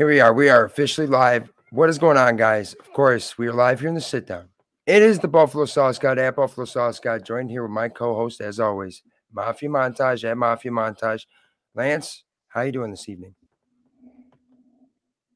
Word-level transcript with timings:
Here 0.00 0.06
we 0.06 0.20
are. 0.20 0.32
We 0.32 0.48
are 0.48 0.64
officially 0.64 1.06
live. 1.06 1.52
What 1.72 1.90
is 1.90 1.98
going 1.98 2.16
on, 2.16 2.36
guys? 2.36 2.72
Of 2.72 2.90
course, 2.94 3.36
we 3.36 3.48
are 3.48 3.52
live 3.52 3.80
here 3.80 3.90
in 3.90 3.94
the 3.94 4.00
sit 4.00 4.26
down. 4.26 4.48
It 4.86 5.02
is 5.02 5.18
the 5.18 5.28
Buffalo 5.28 5.66
Sauce 5.66 5.98
God 5.98 6.18
at 6.18 6.36
Buffalo 6.36 6.64
Sauce 6.64 6.98
God, 6.98 7.22
joined 7.22 7.50
here 7.50 7.64
with 7.64 7.70
my 7.70 7.90
co-host, 7.90 8.40
as 8.40 8.58
always, 8.58 9.02
Mafia 9.30 9.68
Montage 9.68 10.24
at 10.24 10.38
Mafia 10.38 10.70
Montage. 10.72 11.26
Lance, 11.74 12.24
how 12.48 12.62
you 12.62 12.72
doing 12.72 12.90
this 12.90 13.10
evening? 13.10 13.34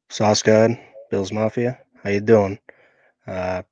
Sauce 0.08 0.40
God, 0.40 0.80
Bills 1.10 1.30
Mafia. 1.30 1.78
How 2.02 2.08
you 2.08 2.22
doing? 2.22 2.58
Uh, 3.26 3.64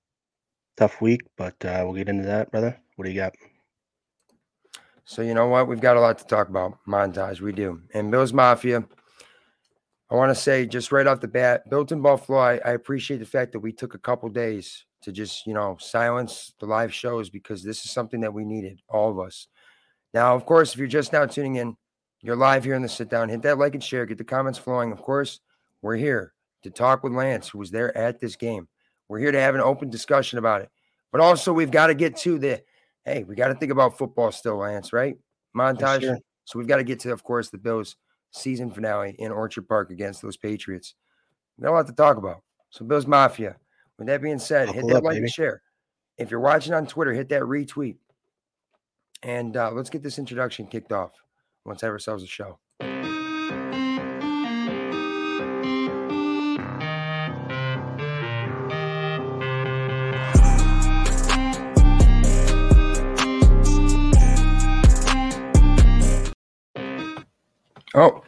tough 0.77 1.01
week, 1.01 1.23
but 1.39 1.55
uh, 1.65 1.81
we'll 1.87 1.95
get 1.95 2.11
into 2.11 2.27
that, 2.27 2.51
brother. 2.51 2.79
What 2.97 3.07
do 3.07 3.11
you 3.11 3.17
got? 3.17 3.33
So 5.07 5.23
you 5.23 5.33
know 5.33 5.49
what? 5.49 5.69
We've 5.69 5.81
got 5.81 5.97
a 5.97 6.01
lot 6.01 6.19
to 6.19 6.27
talk 6.27 6.51
about. 6.51 6.77
Montage, 6.87 7.41
we 7.41 7.53
do. 7.53 7.81
And 7.95 8.11
Bills 8.11 8.35
Mafia. 8.35 8.85
I 10.13 10.15
want 10.15 10.29
to 10.29 10.35
say 10.35 10.67
just 10.67 10.93
right 10.93 11.07
off 11.07 11.21
the 11.21 11.29
bat, 11.29 11.71
built 11.71 11.91
in 11.91 12.03
Buffalo, 12.03 12.39
I, 12.39 12.61
I 12.67 12.73
appreciate 12.73 13.17
the 13.17 13.25
fact 13.25 13.53
that 13.53 13.61
we 13.61 13.73
took 13.73 13.95
a 13.95 13.99
couple 13.99 14.29
days 14.29 14.85
to 15.01 15.11
just, 15.11 15.47
you 15.47 15.55
know, 15.55 15.79
silence 15.81 16.53
the 16.61 16.67
live 16.67 16.93
shows 16.93 17.31
because 17.31 17.63
this 17.63 17.87
is 17.87 17.91
something 17.93 18.21
that 18.21 18.35
we 18.35 18.45
needed, 18.45 18.83
all 18.91 19.11
of 19.11 19.19
us. 19.19 19.49
Now, 20.13 20.35
of 20.35 20.45
course, 20.45 20.75
if 20.75 20.79
you're 20.79 20.87
just 20.87 21.15
now 21.15 21.25
tuning 21.25 21.55
in, 21.55 21.79
you're 22.21 22.37
live 22.37 22.63
here 22.63 22.75
in 22.75 22.83
the 22.83 22.91
sit 22.91 23.09
down. 23.09 23.31
Hit 23.31 23.41
that 23.43 23.57
like 23.57 23.73
and 23.73 23.83
share, 23.83 24.05
get 24.05 24.19
the 24.19 24.25
comments 24.25 24.59
flowing. 24.59 24.93
Of 24.93 25.01
course, 25.01 25.41
we're 25.81 25.97
here 25.97 26.35
to 26.63 26.71
talk 26.71 27.03
with 27.03 27.15
Lance, 27.15 27.49
who 27.49 27.59
was 27.59 27.71
there 27.71 27.97
at 27.97 28.21
this 28.21 28.37
game. 28.37 28.69
We're 29.09 29.19
here 29.19 29.33
to 29.33 29.41
have 29.41 29.55
an 29.55 29.63
open 29.63 29.89
discussion 29.89 30.39
about 30.39 30.61
it. 30.61 30.69
But 31.11 31.23
also, 31.23 31.55
we've 31.55 31.71
got 31.71 31.87
to 31.87 31.95
get 31.95 32.19
to 32.19 32.39
the 32.39 32.63
hey, 33.07 33.25
we 33.25 33.35
got 33.35 33.49
to 33.49 33.55
think 33.55 33.73
about 33.73 33.97
football 33.97 34.31
still, 34.31 34.59
Lance, 34.59 34.93
right? 34.93 35.17
Montage. 35.57 36.03
Yes, 36.03 36.19
so 36.45 36.59
we've 36.59 36.69
got 36.69 36.77
to 36.77 36.85
get 36.85 37.01
to, 37.01 37.13
of 37.13 37.25
course, 37.25 37.49
the 37.49 37.57
Bills 37.57 37.97
season 38.33 38.71
finale 38.71 39.15
in 39.19 39.31
Orchard 39.31 39.69
Park 39.69 39.91
against 39.91 40.23
those 40.23 40.37
Patriots. 40.37 40.95
We 41.57 41.65
got 41.65 41.73
a 41.73 41.75
lot 41.75 41.87
to 41.87 41.93
talk 41.93 42.17
about. 42.17 42.43
So, 42.71 42.85
Bills 42.85 43.07
Mafia. 43.07 43.57
With 43.99 44.09
that 44.09 44.23
being 44.23 44.39
said, 44.39 44.71
hit 44.71 44.87
that 44.89 44.97
up, 44.97 45.05
like 45.05 45.15
baby. 45.15 45.25
and 45.25 45.33
share. 45.33 45.63
If 46.19 46.31
you're 46.31 46.41
watching 46.41 46.75
on 46.75 46.87
Twitter, 46.87 47.13
hit 47.13 47.29
that 47.29 47.43
retweet. 47.43 47.97
And 49.23 49.57
uh, 49.57 49.71
let's 49.73 49.91
get 49.91 50.03
this 50.03 50.19
introduction 50.19 50.67
kicked 50.67 50.93
off. 50.93 51.13
Let's 51.65 51.83
have 51.83 51.93
ourselves 51.93 52.25
a 52.25 52.27
show. 52.27 52.59
Oh, 67.95 68.23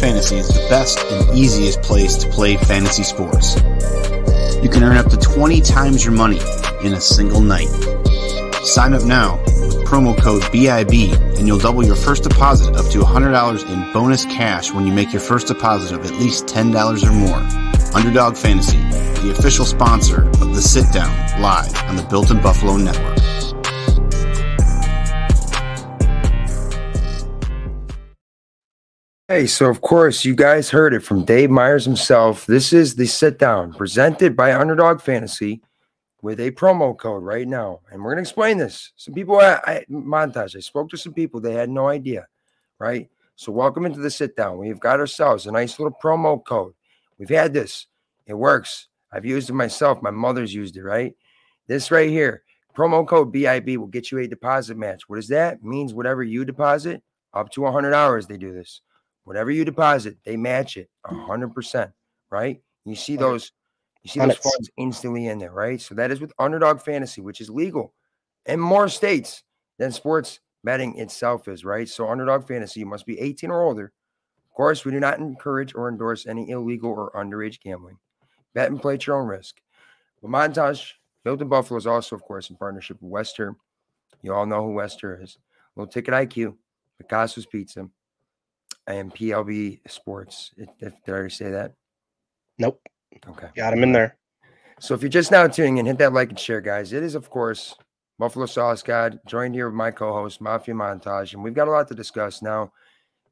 Fantasy 0.00 0.36
is 0.36 0.48
the 0.48 0.66
best 0.70 0.98
and 0.98 1.36
easiest 1.36 1.82
place 1.82 2.16
to 2.16 2.28
play 2.30 2.56
fantasy 2.56 3.02
sports. 3.02 3.56
You 4.62 4.70
can 4.70 4.82
earn 4.82 4.96
up 4.96 5.10
to 5.10 5.18
20 5.18 5.60
times 5.60 6.02
your 6.02 6.14
money 6.14 6.40
in 6.82 6.94
a 6.94 7.00
single 7.02 7.42
night. 7.42 7.68
Sign 8.64 8.94
up 8.94 9.04
now 9.04 9.36
with 9.44 9.84
promo 9.84 10.18
code 10.18 10.42
BIB 10.52 11.12
and 11.38 11.46
you'll 11.46 11.58
double 11.58 11.84
your 11.84 11.96
first 11.96 12.22
deposit 12.22 12.74
up 12.76 12.86
to 12.92 13.00
$100 13.00 13.70
in 13.70 13.92
bonus 13.92 14.24
cash 14.24 14.72
when 14.72 14.86
you 14.86 14.92
make 14.94 15.12
your 15.12 15.20
first 15.20 15.48
deposit 15.48 15.94
of 15.94 16.06
at 16.06 16.12
least 16.12 16.46
$10 16.46 17.04
or 17.04 17.12
more. 17.12 17.94
Underdog 17.94 18.38
Fantasy, 18.38 18.78
the 19.20 19.34
official 19.36 19.66
sponsor 19.66 20.22
of 20.22 20.54
the 20.54 20.62
Sit 20.62 20.90
Down 20.94 21.42
live 21.42 21.76
on 21.84 21.96
the 21.96 22.02
Built 22.04 22.30
in 22.30 22.40
Buffalo 22.40 22.78
Network. 22.78 23.19
Hey, 29.30 29.46
so 29.46 29.70
of 29.70 29.80
course, 29.80 30.24
you 30.24 30.34
guys 30.34 30.70
heard 30.70 30.92
it 30.92 31.04
from 31.04 31.24
Dave 31.24 31.50
Myers 31.50 31.84
himself. 31.84 32.46
This 32.46 32.72
is 32.72 32.96
the 32.96 33.06
sit 33.06 33.38
down 33.38 33.72
presented 33.72 34.34
by 34.34 34.52
Underdog 34.52 35.00
Fantasy 35.00 35.62
with 36.20 36.40
a 36.40 36.50
promo 36.50 36.98
code 36.98 37.22
right 37.22 37.46
now. 37.46 37.78
And 37.92 38.02
we're 38.02 38.10
going 38.10 38.24
to 38.24 38.28
explain 38.28 38.58
this. 38.58 38.90
Some 38.96 39.14
people, 39.14 39.38
I, 39.38 39.60
I, 39.64 39.84
montage, 39.88 40.56
I 40.56 40.58
spoke 40.58 40.90
to 40.90 40.96
some 40.96 41.14
people, 41.14 41.40
they 41.40 41.54
had 41.54 41.70
no 41.70 41.86
idea, 41.86 42.26
right? 42.80 43.08
So, 43.36 43.52
welcome 43.52 43.86
into 43.86 44.00
the 44.00 44.10
sit 44.10 44.34
down. 44.34 44.58
We've 44.58 44.80
got 44.80 44.98
ourselves 44.98 45.46
a 45.46 45.52
nice 45.52 45.78
little 45.78 45.96
promo 46.02 46.44
code. 46.44 46.74
We've 47.16 47.28
had 47.28 47.54
this, 47.54 47.86
it 48.26 48.34
works. 48.34 48.88
I've 49.12 49.24
used 49.24 49.48
it 49.48 49.52
myself. 49.52 50.02
My 50.02 50.10
mother's 50.10 50.52
used 50.52 50.76
it, 50.76 50.82
right? 50.82 51.14
This 51.68 51.92
right 51.92 52.10
here, 52.10 52.42
promo 52.76 53.06
code 53.06 53.30
BIB 53.30 53.78
will 53.78 53.86
get 53.86 54.10
you 54.10 54.18
a 54.18 54.26
deposit 54.26 54.76
match. 54.76 55.08
What 55.08 55.20
is 55.20 55.28
that? 55.28 55.62
Means 55.62 55.94
whatever 55.94 56.24
you 56.24 56.44
deposit, 56.44 57.00
up 57.32 57.48
to 57.50 57.60
100 57.60 57.94
hours, 57.94 58.26
they 58.26 58.36
do 58.36 58.52
this. 58.52 58.80
Whatever 59.24 59.50
you 59.50 59.64
deposit, 59.64 60.16
they 60.24 60.36
match 60.36 60.76
it 60.76 60.88
mm. 61.06 61.26
hundred 61.26 61.54
percent, 61.54 61.90
right? 62.30 62.60
You 62.84 62.94
see 62.94 63.16
those, 63.16 63.52
you 64.02 64.10
see 64.10 64.20
those 64.20 64.36
funds 64.36 64.70
instantly 64.76 65.26
in 65.26 65.38
there, 65.38 65.52
right? 65.52 65.80
So 65.80 65.94
that 65.94 66.10
is 66.10 66.20
with 66.20 66.32
Underdog 66.38 66.80
Fantasy, 66.80 67.20
which 67.20 67.40
is 67.40 67.50
legal 67.50 67.92
in 68.46 68.60
more 68.60 68.88
states 68.88 69.42
than 69.78 69.92
sports 69.92 70.40
betting 70.64 70.98
itself 70.98 71.48
is, 71.48 71.64
right? 71.64 71.88
So 71.88 72.08
Underdog 72.08 72.46
Fantasy, 72.46 72.80
you 72.80 72.86
must 72.86 73.06
be 73.06 73.18
18 73.20 73.50
or 73.50 73.62
older. 73.62 73.92
Of 74.50 74.54
course, 74.54 74.84
we 74.84 74.92
do 74.92 75.00
not 75.00 75.18
encourage 75.18 75.74
or 75.74 75.88
endorse 75.88 76.26
any 76.26 76.50
illegal 76.50 76.90
or 76.90 77.12
underage 77.12 77.60
gambling. 77.60 77.98
Bet 78.54 78.70
and 78.70 78.80
play 78.80 78.94
at 78.94 79.06
your 79.06 79.20
own 79.20 79.28
risk. 79.28 79.60
But 80.20 80.30
Montage, 80.30 80.92
Built 81.24 81.42
in 81.42 81.48
Buffalo 81.48 81.78
is 81.78 81.86
also, 81.86 82.16
of 82.16 82.22
course, 82.22 82.50
in 82.50 82.56
partnership 82.56 83.00
with 83.00 83.10
Wester. 83.10 83.54
You 84.22 84.34
all 84.34 84.46
know 84.46 84.64
who 84.64 84.72
Wester 84.72 85.20
is. 85.22 85.38
Little 85.76 85.90
Ticket 85.90 86.14
IQ, 86.14 86.56
Picasso's 86.98 87.46
Pizza, 87.46 87.88
and 88.92 89.14
PLB 89.14 89.80
Sports. 89.88 90.52
Did, 90.56 90.68
did 90.78 90.92
I 91.06 91.10
already 91.10 91.30
say 91.30 91.50
that? 91.50 91.74
Nope. 92.58 92.80
Okay. 93.28 93.48
Got 93.56 93.72
him 93.72 93.82
in 93.82 93.92
there. 93.92 94.16
So 94.80 94.94
if 94.94 95.02
you're 95.02 95.10
just 95.10 95.30
now 95.30 95.46
tuning 95.46 95.78
in, 95.78 95.86
hit 95.86 95.98
that 95.98 96.12
like 96.12 96.30
and 96.30 96.38
share, 96.38 96.60
guys. 96.60 96.92
It 96.92 97.02
is, 97.02 97.14
of 97.14 97.28
course, 97.28 97.76
Buffalo 98.18 98.46
Sauce 98.46 98.82
God, 98.82 99.18
joined 99.26 99.54
here 99.54 99.66
with 99.66 99.74
my 99.74 99.90
co-host, 99.90 100.40
Mafia 100.40 100.74
Montage, 100.74 101.34
and 101.34 101.42
we've 101.42 101.54
got 101.54 101.68
a 101.68 101.70
lot 101.70 101.88
to 101.88 101.94
discuss. 101.94 102.42
Now, 102.42 102.72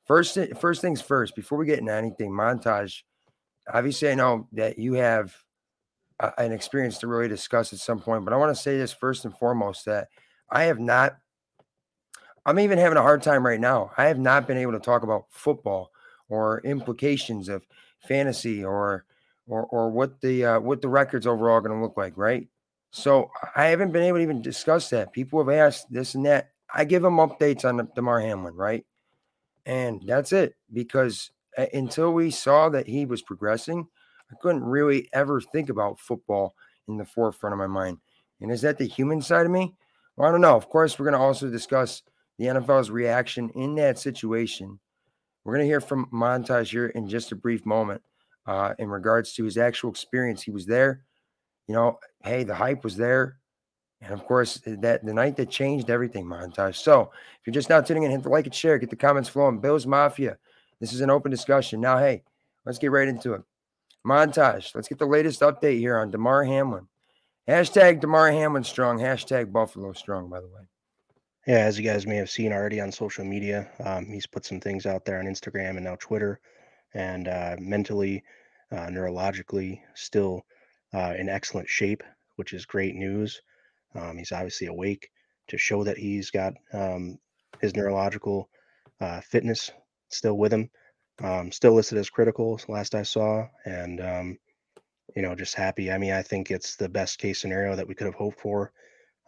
first 0.07 0.39
first 0.59 0.81
things 0.81 1.01
first, 1.01 1.35
before 1.37 1.59
we 1.59 1.67
get 1.67 1.79
into 1.79 1.93
anything, 1.93 2.31
Montage, 2.31 3.03
obviously 3.73 4.11
I 4.11 4.15
know 4.15 4.49
that 4.53 4.79
you 4.79 4.95
have 4.95 5.35
a, 6.21 6.33
an 6.39 6.53
experience 6.53 6.99
to 6.99 7.07
really 7.07 7.29
discuss 7.29 7.73
at 7.73 7.79
some 7.79 7.99
point, 7.99 8.25
but 8.25 8.35
I 8.35 8.39
want 8.39 8.55
to 8.55 8.63
say 8.63 8.77
this 8.77 8.93
first 8.93 9.25
and 9.25 9.37
foremost 9.37 9.85
that 9.85 10.09
I 10.51 10.65
have 10.65 10.81
not 10.81 11.17
I'm 12.47 12.59
even 12.61 12.79
having 12.79 12.99
a 12.99 13.03
hard 13.03 13.23
time 13.23 13.45
right 13.45 13.61
now. 13.61 13.91
I 13.97 14.07
have 14.07 14.19
not 14.19 14.47
been 14.47 14.59
able 14.59 14.73
to 14.73 14.81
talk 14.81 15.03
about 15.03 15.27
football 15.31 15.91
or 16.29 16.61
implications 16.61 17.49
of 17.49 17.67
fantasy 18.01 18.65
or 18.65 19.05
or 19.47 19.65
or 19.67 19.91
what 19.91 20.21
the 20.21 20.45
uh, 20.45 20.61
what 20.61 20.83
the 20.83 20.89
records 20.89 21.27
overall 21.27 21.61
going 21.61 21.77
to 21.77 21.83
look 21.83 21.97
like, 21.97 22.17
right? 22.17 22.47
So 22.91 23.31
I 23.55 23.67
haven't 23.67 23.93
been 23.93 24.03
able 24.03 24.19
to 24.19 24.23
even 24.23 24.43
discuss 24.43 24.91
that. 24.91 25.13
People 25.13 25.39
have 25.41 25.55
asked 25.55 25.93
this 25.93 26.15
and 26.15 26.25
that. 26.27 26.51
I 26.73 26.85
give 26.85 27.03
them 27.03 27.17
updates 27.17 27.65
on 27.65 27.87
Damar 27.95 28.21
Hamlin, 28.21 28.55
right? 28.55 28.85
And 29.67 30.03
that's 30.07 30.33
it 30.33 30.55
because 30.73 31.31
uh, 31.57 31.67
until 31.75 32.13
we 32.13 32.31
saw 32.31 32.69
that 32.71 32.87
he 32.87 33.05
was 33.05 33.23
progressing, 33.23 33.87
I 34.31 34.37
couldn't 34.41 34.65
really 34.65 35.09
ever 35.13 35.41
think 35.41 35.69
about 35.69 36.01
football 36.01 36.55
in 36.89 36.97
the 36.97 37.05
forefront 37.05 37.53
of 37.53 37.59
my 37.59 37.67
mind. 37.67 37.99
And 38.41 38.51
is 38.51 38.63
that 38.63 38.79
the 38.79 38.87
human 38.87 39.21
side 39.21 39.47
of 39.47 39.53
me? 39.53 39.75
Well, 40.17 40.29
I 40.29 40.33
don't 40.33 40.41
know. 40.41 40.57
Of 40.57 40.69
course, 40.69 40.99
we're 40.99 41.05
going 41.05 41.19
to 41.19 41.25
also 41.25 41.51
discuss 41.51 42.03
the 42.39 42.47
NFL's 42.47 42.91
reaction 42.91 43.51
in 43.51 43.75
that 43.77 43.99
situation. 43.99 44.79
We're 45.45 45.55
going 45.55 45.65
to 45.65 45.71
hear 45.71 45.81
from 45.81 46.07
Montage 46.13 46.71
here 46.71 46.89
in 46.89 47.09
just 47.09 47.33
a 47.33 47.37
brief 47.37 47.67
moment 47.67 48.03
uh, 48.47 48.75
in 48.79 48.89
regards 48.89 49.35
to 49.35 49.45
his 49.45 49.59
actual 49.59 49.91
experience. 49.91 50.43
He 50.43 50.51
was 50.51 50.67
there. 50.67 51.05
You 51.67 51.75
know, 51.75 51.99
hey, 52.23 52.45
the 52.45 52.55
hype 52.55 52.85
was 52.85 52.97
there. 52.97 53.39
And 54.01 54.13
of 54.13 54.25
course, 54.25 54.61
that 54.65 55.05
the 55.05 55.13
night 55.15 55.37
that 55.37 55.51
changed 55.51 55.91
everything, 55.91 56.25
montage. 56.25 56.77
So 56.77 57.11
if 57.41 57.47
you're 57.47 57.55
just 57.55 57.69
now 57.69 57.81
tuning 57.81 58.05
in, 58.05 58.13
hit 58.13 58.23
the 58.23 58.29
like 58.29 58.47
and 58.47 58.55
share, 58.55 58.79
get 58.79 58.91
the 58.91 58.97
comments 58.97 59.29
flowing. 59.29 59.59
Bills 59.59 59.87
Mafia. 59.87 60.39
This 60.81 60.93
is 60.93 61.01
an 61.01 61.11
open 61.11 61.33
discussion. 61.33 61.81
Now, 61.81 61.99
hey, 61.99 62.23
let's 62.65 62.79
get 62.79 62.93
right 62.93 63.09
into 63.09 63.35
it. 63.35 63.43
Montage. 64.07 64.75
Let's 64.75 64.87
get 64.87 64.99
the 64.99 65.07
latest 65.07 65.41
update 65.41 65.79
here 65.79 65.99
on 65.99 66.13
Damar 66.13 66.45
Hamlin. 66.45 66.87
Hashtag 67.49 68.01
Damar 68.01 68.31
Hamlin 68.31 68.63
strong. 68.63 68.99
Hashtag 68.99 69.51
Buffalo 69.51 69.93
strong, 69.93 70.29
by 70.29 70.41
the 70.41 70.47
way. 70.47 70.68
Yeah, 71.49 71.61
as 71.61 71.79
you 71.79 71.85
guys 71.85 72.07
may 72.07 72.17
have 72.17 72.29
seen 72.29 72.53
already 72.53 72.79
on 72.79 72.93
social 72.93 73.25
media, 73.25 73.71
um, 73.83 74.05
he's 74.05 74.27
put 74.27 74.45
some 74.45 74.61
things 74.61 74.85
out 74.85 75.07
there 75.07 75.19
on 75.19 75.25
Instagram 75.25 75.77
and 75.77 75.85
now 75.85 75.97
Twitter, 75.99 76.41
and 76.93 77.27
uh, 77.27 77.57
mentally, 77.59 78.23
uh, 78.71 78.89
neurologically, 78.89 79.81
still 79.95 80.45
uh, 80.93 81.15
in 81.19 81.31
excellent 81.31 81.67
shape, 81.67 82.03
which 82.37 82.53
is 82.53 82.67
great 82.67 82.95
news. 82.97 83.41
Um, 83.95 84.19
he's 84.19 84.31
obviously 84.31 84.67
awake 84.67 85.09
to 85.47 85.57
show 85.57 85.85
that 85.85 85.97
he's 85.97 86.31
got 86.31 86.53
um, 86.75 87.19
his 87.63 87.75
neurological 87.75 88.51
uh, 89.01 89.23
fitness 89.23 89.71
still 90.11 90.37
with 90.37 90.53
him. 90.53 90.69
Um, 91.23 91.51
still 91.51 91.73
listed 91.73 91.97
as 91.97 92.11
critical, 92.11 92.61
last 92.69 92.95
I 92.95 93.05
saw, 93.05 93.49
and 93.65 94.03
um, 94.03 94.39
you 95.17 95.23
know, 95.23 95.35
just 95.35 95.55
happy. 95.55 95.91
I 95.91 95.97
mean, 95.97 96.13
I 96.13 96.21
think 96.21 96.51
it's 96.51 96.77
the 96.77 96.91
best 96.91 97.19
case 97.19 97.41
scenario 97.41 97.75
that 97.75 97.89
we 97.89 97.95
could 97.95 98.07
have 98.07 98.17
hoped 98.17 98.39
for. 98.39 98.71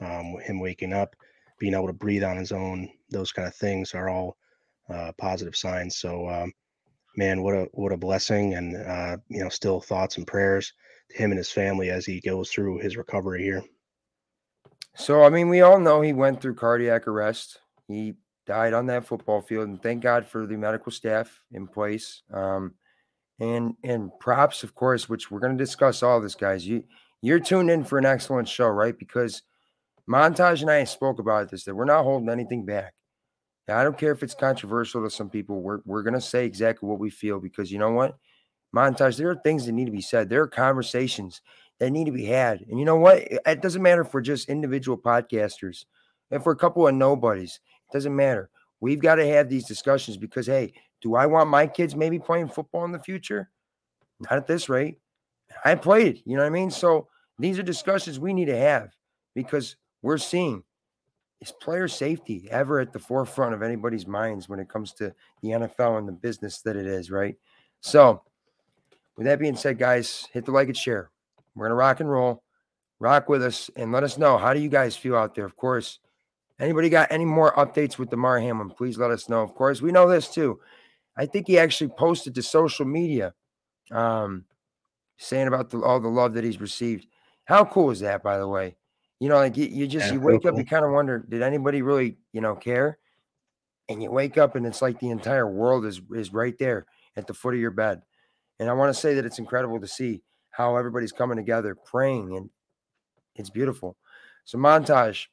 Um, 0.02 0.37
him 0.44 0.61
waking 0.61 0.93
up 0.93 1.17
being 1.60 1.74
able 1.74 1.86
to 1.86 1.92
breathe 1.92 2.24
on 2.24 2.36
his 2.36 2.50
own, 2.50 2.88
those 3.10 3.30
kind 3.30 3.46
of 3.46 3.54
things 3.54 3.94
are 3.94 4.08
all 4.08 4.36
uh, 4.92 5.12
positive 5.18 5.54
signs. 5.54 5.98
So, 5.98 6.28
um, 6.28 6.52
man, 7.16 7.42
what 7.42 7.54
a 7.54 7.68
what 7.72 7.92
a 7.92 7.96
blessing, 7.96 8.54
and 8.54 8.76
uh, 8.76 9.18
you 9.28 9.44
know, 9.44 9.48
still 9.48 9.80
thoughts 9.80 10.16
and 10.16 10.26
prayers 10.26 10.72
to 11.10 11.18
him 11.18 11.30
and 11.30 11.38
his 11.38 11.52
family 11.52 11.90
as 11.90 12.04
he 12.04 12.20
goes 12.20 12.50
through 12.50 12.78
his 12.78 12.96
recovery 12.96 13.44
here. 13.44 13.62
So, 14.96 15.22
I 15.22 15.28
mean, 15.28 15.48
we 15.48 15.60
all 15.60 15.78
know 15.78 16.00
he 16.00 16.12
went 16.12 16.40
through 16.40 16.56
cardiac 16.56 17.06
arrest. 17.06 17.60
He 17.86 18.14
died 18.46 18.72
on 18.72 18.86
that 18.86 19.06
football 19.06 19.40
field, 19.40 19.68
and 19.68 19.80
thank 19.80 20.02
God 20.02 20.26
for 20.26 20.46
the 20.46 20.56
medical 20.56 20.90
staff 20.90 21.40
in 21.52 21.68
place. 21.68 22.22
Um, 22.32 22.74
and 23.38 23.74
and 23.84 24.10
props, 24.18 24.64
of 24.64 24.74
course, 24.74 25.08
which 25.08 25.30
we're 25.30 25.40
going 25.40 25.56
to 25.56 25.64
discuss 25.64 26.02
all 26.02 26.20
this, 26.20 26.34
guys. 26.34 26.66
You 26.66 26.84
you're 27.22 27.38
tuned 27.38 27.70
in 27.70 27.84
for 27.84 27.98
an 27.98 28.06
excellent 28.06 28.48
show, 28.48 28.68
right? 28.68 28.98
Because 28.98 29.42
Montage 30.08 30.62
and 30.62 30.70
I 30.70 30.85
spoke 30.85 31.19
about 31.19 31.50
this 31.50 31.64
that 31.64 31.75
we're 31.75 31.85
not 31.85 32.05
holding 32.05 32.29
anything 32.29 32.64
back. 32.64 32.94
Now, 33.69 33.79
I 33.79 33.85
don't 33.85 33.99
care 33.99 34.12
if 34.12 34.23
it's 34.23 34.35
controversial 34.35 35.02
to 35.02 35.11
some 35.11 35.31
people. 35.31 35.62
We're 35.62 35.81
we're 35.85 36.02
gonna 36.02 36.20
say 36.20 36.44
exactly 36.44 36.88
what 36.88 36.99
we 36.99 37.11
feel 37.11 37.38
because 37.38 37.70
you 37.70 37.79
know 37.79 37.93
what, 37.93 38.17
Montage. 38.75 39.17
There 39.17 39.31
are 39.31 39.37
things 39.37 39.67
that 39.67 39.73
need 39.73 39.85
to 39.85 39.93
be 39.93 40.00
said. 40.00 40.29
There 40.29 40.43
are 40.43 40.49
conversations 40.49 41.43
that 41.79 41.91
need 41.91 42.06
to 42.06 42.12
be 42.12 42.25
had, 42.25 42.62
and 42.69 42.79
you 42.79 42.85
know 42.85 42.97
what? 42.97 43.19
It 43.20 43.62
doesn't 43.62 43.82
matter 43.82 44.02
if 44.02 44.12
we're 44.12 44.23
just 44.23 44.49
individual 44.49 44.99
podcasters, 44.99 45.85
if 46.31 46.44
we're 46.44 46.53
a 46.53 46.56
couple 46.56 46.87
of 46.87 46.94
nobodies. 46.94 47.61
It 47.88 47.93
doesn't 47.93 48.14
matter. 48.14 48.50
We've 48.81 49.00
got 49.00 49.17
to 49.17 49.26
have 49.26 49.49
these 49.49 49.67
discussions 49.67 50.17
because 50.17 50.46
hey, 50.46 50.73
do 51.00 51.14
I 51.14 51.26
want 51.26 51.49
my 51.49 51.67
kids 51.67 51.94
maybe 51.94 52.19
playing 52.19 52.49
football 52.49 52.85
in 52.85 52.93
the 52.93 52.99
future? 52.99 53.50
Not 54.20 54.32
at 54.32 54.46
this 54.46 54.69
rate. 54.69 54.99
I 55.64 55.75
played. 55.75 56.23
You 56.25 56.37
know 56.37 56.43
what 56.43 56.49
I 56.49 56.50
mean? 56.50 56.70
So 56.70 57.08
these 57.38 57.58
are 57.58 57.62
discussions 57.62 58.19
we 58.19 58.35
need 58.35 58.46
to 58.46 58.56
have 58.56 58.91
because 59.35 59.76
we're 60.02 60.19
seeing 60.19 60.62
is 61.41 61.52
player 61.52 61.88
safety 61.88 62.49
ever 62.50 62.81
at 62.81 62.93
the 62.93 62.99
forefront 62.99 63.55
of 63.55 63.62
anybody's 63.62 64.06
minds 64.06 64.49
when 64.49 64.61
it 64.61 64.69
comes 64.69 64.93
to 64.94 65.14
the 65.43 65.49
NFL 65.49 65.99
and 65.99 66.06
the 66.06 66.12
business 66.12 66.61
that 66.62 66.76
it 66.76 66.87
is, 66.87 67.11
right? 67.11 67.37
So, 67.81 68.23
with 69.17 69.26
that 69.26 69.38
being 69.38 69.56
said, 69.56 69.79
guys, 69.79 70.26
hit 70.32 70.44
the 70.44 70.52
like 70.52 70.69
and 70.69 70.76
share. 70.76 71.11
We're 71.55 71.67
gonna 71.67 71.75
rock 71.75 72.00
and 72.00 72.11
roll, 72.11 72.43
rock 72.99 73.29
with 73.29 73.43
us, 73.43 73.70
and 73.76 73.93
let 73.93 74.05
us 74.05 74.19
know 74.19 74.38
how 74.38 74.52
do 74.52 74.61
you 74.61 74.69
guys 74.69 74.97
feel 74.97 75.17
out 75.17 75.35
there. 75.35 75.47
Of 75.47 75.56
course, 75.56 75.99
anybody 76.58 76.88
got 76.88 77.11
any 77.11 77.25
more 77.25 77.55
updates 77.55 77.99
with 77.99 78.11
Damar 78.11 78.41
Hamlin? 78.41 78.70
Please 78.70 78.99
let 78.99 79.11
us 79.11 79.29
know. 79.29 79.43
Of 79.43 79.55
course, 79.55 79.82
we 79.82 79.93
know 79.93 80.08
this 80.08 80.29
too. 80.29 80.61
I 81.17 81.26
think 81.26 81.46
he 81.46 81.58
actually 81.58 81.91
posted 81.91 82.35
to 82.35 82.43
social 82.43 82.87
media, 82.87 83.35
um, 83.91 84.44
saying 85.19 85.49
about 85.49 85.70
the, 85.70 85.82
all 85.82 86.00
the 86.00 86.08
love 86.08 86.35
that 86.35 86.44
he's 86.44 86.61
received. 86.61 87.06
How 87.44 87.64
cool 87.64 87.91
is 87.91 88.00
that, 88.00 88.23
by 88.23 88.38
the 88.38 88.49
way? 88.49 88.76
You 89.20 89.28
know, 89.28 89.37
like 89.37 89.56
you, 89.56 89.67
you 89.67 89.87
just 89.87 90.06
yeah, 90.06 90.14
you 90.14 90.20
wake 90.20 90.46
up, 90.46 90.56
you 90.56 90.64
kind 90.64 90.84
of 90.84 90.93
wonder, 90.93 91.19
did 91.19 91.43
anybody 91.43 91.82
really, 91.82 92.17
you 92.32 92.40
know, 92.40 92.56
care? 92.56 92.99
And 93.88 94.02
you 94.02 94.11
wake 94.11 94.38
up 94.38 94.56
and 94.56 94.67
it's 94.67 94.81
like 94.81 94.99
the 94.99 95.11
entire 95.11 95.46
world 95.46 95.84
is 95.84 96.00
is 96.14 96.32
right 96.32 96.56
there 96.58 96.87
at 97.17 97.26
the 97.26 97.34
foot 97.34 97.55
of 97.55 97.61
your 97.61 97.70
bed. 97.70 98.02
And 98.58 98.70
I 98.70 98.72
want 98.72 98.94
to 98.94 98.99
say 98.99 99.14
that 99.14 99.26
it's 99.26 99.38
incredible 99.38 99.78
to 99.81 99.87
see 99.87 100.22
how 100.50 100.76
everybody's 100.76 101.12
coming 101.12 101.37
together, 101.37 101.75
praying, 101.75 102.37
and 102.37 102.50
it's 103.37 103.50
beautiful. 103.50 103.96
So 104.44 104.58
montage. 104.58 105.26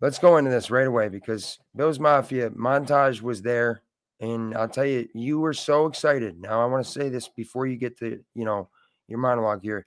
Let's 0.00 0.18
go 0.18 0.36
into 0.36 0.50
this 0.50 0.70
right 0.70 0.86
away 0.86 1.08
because 1.08 1.58
Bills 1.74 1.98
Mafia 1.98 2.50
montage 2.50 3.22
was 3.22 3.42
there, 3.42 3.82
and 4.20 4.54
I'll 4.54 4.68
tell 4.68 4.84
you, 4.84 5.08
you 5.14 5.40
were 5.40 5.54
so 5.54 5.86
excited. 5.86 6.40
Now 6.40 6.60
I 6.60 6.66
want 6.66 6.84
to 6.84 6.90
say 6.90 7.08
this 7.08 7.28
before 7.28 7.66
you 7.66 7.76
get 7.76 7.98
to 7.98 8.22
you 8.34 8.44
know 8.44 8.68
your 9.08 9.18
monologue 9.18 9.62
here. 9.62 9.86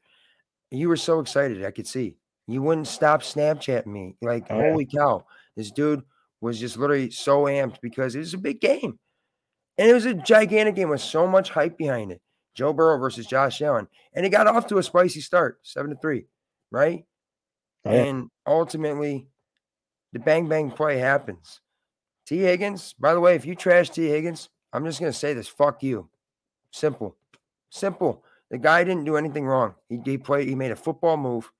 You 0.71 0.89
were 0.89 0.97
so 0.97 1.19
excited. 1.19 1.63
I 1.63 1.71
could 1.71 1.87
see 1.87 2.17
you 2.47 2.61
wouldn't 2.61 2.87
stop 2.87 3.21
Snapchatting 3.21 3.87
me. 3.87 4.15
Like, 4.21 4.47
oh, 4.49 4.59
holy 4.59 4.85
cow. 4.85 5.25
This 5.55 5.71
dude 5.71 6.03
was 6.41 6.59
just 6.59 6.77
literally 6.77 7.11
so 7.11 7.43
amped 7.43 7.81
because 7.81 8.15
it 8.15 8.19
was 8.19 8.33
a 8.33 8.37
big 8.37 8.61
game. 8.61 8.99
And 9.77 9.89
it 9.89 9.93
was 9.93 10.05
a 10.05 10.13
gigantic 10.13 10.75
game 10.75 10.89
with 10.89 11.01
so 11.01 11.27
much 11.27 11.49
hype 11.49 11.77
behind 11.77 12.11
it. 12.11 12.21
Joe 12.55 12.73
Burrow 12.73 12.97
versus 12.97 13.27
Josh 13.27 13.61
Allen. 13.61 13.87
And 14.13 14.25
it 14.25 14.29
got 14.29 14.47
off 14.47 14.65
to 14.67 14.79
a 14.79 14.83
spicy 14.83 15.21
start, 15.21 15.59
seven 15.61 15.91
to 15.91 15.97
three, 15.97 16.25
right? 16.71 17.05
Oh, 17.85 17.91
yeah. 17.93 18.03
And 18.03 18.29
ultimately, 18.47 19.27
the 20.13 20.19
bang 20.19 20.47
bang 20.47 20.71
play 20.71 20.97
happens. 20.97 21.61
Tee 22.25 22.39
Higgins, 22.39 22.93
by 22.93 23.13
the 23.13 23.19
way, 23.19 23.35
if 23.35 23.45
you 23.45 23.55
trash 23.55 23.89
Tee 23.89 24.07
Higgins, 24.07 24.49
I'm 24.73 24.85
just 24.85 24.99
gonna 24.99 25.13
say 25.13 25.33
this: 25.33 25.47
fuck 25.47 25.83
you. 25.83 26.09
Simple, 26.71 27.15
simple. 27.69 28.23
The 28.49 28.57
guy 28.57 28.83
didn't 28.83 29.05
do 29.05 29.17
anything 29.17 29.45
wrong. 29.45 29.75
He, 29.87 29.99
he 30.03 30.17
played. 30.17 30.47
He 30.47 30.55
made 30.55 30.71
a 30.71 30.75
football 30.75 31.17
move. 31.17 31.51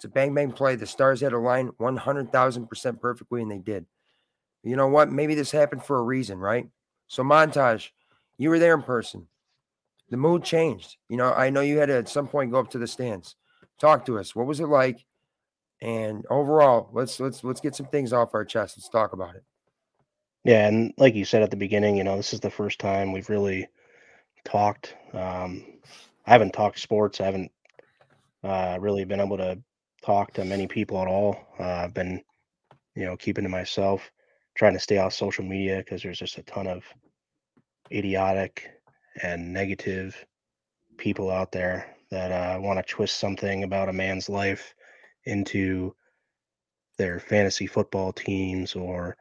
It's 0.00 0.06
a 0.06 0.08
bang 0.08 0.32
bang 0.32 0.50
play. 0.50 0.76
The 0.76 0.86
Stars 0.86 1.20
had 1.20 1.34
a 1.34 1.38
line 1.38 1.72
100,000% 1.78 3.00
perfectly, 3.02 3.42
and 3.42 3.50
they 3.50 3.58
did. 3.58 3.84
You 4.62 4.74
know 4.74 4.88
what? 4.88 5.12
Maybe 5.12 5.34
this 5.34 5.50
happened 5.50 5.84
for 5.84 5.98
a 5.98 6.02
reason, 6.02 6.38
right? 6.38 6.70
So, 7.06 7.22
montage, 7.22 7.90
you 8.38 8.48
were 8.48 8.58
there 8.58 8.72
in 8.72 8.82
person. 8.82 9.26
The 10.08 10.16
mood 10.16 10.42
changed. 10.42 10.96
You 11.10 11.18
know, 11.18 11.34
I 11.34 11.50
know 11.50 11.60
you 11.60 11.76
had 11.76 11.90
to 11.90 11.98
at 11.98 12.08
some 12.08 12.28
point 12.28 12.50
go 12.50 12.60
up 12.60 12.70
to 12.70 12.78
the 12.78 12.86
stands. 12.86 13.36
Talk 13.78 14.06
to 14.06 14.18
us. 14.18 14.34
What 14.34 14.46
was 14.46 14.60
it 14.60 14.68
like? 14.68 15.04
And 15.82 16.24
overall, 16.30 16.88
let's 16.94 17.20
let's 17.20 17.44
let's 17.44 17.60
get 17.60 17.74
some 17.74 17.86
things 17.86 18.14
off 18.14 18.32
our 18.32 18.46
chest. 18.46 18.78
Let's 18.78 18.88
talk 18.88 19.12
about 19.12 19.34
it. 19.34 19.44
Yeah, 20.44 20.66
and 20.66 20.94
like 20.96 21.14
you 21.14 21.26
said 21.26 21.42
at 21.42 21.50
the 21.50 21.58
beginning, 21.58 21.98
you 21.98 22.04
know, 22.04 22.16
this 22.16 22.32
is 22.32 22.40
the 22.40 22.48
first 22.48 22.78
time 22.78 23.12
we've 23.12 23.28
really 23.28 23.68
talked. 24.46 24.94
Um, 25.12 25.62
I 26.24 26.32
haven't 26.32 26.54
talked 26.54 26.78
sports. 26.78 27.20
I 27.20 27.26
haven't 27.26 27.52
uh, 28.42 28.78
really 28.80 29.04
been 29.04 29.20
able 29.20 29.36
to 29.36 29.62
talk 30.02 30.32
to 30.34 30.44
many 30.44 30.66
people 30.66 31.00
at 31.00 31.08
all. 31.08 31.38
Uh, 31.58 31.64
I've 31.64 31.94
been, 31.94 32.22
you 32.94 33.04
know, 33.04 33.16
keeping 33.16 33.44
to 33.44 33.50
myself, 33.50 34.10
trying 34.56 34.74
to 34.74 34.80
stay 34.80 34.98
off 34.98 35.12
social 35.12 35.44
media 35.44 35.78
because 35.78 36.02
there's 36.02 36.18
just 36.18 36.38
a 36.38 36.42
ton 36.42 36.66
of 36.66 36.84
idiotic 37.92 38.70
and 39.22 39.52
negative 39.52 40.24
people 40.96 41.30
out 41.30 41.52
there 41.52 41.96
that 42.10 42.32
uh, 42.32 42.60
want 42.60 42.78
to 42.78 42.92
twist 42.92 43.18
something 43.18 43.64
about 43.64 43.88
a 43.88 43.92
man's 43.92 44.28
life 44.28 44.74
into 45.24 45.94
their 46.98 47.18
fantasy 47.20 47.66
football 47.66 48.12
teams 48.12 48.74
or 48.74 49.16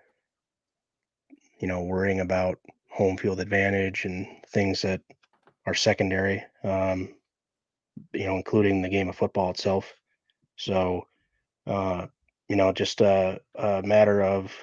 you 1.59 1.67
know 1.67 1.83
worrying 1.83 2.19
about 2.19 2.57
home 2.89 3.15
field 3.17 3.39
advantage 3.39 4.05
and 4.05 4.27
things 4.47 4.81
that 4.81 5.01
are 5.65 5.73
secondary 5.73 6.43
um, 6.63 7.09
you 8.13 8.25
know 8.25 8.35
including 8.35 8.81
the 8.81 8.89
game 8.89 9.09
of 9.09 9.15
football 9.15 9.51
itself 9.51 9.93
so, 10.59 11.07
uh, 11.67 12.07
you 12.49 12.55
know, 12.57 12.71
just 12.73 13.01
a, 13.01 13.39
a 13.55 13.81
matter 13.83 14.21
of 14.21 14.53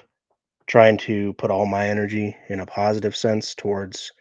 trying 0.67 0.97
to 0.97 1.33
put 1.33 1.49
all 1.51 1.65
my 1.65 1.89
energy 1.89 2.35
in 2.49 2.59
a 2.59 2.65
positive 2.65 3.15
sense 3.15 3.55
towards, 3.55 4.11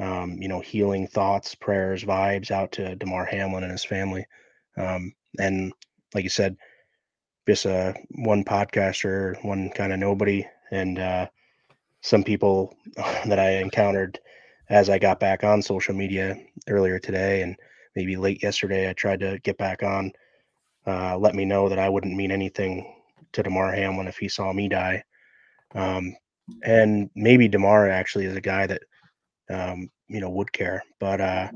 um, 0.00 0.36
you 0.40 0.48
know, 0.48 0.60
healing 0.60 1.06
thoughts, 1.06 1.54
prayers, 1.54 2.04
vibes 2.04 2.50
out 2.50 2.72
to 2.72 2.96
Damar 2.96 3.26
Hamlin 3.26 3.62
and 3.62 3.72
his 3.72 3.84
family. 3.84 4.26
Um, 4.76 5.12
and 5.38 5.72
like 6.14 6.24
you 6.24 6.30
said, 6.30 6.56
just 7.48 7.64
a 7.66 7.94
one 8.10 8.44
podcaster, 8.44 9.42
one 9.44 9.70
kind 9.70 9.92
of 9.92 9.98
nobody, 10.00 10.44
and 10.72 10.98
uh, 10.98 11.26
some 12.02 12.24
people 12.24 12.76
that 12.96 13.38
I 13.38 13.58
encountered 13.58 14.18
as 14.68 14.90
I 14.90 14.98
got 14.98 15.20
back 15.20 15.44
on 15.44 15.62
social 15.62 15.94
media 15.94 16.36
earlier 16.68 16.98
today 16.98 17.42
and 17.42 17.56
maybe 17.94 18.16
late 18.16 18.42
yesterday. 18.42 18.88
I 18.88 18.94
tried 18.94 19.20
to 19.20 19.38
get 19.44 19.58
back 19.58 19.82
on 19.82 20.12
uh, 20.90 21.16
let 21.16 21.34
me 21.34 21.44
know 21.44 21.68
that 21.68 21.78
I 21.78 21.88
wouldn't 21.88 22.16
mean 22.16 22.32
anything 22.32 22.92
to 23.32 23.42
Damar 23.42 23.72
Hamlin 23.72 24.08
if 24.08 24.16
he 24.18 24.28
saw 24.28 24.52
me 24.52 24.68
die. 24.68 25.04
Um, 25.74 26.16
and 26.64 27.10
maybe 27.14 27.48
Damar 27.48 27.88
actually 27.88 28.24
is 28.24 28.36
a 28.36 28.40
guy 28.40 28.66
that 28.66 28.82
um, 29.48 29.90
you 30.08 30.20
know 30.20 30.30
would 30.30 30.52
care, 30.52 30.82
but 30.98 31.20
uh, 31.20 31.48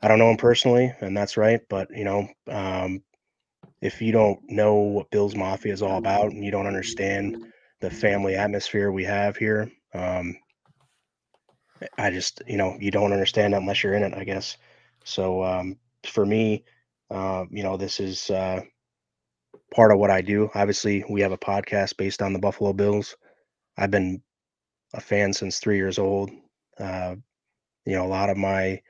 I 0.00 0.08
don't 0.08 0.18
know 0.18 0.30
him 0.30 0.36
personally, 0.36 0.92
and 1.00 1.16
that's 1.16 1.36
right. 1.36 1.60
But 1.68 1.88
you 1.90 2.04
know, 2.04 2.28
um, 2.48 3.02
if 3.80 4.00
you 4.00 4.12
don't 4.12 4.40
know 4.48 4.74
what 4.74 5.10
Bills 5.10 5.34
Mafia 5.34 5.72
is 5.72 5.82
all 5.82 5.98
about 5.98 6.30
and 6.30 6.44
you 6.44 6.50
don't 6.50 6.66
understand 6.66 7.44
the 7.80 7.90
family 7.90 8.36
atmosphere 8.36 8.92
we 8.92 9.04
have 9.04 9.36
here, 9.36 9.70
um, 9.92 10.36
I 11.98 12.10
just 12.10 12.42
you 12.46 12.56
know 12.56 12.76
you 12.78 12.90
don't 12.90 13.12
understand 13.12 13.54
unless 13.54 13.82
you're 13.82 13.94
in 13.94 14.04
it, 14.04 14.14
I 14.14 14.24
guess. 14.24 14.56
So 15.04 15.42
um, 15.42 15.78
for 16.04 16.24
me, 16.24 16.64
uh, 17.12 17.44
you 17.50 17.62
know, 17.62 17.76
this 17.76 18.00
is 18.00 18.30
uh, 18.30 18.60
part 19.74 19.92
of 19.92 19.98
what 19.98 20.10
I 20.10 20.22
do. 20.22 20.50
Obviously, 20.54 21.04
we 21.10 21.20
have 21.20 21.32
a 21.32 21.38
podcast 21.38 21.96
based 21.96 22.22
on 22.22 22.32
the 22.32 22.38
Buffalo 22.38 22.72
Bills. 22.72 23.16
I've 23.76 23.90
been 23.90 24.22
a 24.94 25.00
fan 25.00 25.32
since 25.32 25.58
three 25.58 25.76
years 25.76 25.98
old. 25.98 26.30
Uh, 26.78 27.16
you 27.84 27.94
know, 27.94 28.06
a 28.06 28.08
lot 28.08 28.30
of 28.30 28.36
my 28.36 28.80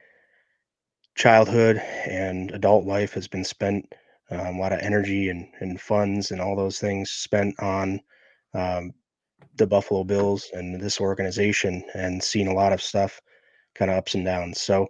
childhood 1.17 1.77
and 2.07 2.51
adult 2.53 2.87
life 2.87 3.13
has 3.15 3.29
been 3.29 3.45
spent 3.45 3.93
um, 4.31 4.57
a 4.57 4.61
lot 4.61 4.73
of 4.73 4.81
energy 4.81 5.29
and, 5.29 5.49
and 5.61 5.81
funds 5.81 6.31
and 6.31 6.41
all 6.41 6.57
those 6.57 6.79
things 6.79 7.11
spent 7.11 7.55
on 7.61 8.01
um, 8.55 8.93
the 9.57 9.67
Buffalo 9.67 10.05
Bills 10.05 10.49
and 10.53 10.81
this 10.81 11.01
organization 11.01 11.85
and 11.95 12.23
seen 12.23 12.47
a 12.47 12.55
lot 12.55 12.73
of 12.73 12.83
stuff 12.83 13.21
kind 13.75 13.91
of 13.91 13.97
ups 13.97 14.15
and 14.15 14.25
downs. 14.25 14.61
So 14.61 14.87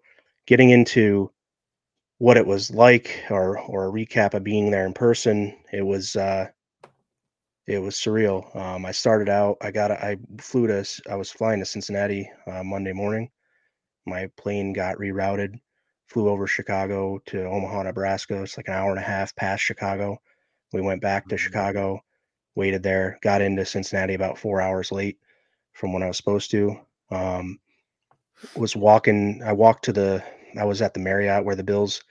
getting 0.47 0.71
into 0.71 1.31
what 2.23 2.37
it 2.37 2.47
was 2.47 2.71
like 2.71 3.25
or 3.31 3.59
or 3.59 3.89
a 3.89 3.93
recap 3.93 4.33
of 4.35 4.45
being 4.45 4.71
there 4.71 4.87
in 4.87 4.93
person, 4.95 5.57
it 5.73 5.83
was 5.83 6.15
uh 6.15 6.47
it 7.67 7.79
was 7.79 7.97
surreal. 7.97 8.55
Um, 8.55 8.87
I 8.87 8.93
started 8.93 9.29
out, 9.29 9.57
I 9.61 9.73
got, 9.73 9.91
I 9.91 10.19
flew 10.39 10.67
to, 10.69 10.85
I 11.11 11.17
was 11.17 11.31
flying 11.31 11.61
to 11.61 11.65
Cincinnati 11.65 12.31
uh, 12.47 12.63
Monday 12.63 12.93
morning. 12.93 13.31
My 14.07 14.29
plane 14.37 14.73
got 14.73 14.99
rerouted 14.99 15.59
flew 16.07 16.29
over 16.29 16.47
Chicago 16.47 17.19
to 17.27 17.45
Omaha, 17.45 17.85
Nebraska. 17.85 18.41
It's 18.43 18.57
like 18.57 18.69
an 18.69 18.75
hour 18.75 18.91
and 18.91 19.01
a 19.01 19.03
half 19.03 19.35
past 19.35 19.65
Chicago. 19.65 20.21
We 20.73 20.81
went 20.81 21.03
back 21.03 21.27
to 21.29 21.35
mm-hmm. 21.35 21.45
Chicago, 21.45 22.01
waited 22.55 22.85
there, 22.85 23.19
got 23.23 23.43
into 23.43 23.65
Cincinnati 23.65 24.15
about 24.15 24.39
four 24.39 24.61
hours 24.61 24.93
late 24.93 25.19
from 25.73 25.93
when 25.93 26.05
I 26.05 26.09
was 26.09 26.19
supposed 26.19 26.53
to. 26.53 26.79
Um, 27.11 27.59
was 28.55 28.77
walking, 28.77 29.43
I 29.45 29.53
walked 29.53 29.87
to 29.87 29.93
the, 29.93 30.23
I 30.59 30.65
was 30.65 30.83
at 30.83 30.95
the 30.95 31.01
Marriott 31.01 31.45
where 31.45 31.57
the 31.57 31.65
Bills 31.65 32.03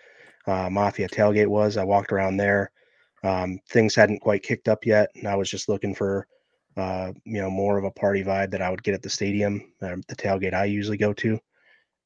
uh, 0.47 0.69
Mafia 0.69 1.07
tailgate 1.07 1.47
was. 1.47 1.77
I 1.77 1.83
walked 1.83 2.11
around 2.11 2.37
there. 2.37 2.71
Um, 3.23 3.59
things 3.69 3.95
hadn't 3.95 4.19
quite 4.19 4.43
kicked 4.43 4.67
up 4.67 4.85
yet, 4.85 5.09
and 5.15 5.27
I 5.27 5.35
was 5.35 5.49
just 5.49 5.69
looking 5.69 5.93
for, 5.93 6.27
uh, 6.77 7.11
you 7.23 7.39
know, 7.41 7.51
more 7.51 7.77
of 7.77 7.83
a 7.83 7.91
party 7.91 8.23
vibe 8.23 8.51
that 8.51 8.61
I 8.61 8.69
would 8.69 8.83
get 8.83 8.95
at 8.95 9.03
the 9.03 9.09
stadium, 9.09 9.73
uh, 9.81 9.97
the 10.07 10.15
tailgate 10.15 10.53
I 10.53 10.65
usually 10.65 10.97
go 10.97 11.13
to. 11.13 11.39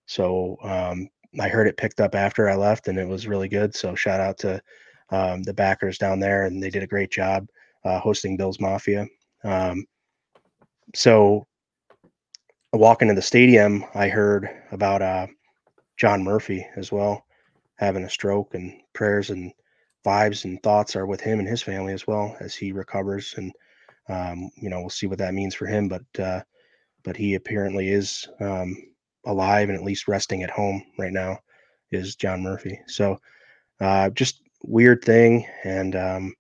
So 0.08 0.58
um, 0.62 1.08
I 1.40 1.48
heard 1.48 1.68
it 1.68 1.78
picked 1.78 2.02
up 2.02 2.16
after 2.16 2.50
I 2.50 2.56
left, 2.56 2.88
and 2.88 2.98
it 3.00 3.08
was 3.08 3.28
really 3.28 3.48
good. 3.48 3.76
So 3.76 3.96
shout 3.96 4.20
out 4.20 4.38
to 4.40 4.62
um, 5.10 5.44
the 5.44 5.54
backers 5.54 5.98
down 5.98 6.20
there, 6.20 6.46
and 6.46 6.62
they 6.62 6.70
did 6.70 6.84
a 6.84 6.88
great 6.88 7.12
job 7.12 7.48
uh, 7.86 8.00
hosting 8.00 8.36
Bills 8.36 8.60
Mafia. 8.60 9.08
Um, 9.44 9.86
so 10.94 11.48
walking 12.74 13.08
to 13.08 13.14
the 13.14 13.22
stadium, 13.22 13.86
I 13.94 14.10
heard 14.10 14.50
about 14.72 15.02
uh, 15.02 15.28
John 15.98 16.24
Murphy 16.24 16.66
as 16.76 16.92
well 16.92 17.26
having 17.78 18.04
a 18.04 18.10
stroke, 18.10 18.54
and 18.54 18.82
prayers 18.94 19.30
and 19.30 19.52
vibes 20.06 20.46
and 20.46 20.62
thoughts 20.62 20.96
are 20.96 21.06
with 21.06 21.22
him 21.22 21.40
and 21.40 21.48
his 21.48 21.62
family 21.62 21.94
as 21.94 22.06
well 22.08 22.36
as 22.40 22.56
he 22.56 22.72
recovers. 22.72 23.34
And 23.38 23.52
um, 24.08 24.52
you 24.58 24.70
know, 24.70 24.82
we'll 24.82 24.90
see 24.90 25.08
what 25.08 25.18
that 25.20 25.34
means 25.34 25.56
for 25.56 25.66
him, 25.66 25.88
but 25.88 26.20
uh, 26.20 26.42
but 27.04 27.16
he 27.18 27.36
apparently 27.36 27.90
is 27.90 28.28
um, 28.42 28.76
alive 29.26 29.70
and 29.70 29.78
at 29.78 29.84
least 29.84 30.08
resting 30.08 30.44
at 30.44 30.50
home 30.50 30.84
right 30.98 31.14
now 31.14 31.40
is 31.92 32.16
John 32.16 32.42
Murphy. 32.42 32.80
So 32.88 33.20
uh, 33.80 34.10
just 34.10 34.42
weird 34.64 35.04
thing. 35.04 35.48
And, 35.64 35.96
um, 35.96 36.34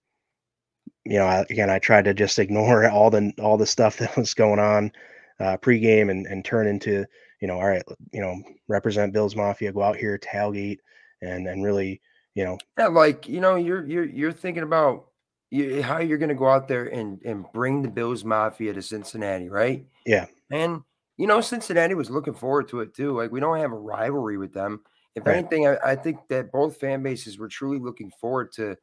you 1.05 1.17
know, 1.17 1.25
I, 1.25 1.45
again, 1.49 1.69
I 1.69 1.79
tried 1.79 2.05
to 2.05 2.13
just 2.13 2.39
ignore 2.39 2.89
all 2.91 3.09
the, 3.09 3.31
all 3.39 3.57
the 3.57 3.65
stuff 3.65 3.97
that 3.97 4.17
was 4.17 4.33
going 4.33 4.59
on 4.59 4.91
uh, 5.39 5.57
pregame 5.57 6.09
and, 6.09 6.25
and 6.25 6.43
turn 6.43 6.67
into, 6.67 7.05
you 7.41 7.47
know, 7.47 7.55
all 7.55 7.67
right, 7.67 7.83
you 8.11 8.21
know, 8.21 8.41
represent 8.67 9.13
Bills 9.13 9.35
Mafia, 9.35 9.71
go 9.71 9.83
out 9.83 9.97
here, 9.97 10.17
tailgate 10.17 10.79
and, 11.25 11.47
and 11.47 11.63
really, 11.63 12.01
you 12.33 12.43
know, 12.43 12.57
yeah, 12.77 12.87
like, 12.87 13.27
you 13.27 13.39
know, 13.39 13.55
you're, 13.55 13.85
you're, 13.85 14.05
you're 14.05 14.31
thinking 14.31 14.63
about 14.63 15.07
you, 15.51 15.81
how 15.81 15.99
you're 15.99 16.17
going 16.17 16.29
to 16.29 16.35
go 16.35 16.49
out 16.49 16.67
there 16.67 16.85
and, 16.85 17.21
and 17.23 17.45
bring 17.53 17.81
the 17.81 17.89
Bills 17.89 18.23
Mafia 18.23 18.73
to 18.73 18.81
Cincinnati, 18.81 19.49
right? 19.49 19.85
Yeah. 20.05 20.25
And, 20.51 20.81
you 21.17 21.27
know, 21.27 21.41
Cincinnati 21.41 21.95
was 21.95 22.09
looking 22.09 22.33
forward 22.33 22.67
to 22.69 22.81
it 22.81 22.93
too. 22.93 23.15
Like 23.15 23.31
we 23.31 23.39
don't 23.39 23.59
have 23.59 23.71
a 23.71 23.77
rivalry 23.77 24.37
with 24.37 24.53
them. 24.53 24.81
If 25.15 25.25
right. 25.25 25.37
anything, 25.37 25.67
I, 25.67 25.77
I, 25.83 25.95
think 25.95 26.19
that 26.27 26.51
both 26.51 26.77
fan 26.77 27.01
bases 27.01 27.37
were 27.37 27.47
truly 27.47 27.79
looking 27.79 28.11
forward 28.19 28.51
to, 28.53 28.75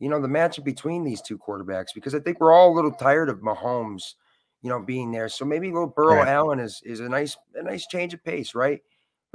you 0.00 0.08
know, 0.08 0.20
the 0.20 0.28
matchup 0.28 0.64
between 0.64 1.04
these 1.04 1.22
two 1.22 1.38
quarterbacks 1.38 1.94
because 1.94 2.14
I 2.14 2.18
think 2.18 2.40
we're 2.40 2.52
all 2.52 2.72
a 2.72 2.74
little 2.74 2.90
tired 2.90 3.28
of 3.28 3.38
Mahomes, 3.38 4.14
you 4.62 4.68
know, 4.68 4.80
being 4.80 5.12
there. 5.12 5.28
So 5.28 5.44
maybe 5.44 5.70
little 5.70 5.86
Burrow 5.86 6.16
right. 6.16 6.28
Allen 6.28 6.58
is 6.58 6.82
is 6.84 7.00
a 7.00 7.08
nice 7.08 7.36
a 7.54 7.62
nice 7.62 7.86
change 7.86 8.14
of 8.14 8.24
pace, 8.24 8.54
right? 8.54 8.80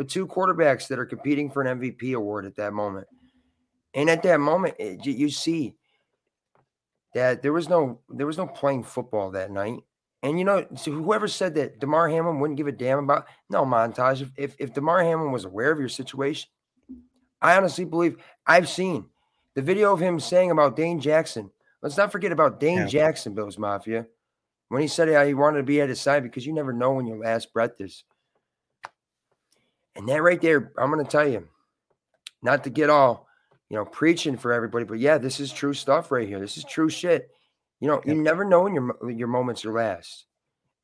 But 0.01 0.09
two 0.09 0.25
quarterbacks 0.25 0.87
that 0.87 0.97
are 0.97 1.05
competing 1.05 1.51
for 1.51 1.61
an 1.61 1.79
MVP 1.79 2.15
award 2.15 2.47
at 2.47 2.55
that 2.55 2.73
moment, 2.73 3.05
and 3.93 4.09
at 4.09 4.23
that 4.23 4.39
moment, 4.39 4.73
it, 4.79 5.05
you, 5.05 5.29
see 5.29 5.75
that 7.13 7.43
there 7.43 7.53
was 7.53 7.69
no 7.69 7.99
there 8.09 8.25
was 8.25 8.39
no 8.39 8.47
playing 8.47 8.81
football 8.81 9.29
that 9.29 9.51
night. 9.51 9.77
And 10.23 10.39
you 10.39 10.43
know, 10.43 10.65
so 10.75 10.89
whoever 10.89 11.27
said 11.27 11.53
that 11.53 11.79
Damar 11.79 12.09
Hamlin 12.09 12.39
wouldn't 12.39 12.57
give 12.57 12.65
a 12.65 12.71
damn 12.71 12.97
about 12.97 13.27
no 13.51 13.63
montage. 13.63 14.23
If, 14.23 14.31
if 14.37 14.55
if 14.57 14.73
Damar 14.73 15.03
Hamlin 15.03 15.31
was 15.31 15.45
aware 15.45 15.71
of 15.71 15.77
your 15.77 15.87
situation, 15.87 16.49
I 17.39 17.55
honestly 17.55 17.85
believe 17.85 18.17
I've 18.47 18.67
seen 18.67 19.05
the 19.53 19.61
video 19.61 19.93
of 19.93 19.99
him 19.99 20.19
saying 20.19 20.49
about 20.49 20.75
Dane 20.75 20.99
Jackson. 20.99 21.51
Let's 21.83 21.97
not 21.97 22.11
forget 22.11 22.31
about 22.31 22.59
Dane 22.59 22.79
yeah. 22.79 22.87
Jackson, 22.87 23.35
Bills 23.35 23.59
Mafia, 23.59 24.07
when 24.69 24.81
he 24.81 24.87
said 24.87 25.13
how 25.13 25.23
he 25.27 25.35
wanted 25.35 25.57
to 25.57 25.63
be 25.63 25.79
at 25.79 25.89
his 25.89 26.01
side 26.01 26.23
because 26.23 26.47
you 26.47 26.53
never 26.53 26.73
know 26.73 26.93
when 26.93 27.05
your 27.05 27.19
last 27.19 27.53
breath 27.53 27.79
is. 27.79 28.03
And 29.95 30.07
that 30.07 30.21
right 30.21 30.41
there, 30.41 30.71
I'm 30.77 30.91
going 30.91 31.03
to 31.03 31.11
tell 31.11 31.27
you, 31.27 31.47
not 32.41 32.63
to 32.63 32.69
get 32.69 32.89
all, 32.89 33.27
you 33.69 33.77
know, 33.77 33.85
preaching 33.85 34.37
for 34.37 34.53
everybody, 34.53 34.85
but 34.85 34.99
yeah, 34.99 35.17
this 35.17 35.39
is 35.39 35.51
true 35.51 35.73
stuff 35.73 36.11
right 36.11 36.27
here. 36.27 36.39
This 36.39 36.57
is 36.57 36.63
true 36.63 36.89
shit. 36.89 37.29
You 37.79 37.87
know, 37.87 38.01
you 38.05 38.15
never 38.15 38.45
know 38.45 38.61
when 38.61 38.75
your 38.75 39.11
your 39.11 39.27
moments 39.27 39.65
are 39.65 39.73
last. 39.73 40.25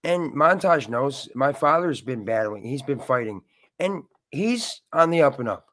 And 0.03 0.33
Montage 0.33 0.89
knows 0.89 1.29
my 1.35 1.53
father's 1.53 2.01
been 2.01 2.25
battling. 2.25 2.63
He's 2.63 2.81
been 2.81 2.99
fighting, 2.99 3.41
and 3.79 4.03
he's 4.31 4.81
on 4.93 5.11
the 5.11 5.21
up 5.21 5.39
and 5.39 5.49
up. 5.49 5.67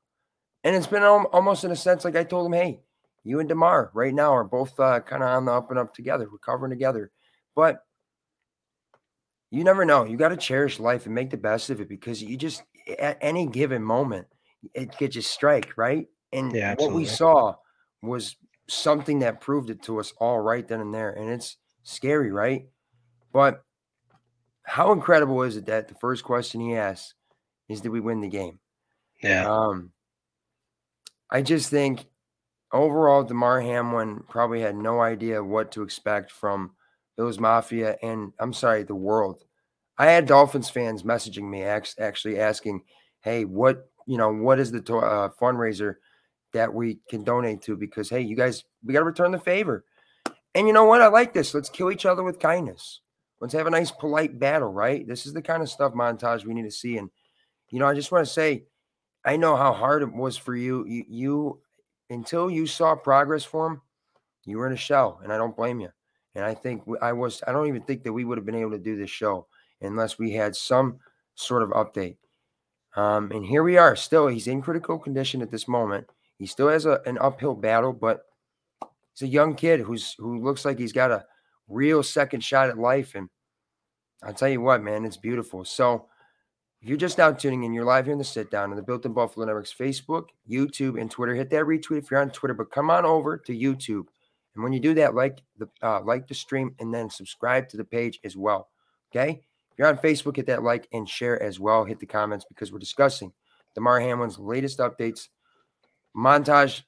And 0.65 0.75
it's 0.77 0.87
been 0.87 1.03
almost 1.03 1.65
in 1.65 1.71
a 1.71 1.77
sense 1.77 2.05
like 2.05 2.17
I 2.17 2.25
told 2.25 2.47
him, 2.47 2.53
hey, 2.53 2.81
you 3.23 3.41
and 3.41 3.49
Damar 3.49 3.91
right 3.95 4.15
now 4.15 4.35
are 4.35 4.45
both 4.45 4.79
uh, 4.79 5.01
kind 5.01 5.23
of 5.23 5.29
on 5.31 5.45
the 5.47 5.53
up 5.53 5.71
and 5.71 5.79
up 5.79 5.95
together, 5.95 6.29
recovering 6.31 6.71
together. 6.71 7.11
But 7.55 7.85
you 9.51 9.65
never 9.65 9.85
know. 9.85 10.05
You 10.05 10.17
got 10.17 10.29
to 10.29 10.37
cherish 10.37 10.81
life 10.81 11.07
and 11.07 11.15
make 11.15 11.31
the 11.31 11.37
best 11.37 11.71
of 11.71 11.81
it 11.81 11.89
because 11.89 12.23
you 12.23 12.37
just 12.37 12.63
at 12.99 13.19
any 13.21 13.47
given 13.47 13.83
moment 13.83 14.27
it 14.73 14.97
could 14.97 15.13
just 15.13 15.31
strike 15.31 15.73
right. 15.77 16.07
And 16.33 16.53
yeah, 16.53 16.75
what 16.79 16.93
we 16.93 17.05
saw 17.05 17.57
was 18.03 18.37
something 18.69 19.21
that 19.21 19.41
proved 19.41 19.71
it 19.71 19.83
to 19.83 20.01
us 20.01 20.13
all 20.19 20.41
right 20.41 20.67
then 20.67 20.81
and 20.81 20.95
there. 20.95 21.11
And 21.11 21.31
it's 21.31 21.57
scary, 21.83 22.31
right? 22.31 22.67
But 23.33 23.65
how 24.63 24.93
incredible 24.93 25.43
is 25.43 25.57
it 25.57 25.67
that 25.67 25.89
the 25.89 25.95
first 25.95 26.25
question 26.25 26.61
he 26.61 26.75
asks 26.75 27.15
is 27.69 27.81
did 27.81 27.91
we 27.91 28.01
win 28.01 28.21
the 28.21 28.29
game? 28.29 28.59
Yeah. 29.23 29.47
Um 29.49 29.93
I 31.31 31.43
just 31.43 31.71
think 31.71 32.07
overall 32.73 33.25
Damar 33.25 33.61
Hamlin 33.61 34.25
probably 34.29 34.61
had 34.61 34.77
no 34.77 35.01
idea 35.01 35.43
what 35.43 35.73
to 35.73 35.83
expect 35.83 36.31
from 36.31 36.73
those 37.17 37.39
mafia 37.39 37.97
and 38.03 38.33
I'm 38.39 38.53
sorry, 38.53 38.83
the 38.83 38.95
world. 38.95 39.45
I 39.97 40.07
had 40.07 40.27
Dolphins 40.27 40.71
fans 40.71 41.03
messaging 41.03 41.49
me 41.49 41.63
actually 41.63 42.41
asking, 42.41 42.83
"Hey, 43.21 43.45
what, 43.45 43.89
you 44.07 44.19
know, 44.19 44.33
what 44.33 44.59
is 44.59 44.73
the 44.73 44.79
uh, 44.79 45.31
fundraiser 45.41 45.97
that 46.55 46.73
we 46.73 47.01
can 47.11 47.23
donate 47.23 47.61
to 47.63 47.77
because 47.77 48.09
hey, 48.09 48.23
you 48.23 48.35
guys, 48.35 48.65
we 48.83 48.95
got 48.95 49.01
to 49.01 49.05
return 49.05 49.33
the 49.33 49.39
favor. 49.39 49.85
And 50.55 50.67
you 50.67 50.73
know 50.73 50.85
what? 50.85 51.03
I 51.03 51.09
like 51.09 51.35
this. 51.35 51.53
Let's 51.53 51.69
kill 51.69 51.91
each 51.91 52.07
other 52.07 52.23
with 52.23 52.39
kindness. 52.39 53.01
Let's 53.41 53.53
have 53.55 53.67
a 53.67 53.71
nice, 53.71 53.91
polite 53.91 54.39
battle, 54.39 54.73
right? 54.73 55.07
This 55.07 55.27
is 55.27 55.35
the 55.35 55.43
kind 55.43 55.63
of 55.63 55.69
stuff 55.69 55.93
montage 55.93 56.45
we 56.45 56.55
need 56.55 56.63
to 56.63 56.71
see. 56.71 56.97
And 56.97 57.11
you 57.71 57.81
know, 57.81 57.87
I 57.87 57.95
just 57.95 58.13
want 58.13 58.25
to 58.25 58.33
say, 58.33 58.65
I 59.25 59.37
know 59.37 59.57
how 59.57 59.73
hard 59.73 60.03
it 60.03 60.13
was 60.13 60.37
for 60.37 60.55
you. 60.55 60.87
You, 60.87 61.05
you 61.09 61.61
until 62.09 62.51
you 62.51 62.67
saw 62.67 62.95
progress 62.95 63.43
for 63.43 63.67
him, 63.67 63.83
you 64.47 64.59
were 64.59 64.67
in 64.67 64.73
a 64.73 64.77
shell, 64.77 65.21
and 65.23 65.33
I 65.33 65.37
don't 65.37 65.57
blame 65.57 65.81
you. 65.81 65.91
And 66.37 66.45
I 66.45 66.55
think 66.55 66.83
I 67.03 67.13
was. 67.13 67.43
I 67.47 67.53
don't 67.53 67.67
even 67.69 67.83
think 67.83 68.05
that 68.05 68.13
we 68.13 68.25
would 68.25 68.39
have 68.39 68.47
been 68.47 68.55
able 68.55 68.73
to 68.73 68.79
do 68.79 68.97
this 68.97 69.11
show 69.11 69.47
unless 69.85 70.19
we 70.19 70.33
had 70.33 70.57
some 70.57 70.99
sort 71.35 71.63
of 71.63 71.71
update. 71.71 72.17
Um, 72.97 73.31
and 73.33 73.45
here 73.45 73.63
we 73.63 73.77
are. 73.77 73.97
Still, 73.97 74.29
he's 74.29 74.47
in 74.47 74.63
critical 74.63 74.99
condition 74.99 75.43
at 75.43 75.51
this 75.51 75.67
moment. 75.67 76.07
He 76.39 76.47
still 76.47 76.69
has 76.69 76.87
a, 76.87 77.01
an 77.07 77.19
uphill 77.21 77.55
battle, 77.55 77.93
but 77.93 78.25
he's 79.13 79.29
a 79.29 79.33
young 79.33 79.55
kid 79.55 79.81
who's 79.81 80.15
who 80.19 80.43
looks 80.43 80.65
like 80.65 80.79
he's 80.79 80.93
got 80.93 81.11
a 81.11 81.25
real 81.69 82.03
second 82.03 82.43
shot 82.43 82.69
at 82.69 82.79
life. 82.79 83.15
And 83.15 83.29
I'll 84.23 84.35
tell 84.35 84.49
you 84.49 84.61
what, 84.61 84.83
man, 84.83 85.05
it's 85.05 85.17
beautiful. 85.17 85.65
So 85.65 86.07
If 86.85 86.91
you're 86.91 86.99
just 86.99 87.17
now 87.17 87.33
tuning 87.33 87.65
in, 87.65 87.73
you're 87.73 87.83
live 87.83 88.05
here 88.05 88.13
in 88.13 88.19
the 88.19 88.25
sit 88.25 88.51
down 88.51 88.69
on 88.69 88.77
the 88.77 88.83
Built 88.83 89.07
in 89.07 89.15
Buffalo 89.15 89.47
Network's 89.47 89.73
Facebook, 89.73 90.27
YouTube, 90.47 91.01
and 91.01 91.11
Twitter. 91.11 91.35
Hit 91.35 91.49
that 91.49 91.65
retweet 91.65 91.97
if 91.97 92.11
you're 92.11 92.21
on 92.21 92.29
Twitter, 92.29 92.53
but 92.53 92.71
come 92.71 92.91
on 92.91 93.07
over 93.07 93.39
to 93.39 93.57
YouTube. 93.57 94.05
And 94.55 94.63
when 94.63 94.75
you 94.75 94.81
do 94.81 94.93
that, 94.93 95.15
like 95.15 95.41
the 95.57 95.67
uh, 95.83 96.03
like 96.03 96.29
the 96.29 96.35
stream 96.35 96.75
and 96.79 96.93
then 96.93 97.09
subscribe 97.09 97.71
to 97.71 97.79
the 97.79 97.85
page 97.85 98.21
as 98.23 98.37
well. 98.37 98.69
Okay. 99.11 99.41
If 99.75 99.79
you're 99.81 99.89
on 99.89 99.99
Facebook, 99.99 100.37
hit 100.37 100.47
that 100.47 100.63
like 100.63 100.87
and 100.93 101.09
share 101.09 101.43
as 101.43 101.59
well. 101.59 101.85
Hit 101.85 101.99
the 101.99 102.07
comments 102.07 102.45
because 102.49 102.71
we're 102.73 102.79
discussing 102.79 103.33
Damar 103.75 103.99
Hamlin's 103.99 104.39
latest 104.39 104.79
updates. 104.79 105.27
Montage. 106.17 106.83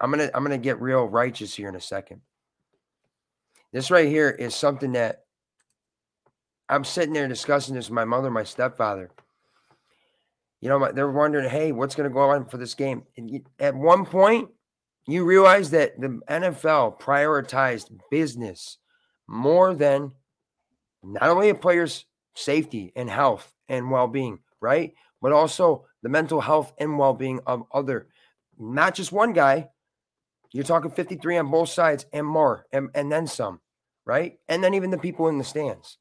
I'm 0.00 0.12
gonna 0.12 0.30
I'm 0.32 0.44
gonna 0.44 0.56
get 0.56 0.80
real 0.80 1.06
righteous 1.06 1.54
here 1.54 1.68
in 1.68 1.74
a 1.74 1.80
second. 1.80 2.20
This 3.72 3.90
right 3.90 4.08
here 4.08 4.30
is 4.30 4.54
something 4.54 4.92
that 4.92 5.24
I'm 6.68 6.84
sitting 6.84 7.12
there 7.12 7.26
discussing 7.26 7.74
this 7.74 7.88
with 7.88 7.94
my 7.94 8.04
mother, 8.04 8.30
my 8.30 8.44
stepfather. 8.44 9.10
You 10.60 10.68
know, 10.68 10.92
they're 10.92 11.10
wondering, 11.10 11.50
hey, 11.50 11.72
what's 11.72 11.96
going 11.96 12.08
to 12.08 12.14
go 12.14 12.30
on 12.30 12.46
for 12.46 12.58
this 12.58 12.74
game? 12.74 13.02
At 13.58 13.74
one 13.74 14.04
point, 14.06 14.50
you 15.06 15.24
realize 15.24 15.70
that 15.70 16.00
the 16.00 16.20
NFL 16.30 17.00
prioritized 17.00 17.90
business 18.10 18.78
more 19.26 19.74
than 19.74 20.12
not 21.02 21.30
only 21.30 21.48
a 21.48 21.54
player's 21.54 22.04
safety 22.34 22.92
and 22.96 23.08
health 23.08 23.52
and 23.68 23.90
well-being, 23.90 24.38
right? 24.60 24.94
But 25.20 25.32
also 25.32 25.86
the 26.02 26.08
mental 26.08 26.40
health 26.40 26.72
and 26.78 26.98
well-being 26.98 27.40
of 27.46 27.64
other, 27.72 28.08
not 28.58 28.94
just 28.94 29.12
one 29.12 29.32
guy. 29.32 29.68
You're 30.52 30.64
talking 30.64 30.90
53 30.90 31.38
on 31.38 31.50
both 31.50 31.68
sides 31.68 32.06
and 32.12 32.26
more, 32.26 32.66
and, 32.72 32.90
and 32.94 33.10
then 33.10 33.26
some, 33.26 33.60
right? 34.04 34.38
And 34.48 34.64
then 34.64 34.74
even 34.74 34.90
the 34.90 34.98
people 34.98 35.28
in 35.28 35.38
the 35.38 35.44
stands. 35.44 35.98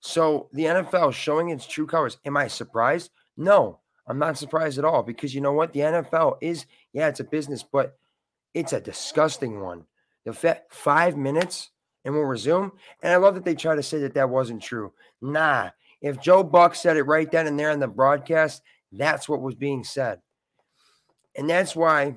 So 0.00 0.48
the 0.52 0.64
NFL 0.64 1.12
showing 1.12 1.50
its 1.50 1.66
true 1.66 1.86
colors. 1.86 2.18
Am 2.24 2.36
I 2.36 2.48
surprised? 2.48 3.10
No, 3.36 3.80
I'm 4.06 4.18
not 4.18 4.38
surprised 4.38 4.78
at 4.78 4.84
all 4.84 5.02
because 5.02 5.34
you 5.34 5.40
know 5.40 5.52
what? 5.52 5.72
The 5.72 5.80
NFL 5.80 6.38
is, 6.40 6.66
yeah, 6.92 7.08
it's 7.08 7.20
a 7.20 7.24
business, 7.24 7.62
but 7.62 7.98
it's 8.54 8.72
a 8.72 8.80
disgusting 8.80 9.60
one. 9.60 9.84
The 10.24 10.32
fact 10.32 10.72
five 10.72 11.16
minutes 11.16 11.70
and 12.06 12.14
we'll 12.14 12.24
resume. 12.24 12.72
And 13.02 13.12
I 13.12 13.16
love 13.16 13.34
that 13.34 13.44
they 13.44 13.56
try 13.56 13.74
to 13.74 13.82
say 13.82 13.98
that 13.98 14.14
that 14.14 14.30
wasn't 14.30 14.62
true. 14.62 14.92
Nah, 15.20 15.70
if 16.00 16.20
Joe 16.20 16.44
Buck 16.44 16.76
said 16.76 16.96
it 16.96 17.02
right 17.02 17.30
then 17.30 17.48
and 17.48 17.58
there 17.58 17.72
in 17.72 17.80
the 17.80 17.88
broadcast, 17.88 18.62
that's 18.92 19.28
what 19.28 19.42
was 19.42 19.56
being 19.56 19.82
said. 19.82 20.20
And 21.36 21.50
that's 21.50 21.74
why 21.74 22.14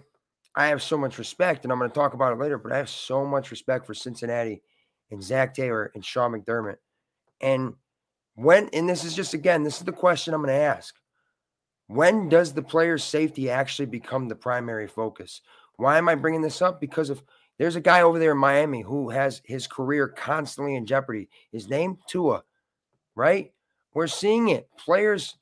I 0.55 0.67
have 0.67 0.83
so 0.83 0.97
much 0.97 1.17
respect, 1.17 1.63
and 1.63 1.73
I'm 1.73 1.79
going 1.79 1.89
to 1.89 1.95
talk 1.95 2.13
about 2.13 2.31
it 2.31 2.39
later, 2.39 2.59
but 2.59 2.71
I 2.71 2.77
have 2.77 2.89
so 2.89 3.25
much 3.25 3.49
respect 3.49 3.85
for 3.87 3.95
Cincinnati 3.95 4.61
and 5.09 5.23
Zac 5.23 5.55
Taylor 5.55 5.91
and 5.95 6.05
Sean 6.05 6.31
McDermott. 6.31 6.77
And 7.41 7.73
when, 8.35 8.69
and 8.71 8.87
this 8.87 9.03
is 9.03 9.15
just 9.15 9.33
again, 9.33 9.63
this 9.63 9.79
is 9.79 9.85
the 9.85 9.91
question 9.91 10.33
I'm 10.33 10.43
going 10.43 10.53
to 10.53 10.61
ask. 10.61 10.95
When 11.87 12.29
does 12.29 12.53
the 12.53 12.61
player's 12.61 13.03
safety 13.03 13.49
actually 13.49 13.87
become 13.87 14.27
the 14.27 14.35
primary 14.35 14.87
focus? 14.87 15.41
Why 15.77 15.97
am 15.97 16.07
I 16.07 16.13
bringing 16.15 16.41
this 16.41 16.61
up? 16.61 16.79
Because 16.79 17.09
of 17.09 17.23
there's 17.59 17.75
a 17.75 17.81
guy 17.81 18.01
over 18.01 18.17
there 18.17 18.31
in 18.31 18.37
Miami 18.37 18.81
who 18.81 19.09
has 19.09 19.41
his 19.43 19.67
career 19.67 20.07
constantly 20.07 20.75
in 20.75 20.85
jeopardy. 20.85 21.29
His 21.51 21.69
name 21.69 21.97
Tua, 22.07 22.43
right? 23.15 23.51
We're 23.93 24.07
seeing 24.07 24.47
it. 24.47 24.69
Players 24.77 25.35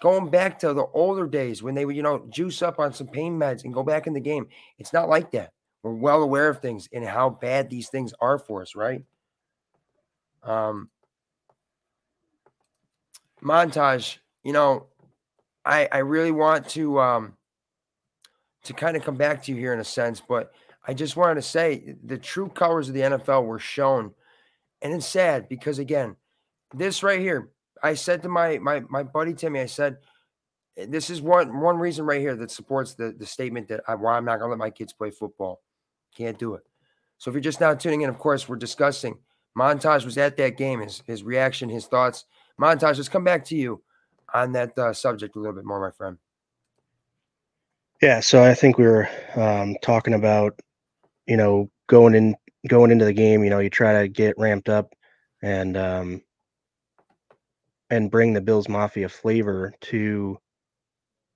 going 0.00 0.30
back 0.30 0.58
to 0.60 0.72
the 0.72 0.86
older 0.94 1.26
days 1.26 1.62
when 1.62 1.74
they 1.74 1.84
would, 1.84 1.94
you 1.94 2.02
know, 2.02 2.26
juice 2.30 2.62
up 2.62 2.78
on 2.78 2.94
some 2.94 3.06
pain 3.06 3.38
meds 3.38 3.64
and 3.64 3.74
go 3.74 3.82
back 3.82 4.06
in 4.06 4.14
the 4.14 4.20
game. 4.20 4.48
It's 4.78 4.94
not 4.94 5.10
like 5.10 5.30
that. 5.32 5.52
We're 5.82 5.92
well 5.92 6.22
aware 6.22 6.48
of 6.48 6.60
things 6.60 6.88
and 6.90 7.04
how 7.04 7.28
bad 7.28 7.68
these 7.68 7.90
things 7.90 8.14
are 8.18 8.38
for 8.38 8.62
us, 8.62 8.74
right? 8.74 9.02
Um, 10.42 10.88
montage, 13.42 14.16
you 14.42 14.54
know, 14.54 14.86
I 15.66 15.86
I 15.92 15.98
really 15.98 16.32
want 16.32 16.68
to 16.70 16.98
um 16.98 17.36
to 18.64 18.72
kind 18.72 18.96
of 18.96 19.04
come 19.04 19.16
back 19.16 19.42
to 19.42 19.52
you 19.52 19.58
here 19.58 19.74
in 19.74 19.80
a 19.80 19.84
sense, 19.84 20.22
but 20.26 20.52
I 20.84 20.94
just 20.94 21.16
wanted 21.16 21.36
to 21.36 21.42
say 21.42 21.94
the 22.04 22.18
true 22.18 22.48
colors 22.48 22.88
of 22.88 22.94
the 22.94 23.00
NFL 23.00 23.44
were 23.44 23.58
shown. 23.58 24.12
And 24.80 24.92
it's 24.92 25.06
sad 25.06 25.48
because 25.48 25.78
again, 25.78 26.16
this 26.74 27.02
right 27.02 27.20
here, 27.20 27.50
I 27.82 27.94
said 27.94 28.22
to 28.22 28.28
my 28.28 28.58
my 28.58 28.80
my 28.88 29.02
buddy 29.02 29.34
Timmy, 29.34 29.60
I 29.60 29.66
said, 29.66 29.98
eh, 30.76 30.86
this 30.88 31.10
is 31.10 31.20
one 31.20 31.60
one 31.60 31.76
reason 31.76 32.04
right 32.04 32.20
here 32.20 32.36
that 32.36 32.50
supports 32.50 32.94
the 32.94 33.14
the 33.16 33.26
statement 33.26 33.68
that 33.68 33.82
I, 33.86 33.94
why 33.94 34.16
I'm 34.16 34.24
not 34.24 34.38
gonna 34.38 34.50
let 34.50 34.58
my 34.58 34.70
kids 34.70 34.92
play 34.92 35.10
football. 35.10 35.62
Can't 36.16 36.38
do 36.38 36.54
it. 36.54 36.62
So 37.18 37.30
if 37.30 37.34
you're 37.34 37.40
just 37.40 37.60
now 37.60 37.74
tuning 37.74 38.02
in, 38.02 38.10
of 38.10 38.18
course, 38.18 38.48
we're 38.48 38.56
discussing. 38.56 39.18
Montage 39.56 40.04
was 40.04 40.18
at 40.18 40.36
that 40.38 40.56
game, 40.56 40.80
his 40.80 41.02
his 41.06 41.22
reaction, 41.22 41.68
his 41.68 41.86
thoughts. 41.86 42.24
Montage, 42.60 42.96
let's 42.96 43.08
come 43.08 43.24
back 43.24 43.44
to 43.46 43.56
you 43.56 43.82
on 44.34 44.52
that 44.52 44.76
uh, 44.78 44.92
subject 44.92 45.36
a 45.36 45.38
little 45.38 45.54
bit 45.54 45.64
more, 45.64 45.80
my 45.80 45.90
friend. 45.90 46.18
Yeah, 48.00 48.18
so 48.18 48.42
I 48.42 48.54
think 48.54 48.78
we 48.78 48.84
were 48.84 49.08
um, 49.36 49.76
talking 49.80 50.14
about, 50.14 50.58
you 51.26 51.36
know, 51.36 51.70
going 51.88 52.14
in 52.14 52.36
going 52.68 52.90
into 52.90 53.04
the 53.04 53.12
game. 53.12 53.44
You 53.44 53.50
know, 53.50 53.58
you 53.58 53.70
try 53.70 54.02
to 54.02 54.08
get 54.08 54.38
ramped 54.38 54.68
up 54.68 54.92
and 55.42 55.76
um, 55.76 56.22
and 57.90 58.10
bring 58.10 58.32
the 58.32 58.40
Bills 58.40 58.68
Mafia 58.68 59.08
flavor 59.08 59.72
to 59.82 60.38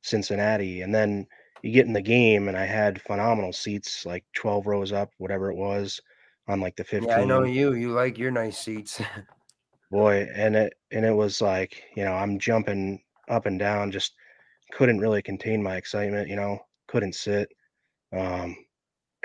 Cincinnati, 0.03 0.83
and 0.83 0.95
then 0.95 1.27
you 1.63 1.73
get 1.73 1.87
in 1.87 1.93
the 1.93 2.03
game, 2.03 2.49
and 2.49 2.57
I 2.57 2.67
had 2.67 3.03
phenomenal 3.03 3.53
seats, 3.53 4.07
like 4.07 4.25
twelve 4.35 4.67
rows 4.67 4.93
up, 4.93 5.11
whatever 5.19 5.51
it 5.51 5.57
was, 5.57 6.01
on 6.49 6.61
like 6.61 6.77
the 6.77 6.85
15. 6.85 7.09
Yeah, 7.09 7.19
I 7.19 7.25
know 7.25 7.45
you. 7.45 7.75
You 7.75 7.93
like 7.93 8.19
your 8.19 8.31
nice 8.31 8.59
seats. 8.59 9.01
boy 9.91 10.29
and 10.35 10.57
it 10.57 10.75
and 10.91 11.05
it 11.05 11.15
was 11.15 11.41
like 11.41 11.85
you 11.95 12.05
know 12.05 12.13
i'm 12.13 12.39
jumping 12.39 13.01
up 13.29 13.47
and 13.47 13.59
down 13.59 13.91
just 13.91 14.15
couldn't 14.73 14.99
really 14.99 15.23
contain 15.23 15.63
my 15.63 15.77
excitement 15.77 16.29
you 16.29 16.37
know 16.37 16.59
couldn't 16.89 17.15
sit 17.15 17.49
um 18.13 18.57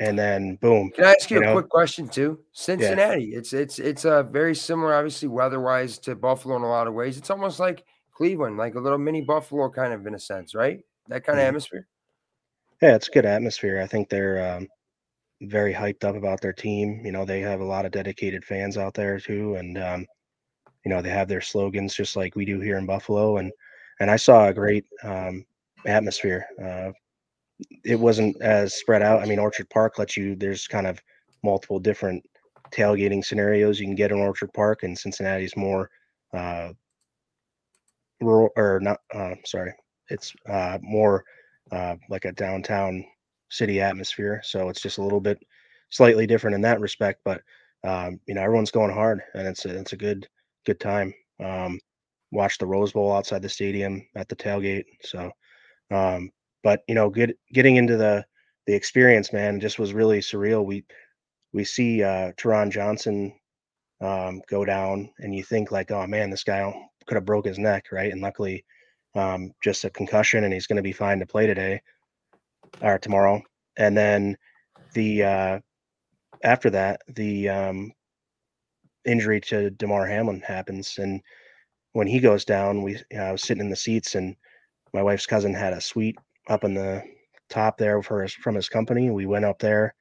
and 0.01 0.17
then 0.17 0.55
boom 0.55 0.89
can 0.91 1.05
i 1.05 1.11
ask 1.11 1.29
you, 1.29 1.37
you 1.37 1.43
a 1.43 1.45
know? 1.45 1.53
quick 1.53 1.69
question 1.69 2.09
too 2.09 2.39
cincinnati 2.51 3.25
yeah. 3.25 3.37
it's 3.37 3.53
it's 3.53 3.77
it's 3.79 4.03
a 4.03 4.15
uh, 4.15 4.23
very 4.23 4.55
similar 4.55 4.93
obviously 4.93 5.27
weather-wise 5.27 5.99
to 5.99 6.15
buffalo 6.15 6.55
in 6.55 6.63
a 6.63 6.67
lot 6.67 6.87
of 6.87 6.93
ways 6.93 7.17
it's 7.17 7.29
almost 7.29 7.59
like 7.59 7.85
cleveland 8.11 8.57
like 8.57 8.75
a 8.75 8.79
little 8.79 8.97
mini 8.97 9.21
buffalo 9.21 9.69
kind 9.69 9.93
of 9.93 10.05
in 10.07 10.15
a 10.15 10.19
sense 10.19 10.55
right 10.55 10.79
that 11.07 11.23
kind 11.23 11.37
mm-hmm. 11.37 11.43
of 11.43 11.47
atmosphere 11.47 11.87
yeah 12.81 12.95
it's 12.95 13.09
good 13.09 13.25
atmosphere 13.25 13.79
i 13.79 13.85
think 13.87 14.09
they're 14.09 14.55
um 14.55 14.67
very 15.43 15.73
hyped 15.73 16.03
up 16.03 16.15
about 16.15 16.41
their 16.41 16.53
team 16.53 17.01
you 17.05 17.11
know 17.11 17.23
they 17.23 17.39
have 17.39 17.61
a 17.61 17.65
lot 17.65 17.85
of 17.85 17.91
dedicated 17.91 18.43
fans 18.43 18.77
out 18.77 18.93
there 18.93 19.19
too 19.19 19.55
and 19.55 19.77
um 19.77 20.05
you 20.83 20.89
know 20.89 21.01
they 21.01 21.09
have 21.09 21.27
their 21.27 21.41
slogans 21.41 21.93
just 21.93 22.15
like 22.15 22.35
we 22.35 22.43
do 22.43 22.59
here 22.59 22.77
in 22.77 22.85
buffalo 22.85 23.37
and 23.37 23.51
and 23.99 24.09
i 24.09 24.15
saw 24.15 24.47
a 24.47 24.53
great 24.53 24.85
um, 25.03 25.45
atmosphere 25.85 26.45
uh, 26.63 26.91
it 27.83 27.99
wasn't 27.99 28.39
as 28.41 28.73
spread 28.73 29.01
out 29.01 29.21
i 29.21 29.25
mean 29.25 29.39
orchard 29.39 29.69
park 29.69 29.97
lets 29.97 30.17
you 30.17 30.35
there's 30.35 30.67
kind 30.67 30.87
of 30.87 30.99
multiple 31.43 31.79
different 31.79 32.23
tailgating 32.71 33.23
scenarios 33.23 33.79
you 33.79 33.85
can 33.85 33.95
get 33.95 34.11
in 34.11 34.17
orchard 34.19 34.51
park 34.53 34.83
and 34.83 34.97
cincinnati's 34.97 35.55
more 35.57 35.89
uh 36.33 36.69
rural 38.21 38.49
or 38.55 38.79
not 38.81 38.99
uh 39.13 39.33
sorry 39.45 39.73
it's 40.09 40.33
uh 40.49 40.77
more 40.81 41.23
uh 41.71 41.95
like 42.09 42.25
a 42.25 42.31
downtown 42.33 43.03
city 43.49 43.81
atmosphere 43.81 44.41
so 44.43 44.69
it's 44.69 44.81
just 44.81 44.97
a 44.97 45.03
little 45.03 45.19
bit 45.19 45.37
slightly 45.89 46.25
different 46.25 46.55
in 46.55 46.61
that 46.61 46.79
respect 46.79 47.19
but 47.25 47.41
um 47.83 48.19
you 48.27 48.33
know 48.33 48.41
everyone's 48.41 48.71
going 48.71 48.93
hard 48.93 49.21
and 49.33 49.47
it's 49.47 49.65
a, 49.65 49.77
it's 49.77 49.93
a 49.93 49.97
good 49.97 50.27
good 50.65 50.79
time. 50.79 51.13
Um, 51.39 51.79
watched 52.31 52.59
the 52.59 52.65
Rose 52.65 52.91
Bowl 52.93 53.13
outside 53.13 53.41
the 53.41 53.49
stadium 53.49 54.05
at 54.15 54.29
the 54.29 54.35
tailgate. 54.35 54.85
So, 55.01 55.31
um, 55.91 56.31
but 56.63 56.81
you 56.87 56.95
know, 56.95 57.09
get, 57.09 57.37
getting 57.53 57.75
into 57.75 57.97
the 57.97 58.25
the 58.67 58.73
experience, 58.73 59.33
man, 59.33 59.59
just 59.59 59.79
was 59.79 59.93
really 59.93 60.19
surreal. 60.19 60.63
We 60.65 60.85
we 61.53 61.63
see 61.63 62.03
uh, 62.03 62.31
Taron 62.33 62.71
Johnson 62.71 63.33
um, 64.01 64.41
go 64.49 64.65
down, 64.65 65.09
and 65.19 65.35
you 65.35 65.43
think 65.43 65.71
like, 65.71 65.91
oh 65.91 66.05
man, 66.07 66.29
this 66.29 66.43
guy 66.43 66.71
could 67.07 67.15
have 67.15 67.25
broke 67.25 67.45
his 67.45 67.59
neck, 67.59 67.85
right? 67.91 68.11
And 68.11 68.21
luckily, 68.21 68.65
um, 69.15 69.51
just 69.63 69.85
a 69.85 69.89
concussion, 69.89 70.43
and 70.43 70.53
he's 70.53 70.67
going 70.67 70.77
to 70.77 70.83
be 70.83 70.93
fine 70.93 71.19
to 71.19 71.25
play 71.25 71.47
today 71.47 71.81
or 72.81 72.97
tomorrow. 72.99 73.41
And 73.77 73.97
then 73.97 74.37
the 74.93 75.23
uh, 75.23 75.59
after 76.43 76.69
that, 76.71 77.01
the 77.07 77.49
um, 77.49 77.91
injury 79.05 79.41
to 79.41 79.71
Damar 79.71 80.05
Hamlin 80.07 80.41
happens, 80.41 80.97
and 80.97 81.21
when 81.93 82.07
he 82.07 82.19
goes 82.19 82.45
down, 82.45 82.83
we 82.83 82.93
you 82.93 83.17
know, 83.17 83.25
I 83.25 83.31
was 83.31 83.41
sitting 83.41 83.63
in 83.63 83.69
the 83.69 83.75
seats, 83.75 84.15
and 84.15 84.35
my 84.93 85.01
wife's 85.03 85.25
cousin 85.25 85.53
had 85.53 85.73
a 85.73 85.81
suite 85.81 86.17
up 86.49 86.63
in 86.63 86.73
the 86.73 87.03
top 87.49 87.77
there 87.77 88.01
for 88.01 88.23
his, 88.23 88.33
from 88.33 88.55
his 88.55 88.69
company. 88.69 89.09
We 89.09 89.25
went 89.25 89.45
up 89.45 89.59
there. 89.59 89.95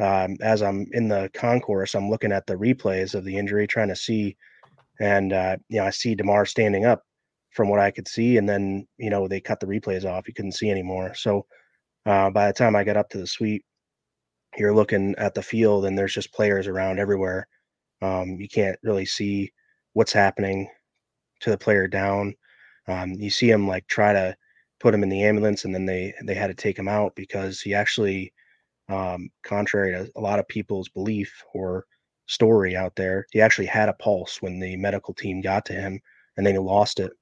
Um, 0.00 0.36
as 0.40 0.62
I'm 0.62 0.86
in 0.92 1.08
the 1.08 1.30
concourse, 1.34 1.94
I'm 1.94 2.08
looking 2.08 2.32
at 2.32 2.46
the 2.46 2.54
replays 2.54 3.14
of 3.14 3.24
the 3.24 3.36
injury, 3.36 3.66
trying 3.66 3.88
to 3.88 3.96
see, 3.96 4.36
and 5.00 5.32
uh, 5.32 5.56
you 5.68 5.78
know, 5.78 5.86
I 5.86 5.90
see 5.90 6.14
Damar 6.14 6.46
standing 6.46 6.84
up 6.84 7.02
from 7.50 7.68
what 7.68 7.80
I 7.80 7.90
could 7.90 8.06
see, 8.06 8.36
and 8.36 8.48
then 8.48 8.86
you 8.98 9.10
know 9.10 9.26
they 9.26 9.40
cut 9.40 9.58
the 9.58 9.66
replays 9.66 10.04
off. 10.04 10.28
You 10.28 10.34
couldn't 10.34 10.52
see 10.52 10.70
anymore. 10.70 11.14
So 11.14 11.46
uh, 12.06 12.30
by 12.30 12.46
the 12.46 12.52
time 12.52 12.76
I 12.76 12.84
got 12.84 12.96
up 12.96 13.08
to 13.10 13.18
the 13.18 13.26
suite, 13.26 13.64
you're 14.56 14.74
looking 14.74 15.16
at 15.18 15.34
the 15.34 15.42
field, 15.42 15.84
and 15.84 15.98
there's 15.98 16.14
just 16.14 16.32
players 16.32 16.68
around 16.68 17.00
everywhere 17.00 17.48
um, 18.02 18.36
you 18.38 18.48
can't 18.48 18.78
really 18.82 19.06
see 19.06 19.52
what's 19.92 20.12
happening 20.12 20.68
to 21.40 21.50
the 21.50 21.58
player 21.58 21.88
down. 21.88 22.34
Um, 22.86 23.12
you 23.14 23.30
see 23.30 23.50
him 23.50 23.66
like 23.66 23.86
try 23.86 24.12
to 24.12 24.36
put 24.80 24.94
him 24.94 25.02
in 25.02 25.08
the 25.08 25.24
ambulance, 25.24 25.64
and 25.64 25.74
then 25.74 25.86
they 25.86 26.14
they 26.24 26.34
had 26.34 26.48
to 26.48 26.54
take 26.54 26.78
him 26.78 26.88
out 26.88 27.14
because 27.16 27.60
he 27.60 27.74
actually, 27.74 28.32
um, 28.88 29.28
contrary 29.42 29.92
to 29.92 30.10
a 30.16 30.20
lot 30.20 30.38
of 30.38 30.48
people's 30.48 30.88
belief 30.88 31.42
or 31.54 31.84
story 32.26 32.76
out 32.76 32.94
there, 32.96 33.26
he 33.32 33.40
actually 33.40 33.66
had 33.66 33.88
a 33.88 33.94
pulse 33.94 34.42
when 34.42 34.60
the 34.60 34.76
medical 34.76 35.14
team 35.14 35.40
got 35.40 35.64
to 35.66 35.72
him, 35.72 36.00
and 36.36 36.46
then 36.46 36.54
he 36.54 36.58
lost 36.58 37.00
it, 37.00 37.12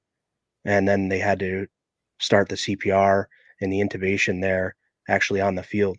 and 0.65 0.87
then 0.87 1.09
they 1.09 1.19
had 1.19 1.39
to 1.39 1.67
start 2.19 2.49
the 2.49 2.55
CPR 2.55 3.25
and 3.61 3.71
the 3.71 3.79
intubation 3.79 4.41
there 4.41 4.75
actually 5.09 5.41
on 5.41 5.55
the 5.55 5.63
field. 5.63 5.97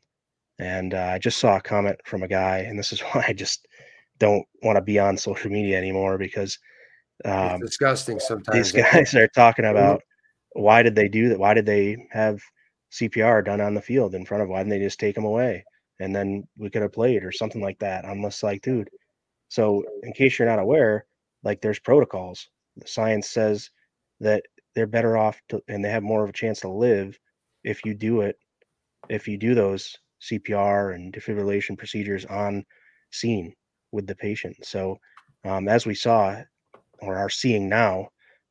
And 0.58 0.94
uh, 0.94 1.10
I 1.12 1.18
just 1.18 1.38
saw 1.38 1.56
a 1.56 1.60
comment 1.60 1.98
from 2.04 2.22
a 2.22 2.28
guy, 2.28 2.58
and 2.58 2.78
this 2.78 2.92
is 2.92 3.00
why 3.12 3.24
I 3.28 3.32
just 3.32 3.66
don't 4.18 4.44
want 4.62 4.76
to 4.76 4.82
be 4.82 4.98
on 4.98 5.16
social 5.16 5.50
media 5.50 5.78
anymore 5.78 6.18
because 6.18 6.58
um, 7.24 7.60
disgusting 7.60 8.20
sometimes. 8.20 8.72
These 8.72 8.84
guys 8.84 9.14
are 9.14 9.28
talking 9.28 9.64
about 9.66 10.02
why 10.58 10.82
did 10.82 10.94
they 10.94 11.08
do 11.08 11.28
that? 11.28 11.38
Why 11.38 11.54
did 11.54 11.66
they 11.66 11.96
have 12.10 12.40
CPR 12.92 13.44
done 13.44 13.60
on 13.60 13.74
the 13.74 13.82
field 13.82 14.14
in 14.14 14.24
front 14.24 14.42
of? 14.42 14.48
Why 14.48 14.58
didn't 14.58 14.70
they 14.70 14.78
just 14.80 14.98
take 14.98 15.16
him 15.16 15.24
away 15.24 15.64
and 16.00 16.14
then 16.14 16.44
we 16.56 16.70
could 16.70 16.82
have 16.82 16.92
played 16.92 17.22
or 17.24 17.32
something 17.32 17.62
like 17.62 17.78
that? 17.78 18.04
I'm 18.04 18.22
just 18.22 18.42
like, 18.42 18.62
dude. 18.62 18.90
So 19.48 19.84
in 20.02 20.12
case 20.12 20.38
you're 20.38 20.48
not 20.48 20.58
aware, 20.58 21.06
like 21.44 21.60
there's 21.60 21.78
protocols. 21.78 22.48
The 22.76 22.88
science 22.88 23.30
says 23.30 23.70
that 24.20 24.42
they're 24.74 24.86
better 24.86 25.16
off 25.16 25.40
to, 25.50 25.62
and 25.68 25.84
they 25.84 25.90
have 25.90 26.02
more 26.02 26.24
of 26.24 26.30
a 26.30 26.34
chance 26.34 26.60
to 26.60 26.68
live 26.68 27.18
if 27.64 27.84
you 27.84 27.94
do 27.94 28.22
it, 28.22 28.36
if 29.08 29.28
you 29.28 29.36
do 29.36 29.54
those 29.54 29.96
CPR 30.22 30.94
and 30.94 31.12
defibrillation 31.12 31.78
procedures 31.78 32.24
on 32.24 32.64
scene 33.10 33.54
with 33.92 34.06
the 34.06 34.14
patient. 34.14 34.56
So 34.64 34.98
um, 35.44 35.68
as 35.68 35.86
we 35.86 35.94
saw 35.94 36.42
or 37.00 37.16
are 37.16 37.30
seeing 37.30 37.68
now, 37.68 38.08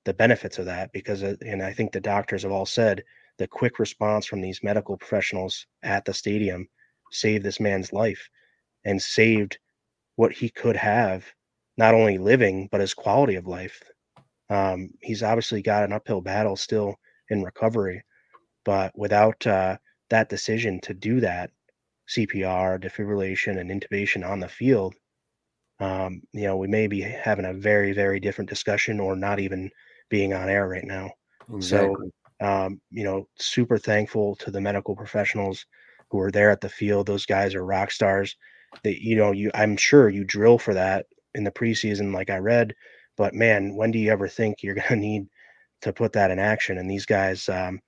the 0.08 0.14
benefits 0.14 0.58
of 0.58 0.66
that 0.66 0.90
because 0.94 1.22
uh, 1.22 1.36
and 1.46 1.62
I 1.62 1.74
think 1.74 1.92
the 1.92 2.00
doctors 2.00 2.44
have 2.44 2.52
all 2.52 2.66
said 2.66 3.04
the 3.38 3.48
quick 3.48 3.78
response 3.78 4.26
from 4.26 4.40
these 4.40 4.64
medical 4.64 4.96
professionals 4.98 5.68
at 5.84 6.06
the 6.06 6.14
stadium 6.14 6.70
saved 7.12 7.44
this 7.44 7.60
man's 7.60 7.92
life 7.92 8.30
and 8.86 9.02
saved 9.02 9.60
what 10.16 10.32
he 10.32 10.50
could 10.50 10.78
have 10.78 11.26
not 11.78 11.94
only 11.94 12.18
living 12.18 12.70
but 12.72 12.80
his 12.80 12.94
quality 12.94 13.36
of 13.36 13.48
life. 13.48 13.84
Um, 14.50 14.92
he's 15.02 15.24
obviously 15.24 15.62
got 15.62 15.84
an 15.84 15.92
uphill 15.92 16.22
battle 16.22 16.56
still 16.56 16.96
in 17.30 17.44
recovery 17.44 18.02
but 18.64 18.98
without 18.98 19.46
uh, 19.46 19.76
that 20.10 20.30
decision 20.30 20.80
to 20.84 20.94
do 20.94 21.20
that 21.20 21.52
cpr 22.10 22.82
defibrillation 22.82 23.60
and 23.60 23.70
intubation 23.70 24.26
on 24.26 24.40
the 24.40 24.48
field 24.48 24.96
um, 25.82 26.22
you 26.32 26.44
know 26.44 26.56
we 26.56 26.70
may 26.70 26.88
be 26.88 27.02
having 27.02 27.44
a 27.44 27.54
very 27.54 27.92
very 27.92 28.22
different 28.22 28.50
discussion 28.50 29.02
or 29.02 29.14
not 29.18 29.42
even 29.42 29.70
being 30.10 30.34
on 30.34 30.50
air 30.50 30.68
right 30.68 30.86
now. 30.86 31.12
Exactly. 31.54 32.10
So, 32.42 32.46
um, 32.46 32.82
you 32.92 33.04
know, 33.04 33.28
super 33.38 33.78
thankful 33.78 34.36
to 34.38 34.52
the 34.52 34.62
medical 34.62 34.96
professionals 34.96 35.66
who 36.10 36.20
are 36.20 36.32
there 36.32 36.52
at 36.52 36.62
the 36.62 36.70
field. 36.70 37.08
Those 37.08 37.26
guys 37.26 37.56
are 37.56 37.66
rock 37.66 37.92
stars. 37.92 38.36
That 38.84 39.02
you 39.02 39.16
know, 39.16 39.32
you 39.32 39.50
I'm 39.54 39.78
sure 39.78 40.10
you 40.10 40.24
drill 40.24 40.58
for 40.58 40.74
that 40.74 41.06
in 41.36 41.44
the 41.44 41.52
preseason, 41.52 42.14
like 42.14 42.30
I 42.30 42.38
read. 42.38 42.74
But 43.16 43.34
man, 43.34 43.76
when 43.76 43.92
do 43.92 44.00
you 44.00 44.12
ever 44.12 44.28
think 44.28 44.62
you're 44.62 44.76
going 44.76 44.88
to 44.88 44.96
need 44.96 45.28
to 45.82 45.94
put 45.94 46.14
that 46.14 46.32
in 46.32 46.40
action? 46.40 46.78
And 46.78 46.90
these 46.90 47.06
guys 47.06 47.48
um, 47.50 47.82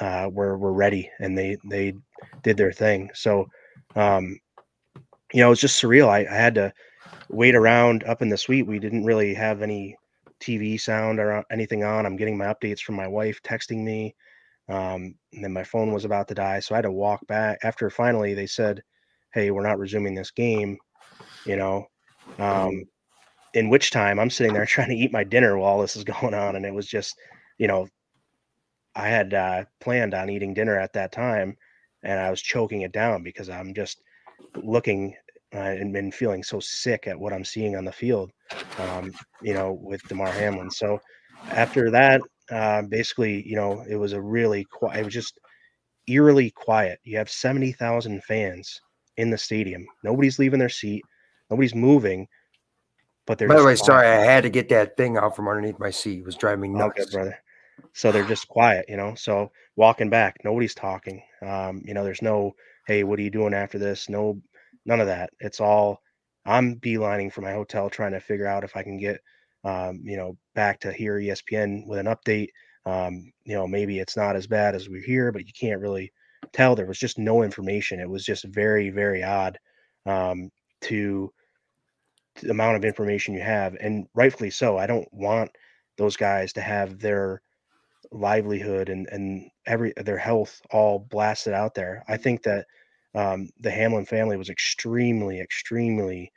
uh, 0.00 0.28
were 0.32 0.56
were 0.56 0.72
ready, 0.72 1.10
and 1.18 1.36
they 1.36 1.56
they 1.64 1.94
did 2.42 2.56
their 2.56 2.72
thing. 2.72 3.10
So, 3.14 3.48
um, 3.96 4.38
you 5.32 5.42
know, 5.42 5.52
it's 5.52 5.60
just 5.60 5.82
surreal. 5.82 6.08
I, 6.08 6.20
I 6.20 6.34
had 6.34 6.54
to 6.56 6.72
wait 7.28 7.54
around 7.54 8.04
up 8.04 8.22
in 8.22 8.28
the 8.28 8.38
suite. 8.38 8.66
We 8.66 8.78
didn't 8.78 9.04
really 9.04 9.34
have 9.34 9.62
any 9.62 9.96
TV 10.40 10.78
sound 10.80 11.20
or 11.20 11.44
anything 11.50 11.84
on. 11.84 12.06
I'm 12.06 12.16
getting 12.16 12.38
my 12.38 12.46
updates 12.46 12.80
from 12.80 12.96
my 12.96 13.06
wife 13.06 13.40
texting 13.42 13.84
me. 13.84 14.14
Um, 14.68 15.14
and 15.32 15.42
then 15.42 15.52
my 15.52 15.64
phone 15.64 15.92
was 15.92 16.04
about 16.04 16.28
to 16.28 16.34
die. 16.34 16.60
So 16.60 16.74
I 16.74 16.78
had 16.78 16.82
to 16.82 16.92
walk 16.92 17.26
back 17.26 17.58
after 17.62 17.88
finally 17.90 18.34
they 18.34 18.46
said, 18.46 18.82
Hey, 19.32 19.50
we're 19.50 19.66
not 19.66 19.78
resuming 19.78 20.14
this 20.14 20.30
game, 20.30 20.78
you 21.44 21.56
know. 21.56 21.86
Um, 22.38 22.84
in 23.54 23.70
which 23.70 23.90
time 23.90 24.18
I'm 24.18 24.30
sitting 24.30 24.52
there 24.52 24.66
trying 24.66 24.90
to 24.90 24.96
eat 24.96 25.12
my 25.12 25.24
dinner 25.24 25.58
while 25.58 25.80
this 25.80 25.96
is 25.96 26.04
going 26.04 26.34
on. 26.34 26.56
And 26.56 26.66
it 26.66 26.74
was 26.74 26.86
just, 26.86 27.16
you 27.58 27.66
know, 27.66 27.88
I 28.94 29.08
had 29.08 29.34
uh, 29.34 29.64
planned 29.80 30.14
on 30.14 30.30
eating 30.30 30.54
dinner 30.54 30.78
at 30.78 30.92
that 30.94 31.12
time 31.12 31.56
and 32.02 32.18
I 32.18 32.30
was 32.30 32.42
choking 32.42 32.82
it 32.82 32.92
down 32.92 33.22
because 33.22 33.48
I'm 33.48 33.74
just 33.74 34.02
looking 34.56 35.14
uh, 35.54 35.58
and 35.58 35.92
been 35.92 36.12
feeling 36.12 36.42
so 36.42 36.60
sick 36.60 37.06
at 37.06 37.18
what 37.18 37.32
I'm 37.32 37.44
seeing 37.44 37.76
on 37.76 37.84
the 37.84 37.92
field, 37.92 38.30
um, 38.78 39.12
you 39.42 39.54
know, 39.54 39.78
with 39.80 40.02
Damar 40.08 40.30
Hamlin. 40.30 40.70
So 40.70 41.00
after 41.50 41.90
that, 41.90 42.20
uh, 42.50 42.82
basically, 42.82 43.46
you 43.48 43.56
know, 43.56 43.84
it 43.88 43.96
was 43.96 44.12
a 44.12 44.20
really 44.20 44.64
quiet, 44.64 45.00
it 45.00 45.04
was 45.04 45.14
just 45.14 45.38
eerily 46.06 46.50
quiet. 46.50 46.98
You 47.04 47.18
have 47.18 47.30
70,000 47.30 48.22
fans 48.24 48.80
in 49.16 49.30
the 49.30 49.38
stadium. 49.38 49.86
Nobody's 50.04 50.38
leaving 50.38 50.58
their 50.58 50.68
seat, 50.68 51.02
nobody's 51.50 51.74
moving. 51.74 52.26
But 53.26 53.38
they're 53.38 53.48
by 53.48 53.56
the 53.56 53.60
way, 53.64 53.76
quiet. 53.76 53.84
sorry, 53.84 54.06
I 54.06 54.24
had 54.24 54.42
to 54.44 54.50
get 54.50 54.68
that 54.70 54.96
thing 54.96 55.18
out 55.18 55.36
from 55.36 55.48
underneath 55.48 55.78
my 55.78 55.90
seat. 55.90 56.20
It 56.20 56.24
was 56.24 56.36
driving 56.36 56.60
me 56.60 56.68
nuts. 56.78 57.00
Okay, 57.00 57.10
brother. 57.10 57.38
So 57.92 58.10
they're 58.10 58.24
just 58.24 58.48
quiet, 58.48 58.86
you 58.88 58.96
know. 58.96 59.14
So 59.14 59.50
walking 59.76 60.08
back, 60.08 60.38
nobody's 60.44 60.74
talking. 60.74 61.22
Um, 61.42 61.82
you 61.84 61.94
know, 61.94 62.04
there's 62.04 62.22
no, 62.22 62.54
hey, 62.86 63.04
what 63.04 63.18
are 63.18 63.22
you 63.22 63.30
doing 63.30 63.54
after 63.54 63.78
this? 63.78 64.08
No 64.08 64.40
none 64.88 65.00
of 65.00 65.06
that. 65.06 65.30
It's 65.38 65.60
all 65.60 66.00
I'm 66.46 66.76
beelining 66.76 67.30
for 67.30 67.42
my 67.42 67.52
hotel, 67.52 67.90
trying 67.90 68.12
to 68.12 68.20
figure 68.20 68.46
out 68.46 68.64
if 68.64 68.74
I 68.74 68.82
can 68.82 68.96
get, 68.98 69.20
um, 69.62 70.00
you 70.02 70.16
know, 70.16 70.36
back 70.54 70.80
to 70.80 70.92
here 70.92 71.16
ESPN 71.16 71.86
with 71.86 71.98
an 71.98 72.06
update. 72.06 72.48
Um, 72.86 73.30
you 73.44 73.54
know, 73.54 73.66
maybe 73.66 73.98
it's 73.98 74.16
not 74.16 74.34
as 74.34 74.46
bad 74.46 74.74
as 74.74 74.88
we're 74.88 75.02
here, 75.02 75.30
but 75.30 75.46
you 75.46 75.52
can't 75.52 75.82
really 75.82 76.10
tell. 76.54 76.74
There 76.74 76.86
was 76.86 76.98
just 76.98 77.18
no 77.18 77.42
information. 77.42 78.00
It 78.00 78.08
was 78.08 78.24
just 78.24 78.44
very, 78.44 78.88
very 78.88 79.22
odd 79.22 79.58
um, 80.06 80.50
to 80.82 81.30
the 82.40 82.50
amount 82.50 82.76
of 82.76 82.84
information 82.84 83.34
you 83.34 83.42
have, 83.42 83.76
and 83.80 84.06
rightfully 84.14 84.50
so. 84.50 84.78
I 84.78 84.86
don't 84.86 85.08
want 85.12 85.50
those 85.98 86.16
guys 86.16 86.54
to 86.54 86.62
have 86.62 86.98
their 86.98 87.42
livelihood 88.10 88.88
and 88.88 89.06
and 89.10 89.50
every 89.66 89.92
their 89.96 90.16
health 90.16 90.62
all 90.70 90.98
blasted 90.98 91.52
out 91.52 91.74
there. 91.74 92.04
I 92.08 92.16
think 92.16 92.42
that 92.44 92.64
um, 93.18 93.48
the 93.58 93.70
Hamlin 93.70 94.04
family 94.04 94.36
was 94.36 94.48
extremely, 94.48 95.40
extremely 95.40 96.30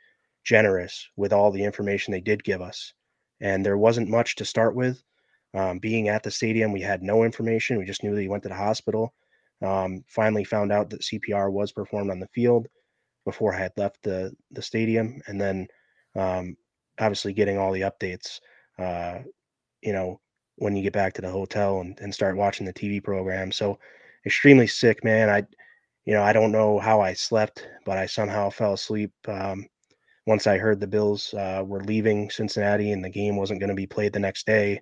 generous 0.44 1.08
with 1.16 1.32
all 1.32 1.52
the 1.52 1.62
information 1.62 2.10
they 2.10 2.20
did 2.20 2.42
give 2.42 2.60
us. 2.60 2.92
And 3.40 3.64
there 3.64 3.78
wasn't 3.78 4.08
much 4.08 4.34
to 4.36 4.44
start 4.44 4.74
with. 4.74 5.00
Um, 5.54 5.78
being 5.78 6.08
at 6.08 6.24
the 6.24 6.30
stadium, 6.30 6.72
we 6.72 6.80
had 6.80 7.04
no 7.04 7.22
information. 7.22 7.78
We 7.78 7.84
just 7.84 8.02
knew 8.02 8.16
that 8.16 8.20
he 8.20 8.28
went 8.28 8.42
to 8.42 8.48
the 8.48 8.56
hospital. 8.56 9.14
Um, 9.62 10.02
finally, 10.08 10.42
found 10.42 10.72
out 10.72 10.90
that 10.90 11.02
CPR 11.02 11.52
was 11.52 11.70
performed 11.70 12.10
on 12.10 12.18
the 12.18 12.26
field 12.34 12.66
before 13.24 13.54
I 13.54 13.58
had 13.58 13.72
left 13.76 14.02
the 14.02 14.32
the 14.50 14.62
stadium, 14.62 15.20
and 15.28 15.40
then 15.40 15.68
um, 16.16 16.56
obviously 16.98 17.32
getting 17.32 17.58
all 17.58 17.70
the 17.70 17.82
updates. 17.82 18.40
Uh, 18.76 19.20
you 19.82 19.92
know, 19.92 20.20
when 20.56 20.74
you 20.74 20.82
get 20.82 20.92
back 20.92 21.12
to 21.14 21.22
the 21.22 21.30
hotel 21.30 21.80
and, 21.80 21.96
and 22.00 22.12
start 22.12 22.36
watching 22.36 22.66
the 22.66 22.72
TV 22.72 23.02
program. 23.04 23.52
So, 23.52 23.78
extremely 24.26 24.66
sick, 24.66 25.04
man. 25.04 25.28
I 25.30 25.44
you 26.04 26.14
know, 26.14 26.22
I 26.22 26.32
don't 26.32 26.52
know 26.52 26.78
how 26.78 27.00
I 27.00 27.12
slept, 27.12 27.66
but 27.84 27.96
I 27.96 28.06
somehow 28.06 28.50
fell 28.50 28.72
asleep 28.74 29.12
um, 29.28 29.66
once 30.26 30.46
I 30.46 30.58
heard 30.58 30.80
the 30.80 30.86
Bills 30.86 31.32
uh, 31.34 31.62
were 31.64 31.82
leaving 31.82 32.30
Cincinnati 32.30 32.92
and 32.92 33.04
the 33.04 33.10
game 33.10 33.36
wasn't 33.36 33.60
going 33.60 33.70
to 33.70 33.76
be 33.76 33.86
played 33.86 34.12
the 34.12 34.18
next 34.18 34.46
day 34.46 34.80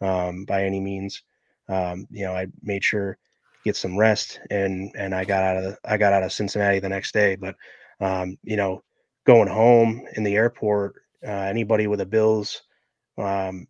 um, 0.00 0.44
by 0.44 0.64
any 0.64 0.80
means. 0.80 1.22
Um, 1.68 2.06
you 2.10 2.24
know, 2.24 2.34
I 2.34 2.46
made 2.62 2.84
sure 2.84 3.18
get 3.64 3.76
some 3.76 3.98
rest 3.98 4.40
and 4.50 4.90
and 4.96 5.14
I 5.14 5.24
got 5.24 5.42
out 5.42 5.64
of 5.64 5.78
I 5.84 5.96
got 5.96 6.12
out 6.12 6.22
of 6.22 6.32
Cincinnati 6.32 6.80
the 6.80 6.88
next 6.88 7.12
day. 7.12 7.36
But 7.36 7.56
um, 8.00 8.38
you 8.42 8.56
know, 8.56 8.82
going 9.26 9.48
home 9.48 10.02
in 10.16 10.22
the 10.22 10.36
airport, 10.36 10.96
uh, 11.26 11.30
anybody 11.30 11.86
with 11.86 12.00
a 12.00 12.06
Bills 12.06 12.62
um, 13.16 13.66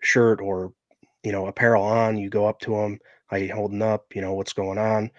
shirt 0.00 0.40
or 0.40 0.72
you 1.24 1.32
know 1.32 1.46
apparel 1.46 1.84
on, 1.84 2.18
you 2.18 2.30
go 2.30 2.46
up 2.46 2.60
to 2.60 2.70
them, 2.70 2.98
how 3.26 3.36
you 3.36 3.52
holding 3.52 3.82
up, 3.82 4.06
you 4.14 4.22
know 4.22 4.34
what's 4.34 4.52
going 4.52 4.78
on 4.78 5.10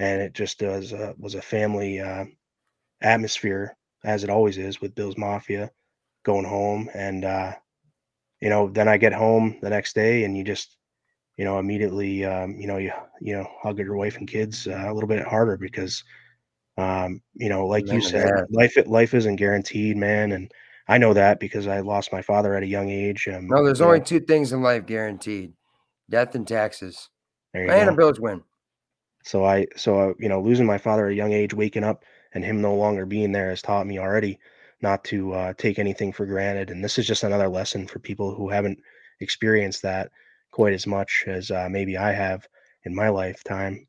and 0.00 0.22
it 0.22 0.32
just 0.32 0.58
does 0.58 0.94
uh, 0.94 1.12
was 1.18 1.34
a 1.34 1.42
family 1.42 2.00
uh, 2.00 2.24
atmosphere 3.02 3.76
as 4.02 4.24
it 4.24 4.30
always 4.30 4.56
is 4.56 4.80
with 4.80 4.94
Bills 4.94 5.18
Mafia 5.18 5.70
going 6.24 6.46
home 6.46 6.88
and 6.94 7.24
uh, 7.24 7.52
you 8.40 8.48
know 8.48 8.70
then 8.70 8.88
I 8.88 8.96
get 8.96 9.12
home 9.12 9.58
the 9.60 9.68
next 9.68 9.94
day 9.94 10.24
and 10.24 10.36
you 10.36 10.42
just 10.42 10.78
you 11.36 11.44
know 11.44 11.58
immediately 11.58 12.24
um, 12.24 12.58
you 12.58 12.66
know 12.66 12.78
you 12.78 12.92
you 13.20 13.34
know 13.36 13.46
hug 13.62 13.78
your 13.78 13.96
wife 13.96 14.16
and 14.16 14.26
kids 14.26 14.66
uh, 14.66 14.86
a 14.88 14.94
little 14.94 15.08
bit 15.08 15.26
harder 15.26 15.58
because 15.58 16.02
um, 16.78 17.20
you 17.34 17.50
know 17.50 17.66
like 17.66 17.86
you 17.92 18.00
said 18.00 18.26
that. 18.26 18.46
life 18.50 18.76
life 18.86 19.12
isn't 19.12 19.36
guaranteed 19.36 19.98
man 19.98 20.32
and 20.32 20.50
I 20.88 20.96
know 20.96 21.12
that 21.12 21.40
because 21.40 21.66
I 21.66 21.80
lost 21.80 22.10
my 22.10 22.22
father 22.22 22.54
at 22.54 22.64
a 22.64 22.66
young 22.66 22.90
age. 22.90 23.28
Um, 23.28 23.46
no, 23.46 23.62
there's 23.64 23.80
only 23.80 23.98
know. 23.98 24.04
two 24.04 24.18
things 24.18 24.52
in 24.52 24.60
life 24.60 24.86
guaranteed: 24.86 25.52
death 26.08 26.34
and 26.34 26.48
taxes. 26.48 27.10
and 27.54 27.68
go. 27.68 27.92
a 27.92 27.96
Bills 27.96 28.18
win. 28.18 28.42
So 29.22 29.44
I, 29.44 29.66
so 29.76 30.10
uh, 30.10 30.12
you 30.18 30.28
know, 30.28 30.40
losing 30.40 30.66
my 30.66 30.78
father 30.78 31.06
at 31.06 31.12
a 31.12 31.16
young 31.16 31.32
age, 31.32 31.54
waking 31.54 31.84
up 31.84 32.04
and 32.34 32.44
him 32.44 32.60
no 32.60 32.74
longer 32.74 33.06
being 33.06 33.32
there 33.32 33.50
has 33.50 33.62
taught 33.62 33.86
me 33.86 33.98
already 33.98 34.38
not 34.82 35.04
to 35.04 35.32
uh, 35.34 35.52
take 35.54 35.78
anything 35.78 36.12
for 36.12 36.26
granted. 36.26 36.70
And 36.70 36.82
this 36.82 36.98
is 36.98 37.06
just 37.06 37.22
another 37.22 37.48
lesson 37.48 37.86
for 37.86 37.98
people 37.98 38.34
who 38.34 38.48
haven't 38.48 38.80
experienced 39.20 39.82
that 39.82 40.10
quite 40.50 40.72
as 40.72 40.86
much 40.86 41.24
as 41.26 41.50
uh, 41.50 41.68
maybe 41.70 41.96
I 41.96 42.12
have 42.12 42.46
in 42.84 42.94
my 42.94 43.08
lifetime. 43.08 43.86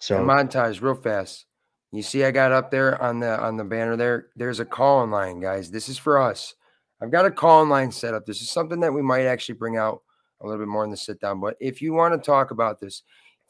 So 0.00 0.18
montage 0.18 0.80
real 0.80 0.94
fast. 0.94 1.46
You 1.92 2.02
see, 2.02 2.24
I 2.24 2.30
got 2.30 2.52
up 2.52 2.70
there 2.70 3.00
on 3.00 3.20
the 3.20 3.38
on 3.38 3.56
the 3.56 3.64
banner 3.64 3.96
there. 3.96 4.28
There's 4.34 4.60
a 4.60 4.64
call 4.64 5.04
in 5.04 5.10
line, 5.10 5.40
guys. 5.40 5.70
This 5.70 5.88
is 5.88 5.98
for 5.98 6.20
us. 6.20 6.54
I've 7.00 7.10
got 7.10 7.26
a 7.26 7.30
call 7.30 7.62
in 7.62 7.68
line 7.68 7.92
set 7.92 8.14
up. 8.14 8.26
This 8.26 8.42
is 8.42 8.50
something 8.50 8.80
that 8.80 8.92
we 8.92 9.02
might 9.02 9.26
actually 9.26 9.56
bring 9.56 9.76
out 9.76 10.02
a 10.40 10.46
little 10.46 10.60
bit 10.60 10.68
more 10.68 10.84
in 10.84 10.90
the 10.90 10.96
sit 10.96 11.20
down. 11.20 11.40
But 11.40 11.56
if 11.60 11.82
you 11.82 11.92
want 11.92 12.14
to 12.14 12.24
talk 12.24 12.50
about 12.50 12.80
this, 12.80 13.02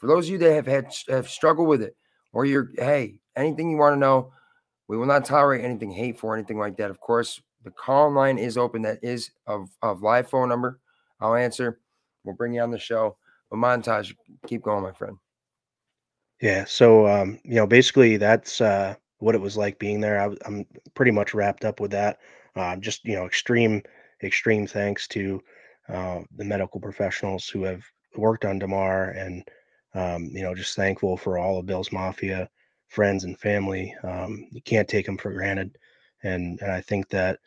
for 0.03 0.09
those 0.09 0.27
of 0.27 0.33
you 0.33 0.39
that 0.39 0.53
have 0.53 0.67
had 0.67 0.93
have 1.09 1.29
struggled 1.29 1.69
with 1.69 1.81
it, 1.81 1.97
or 2.33 2.45
you're 2.45 2.71
hey, 2.77 3.21
anything 3.37 3.71
you 3.71 3.77
want 3.77 3.95
to 3.95 4.01
know, 4.01 4.33
we 4.89 4.97
will 4.97 5.07
not 5.07 5.25
tolerate 5.25 5.65
anything 5.65 5.93
hateful 5.93 6.31
or 6.31 6.35
anything 6.35 6.59
like 6.59 6.77
that. 6.79 6.91
Of 6.91 6.99
course, 6.99 7.41
the 7.63 7.71
call 7.71 8.11
line 8.11 8.37
is 8.37 8.59
open. 8.59 8.83
That 8.83 8.99
is 9.01 9.31
of 9.47 9.69
of 9.81 10.03
live 10.03 10.29
phone 10.29 10.49
number. 10.49 10.81
I'll 11.21 11.37
answer. 11.37 11.79
We'll 12.25 12.35
bring 12.35 12.53
you 12.53 12.63
on 12.63 12.73
the 12.73 12.81
show. 12.81 13.17
But 13.49 13.59
montage, 13.59 14.13
keep 14.49 14.63
going, 14.63 14.83
my 14.83 14.91
friend. 14.91 15.19
Yeah. 16.41 16.65
So, 16.65 17.07
um, 17.07 17.39
you 17.45 17.55
know, 17.55 17.67
basically 17.69 18.17
that's 18.17 18.61
uh, 18.61 18.97
what 19.19 19.37
it 19.37 19.41
was 19.41 19.57
like 19.57 19.79
being 19.79 20.01
there. 20.01 20.21
I, 20.21 20.35
am 20.49 20.65
pretty 20.95 21.13
much 21.13 21.33
wrapped 21.33 21.65
up 21.65 21.79
with 21.79 21.93
that. 21.93 22.19
Uh, 22.57 22.75
just, 22.75 23.05
you 23.05 23.15
know, 23.15 23.27
extreme, 23.27 23.83
extreme 24.25 24.67
thanks 24.67 25.07
to 25.09 25.41
uh, 25.89 26.23
the 26.37 26.45
medical 26.45 26.81
professionals 26.81 27.49
who 27.49 27.63
have 27.63 27.83
worked 28.17 28.45
on 28.45 28.59
Damar 28.59 29.11
and, 29.11 29.45
um, 29.95 30.31
you 30.33 30.43
know, 30.43 30.55
just 30.55 30.77
thankful 30.77 31.17
for 31.17 31.39
all 31.39 31.59
of 31.59 31.67
Bills 31.67 31.93
Mafia 31.93 32.49
friends 32.89 33.25
and 33.25 33.39
family. 33.39 33.95
Um, 34.05 34.47
you 34.51 34.61
can't 34.63 34.89
take 34.89 35.07
them 35.07 35.17
for 35.17 35.33
granted. 35.33 35.79
And, 36.23 36.61
and 36.61 36.71
I 36.71 36.81
think 36.81 37.09
that, 37.09 37.39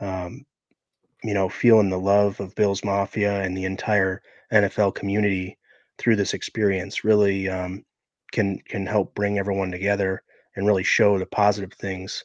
um, 0.00 0.44
you 1.22 1.34
know, 1.34 1.48
feeling 1.48 1.90
the 1.90 1.98
love 2.00 2.40
of 2.40 2.54
Bills 2.54 2.84
Mafia 2.84 3.42
and 3.42 3.56
the 3.56 3.64
entire 3.64 4.22
NFL 4.52 4.94
community 4.94 5.58
through 5.98 6.16
this 6.16 6.34
experience 6.34 7.04
really, 7.04 7.48
um, 7.48 7.84
can 8.32 8.58
can 8.68 8.86
help 8.86 9.14
bring 9.14 9.38
everyone 9.38 9.70
together 9.70 10.22
and 10.56 10.66
really 10.66 10.82
show 10.82 11.18
the 11.18 11.26
positive 11.26 11.72
things 11.72 12.24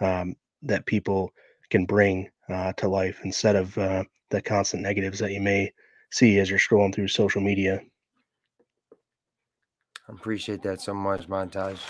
um, 0.00 0.34
that 0.62 0.86
people 0.86 1.30
can 1.70 1.84
bring 1.84 2.28
uh, 2.48 2.72
to 2.74 2.88
life 2.88 3.20
instead 3.24 3.56
of 3.56 3.76
uh, 3.78 4.04
the 4.30 4.40
constant 4.40 4.82
negatives 4.82 5.18
that 5.18 5.32
you 5.32 5.40
may 5.40 5.72
see 6.10 6.38
as 6.38 6.50
you're 6.50 6.58
scrolling 6.58 6.94
through 6.94 7.08
social 7.08 7.40
media. 7.40 7.80
I 10.08 10.12
appreciate 10.12 10.62
that 10.62 10.80
so 10.80 10.94
much, 10.94 11.28
montage. 11.28 11.80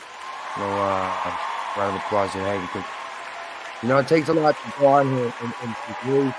No 0.59 0.65
uh, 0.65 1.37
round 1.77 1.97
of 1.97 2.03
applause 2.03 2.33
here, 2.33 2.45
hey, 2.45 2.61
because 2.61 2.85
you 3.83 3.89
know 3.89 3.99
it 3.99 4.07
takes 4.07 4.29
a 4.29 4.33
lot 4.33 4.57
to 4.57 4.73
go 4.79 4.87
on 4.87 5.15
here 5.17 5.35
and, 5.43 5.55
and 5.63 5.75
to 5.75 6.11
really 6.11 6.35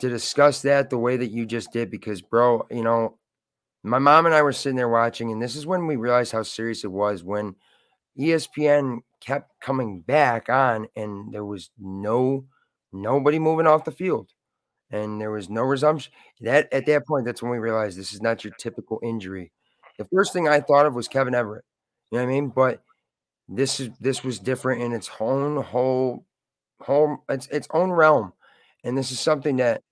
to 0.00 0.08
discuss 0.08 0.62
that 0.62 0.90
the 0.90 0.98
way 0.98 1.16
that 1.16 1.30
you 1.30 1.46
just 1.46 1.72
did 1.72 1.90
because 1.90 2.20
bro 2.20 2.66
you 2.70 2.82
know 2.82 3.18
my 3.82 3.98
mom 3.98 4.26
and 4.26 4.34
I 4.34 4.42
were 4.42 4.52
sitting 4.52 4.76
there 4.76 4.88
watching, 4.88 5.32
and 5.32 5.40
this 5.40 5.56
is 5.56 5.66
when 5.66 5.86
we 5.86 5.96
realized 5.96 6.32
how 6.32 6.42
serious 6.42 6.84
it 6.84 6.92
was 6.92 7.24
when 7.24 7.56
ESPN 8.18 8.98
kept 9.20 9.58
coming 9.60 10.00
back 10.02 10.48
on, 10.48 10.88
and 10.96 11.32
there 11.32 11.44
was 11.44 11.70
no 11.78 12.44
nobody 12.92 13.38
moving 13.38 13.66
off 13.66 13.84
the 13.84 13.90
field, 13.90 14.30
and 14.90 15.20
there 15.20 15.30
was 15.30 15.48
no 15.48 15.62
resumption. 15.62 16.12
That 16.40 16.70
at 16.72 16.86
that 16.86 17.06
point, 17.06 17.24
that's 17.24 17.42
when 17.42 17.52
we 17.52 17.58
realized 17.58 17.98
this 17.98 18.12
is 18.12 18.20
not 18.20 18.44
your 18.44 18.52
typical 18.58 19.00
injury. 19.02 19.52
The 20.00 20.06
first 20.06 20.32
thing 20.32 20.48
I 20.48 20.60
thought 20.60 20.86
of 20.86 20.94
was 20.94 21.08
Kevin 21.08 21.34
Everett. 21.34 21.62
You 22.10 22.16
know 22.16 22.24
what 22.24 22.30
I 22.30 22.32
mean? 22.32 22.48
But 22.48 22.82
this 23.50 23.80
is 23.80 23.90
this 24.00 24.24
was 24.24 24.38
different 24.38 24.80
in 24.80 24.92
its 24.92 25.10
own 25.20 25.62
whole 25.62 26.24
home 26.80 27.18
its 27.28 27.48
its 27.48 27.68
own 27.72 27.90
realm, 27.90 28.32
and 28.82 28.96
this 28.96 29.12
is 29.12 29.20
something 29.20 29.56
that 29.56 29.82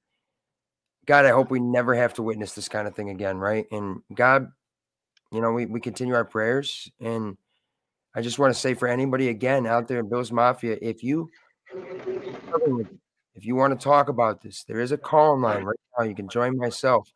God, 1.05 1.27
I 1.27 1.31
hope 1.31 1.51
we 1.51 1.61
never 1.61 1.95
have 1.95 2.15
to 2.15 2.23
witness 2.23 2.55
this 2.55 2.71
kind 2.71 2.89
of 2.89 2.95
thing 2.95 3.11
again, 3.11 3.37
right? 3.37 3.67
And 3.71 4.01
God, 4.15 4.49
you 5.31 5.43
know, 5.43 5.53
we, 5.53 5.67
we 5.67 5.79
continue 5.79 6.15
our 6.15 6.25
prayers. 6.25 6.91
And 7.01 7.37
I 8.15 8.23
just 8.23 8.39
want 8.39 8.55
to 8.55 8.59
say 8.59 8.73
for 8.73 8.89
anybody 8.89 9.29
again 9.29 9.67
out 9.67 9.89
there 9.89 10.01
in 10.01 10.09
Bills 10.09 10.33
Mafia, 10.33 10.79
if 10.81 11.05
you 11.05 11.29
if 13.35 13.45
you 13.45 13.57
want 13.57 13.79
to 13.79 13.85
talk 13.85 14.09
about 14.09 14.41
this, 14.41 14.65
there 14.65 14.81
is 14.81 14.91
a 14.91 14.97
call 14.97 15.39
line 15.39 15.65
right 15.65 15.79
now. 15.99 16.05
You 16.07 16.15
can 16.15 16.31
join 16.31 16.57
myself 16.57 17.11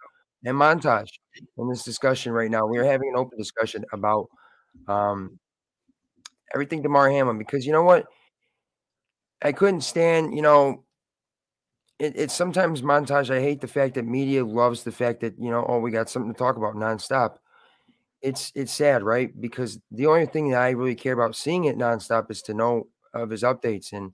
and 0.45 0.57
Montage 0.57 1.11
in 1.59 1.69
this 1.69 1.85
discussion 1.85 2.33
right 2.33 2.51
now. 2.51 2.67
We 2.67 2.79
are 2.79 2.85
having 2.85 3.11
an 3.11 3.19
open 3.19 3.39
discussion 3.39 3.85
about 3.93 4.29
um, 4.89 5.39
everything 6.55 6.83
Damar 6.83 7.11
Hamlin 7.11 7.39
because 7.39 7.67
you 7.67 7.73
know 7.73 7.83
what? 7.83 8.07
I 9.43 9.53
couldn't 9.53 9.81
stand, 9.81 10.35
you 10.35 10.43
know, 10.43 10.85
it, 11.99 12.15
it's 12.17 12.35
sometimes 12.35 12.83
montage. 12.83 13.31
I 13.31 13.41
hate 13.41 13.61
the 13.61 13.69
fact 13.69 13.95
that 13.95 14.05
media 14.05 14.45
loves 14.45 14.83
the 14.83 14.93
fact 14.93 15.21
that 15.21 15.35
you 15.39 15.51
know, 15.51 15.65
oh, 15.69 15.79
we 15.79 15.91
got 15.91 16.11
something 16.11 16.33
to 16.33 16.39
talk 16.39 16.57
about 16.57 16.75
nonstop. 16.75 17.37
It's 18.21 18.53
it's 18.55 18.73
sad, 18.73 19.03
right? 19.03 19.33
Because 19.41 19.81
the 19.91 20.07
only 20.07 20.27
thing 20.27 20.51
that 20.51 20.61
I 20.61 20.71
really 20.71 20.95
care 20.95 21.13
about 21.13 21.37
seeing 21.37 21.65
it 21.65 21.79
nonstop 21.79 22.31
is 22.31 22.43
to 22.43 22.55
know 22.55 22.89
of 23.15 23.31
his 23.31 23.43
updates 23.43 23.93
and 23.93 24.13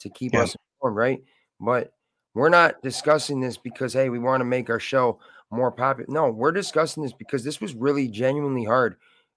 to 0.00 0.10
keep 0.10 0.34
yeah. 0.34 0.42
us 0.42 0.56
informed, 0.76 0.96
right? 0.96 1.22
But 1.60 1.92
we're 2.34 2.48
not 2.48 2.82
discussing 2.82 3.40
this 3.40 3.56
because 3.56 3.92
hey, 3.92 4.08
we 4.08 4.18
want 4.18 4.40
to 4.40 4.46
make 4.46 4.68
our 4.68 4.80
show 4.80 5.18
more 5.50 5.72
popular. 5.72 6.06
No, 6.08 6.30
we're 6.30 6.52
discussing 6.52 7.02
this 7.02 7.12
because 7.12 7.44
this 7.44 7.60
was 7.60 7.74
really 7.74 8.08
genuinely 8.08 8.64
hard 8.64 8.96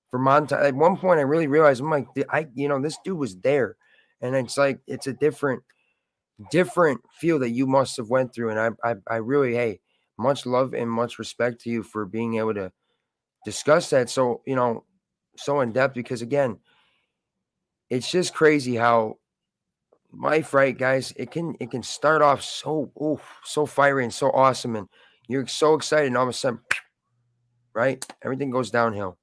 for 0.10 0.20
montage. 0.20 0.64
At 0.64 0.76
one 0.76 0.98
point, 0.98 1.20
I 1.20 1.24
really 1.24 1.48
realized 1.48 1.82
I'm 1.82 1.90
like, 1.90 2.08
I 2.30 2.48
you 2.54 2.68
know, 2.68 2.82
this 2.82 2.98
dude 3.04 3.18
was 3.18 3.38
there, 3.38 3.76
and 4.22 4.36
it's 4.36 4.58
like 4.58 4.80
it's 4.88 5.08
a 5.08 5.14
different 5.14 5.64
different 6.52 7.02
feel 7.20 7.40
that 7.40 7.52
you 7.52 7.68
must 7.68 7.98
have 7.98 8.10
went 8.10 8.34
through. 8.34 8.50
And 8.50 8.60
I, 8.60 8.92
I, 8.92 8.96
I 9.08 9.16
really, 9.18 9.54
hey, 9.54 9.80
much 10.18 10.46
love 10.46 10.74
and 10.74 10.90
much 10.90 11.20
respect 11.20 11.62
to 11.62 11.70
you 11.70 11.84
for 11.84 12.06
being 12.06 12.38
able 12.38 12.54
to 12.56 12.72
discuss 13.46 13.90
that. 13.92 14.10
So, 14.10 14.42
you 14.46 14.56
know, 14.56 14.86
so 15.38 15.62
in 15.62 15.72
depth, 15.72 15.96
because 15.96 16.22
again, 16.22 16.60
it's 17.90 18.10
just 18.10 18.34
crazy 18.34 18.76
how 18.76 19.18
life, 20.12 20.54
right, 20.54 20.78
guys, 20.78 21.14
it 21.18 21.32
can, 21.32 21.56
it 21.60 21.72
can 21.72 21.84
start 21.84 22.22
off 22.22 22.44
so, 22.44 22.92
oh, 23.00 23.20
so 23.44 23.66
fiery 23.66 24.04
and 24.04 24.14
so 24.14 24.30
awesome. 24.32 24.76
And 24.76 24.88
you're 25.28 25.48
so 25.48 25.76
excited. 25.76 26.08
And 26.08 26.18
all 26.18 26.24
of 26.24 26.30
a 26.30 26.34
sudden, 26.34 26.60
right, 27.74 28.06
everything 28.22 28.52
goes 28.52 28.72
downhill. 28.72 29.18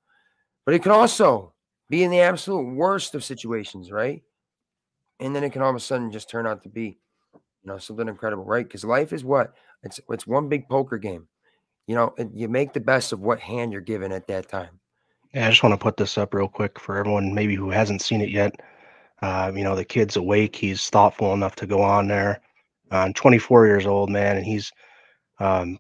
But 0.65 0.75
it 0.75 0.83
can 0.83 0.93
also 0.93 1.55
be 1.89 2.05
in 2.05 2.11
the 2.11 2.21
absolute 2.21 2.75
worst 2.75 3.15
of 3.15 3.25
situations, 3.25 3.91
right? 3.91 4.23
and 5.21 5.37
then 5.37 5.45
it 5.45 5.51
can 5.53 5.63
all 5.63 5.71
of 5.71 5.77
a 5.77 5.81
sudden 5.81 6.11
just 6.11 6.29
turn 6.29 6.47
out 6.47 6.63
to 6.63 6.69
be, 6.69 6.99
you 7.35 7.41
know, 7.65 7.79
something 7.79 8.09
incredible, 8.09 8.45
right? 8.45 8.67
Because 8.67 8.85
life 8.85 9.13
is 9.13 9.23
what 9.23 9.55
it's 9.83 10.01
it's 10.09 10.27
one 10.27 10.49
big 10.49 10.69
poker 10.69 10.99
game. 10.99 11.29
You 11.87 11.95
know, 11.95 12.15
you 12.35 12.49
make 12.49 12.73
the 12.73 12.81
best 12.81 13.13
of 13.13 13.21
what 13.21 13.39
hand 13.39 13.73
you're 13.73 13.81
given 13.81 14.13
at 14.13 14.27
that 14.29 14.49
time. 14.49 14.81
Yeah, 15.35 15.47
I 15.47 15.51
just 15.51 15.63
want 15.63 15.73
to 15.73 15.83
put 15.83 15.97
this 15.97 16.19
up 16.19 16.35
real 16.35 16.49
quick 16.49 16.81
for 16.81 16.97
everyone 16.97 17.35
maybe 17.35 17.55
who 17.55 17.71
hasn't 17.71 18.03
seen 18.03 18.21
it 18.21 18.31
yet. 18.31 18.53
Uh, 19.23 19.53
you 19.55 19.63
know, 19.63 19.77
the 19.77 19.85
kid's 19.85 20.17
awake. 20.17 20.57
He's 20.57 20.89
thoughtful 20.89 21.35
enough 21.35 21.55
to 21.57 21.67
go 21.67 21.83
on 21.83 22.09
there. 22.09 22.41
Uh, 22.91 23.11
24 23.15 23.67
years 23.67 23.87
old, 23.87 24.11
man, 24.11 24.37
and 24.37 24.47
he's, 24.47 24.73
um, 25.39 25.79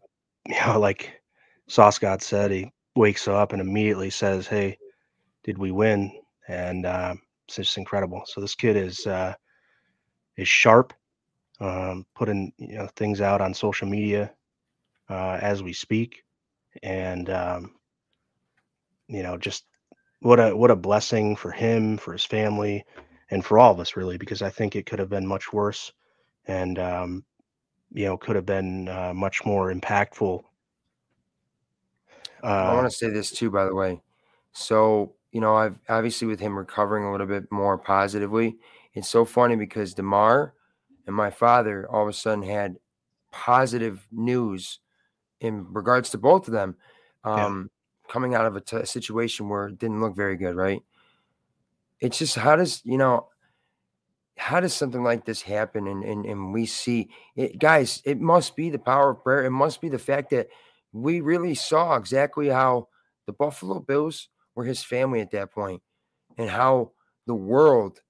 you 0.49 0.57
know, 0.67 0.79
like 0.81 1.21
Sauce 1.69 1.99
God 1.99 2.23
said, 2.23 2.51
he 2.51 2.73
wakes 2.97 3.29
up 3.29 3.53
and 3.53 3.61
immediately 3.61 4.11
says, 4.11 4.47
"Hey, 4.47 4.79
did 5.45 5.59
we 5.59 5.71
win?" 5.71 6.13
And 6.49 6.87
uh, 6.87 7.15
it's 7.47 7.57
just 7.57 7.79
incredible. 7.79 8.23
So 8.27 8.41
this 8.41 8.55
kid 8.55 8.77
is 8.77 9.07
uh, 9.07 9.35
is 10.37 10.49
sharp, 10.49 10.93
um, 11.61 12.07
putting 12.15 12.53
you 12.59 12.77
know 12.79 12.89
things 12.97 13.21
out 13.21 13.41
on 13.41 13.55
social 13.55 13.89
media 13.89 14.33
uh, 15.11 15.39
as 15.43 15.63
we 15.63 15.73
speak, 15.73 16.25
and 16.83 17.31
um, 17.31 17.75
you 19.09 19.23
know 19.23 19.37
just 19.37 19.65
what 20.21 20.41
a 20.41 20.57
what 20.57 20.71
a 20.71 20.77
blessing 20.77 21.37
for 21.37 21.51
him, 21.53 21.99
for 21.99 22.13
his 22.13 22.25
family, 22.25 22.85
and 23.31 23.45
for 23.45 23.59
all 23.59 23.73
of 23.73 23.81
us 23.81 23.97
really, 23.97 24.19
because 24.19 24.43
I 24.43 24.51
think 24.51 24.77
it 24.77 24.87
could 24.87 24.99
have 24.99 25.11
been 25.11 25.27
much 25.27 25.53
worse, 25.53 25.93
and 26.47 26.79
um, 26.79 27.25
you 27.93 28.05
know 28.07 28.17
could 28.17 28.37
have 28.37 28.47
been 28.47 28.89
uh, 28.89 29.13
much 29.15 29.45
more 29.45 29.73
impactful. 29.73 30.43
I 32.43 32.75
want 32.75 32.85
to 32.85 32.87
uh 32.87 32.91
say 32.91 33.11
this 33.11 33.31
too, 33.31 33.51
by 33.51 33.65
the 33.65 33.75
way. 33.75 34.01
So 34.53 35.15
you 35.33 35.41
know, 35.41 35.55
I've 35.55 35.79
obviously 35.89 36.27
with 36.27 36.41
him 36.41 36.57
recovering 36.57 37.05
a 37.05 37.13
little 37.13 37.27
bit 37.27 37.51
more 37.51 37.79
positively. 37.79 38.57
It's 38.95 39.09
so 39.09 39.25
funny 39.25 39.57
because 39.57 39.95
Damar 39.95 40.55
and 41.07 41.15
my 41.15 41.31
father 41.31 41.89
all 41.89 42.03
of 42.03 42.09
a 42.09 42.13
sudden 42.13 42.43
had 42.43 42.77
positive 43.31 44.07
news 44.11 44.81
in 45.41 45.73
regards 45.73 46.11
to 46.11 46.19
both 46.19 46.49
of 46.49 46.53
them 46.53 46.77
um, 47.25 47.71
yeah. 48.07 48.13
coming 48.13 48.35
out 48.35 48.47
of 48.47 48.57
a 48.57 48.61
t- 48.61 48.85
situation 48.85 49.49
where 49.49 49.69
it 49.69 49.79
didn't 49.79 50.01
look 50.01 50.17
very 50.17 50.37
good, 50.37 50.57
right? 50.57 50.83
It's 52.01 52.19
just 52.19 52.37
how 52.37 52.57
does, 52.57 52.83
you 52.85 52.99
know, 52.99 53.29
how 54.41 54.59
does 54.59 54.73
something 54.73 55.05
like 55.05 55.27
this 55.27 55.43
happen? 55.43 55.87
And, 55.87 56.03
and, 56.03 56.25
and 56.25 56.53
we 56.53 56.65
see 56.65 57.11
it, 57.37 57.59
guys, 57.59 58.01
it 58.07 58.19
must 58.19 58.57
be 58.57 58.71
the 58.71 58.79
power 58.79 59.11
of 59.11 59.23
prayer. 59.23 59.45
It 59.45 59.51
must 59.51 59.83
be 59.83 59.91
the 59.91 59.99
fact 59.99 60.31
that 60.31 60.49
we 60.93 61.21
really 61.21 61.55
saw 61.55 61.95
exactly 61.97 62.49
how 62.49 62.89
the 63.27 63.35
Buffalo 63.35 63.81
Bills 63.81 64.29
were 64.55 64.65
his 64.65 64.83
family 64.83 65.21
at 65.21 65.31
that 65.33 65.53
point 65.53 65.83
and 66.39 66.49
how 66.49 66.93
the 67.27 67.35
world 67.35 68.01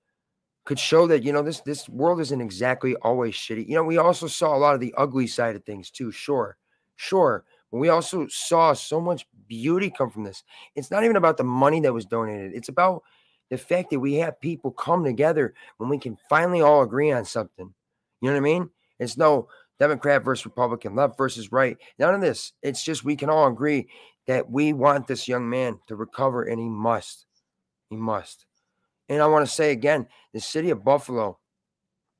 could 0.65 0.79
show 0.79 1.09
that 1.09 1.25
you 1.25 1.33
know 1.33 1.43
this 1.43 1.63
this 1.63 1.89
world 1.89 2.21
isn't 2.21 2.41
exactly 2.41 2.95
always 2.97 3.35
shitty. 3.35 3.67
You 3.67 3.75
know, 3.75 3.83
we 3.83 3.99
also 3.99 4.29
saw 4.29 4.55
a 4.55 4.59
lot 4.59 4.75
of 4.75 4.81
the 4.81 4.95
ugly 4.97 5.27
side 5.27 5.57
of 5.57 5.65
things 5.65 5.91
too. 5.91 6.13
Sure, 6.13 6.57
sure, 6.95 7.45
but 7.73 7.79
we 7.79 7.89
also 7.89 8.29
saw 8.29 8.73
so 8.73 9.01
much 9.01 9.27
beauty 9.49 9.91
come 9.91 10.11
from 10.11 10.23
this. 10.23 10.45
It's 10.77 10.93
not 10.93 11.03
even 11.03 11.17
about 11.17 11.39
the 11.39 11.45
money 11.45 11.81
that 11.81 11.93
was 11.93 12.07
donated. 12.07 12.53
It's 12.55 12.69
about 12.69 13.03
the 13.51 13.59
fact 13.59 13.91
that 13.91 14.01
we 14.01 14.15
have 14.15 14.41
people 14.41 14.71
come 14.71 15.05
together 15.05 15.55
when 15.79 15.91
we 15.91 15.99
can 15.99 16.17
finally 16.29 16.61
all 16.61 16.83
agree 16.83 17.13
on 17.13 17.25
something. 17.25 17.75
You 18.21 18.29
know 18.29 18.35
what 18.35 18.39
I 18.39 18.41
mean? 18.41 18.71
It's 18.99 19.17
no 19.17 19.49
Democrat 19.79 20.25
versus 20.25 20.47
Republican, 20.47 20.95
left 20.95 21.17
versus 21.17 21.53
right. 21.53 21.77
None 21.99 22.15
of 22.15 22.21
this. 22.21 22.53
It's 22.63 22.85
just 22.85 23.05
we 23.05 23.17
can 23.17 23.31
all 23.31 23.49
agree 23.49 23.89
that 24.27 24.51
we 24.51 24.73
want 24.73 25.07
this 25.07 25.27
young 25.27 25.49
man 25.49 25.79
to 25.89 25.97
recover, 25.97 26.45
and 26.45 26.61
he 26.61 26.69
must. 26.69 27.27
He 27.89 27.97
must. 27.97 28.47
And 29.09 29.21
I 29.21 29.27
want 29.27 29.45
to 29.45 29.53
say 29.53 29.73
again, 29.73 30.07
the 30.33 30.41
city 30.41 30.71
of 30.71 30.85
Buffalo 30.85 31.39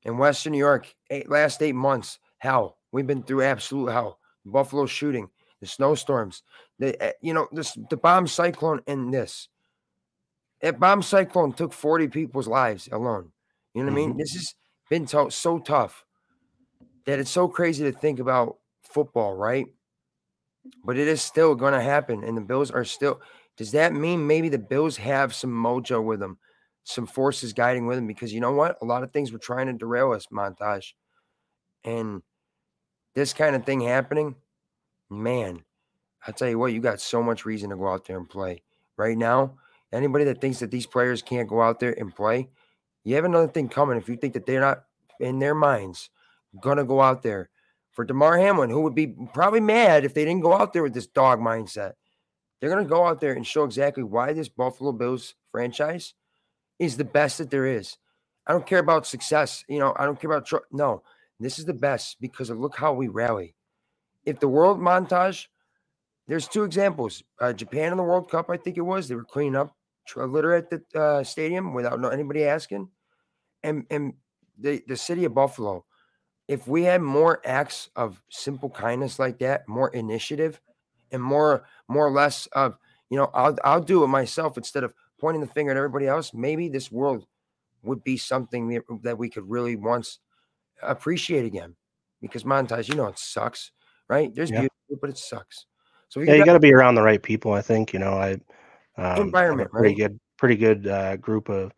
in 0.03 0.17
Western 0.17 0.51
New 0.51 0.57
York, 0.57 0.93
eight, 1.09 1.29
last 1.29 1.61
eight 1.61 1.75
months, 1.75 2.19
hell. 2.39 2.77
We've 2.91 3.07
been 3.07 3.23
through 3.23 3.43
absolute 3.43 3.91
hell. 3.91 4.19
Buffalo 4.43 4.87
shooting, 4.87 5.29
the 5.61 5.67
snowstorms, 5.67 6.43
the 6.79 7.01
eh, 7.01 7.11
you 7.21 7.33
know 7.33 7.47
this 7.51 7.77
the 7.89 7.97
bomb 7.97 8.27
cyclone 8.27 8.81
and 8.87 9.13
this. 9.13 9.47
That 10.61 10.79
bomb 10.79 11.01
cyclone 11.01 11.53
took 11.53 11.73
40 11.73 12.07
people's 12.09 12.47
lives 12.47 12.87
alone. 12.91 13.31
You 13.73 13.83
know 13.83 13.91
what 13.91 13.91
mm-hmm. 13.91 13.95
I 13.95 13.95
mean? 13.95 14.09
Mm-hmm. 14.11 14.19
This 14.19 14.33
has 14.33 14.55
been 14.89 15.05
to- 15.07 15.31
so 15.31 15.59
tough 15.59 16.05
that 17.05 17.19
it's 17.19 17.31
so 17.31 17.47
crazy 17.47 17.83
to 17.83 17.91
think 17.91 18.19
about 18.19 18.57
football, 18.83 19.35
right? 19.35 19.67
But 20.85 20.97
it 20.97 21.07
is 21.07 21.21
still 21.21 21.55
going 21.55 21.73
to 21.73 21.81
happen, 21.81 22.23
and 22.23 22.37
the 22.37 22.41
Bills 22.41 22.69
are 22.69 22.85
still. 22.85 23.19
Does 23.57 23.71
that 23.71 23.93
mean 23.93 24.27
maybe 24.27 24.49
the 24.49 24.59
Bills 24.59 24.97
have 24.97 25.33
some 25.33 25.51
mojo 25.51 26.03
with 26.03 26.19
them, 26.19 26.37
some 26.83 27.07
forces 27.07 27.53
guiding 27.53 27.87
with 27.87 27.97
them? 27.97 28.07
Because 28.07 28.31
you 28.31 28.39
know 28.39 28.51
what? 28.51 28.77
A 28.81 28.85
lot 28.85 29.03
of 29.03 29.11
things 29.11 29.31
were 29.31 29.39
trying 29.39 29.67
to 29.67 29.73
derail 29.73 30.11
us, 30.11 30.27
montage. 30.31 30.93
And 31.83 32.21
this 33.15 33.33
kind 33.33 33.55
of 33.55 33.65
thing 33.65 33.81
happening, 33.81 34.35
man, 35.09 35.63
I 36.25 36.31
tell 36.31 36.47
you 36.47 36.59
what, 36.59 36.73
you 36.73 36.79
got 36.79 37.01
so 37.01 37.23
much 37.23 37.45
reason 37.45 37.71
to 37.71 37.75
go 37.75 37.87
out 37.87 38.05
there 38.05 38.17
and 38.17 38.29
play. 38.29 38.61
Right 38.97 39.17
now, 39.17 39.55
anybody 39.93 40.25
that 40.25 40.41
thinks 40.41 40.59
that 40.59 40.71
these 40.71 40.85
players 40.85 41.21
can't 41.21 41.49
go 41.49 41.61
out 41.61 41.79
there 41.79 41.93
and 41.99 42.15
play, 42.15 42.49
you 43.03 43.15
have 43.15 43.25
another 43.25 43.47
thing 43.47 43.69
coming. 43.69 43.97
If 43.97 44.07
you 44.07 44.15
think 44.15 44.33
that 44.33 44.45
they're 44.45 44.61
not 44.61 44.83
in 45.19 45.39
their 45.39 45.55
minds 45.55 46.09
gonna 46.59 46.83
go 46.83 47.01
out 47.01 47.23
there 47.23 47.49
for 47.91 48.05
Damar 48.05 48.37
Hamlin, 48.37 48.69
who 48.69 48.81
would 48.81 48.95
be 48.95 49.15
probably 49.33 49.59
mad 49.59 50.03
if 50.03 50.13
they 50.13 50.25
didn't 50.25 50.41
go 50.41 50.53
out 50.53 50.73
there 50.73 50.83
with 50.83 50.93
this 50.93 51.07
dog 51.07 51.39
mindset. 51.39 51.93
They're 52.59 52.69
gonna 52.69 52.85
go 52.85 53.05
out 53.05 53.19
there 53.19 53.33
and 53.33 53.45
show 53.45 53.63
exactly 53.63 54.03
why 54.03 54.33
this 54.33 54.49
Buffalo 54.49 54.91
Bills 54.91 55.35
franchise 55.51 56.13
is 56.79 56.97
the 56.97 57.05
best 57.05 57.37
that 57.37 57.49
there 57.49 57.65
is. 57.65 57.97
I 58.47 58.53
don't 58.53 58.67
care 58.67 58.79
about 58.79 59.07
success. 59.07 59.63
You 59.67 59.79
know, 59.79 59.93
I 59.97 60.05
don't 60.05 60.19
care 60.19 60.31
about 60.31 60.45
tr- 60.45 60.57
no. 60.71 61.03
This 61.39 61.57
is 61.57 61.65
the 61.65 61.73
best 61.73 62.17
because 62.19 62.49
of 62.49 62.59
look 62.59 62.75
how 62.75 62.93
we 62.93 63.07
rally. 63.07 63.55
If 64.25 64.39
the 64.39 64.47
world 64.47 64.79
montage, 64.79 65.47
there's 66.27 66.47
two 66.47 66.63
examples. 66.63 67.23
Uh, 67.39 67.53
Japan 67.53 67.91
in 67.91 67.97
the 67.97 68.03
World 68.03 68.29
Cup, 68.29 68.49
I 68.49 68.57
think 68.57 68.77
it 68.77 68.81
was, 68.81 69.07
they 69.07 69.15
were 69.15 69.23
cleaning 69.23 69.55
up 69.55 69.75
litter 70.15 70.53
at 70.53 70.69
the 70.69 70.83
uh, 70.99 71.23
stadium 71.23 71.73
without 71.73 72.03
anybody 72.13 72.45
asking, 72.45 72.89
and 73.63 73.85
and 73.89 74.13
the 74.59 74.83
the 74.87 74.97
city 74.97 75.25
of 75.25 75.33
Buffalo 75.33 75.85
if 76.51 76.67
we 76.67 76.83
had 76.83 77.01
more 77.01 77.41
acts 77.45 77.89
of 77.95 78.21
simple 78.29 78.69
kindness 78.69 79.19
like 79.19 79.39
that, 79.39 79.65
more 79.69 79.87
initiative, 79.89 80.59
and 81.09 81.23
more 81.23 81.63
more 81.87 82.05
or 82.05 82.11
less 82.11 82.45
of 82.47 82.77
you 83.09 83.17
know 83.17 83.31
I'll 83.33 83.57
I'll 83.63 83.81
do 83.81 84.03
it 84.03 84.07
myself 84.07 84.57
instead 84.57 84.83
of 84.83 84.93
pointing 85.17 85.39
the 85.39 85.47
finger 85.47 85.71
at 85.71 85.77
everybody 85.77 86.07
else, 86.07 86.33
maybe 86.33 86.67
this 86.67 86.91
world 86.91 87.25
would 87.83 88.03
be 88.03 88.17
something 88.17 88.81
that 89.03 89.17
we 89.17 89.29
could 89.29 89.49
really 89.49 89.77
once 89.77 90.19
appreciate 90.81 91.45
again. 91.45 91.73
Because 92.21 92.43
montage, 92.43 92.89
you 92.89 92.95
know, 92.95 93.07
it 93.07 93.17
sucks, 93.17 93.71
right? 94.09 94.35
There's 94.35 94.51
yeah. 94.51 94.59
beauty, 94.59 94.99
but 94.99 95.09
it 95.09 95.17
sucks. 95.17 95.67
So 96.09 96.19
yeah, 96.19 96.33
you 96.33 96.43
got 96.43 96.53
to 96.53 96.59
be 96.59 96.73
around 96.73 96.95
the 96.95 97.01
right 97.01 97.23
people. 97.23 97.53
I 97.53 97.61
think 97.61 97.93
you 97.93 97.99
know, 97.99 98.15
I 98.15 98.41
um, 99.03 99.25
environment, 99.25 99.71
pretty 99.75 99.95
right? 99.95 99.95
good, 99.95 100.19
pretty 100.37 100.55
good 100.55 100.87
uh, 100.87 101.17
group 101.17 101.49
of 101.49 101.71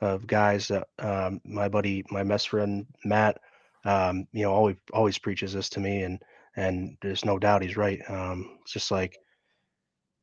of 0.00 0.26
guys 0.26 0.68
that 0.68 0.88
um, 0.98 1.40
my 1.44 1.68
buddy, 1.68 2.04
my 2.10 2.24
best 2.24 2.48
friend 2.48 2.86
Matt 3.04 3.38
um, 3.84 4.26
you 4.32 4.42
know, 4.42 4.52
always 4.52 4.76
always 4.92 5.18
preaches 5.18 5.52
this 5.52 5.68
to 5.70 5.80
me, 5.80 6.02
and 6.02 6.22
and 6.56 6.96
there's 7.02 7.24
no 7.24 7.38
doubt 7.38 7.62
he's 7.62 7.76
right. 7.76 8.00
Um, 8.08 8.58
it's 8.62 8.72
just 8.72 8.90
like 8.90 9.18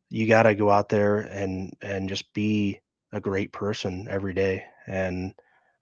you 0.10 0.28
got 0.28 0.43
to 0.43 0.56
go 0.56 0.70
out 0.72 0.89
there 0.89 1.20
and 1.20 1.74
and 1.82 2.10
just 2.10 2.32
be 2.34 2.80
a 3.13 3.20
great 3.20 3.52
person 3.52 4.08
every 4.10 4.34
day, 4.34 4.63
and 4.88 5.34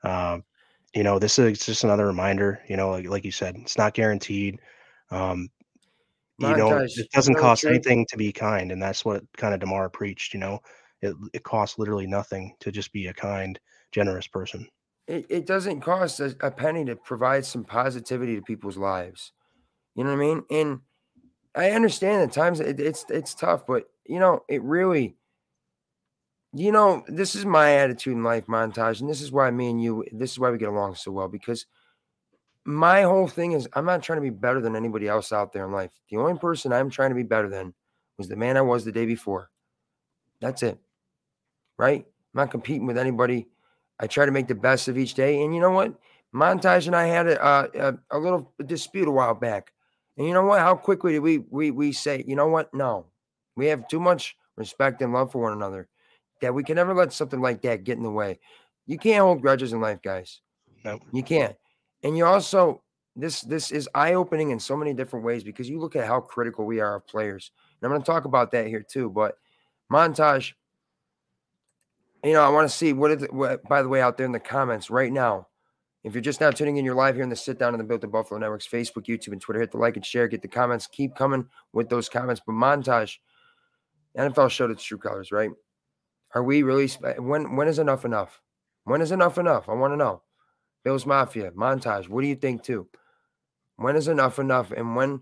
um, 0.03 0.43
you 0.93 1.03
know, 1.03 1.19
this 1.19 1.39
is 1.39 1.59
just 1.59 1.83
another 1.83 2.05
reminder. 2.07 2.61
You 2.67 2.77
know, 2.77 2.91
like, 2.91 3.09
like 3.09 3.25
you 3.25 3.31
said, 3.31 3.55
it's 3.57 3.77
not 3.77 3.93
guaranteed. 3.93 4.59
Um, 5.11 5.49
you 6.37 6.55
know, 6.55 6.79
it 6.79 7.11
doesn't 7.11 7.35
cost 7.35 7.65
anything 7.65 8.05
to 8.09 8.17
be 8.17 8.31
kind, 8.31 8.71
and 8.71 8.81
that's 8.81 9.05
what 9.05 9.23
kind 9.37 9.53
of 9.53 9.59
Damar 9.59 9.89
preached. 9.89 10.33
You 10.33 10.39
know, 10.39 10.59
it 11.01 11.15
it 11.33 11.43
costs 11.43 11.79
literally 11.79 12.07
nothing 12.07 12.55
to 12.59 12.71
just 12.71 12.91
be 12.91 13.07
a 13.07 13.13
kind, 13.13 13.59
generous 13.91 14.27
person 14.27 14.67
it, 15.07 15.25
it 15.29 15.45
doesn't 15.45 15.81
cost 15.81 16.19
a, 16.19 16.35
a 16.41 16.51
penny 16.51 16.85
to 16.85 16.95
provide 16.95 17.45
some 17.45 17.63
positivity 17.63 18.35
to 18.35 18.41
people's 18.41 18.77
lives. 18.77 19.31
You 19.95 20.03
know 20.03 20.11
what 20.11 20.23
I 20.23 20.25
mean? 20.25 20.43
And 20.49 20.79
I 21.55 21.71
understand 21.71 22.23
at 22.23 22.31
times 22.31 22.59
it, 22.59 22.79
it's 22.79 23.05
it's 23.09 23.33
tough, 23.33 23.65
but 23.65 23.85
you 24.05 24.19
know, 24.19 24.41
it 24.49 24.61
really, 24.63 25.15
you 26.53 26.71
know, 26.71 27.03
this 27.07 27.35
is 27.35 27.45
my 27.45 27.75
attitude 27.75 28.13
in 28.13 28.23
life, 28.23 28.47
montage, 28.47 28.99
and 28.99 29.09
this 29.09 29.21
is 29.21 29.31
why 29.31 29.49
me 29.51 29.69
and 29.69 29.81
you, 29.81 30.03
this 30.11 30.31
is 30.31 30.39
why 30.39 30.49
we 30.49 30.57
get 30.57 30.69
along 30.69 30.95
so 30.95 31.11
well 31.11 31.27
because 31.27 31.65
my 32.65 33.03
whole 33.03 33.27
thing 33.27 33.51
is 33.51 33.67
I'm 33.73 33.85
not 33.85 34.03
trying 34.03 34.17
to 34.17 34.23
be 34.23 34.31
better 34.31 34.59
than 34.59 34.75
anybody 34.75 35.07
else 35.07 35.31
out 35.31 35.53
there 35.53 35.65
in 35.65 35.71
life. 35.71 35.91
The 36.09 36.17
only 36.17 36.37
person 36.37 36.73
I'm 36.73 36.89
trying 36.89 37.09
to 37.09 37.15
be 37.15 37.23
better 37.23 37.47
than 37.47 37.73
was 38.17 38.27
the 38.27 38.35
man 38.35 38.57
I 38.57 38.61
was 38.61 38.83
the 38.83 38.91
day 38.91 39.05
before. 39.05 39.49
That's 40.41 40.63
it. 40.63 40.79
Right? 41.77 42.05
I'm 42.05 42.41
not 42.41 42.51
competing 42.51 42.87
with 42.87 42.97
anybody 42.97 43.47
I 43.99 44.07
try 44.07 44.25
to 44.25 44.31
make 44.31 44.47
the 44.47 44.55
best 44.55 44.87
of 44.87 44.97
each 44.97 45.13
day. 45.13 45.43
And 45.43 45.53
you 45.53 45.61
know 45.61 45.71
what? 45.71 45.93
Montage 46.33 46.87
and 46.87 46.95
I 46.95 47.05
had 47.05 47.27
a, 47.27 47.99
a, 48.11 48.17
a 48.17 48.19
little 48.19 48.51
dispute 48.65 49.07
a 49.07 49.11
while 49.11 49.35
back. 49.35 49.71
And 50.17 50.27
you 50.27 50.33
know 50.33 50.43
what? 50.43 50.59
How 50.59 50.75
quickly 50.75 51.13
did 51.13 51.19
we 51.19 51.39
we 51.49 51.71
we 51.71 51.91
say, 51.91 52.23
you 52.27 52.35
know 52.35 52.47
what? 52.47 52.73
No, 52.73 53.05
we 53.55 53.67
have 53.67 53.87
too 53.87 53.99
much 53.99 54.35
respect 54.57 55.01
and 55.01 55.13
love 55.13 55.31
for 55.31 55.41
one 55.41 55.53
another 55.53 55.87
that 56.41 56.53
we 56.53 56.63
can 56.63 56.75
never 56.75 56.93
let 56.93 57.13
something 57.13 57.41
like 57.41 57.61
that 57.61 57.83
get 57.83 57.97
in 57.97 58.03
the 58.03 58.11
way. 58.11 58.39
You 58.85 58.97
can't 58.97 59.21
hold 59.23 59.41
grudges 59.41 59.73
in 59.73 59.81
life, 59.81 60.01
guys. 60.01 60.41
No, 60.83 60.99
you 61.11 61.23
can't. 61.23 61.55
And 62.05 62.15
you 62.15 62.25
also 62.25 62.81
this 63.17 63.41
this 63.41 63.71
is 63.71 63.89
eye 63.93 64.13
opening 64.13 64.51
in 64.51 64.59
so 64.59 64.77
many 64.77 64.93
different 64.93 65.25
ways 65.25 65.43
because 65.43 65.69
you 65.69 65.79
look 65.79 65.97
at 65.97 66.07
how 66.07 66.21
critical 66.21 66.65
we 66.65 66.79
are 66.79 66.95
of 66.95 67.07
players. 67.07 67.51
And 67.81 67.85
I'm 67.85 67.91
going 67.91 68.01
to 68.01 68.05
talk 68.05 68.23
about 68.23 68.51
that 68.51 68.67
here 68.67 68.85
too. 68.87 69.09
But 69.09 69.37
montage 69.91 70.53
you 72.25 72.33
know, 72.33 72.41
I 72.41 72.49
want 72.49 72.67
to 72.67 72.75
see 72.75 72.91
what 72.91 73.11
is, 73.11 73.27
what, 73.29 73.63
by 73.69 73.83
the 73.83 73.87
way, 73.87 74.01
out 74.01 74.17
there 74.17 74.25
in 74.25 74.31
the 74.31 74.39
comments 74.39 74.89
right 74.89 75.13
now. 75.13 75.47
If 76.03 76.13
you're 76.13 76.21
just 76.21 76.41
now 76.41 76.49
tuning 76.49 76.77
in, 76.77 76.85
you're 76.85 76.95
live 76.95 77.13
here 77.13 77.23
in 77.23 77.29
the 77.29 77.35
sit 77.35 77.59
down 77.59 77.75
in 77.75 77.77
the 77.77 77.83
Built 77.83 78.03
in 78.03 78.09
Buffalo 78.09 78.39
Networks, 78.39 78.67
Facebook, 78.67 79.05
YouTube, 79.05 79.31
and 79.31 79.41
Twitter. 79.41 79.59
Hit 79.59 79.71
the 79.71 79.77
like 79.77 79.95
and 79.95 80.05
share, 80.05 80.27
get 80.27 80.41
the 80.41 80.47
comments. 80.47 80.87
Keep 80.87 81.15
coming 81.15 81.47
with 81.71 81.87
those 81.87 82.09
comments. 82.09 82.41
But 82.45 82.53
montage, 82.53 83.17
NFL 84.17 84.49
showed 84.49 84.71
its 84.71 84.83
true 84.83 84.97
colors, 84.97 85.31
right? 85.31 85.51
Are 86.33 86.43
we 86.43 86.63
really 86.63 86.87
when 87.17 87.55
when 87.55 87.67
is 87.67 87.79
enough 87.79 88.05
enough? 88.05 88.41
When 88.83 89.01
is 89.01 89.11
enough 89.11 89.37
enough? 89.37 89.69
I 89.69 89.73
want 89.73 89.93
to 89.93 89.97
know. 89.97 90.21
Bills 90.85 91.05
Mafia, 91.05 91.51
montage. 91.51 92.07
What 92.07 92.21
do 92.21 92.27
you 92.27 92.35
think 92.35 92.63
too? 92.63 92.87
When 93.75 93.97
is 93.97 94.07
enough 94.07 94.39
enough? 94.39 94.71
And 94.71 94.95
when 94.95 95.21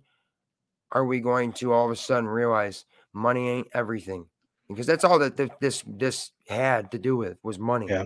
are 0.91 1.05
we 1.05 1.19
going 1.19 1.53
to 1.53 1.73
all 1.73 1.85
of 1.85 1.91
a 1.91 1.95
sudden 1.95 2.29
realize 2.29 2.85
money 3.13 3.49
ain't 3.49 3.67
everything? 3.73 4.27
because 4.73 4.87
that's 4.87 5.03
all 5.03 5.19
that 5.19 5.37
this 5.59 5.83
this 5.87 6.31
had 6.47 6.91
to 6.91 6.97
do 6.97 7.15
with 7.15 7.37
was 7.43 7.59
money. 7.59 7.87
Yeah. 7.89 8.05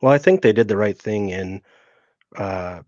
Well, 0.00 0.12
I 0.12 0.18
think 0.18 0.42
they 0.42 0.52
did 0.52 0.68
the 0.68 0.76
right 0.76 0.96
thing 0.96 1.30
in, 1.30 1.62
uh, 2.36 2.80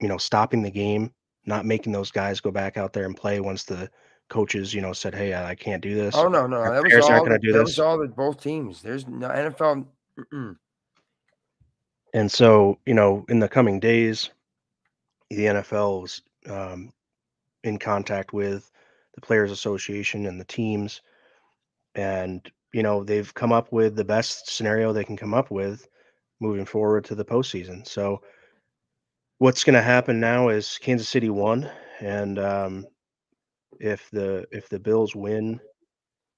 you 0.00 0.08
know, 0.08 0.18
stopping 0.18 0.62
the 0.62 0.70
game, 0.70 1.12
not 1.46 1.66
making 1.66 1.92
those 1.92 2.10
guys 2.10 2.40
go 2.40 2.50
back 2.50 2.76
out 2.76 2.92
there 2.92 3.04
and 3.04 3.16
play 3.16 3.40
once 3.40 3.64
the 3.64 3.90
coaches, 4.28 4.72
you 4.72 4.80
know, 4.80 4.92
said, 4.92 5.14
"Hey, 5.14 5.34
I 5.34 5.54
can't 5.54 5.82
do 5.82 5.94
this." 5.94 6.14
Oh 6.14 6.28
no, 6.28 6.46
no, 6.46 6.58
Our 6.58 6.74
that 6.74 6.84
was 6.84 7.08
all. 7.08 7.24
That 7.24 7.40
this. 7.42 7.54
was 7.56 7.78
all 7.78 7.98
with 7.98 8.14
both 8.14 8.42
teams. 8.42 8.82
There's 8.82 9.06
no 9.06 9.28
NFL. 9.28 9.86
Mm-mm. 10.18 10.56
And 12.14 12.30
so, 12.30 12.78
you 12.86 12.94
know, 12.94 13.24
in 13.28 13.38
the 13.38 13.48
coming 13.48 13.80
days, 13.80 14.30
the 15.30 15.44
NFL 15.46 16.02
was 16.02 16.22
um, 16.48 16.92
in 17.64 17.78
contact 17.78 18.32
with 18.32 18.70
the 19.14 19.20
Players 19.20 19.50
Association 19.50 20.26
and 20.26 20.40
the 20.40 20.44
teams 20.44 21.02
and 21.98 22.50
you 22.72 22.82
know 22.82 23.02
they've 23.02 23.34
come 23.34 23.52
up 23.52 23.72
with 23.72 23.96
the 23.96 24.04
best 24.04 24.50
scenario 24.50 24.92
they 24.92 25.04
can 25.04 25.16
come 25.16 25.34
up 25.34 25.50
with 25.50 25.88
moving 26.40 26.64
forward 26.64 27.04
to 27.04 27.16
the 27.16 27.24
postseason. 27.24 27.86
So 27.86 28.22
what's 29.38 29.64
going 29.64 29.74
to 29.74 29.82
happen 29.82 30.20
now 30.20 30.48
is 30.48 30.78
Kansas 30.80 31.08
City 31.08 31.30
won, 31.30 31.68
and 32.00 32.38
um, 32.38 32.86
if 33.80 34.08
the 34.10 34.46
if 34.52 34.68
the 34.68 34.78
Bills 34.78 35.16
win, 35.16 35.60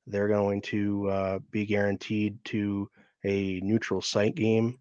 they're 0.06 0.28
going 0.28 0.62
to 0.62 1.10
uh, 1.10 1.38
be 1.50 1.66
guaranteed 1.66 2.42
to 2.46 2.88
a 3.24 3.60
neutral 3.60 4.00
site 4.00 4.34
game 4.34 4.78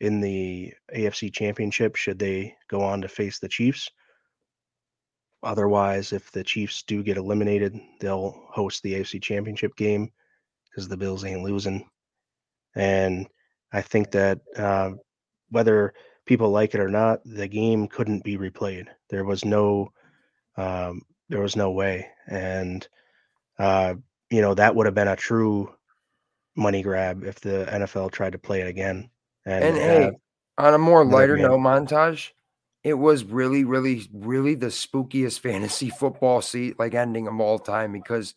in 0.00 0.20
the 0.20 0.72
AFC 0.94 1.32
Championship 1.32 1.96
should 1.96 2.18
they 2.18 2.54
go 2.68 2.82
on 2.82 3.02
to 3.02 3.08
face 3.08 3.38
the 3.38 3.48
Chiefs. 3.48 3.90
Otherwise, 5.42 6.12
if 6.12 6.30
the 6.32 6.42
Chiefs 6.42 6.82
do 6.82 7.02
get 7.02 7.16
eliminated, 7.16 7.78
they'll 8.00 8.46
host 8.50 8.82
the 8.82 8.94
AFC 8.94 9.22
Championship 9.22 9.74
game 9.76 10.10
because 10.70 10.88
the 10.88 10.96
Bills 10.96 11.24
ain't 11.24 11.42
losing. 11.42 11.88
And 12.74 13.26
I 13.72 13.82
think 13.82 14.10
that 14.12 14.40
uh, 14.56 14.92
whether 15.50 15.94
people 16.26 16.50
like 16.50 16.74
it 16.74 16.80
or 16.80 16.88
not, 16.88 17.20
the 17.24 17.48
game 17.48 17.88
couldn't 17.88 18.24
be 18.24 18.36
replayed. 18.36 18.86
There 19.10 19.24
was 19.24 19.44
no, 19.44 19.92
um, 20.56 21.02
there 21.28 21.40
was 21.40 21.56
no 21.56 21.70
way, 21.70 22.08
and 22.26 22.86
uh, 23.58 23.94
you 24.30 24.40
know 24.40 24.54
that 24.54 24.74
would 24.74 24.86
have 24.86 24.94
been 24.94 25.08
a 25.08 25.16
true 25.16 25.72
money 26.56 26.82
grab 26.82 27.24
if 27.24 27.40
the 27.40 27.66
NFL 27.70 28.10
tried 28.10 28.32
to 28.32 28.38
play 28.38 28.60
it 28.60 28.68
again. 28.68 29.10
And, 29.48 29.64
and 29.64 29.76
hey, 29.76 30.10
on 30.58 30.74
a 30.74 30.78
more 30.78 31.04
lighter 31.04 31.36
note, 31.36 31.58
montage, 31.58 32.30
it 32.84 32.94
was 32.94 33.24
really, 33.24 33.64
really, 33.64 34.08
really 34.12 34.54
the 34.54 34.66
spookiest 34.66 35.40
fantasy 35.40 35.90
football 35.98 36.42
seat 36.42 36.78
like 36.78 36.94
ending 36.94 37.26
of 37.26 37.40
all 37.40 37.58
time 37.58 37.92
because 37.92 38.34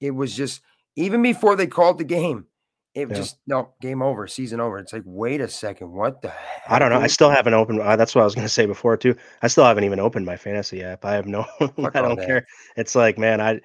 it 0.00 0.10
was 0.10 0.34
just 0.34 0.62
even 0.96 1.22
before 1.22 1.56
they 1.56 1.66
called 1.66 1.98
the 1.98 2.04
game, 2.04 2.46
it 2.94 3.08
yeah. 3.08 3.14
just 3.14 3.38
no 3.46 3.70
game 3.80 4.02
over, 4.02 4.26
season 4.26 4.60
over. 4.60 4.78
It's 4.78 4.92
like, 4.92 5.04
wait 5.06 5.40
a 5.40 5.48
second, 5.48 5.90
what 5.92 6.20
the? 6.20 6.28
Heck? 6.28 6.62
I 6.68 6.78
don't 6.78 6.90
know. 6.90 7.00
I 7.00 7.06
still 7.06 7.30
haven't 7.30 7.54
opened. 7.54 7.80
Uh, 7.80 7.96
that's 7.96 8.14
what 8.14 8.20
I 8.20 8.24
was 8.24 8.34
going 8.34 8.46
to 8.46 8.52
say 8.52 8.66
before 8.66 8.96
too. 8.96 9.16
I 9.40 9.48
still 9.48 9.64
haven't 9.64 9.84
even 9.84 10.00
opened 10.00 10.26
my 10.26 10.36
fantasy 10.36 10.82
app. 10.82 11.04
I 11.04 11.14
have 11.14 11.26
no. 11.26 11.46
I 11.60 12.02
don't 12.02 12.18
care. 12.18 12.46
It's 12.76 12.94
like, 12.94 13.16
man, 13.16 13.40
I 13.40 13.60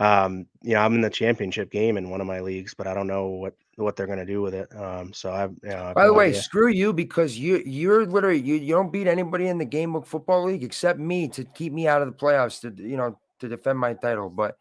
um, 0.00 0.46
you 0.62 0.72
know, 0.72 0.80
I'm 0.80 0.94
in 0.94 1.02
the 1.02 1.10
championship 1.10 1.70
game 1.70 1.98
in 1.98 2.08
one 2.08 2.22
of 2.22 2.26
my 2.26 2.40
leagues, 2.40 2.72
but 2.72 2.86
I 2.86 2.94
don't 2.94 3.06
know 3.06 3.26
what 3.26 3.54
what 3.82 3.96
they're 3.96 4.06
going 4.06 4.18
to 4.18 4.26
do 4.26 4.42
with 4.42 4.54
it. 4.54 4.74
Um, 4.76 5.12
so 5.12 5.32
I've. 5.32 5.52
You 5.62 5.70
know, 5.70 5.92
By 5.94 6.04
the 6.06 6.12
no 6.12 6.18
way, 6.18 6.28
idea. 6.28 6.42
screw 6.42 6.68
you 6.68 6.92
because 6.92 7.38
you 7.38 7.62
you're 7.64 8.06
literally 8.06 8.40
you 8.40 8.54
you 8.56 8.74
don't 8.74 8.92
beat 8.92 9.06
anybody 9.06 9.48
in 9.48 9.58
the 9.58 9.64
game 9.64 9.92
book 9.92 10.06
football 10.06 10.44
league 10.44 10.64
except 10.64 10.98
me 10.98 11.28
to 11.28 11.44
keep 11.44 11.72
me 11.72 11.88
out 11.88 12.02
of 12.02 12.08
the 12.08 12.14
playoffs 12.14 12.60
to 12.60 12.82
you 12.82 12.96
know 12.96 13.18
to 13.40 13.48
defend 13.48 13.78
my 13.78 13.94
title. 13.94 14.30
But 14.30 14.56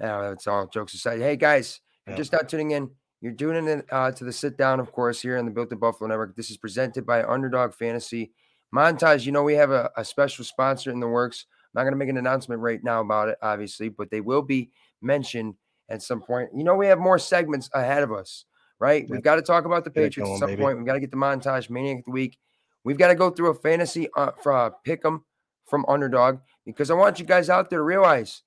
yeah, 0.00 0.20
that's 0.22 0.46
all 0.46 0.66
jokes 0.66 0.94
aside. 0.94 1.20
Hey 1.20 1.36
guys, 1.36 1.80
yeah. 2.06 2.16
just 2.16 2.32
not 2.32 2.48
tuning 2.48 2.72
in. 2.72 2.90
You're 3.20 3.32
tuning 3.32 3.66
in 3.66 3.82
uh, 3.90 4.12
to 4.12 4.24
the 4.24 4.32
sit 4.32 4.56
down, 4.56 4.78
of 4.78 4.92
course, 4.92 5.20
here 5.20 5.38
on 5.38 5.44
the 5.44 5.50
Built 5.50 5.72
in 5.72 5.78
Buffalo 5.78 6.08
Network. 6.08 6.36
This 6.36 6.50
is 6.50 6.56
presented 6.56 7.04
by 7.04 7.24
Underdog 7.24 7.74
Fantasy. 7.74 8.32
Montage, 8.72 9.26
you 9.26 9.32
know, 9.32 9.42
we 9.42 9.54
have 9.54 9.70
a, 9.70 9.90
a 9.96 10.04
special 10.04 10.44
sponsor 10.44 10.90
in 10.92 11.00
the 11.00 11.08
works. 11.08 11.46
I'm 11.50 11.80
not 11.80 11.82
going 11.82 11.94
to 11.94 11.98
make 11.98 12.10
an 12.10 12.16
announcement 12.18 12.60
right 12.60 12.82
now 12.84 13.00
about 13.00 13.28
it, 13.28 13.38
obviously, 13.42 13.88
but 13.88 14.10
they 14.10 14.20
will 14.20 14.42
be 14.42 14.70
mentioned 15.02 15.54
at 15.88 16.02
some 16.02 16.20
point. 16.20 16.50
You 16.54 16.64
know, 16.64 16.74
we 16.76 16.86
have 16.86 16.98
more 16.98 17.18
segments 17.18 17.70
ahead 17.74 18.02
of 18.02 18.12
us, 18.12 18.44
right? 18.78 19.06
We've 19.08 19.22
got 19.22 19.36
to 19.36 19.42
talk 19.42 19.64
about 19.64 19.84
the 19.84 19.90
Patriots 19.90 20.30
at 20.30 20.38
some 20.38 20.56
point. 20.56 20.78
We've 20.78 20.86
got 20.86 20.94
to 20.94 21.00
get 21.00 21.10
the 21.10 21.16
montage 21.16 21.70
maniac 21.70 21.98
of 21.98 22.04
the 22.06 22.10
week. 22.12 22.38
We've 22.84 22.98
got 22.98 23.08
to 23.08 23.14
go 23.14 23.30
through 23.30 23.50
a 23.50 23.54
fantasy 23.54 24.08
uh, 24.16 24.32
for 24.42 24.52
uh, 24.52 24.70
pick 24.84 25.04
'em 25.04 25.24
from 25.66 25.84
underdog 25.88 26.38
because 26.64 26.90
I 26.90 26.94
want 26.94 27.18
you 27.18 27.26
guys 27.26 27.50
out 27.50 27.70
there 27.70 27.80
to 27.80 27.84
realize 27.84 28.42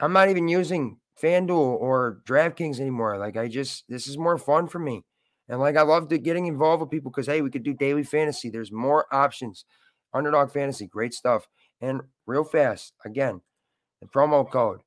I'm 0.00 0.12
not 0.12 0.30
even 0.30 0.48
using 0.48 0.98
FanDuel 1.22 1.50
or 1.50 2.22
DraftKings 2.26 2.80
anymore. 2.80 3.18
Like 3.18 3.36
I 3.36 3.48
just 3.48 3.84
this 3.88 4.06
is 4.06 4.18
more 4.18 4.38
fun 4.38 4.66
for 4.68 4.78
me. 4.78 5.04
And 5.48 5.60
like 5.60 5.76
I 5.76 5.82
love 5.82 6.08
to 6.08 6.18
getting 6.18 6.46
involved 6.46 6.80
with 6.80 6.90
people 6.90 7.10
because 7.10 7.26
hey, 7.26 7.42
we 7.42 7.50
could 7.50 7.62
do 7.62 7.74
daily 7.74 8.02
fantasy. 8.02 8.48
There's 8.48 8.72
more 8.72 9.06
options. 9.12 9.64
Underdog 10.14 10.52
fantasy, 10.52 10.86
great 10.86 11.14
stuff. 11.14 11.46
And 11.80 12.02
real 12.26 12.44
fast, 12.44 12.92
again, 13.04 13.40
the 14.00 14.06
promo 14.06 14.48
code 14.50 14.80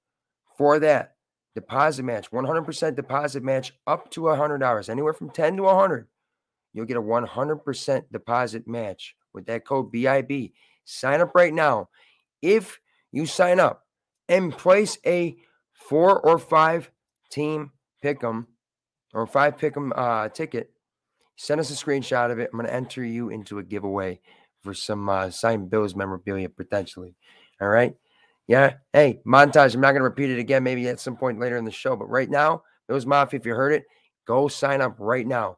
for 0.57 0.79
that 0.79 1.14
deposit 1.55 2.03
match, 2.03 2.29
100% 2.31 2.95
deposit 2.95 3.43
match 3.43 3.73
up 3.87 4.11
to 4.11 4.21
$100, 4.21 4.89
anywhere 4.89 5.13
from 5.13 5.29
10 5.29 5.57
to 5.57 5.63
100. 5.63 6.07
You'll 6.73 6.85
get 6.85 6.97
a 6.97 7.01
100% 7.01 8.03
deposit 8.11 8.67
match 8.67 9.15
with 9.33 9.45
that 9.45 9.65
code 9.65 9.91
BIB. 9.91 10.51
Sign 10.83 11.21
up 11.21 11.31
right 11.33 11.53
now. 11.53 11.89
If 12.41 12.79
you 13.11 13.25
sign 13.25 13.59
up 13.59 13.83
and 14.27 14.55
place 14.55 14.97
a 15.05 15.37
four 15.73 16.19
or 16.19 16.37
five 16.37 16.91
team 17.31 17.71
pick 18.01 18.23
'em 18.23 18.47
or 19.13 19.25
five 19.25 19.57
pick 19.57 19.77
'em 19.77 19.93
uh, 19.95 20.29
ticket, 20.29 20.71
send 21.37 21.59
us 21.61 21.71
a 21.71 21.85
screenshot 21.85 22.31
of 22.31 22.39
it. 22.39 22.49
I'm 22.51 22.59
going 22.59 22.67
to 22.67 22.73
enter 22.73 23.03
you 23.03 23.29
into 23.29 23.59
a 23.59 23.63
giveaway 23.63 24.19
for 24.61 24.73
some 24.73 25.07
uh, 25.09 25.29
signed 25.29 25.69
Bills 25.69 25.95
memorabilia 25.95 26.49
potentially. 26.49 27.15
All 27.61 27.69
right. 27.69 27.95
Yeah. 28.47 28.73
Hey, 28.93 29.21
montage. 29.25 29.73
I'm 29.73 29.81
not 29.81 29.91
going 29.91 30.01
to 30.01 30.03
repeat 30.03 30.29
it 30.29 30.39
again, 30.39 30.63
maybe 30.63 30.87
at 30.87 30.99
some 30.99 31.17
point 31.17 31.39
later 31.39 31.57
in 31.57 31.65
the 31.65 31.71
show. 31.71 31.95
But 31.95 32.09
right 32.09 32.29
now, 32.29 32.63
Bills 32.87 33.05
Mafia, 33.05 33.39
if 33.39 33.45
you 33.45 33.55
heard 33.55 33.73
it, 33.73 33.85
go 34.27 34.47
sign 34.47 34.81
up 34.81 34.95
right 34.99 35.25
now. 35.25 35.57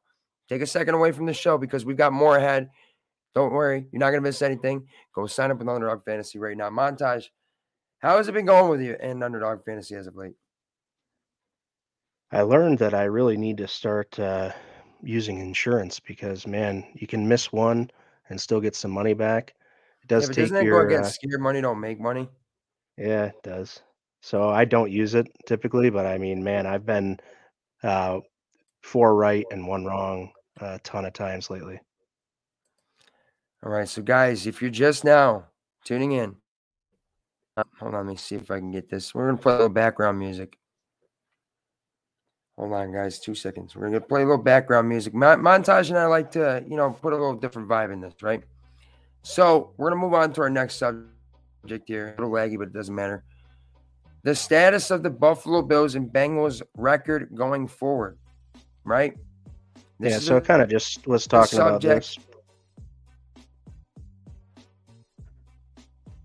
Take 0.49 0.61
a 0.61 0.67
second 0.67 0.95
away 0.95 1.11
from 1.11 1.25
the 1.25 1.33
show 1.33 1.57
because 1.57 1.85
we've 1.85 1.97
got 1.97 2.13
more 2.13 2.37
ahead. 2.37 2.69
Don't 3.35 3.53
worry, 3.53 3.85
you're 3.91 3.99
not 3.99 4.09
going 4.11 4.23
to 4.23 4.27
miss 4.27 4.41
anything. 4.41 4.87
Go 5.13 5.27
sign 5.27 5.51
up 5.51 5.59
with 5.59 5.67
Underdog 5.67 6.03
Fantasy 6.05 6.39
right 6.39 6.57
now. 6.57 6.69
Montage, 6.69 7.25
how 7.99 8.17
has 8.17 8.27
it 8.27 8.33
been 8.33 8.45
going 8.45 8.69
with 8.69 8.81
you 8.81 8.95
in 8.99 9.21
Underdog 9.21 9.63
Fantasy 9.65 9.95
as 9.95 10.07
of 10.07 10.15
late? 10.15 10.33
I 12.31 12.41
learned 12.41 12.79
that 12.79 12.93
I 12.93 13.03
really 13.03 13.37
need 13.37 13.57
to 13.57 13.67
start 13.67 14.17
uh, 14.19 14.51
using 15.03 15.39
insurance 15.39 15.99
because, 15.99 16.47
man, 16.47 16.85
you 16.95 17.07
can 17.07 17.27
miss 17.27 17.51
one 17.51 17.91
and 18.29 18.39
still 18.39 18.59
get 18.59 18.75
some 18.75 18.91
money 18.91 19.13
back. 19.13 19.53
It 20.01 20.07
does 20.07 20.23
yeah, 20.23 20.33
take 20.33 20.49
doesn't 20.49 20.65
your, 20.65 20.81
go 20.81 20.87
against 20.87 21.09
uh, 21.09 21.13
scared 21.13 21.41
money 21.41 21.61
don't 21.61 21.79
make 21.79 21.99
money? 21.99 22.29
Yeah, 22.97 23.25
it 23.25 23.43
does. 23.43 23.81
So 24.21 24.49
I 24.49 24.65
don't 24.65 24.91
use 24.91 25.13
it 25.13 25.27
typically, 25.45 25.89
but 25.89 26.05
I 26.05 26.17
mean, 26.17 26.43
man, 26.43 26.65
I've 26.65 26.85
been 26.85 27.19
uh, 27.83 28.19
four 28.81 29.15
right 29.15 29.45
and 29.51 29.67
one 29.67 29.85
wrong 29.85 30.31
a 30.59 30.79
ton 30.79 31.05
of 31.05 31.13
times 31.13 31.49
lately. 31.49 31.79
All 33.63 33.71
right, 33.71 33.87
so 33.87 34.01
guys, 34.01 34.47
if 34.47 34.61
you're 34.61 34.71
just 34.71 35.03
now 35.03 35.45
tuning 35.83 36.13
in, 36.13 36.35
uh, 37.57 37.63
hold 37.79 37.95
on, 37.95 38.05
let 38.05 38.11
me 38.11 38.17
see 38.17 38.35
if 38.35 38.51
I 38.51 38.59
can 38.59 38.71
get 38.71 38.89
this. 38.89 39.13
We're 39.13 39.27
gonna 39.27 39.37
play 39.37 39.53
a 39.53 39.57
little 39.57 39.69
background 39.69 40.19
music. 40.19 40.57
Hold 42.57 42.73
on, 42.73 42.91
guys, 42.91 43.19
two 43.19 43.35
seconds. 43.35 43.75
We're 43.75 43.87
gonna 43.87 44.01
play 44.01 44.21
a 44.21 44.25
little 44.25 44.43
background 44.43 44.89
music. 44.89 45.13
Montage 45.13 45.89
and 45.89 45.97
I 45.97 46.05
like 46.05 46.31
to, 46.31 46.63
you 46.67 46.75
know, 46.75 46.91
put 46.91 47.13
a 47.13 47.17
little 47.17 47.35
different 47.35 47.67
vibe 47.67 47.93
in 47.93 48.01
this, 48.01 48.15
right? 48.21 48.43
So 49.21 49.73
we're 49.77 49.89
gonna 49.89 50.01
move 50.01 50.13
on 50.13 50.33
to 50.33 50.41
our 50.41 50.49
next 50.49 50.75
subject 50.75 51.16
subject 51.61 51.87
here. 51.87 52.15
A 52.17 52.21
little 52.21 52.33
laggy, 52.33 52.57
but 52.57 52.67
it 52.67 52.73
doesn't 52.73 52.93
matter. 52.95 53.23
The 54.23 54.35
status 54.35 54.91
of 54.91 55.03
the 55.03 55.09
Buffalo 55.09 55.61
Bills 55.61 55.95
and 55.95 56.11
Bengals 56.11 56.61
record 56.75 57.29
going 57.35 57.67
forward, 57.67 58.17
right? 58.83 59.13
This 59.99 60.13
yeah, 60.13 60.19
so 60.19 60.37
it 60.37 60.45
kind 60.45 60.61
of 60.61 60.69
just 60.69 61.07
was 61.07 61.25
talking 61.27 61.59
about 61.59 61.81
this. 61.81 62.17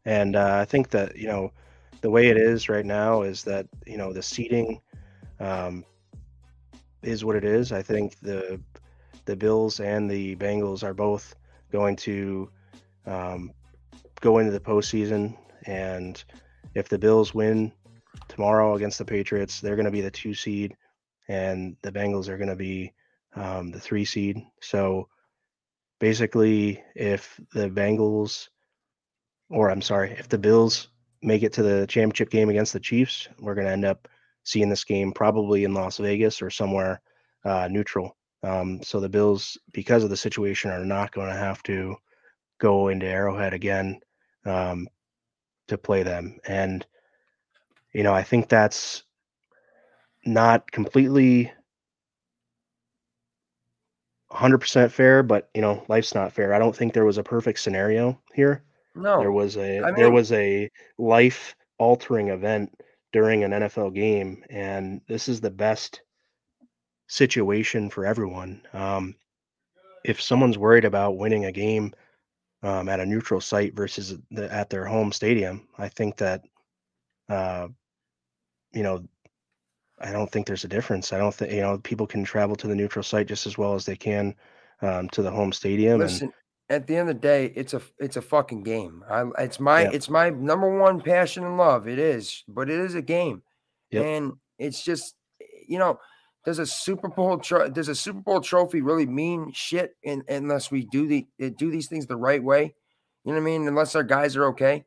And 0.05 0.35
uh, 0.35 0.59
I 0.61 0.65
think 0.65 0.91
that, 0.91 1.17
you 1.17 1.29
know, 1.29 1.53
the 2.01 2.11
way 2.11 2.27
it 2.27 2.37
is 2.37 2.69
right 2.69 2.85
now 2.85 3.23
is 3.23 3.45
that, 3.45 3.67
you 3.87 3.97
know, 3.97 4.13
the 4.13 4.23
seating 4.23 4.81
um, 5.39 5.85
is 7.03 7.25
what 7.25 7.37
it 7.37 7.45
is. 7.45 7.73
I 7.73 7.83
think 7.83 8.19
the 8.21 8.61
the 9.25 9.37
Bills 9.37 9.79
and 9.79 10.11
the 10.11 10.35
Bengals 10.37 10.83
are 10.83 10.95
both 10.95 11.37
going 11.71 11.95
to 11.97 12.51
um, 13.07 13.53
go 14.23 14.39
into 14.39 14.53
the 14.53 14.61
postseason. 14.61 15.37
And 15.67 16.23
if 16.75 16.89
the 16.89 16.99
Bills 16.99 17.35
win 17.35 17.73
tomorrow 18.29 18.75
against 18.75 18.99
the 18.99 19.05
Patriots, 19.05 19.61
they're 19.61 19.77
going 19.77 19.85
to 19.85 19.91
be 19.91 20.01
the 20.01 20.11
two 20.11 20.33
seed, 20.33 20.75
and 21.29 21.77
the 21.83 21.93
Bengals 21.93 22.29
are 22.29 22.39
going 22.39 22.49
to 22.49 22.57
be 22.57 22.95
um, 23.35 23.71
the 23.71 23.81
three 23.81 24.07
seed. 24.07 24.43
So 24.63 25.09
basically, 26.01 26.83
if 26.95 27.39
the 27.53 27.69
Bengals, 27.69 28.49
or 29.51 29.71
I'm 29.71 29.83
sorry, 29.83 30.13
if 30.13 30.29
the 30.29 30.39
Bills 30.39 30.89
make 31.21 31.43
it 31.43 31.53
to 31.55 31.63
the 31.63 31.87
championship 31.87 32.31
game 32.31 32.49
against 32.49 32.73
the 32.73 32.81
Chiefs, 32.81 33.29
we're 33.39 33.55
going 33.55 33.67
to 33.67 33.73
end 33.73 33.85
up 33.85 34.09
seeing 34.45 34.69
this 34.69 34.85
game 34.85 35.13
probably 35.13 35.65
in 35.65 35.75
Las 35.75 35.99
Vegas 35.99 36.43
or 36.43 36.51
somewhere 36.51 37.01
uh, 37.45 37.69
neutral. 37.71 38.17
Um, 38.43 38.83
so 38.83 38.99
the 38.99 39.09
Bills, 39.09 39.57
because 39.73 40.03
of 40.03 40.11
the 40.11 40.17
situation, 40.17 40.71
are 40.71 40.85
not 40.85 41.13
going 41.13 41.29
to 41.29 41.39
have 41.39 41.63
to 41.65 41.97
go 42.59 42.89
into 42.89 43.07
Arrowhead 43.07 43.53
again 43.53 44.01
um, 44.45 44.89
to 45.69 45.79
play 45.79 46.03
them. 46.03 46.39
And, 46.47 46.85
you 47.93 48.03
know, 48.03 48.15
I 48.15 48.23
think 48.23 48.49
that's 48.49 49.03
not 50.25 50.71
completely 50.71 51.53
100% 54.31 54.91
fair, 54.91 55.23
but, 55.23 55.51
you 55.55 55.61
know, 55.61 55.85
life's 55.89 56.15
not 56.15 56.33
fair. 56.33 56.55
I 56.55 56.59
don't 56.59 56.75
think 56.75 56.93
there 56.93 57.05
was 57.05 57.19
a 57.19 57.23
perfect 57.23 57.59
scenario 57.59 58.21
here. 58.35 58.65
No. 58.95 59.21
There 59.21 59.33
was 59.33 59.57
a 59.57 59.81
I 59.81 59.87
mean, 59.87 59.95
there 59.95 60.11
was 60.11 60.33
a 60.33 60.71
life 60.99 61.55
altering 61.79 62.29
event 62.29 62.73
during 63.13 63.45
an 63.45 63.51
NFL 63.53 63.95
game 63.95 64.45
and 64.51 65.01
this 65.09 65.29
is 65.29 65.41
the 65.41 65.51
best 65.51 66.03
situation 67.09 67.91
for 67.91 68.07
everyone. 68.07 68.63
Um, 68.73 69.15
if 70.05 70.21
someone's 70.21 70.59
worried 70.59 70.85
about 70.85 71.17
winning 71.17 71.45
a 71.45 71.53
game 71.53 71.95
um, 72.63 72.89
at 72.89 73.01
a 73.01 73.07
neutral 73.07 73.41
site 73.41 73.75
versus 73.75 74.19
the, 74.31 74.53
at 74.53 74.71
their 74.71 74.85
home 74.85 75.13
stadium. 75.13 75.69
I 75.79 75.89
think 75.89 76.17
that, 76.19 76.45
uh, 77.29 77.69
you 78.73 78.83
know, 78.83 79.05
I 80.01 80.11
don't 80.13 80.31
think 80.31 80.47
there's 80.47 80.65
a 80.65 80.69
difference. 80.69 81.13
I 81.13 81.19
don't 81.19 81.35
think 81.35 81.53
you 81.53 81.61
know 81.61 81.79
people 81.79 82.07
can 82.07 82.25
travel 82.25 82.57
to 82.57 82.67
the 82.67 82.75
neutral 82.75 83.03
site 83.03 83.29
just 83.29 83.47
as 83.47 83.57
well 83.57 83.75
as 83.75 83.87
they 83.87 83.97
can 83.97 84.35
um, 84.81 85.09
to 85.11 85.23
the 85.23 85.31
home 85.31 85.53
stadium. 85.53 86.01
Listen, 86.01 86.33
at 86.69 86.87
the 86.87 86.97
end 86.97 87.09
of 87.09 87.15
the 87.17 87.21
day, 87.21 87.53
it's 87.55 87.75
a 87.75 87.83
it's 87.99 88.17
a 88.17 88.23
fucking 88.23 88.65
game. 88.65 89.05
I, 89.09 89.25
it's 89.39 89.61
my 89.61 89.83
Yeah. 89.83 89.91
it's 89.93 90.09
my 90.11 90.31
number 90.31 90.79
one 90.79 91.01
passion 91.01 91.45
and 91.45 91.57
love. 91.57 91.87
It 91.87 91.99
is, 91.99 92.43
but 92.49 92.69
it 92.69 92.81
is 92.81 92.95
a 92.95 93.03
game, 93.03 93.43
Yep. 93.91 94.05
and 94.05 94.33
it's 94.59 94.83
just 94.83 95.15
you 95.69 95.79
know, 95.79 95.99
does 96.45 96.59
a 96.59 96.67
Super 96.67 97.09
Bowl 97.09 97.39
tro- 97.39 97.69
does 97.69 97.89
a 97.89 97.95
Super 97.95 98.21
Bowl 98.21 98.41
trophy 98.41 98.81
really 98.81 99.07
mean 99.07 99.53
shit 99.53 99.97
in, 100.03 100.25
unless 100.29 100.71
we 100.71 100.85
do 100.87 101.07
the 101.07 101.27
uh, 101.43 101.51
do 101.57 101.71
these 101.71 101.89
things 101.89 102.07
the 102.07 102.17
right 102.17 102.43
way? 102.43 102.75
You 103.25 103.33
know 103.33 103.41
what 103.41 103.43
I 103.43 103.45
mean? 103.45 103.69
Unless 103.69 103.95
our 103.95 104.03
guys 104.03 104.37
are 104.37 104.47
okay. 104.47 104.85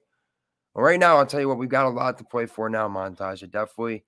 Well, 0.74 0.84
right 0.84 1.00
now, 1.00 1.18
I'll 1.18 1.26
tell 1.26 1.40
you 1.40 1.48
what, 1.48 1.58
we've 1.58 1.70
got 1.70 1.86
a 1.86 1.90
lot 1.90 2.18
to 2.18 2.26
play 2.26 2.46
for 2.46 2.70
now. 2.70 2.90
Montage, 2.90 3.44
I 3.44 3.48
definitely. 3.48 4.04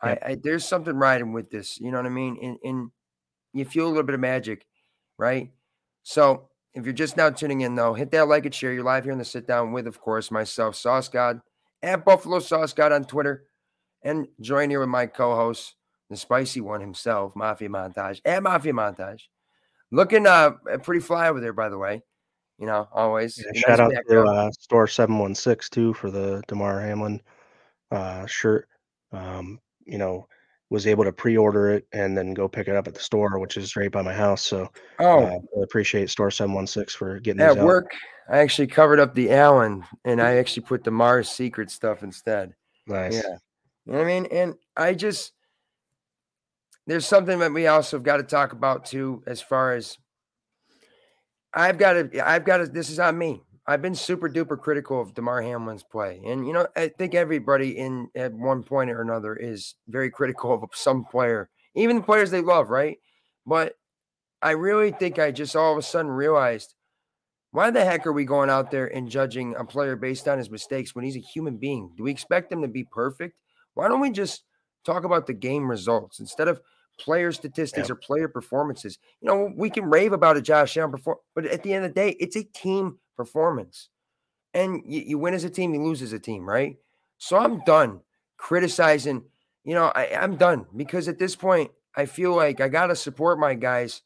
I, 0.00 0.18
I 0.22 0.38
there's 0.42 0.64
something 0.64 0.94
riding 0.94 1.32
with 1.32 1.50
this. 1.50 1.80
You 1.80 1.90
know 1.90 1.96
what 1.98 2.06
I 2.06 2.10
mean? 2.10 2.38
And 2.42 2.58
and 2.62 2.90
you 3.52 3.64
feel 3.64 3.86
a 3.86 3.88
little 3.88 4.02
bit 4.02 4.14
of 4.14 4.20
magic, 4.20 4.66
right? 5.18 5.50
So 6.02 6.48
if 6.74 6.84
you're 6.84 6.92
just 6.92 7.16
now 7.16 7.30
tuning 7.30 7.62
in, 7.62 7.74
though, 7.74 7.94
hit 7.94 8.10
that 8.10 8.28
like 8.28 8.44
and 8.44 8.54
share. 8.54 8.72
You're 8.72 8.84
live 8.84 9.04
here 9.04 9.12
in 9.12 9.18
the 9.18 9.24
sit 9.24 9.46
down 9.46 9.72
with, 9.72 9.86
of 9.86 10.00
course, 10.00 10.30
myself, 10.30 10.76
Sauce 10.76 11.08
God, 11.08 11.40
at 11.82 12.04
Buffalo 12.04 12.40
Sauce 12.40 12.72
God 12.72 12.92
on 12.92 13.04
Twitter, 13.04 13.46
and 14.02 14.26
join 14.40 14.70
here 14.70 14.80
with 14.80 14.88
my 14.88 15.06
co-host, 15.06 15.74
the 16.10 16.16
spicy 16.16 16.60
one 16.60 16.80
himself, 16.80 17.34
Mafia 17.36 17.68
Montage, 17.68 18.20
at 18.24 18.42
Mafia 18.42 18.72
Montage. 18.72 19.22
Looking 19.90 20.26
uh 20.26 20.52
pretty 20.82 21.00
fly 21.00 21.28
over 21.28 21.40
there, 21.40 21.52
by 21.52 21.68
the 21.68 21.78
way. 21.78 22.02
You 22.58 22.66
know, 22.66 22.88
always. 22.92 23.38
Yeah, 23.38 23.50
Nice 23.52 23.60
shout 23.60 23.80
out 23.80 23.92
to 24.08 24.22
uh, 24.22 24.50
store 24.52 24.86
seven 24.86 25.18
one 25.18 25.34
six 25.34 25.68
too 25.68 25.92
for 25.94 26.10
the 26.10 26.42
Damar 26.46 26.80
Hamlin 26.80 27.20
uh, 27.90 28.26
shirt. 28.26 28.68
Um, 29.12 29.60
you 29.84 29.98
know, 29.98 30.26
was 30.70 30.86
able 30.86 31.04
to 31.04 31.12
pre-order 31.12 31.70
it 31.70 31.86
and 31.92 32.16
then 32.16 32.34
go 32.34 32.48
pick 32.48 32.68
it 32.68 32.76
up 32.76 32.88
at 32.88 32.94
the 32.94 33.00
store, 33.00 33.38
which 33.38 33.56
is 33.56 33.76
right 33.76 33.92
by 33.92 34.02
my 34.02 34.14
house. 34.14 34.42
So 34.42 34.68
oh, 34.98 35.24
uh, 35.24 35.38
I 35.58 35.62
appreciate 35.62 36.10
store 36.10 36.30
seven 36.30 36.54
one 36.54 36.66
six 36.66 36.94
for 36.94 37.20
getting 37.20 37.42
at 37.42 37.56
work, 37.56 37.92
I 38.28 38.38
actually 38.38 38.68
covered 38.68 39.00
up 39.00 39.14
the 39.14 39.32
Allen, 39.32 39.84
and 40.04 40.20
I 40.20 40.36
actually 40.36 40.64
put 40.64 40.82
the 40.82 40.90
Mars 40.90 41.28
Secret 41.28 41.70
stuff 41.70 42.02
instead. 42.02 42.54
Nice. 42.86 43.14
Yeah. 43.14 43.36
You 43.86 43.92
know 43.92 43.98
what 43.98 44.04
I 44.04 44.06
mean? 44.06 44.26
And 44.30 44.54
I 44.76 44.94
just 44.94 45.32
there's 46.86 47.06
something 47.06 47.38
that 47.38 47.52
we 47.52 47.66
also 47.66 47.96
have 47.96 48.04
got 48.04 48.18
to 48.18 48.22
talk 48.22 48.52
about 48.52 48.84
too, 48.84 49.22
as 49.26 49.40
far 49.40 49.74
as 49.74 49.98
I've 51.52 51.78
got 51.78 51.94
to 51.94 52.28
I've 52.28 52.44
got 52.44 52.58
to 52.58 52.66
this 52.66 52.90
is 52.90 52.98
on 52.98 53.16
me. 53.16 53.42
I've 53.66 53.80
been 53.80 53.94
super 53.94 54.28
duper 54.28 54.60
critical 54.60 55.00
of 55.00 55.14
Damar 55.14 55.40
Hamlin's 55.40 55.84
play. 55.84 56.20
And 56.26 56.46
you 56.46 56.52
know, 56.52 56.66
I 56.76 56.88
think 56.88 57.14
everybody 57.14 57.78
in 57.78 58.08
at 58.14 58.32
one 58.32 58.62
point 58.62 58.90
or 58.90 59.00
another 59.00 59.34
is 59.34 59.74
very 59.88 60.10
critical 60.10 60.52
of 60.52 60.68
some 60.74 61.04
player, 61.04 61.48
even 61.74 61.96
the 61.96 62.02
players 62.02 62.30
they 62.30 62.42
love, 62.42 62.68
right? 62.68 62.98
But 63.46 63.74
I 64.42 64.50
really 64.50 64.92
think 64.92 65.18
I 65.18 65.30
just 65.30 65.56
all 65.56 65.72
of 65.72 65.78
a 65.78 65.82
sudden 65.82 66.10
realized 66.10 66.74
why 67.52 67.70
the 67.70 67.84
heck 67.84 68.06
are 68.06 68.12
we 68.12 68.24
going 68.24 68.50
out 68.50 68.70
there 68.70 68.88
and 68.94 69.08
judging 69.08 69.54
a 69.54 69.64
player 69.64 69.96
based 69.96 70.26
on 70.26 70.38
his 70.38 70.50
mistakes 70.50 70.94
when 70.94 71.04
he's 71.04 71.16
a 71.16 71.20
human 71.20 71.56
being? 71.56 71.92
Do 71.96 72.02
we 72.02 72.10
expect 72.10 72.50
him 72.50 72.60
to 72.62 72.68
be 72.68 72.84
perfect? 72.84 73.36
Why 73.74 73.88
don't 73.88 74.00
we 74.00 74.10
just 74.10 74.42
talk 74.84 75.04
about 75.04 75.26
the 75.26 75.34
game 75.34 75.70
results 75.70 76.18
instead 76.18 76.48
of 76.48 76.60
player 76.98 77.32
statistics 77.32 77.88
Yeah. 77.88 77.92
or 77.92 77.96
player 77.96 78.28
performances? 78.28 78.98
You 79.20 79.28
know, 79.28 79.52
we 79.56 79.70
can 79.70 79.84
rave 79.90 80.12
about 80.12 80.36
a 80.36 80.42
Josh 80.42 80.76
Allen 80.76 80.90
perform, 80.92 81.18
but 81.34 81.46
at 81.46 81.62
the 81.62 81.72
end 81.72 81.84
of 81.84 81.90
the 81.94 82.00
day, 82.00 82.10
it's 82.20 82.36
a 82.36 82.44
team 82.44 82.98
performance. 83.16 83.88
And 84.52 84.82
you, 84.86 85.00
you 85.00 85.18
win 85.18 85.34
as 85.34 85.44
a 85.44 85.50
team, 85.50 85.74
you 85.74 85.82
lose 85.82 86.02
as 86.02 86.12
a 86.12 86.18
team, 86.18 86.48
right? 86.48 86.76
So 87.18 87.36
I'm 87.36 87.60
done 87.64 88.00
criticizing. 88.36 89.22
You 89.64 89.74
know, 89.74 89.86
I, 89.94 90.14
I'm 90.14 90.36
done 90.36 90.66
because 90.76 91.08
at 91.08 91.18
this 91.18 91.34
point, 91.34 91.70
I 91.96 92.06
feel 92.06 92.34
like 92.34 92.60
I 92.60 92.68
gotta 92.68 92.94
support 92.96 93.38
my 93.38 93.54
guys. 93.54 94.02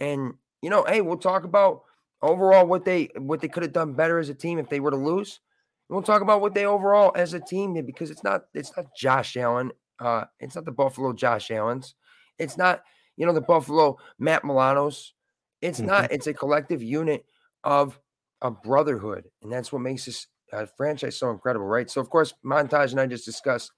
And 0.00 0.34
you 0.62 0.70
know, 0.70 0.84
hey, 0.84 1.00
we'll 1.00 1.18
talk 1.18 1.44
about 1.44 1.82
overall 2.22 2.66
what 2.66 2.84
they 2.84 3.10
what 3.18 3.40
they 3.40 3.48
could 3.48 3.62
have 3.64 3.72
done 3.72 3.92
better 3.94 4.18
as 4.18 4.28
a 4.28 4.34
team 4.34 4.58
if 4.58 4.68
they 4.68 4.80
were 4.80 4.90
to 4.90 4.96
lose. 4.96 5.40
We'll 5.88 6.02
talk 6.02 6.22
about 6.22 6.40
what 6.40 6.54
they 6.54 6.64
overall 6.64 7.12
as 7.14 7.34
a 7.34 7.40
team 7.40 7.74
did 7.74 7.84
because 7.86 8.10
it's 8.10 8.24
not 8.24 8.44
it's 8.54 8.72
not 8.76 8.86
Josh 8.96 9.36
Allen. 9.36 9.72
Uh, 9.98 10.24
it's 10.40 10.54
not 10.54 10.64
the 10.64 10.72
Buffalo 10.72 11.12
Josh 11.12 11.50
Allens. 11.50 11.94
It's 12.42 12.56
not 12.56 12.82
you 13.16 13.26
know 13.26 13.32
the 13.32 13.40
Buffalo 13.40 13.98
Matt 14.18 14.42
Milanos. 14.42 15.12
It's 15.60 15.80
Mhm. 15.80 15.86
not. 15.86 16.12
It's 16.12 16.26
a 16.26 16.34
collective 16.34 16.82
unit 16.82 17.24
of 17.64 17.98
a 18.40 18.50
brotherhood, 18.50 19.30
and 19.42 19.52
that's 19.52 19.72
what 19.72 19.82
makes 19.82 20.04
this 20.06 20.26
uh, 20.52 20.66
franchise 20.76 21.16
so 21.16 21.30
incredible, 21.30 21.66
right? 21.66 21.90
So 21.90 22.00
of 22.00 22.10
course, 22.10 22.34
montage 22.44 22.90
and 22.90 23.00
I 23.00 23.06
just 23.06 23.24
discussed 23.24 23.72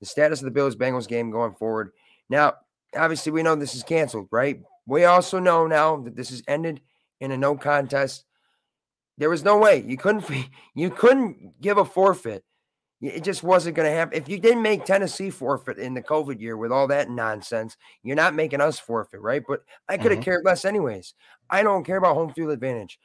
the 0.00 0.06
status 0.06 0.40
of 0.40 0.44
the 0.46 0.50
Bills 0.50 0.76
Bengals 0.76 1.08
game 1.08 1.30
going 1.30 1.54
forward. 1.54 1.92
Now, 2.28 2.54
obviously, 2.96 3.32
we 3.32 3.42
know 3.42 3.54
this 3.54 3.74
is 3.74 3.82
canceled, 3.82 4.28
right? 4.30 4.60
We 4.86 5.04
also 5.04 5.38
know 5.38 5.66
now 5.66 5.96
that 5.98 6.16
this 6.16 6.30
is 6.30 6.42
ended 6.48 6.82
in 7.20 7.30
a 7.30 7.36
no 7.36 7.56
contest. 7.56 8.24
There 9.16 9.30
was 9.30 9.44
no 9.44 9.58
way 9.58 9.84
you 9.86 9.96
couldn't 9.96 10.28
you 10.74 10.90
couldn't 10.90 11.60
give 11.60 11.78
a 11.78 11.84
forfeit. 11.84 12.44
It 13.02 13.24
just 13.24 13.42
wasn't 13.42 13.74
going 13.74 13.90
to 13.90 13.94
happen. 13.96 14.16
If 14.16 14.28
you 14.28 14.38
didn't 14.38 14.62
make 14.62 14.84
Tennessee 14.84 15.28
forfeit 15.30 15.76
in 15.76 15.92
the 15.92 16.02
COVID 16.02 16.40
year 16.40 16.56
with 16.56 16.70
all 16.70 16.86
that 16.86 17.10
nonsense, 17.10 17.76
you're 18.04 18.14
not 18.14 18.34
making 18.34 18.60
us 18.60 18.78
forfeit, 18.78 19.20
right? 19.20 19.42
But 19.46 19.64
I 19.88 19.98
could 19.98 20.12
have 20.12 20.20
Mhm. 20.20 20.24
cared 20.24 20.44
less, 20.44 20.64
anyways. 20.64 21.14
I 21.50 21.64
don't 21.64 21.82
care 21.84 21.96
about 21.96 22.14
home 22.14 22.32
field 22.32 22.52
advantage. 22.52 23.00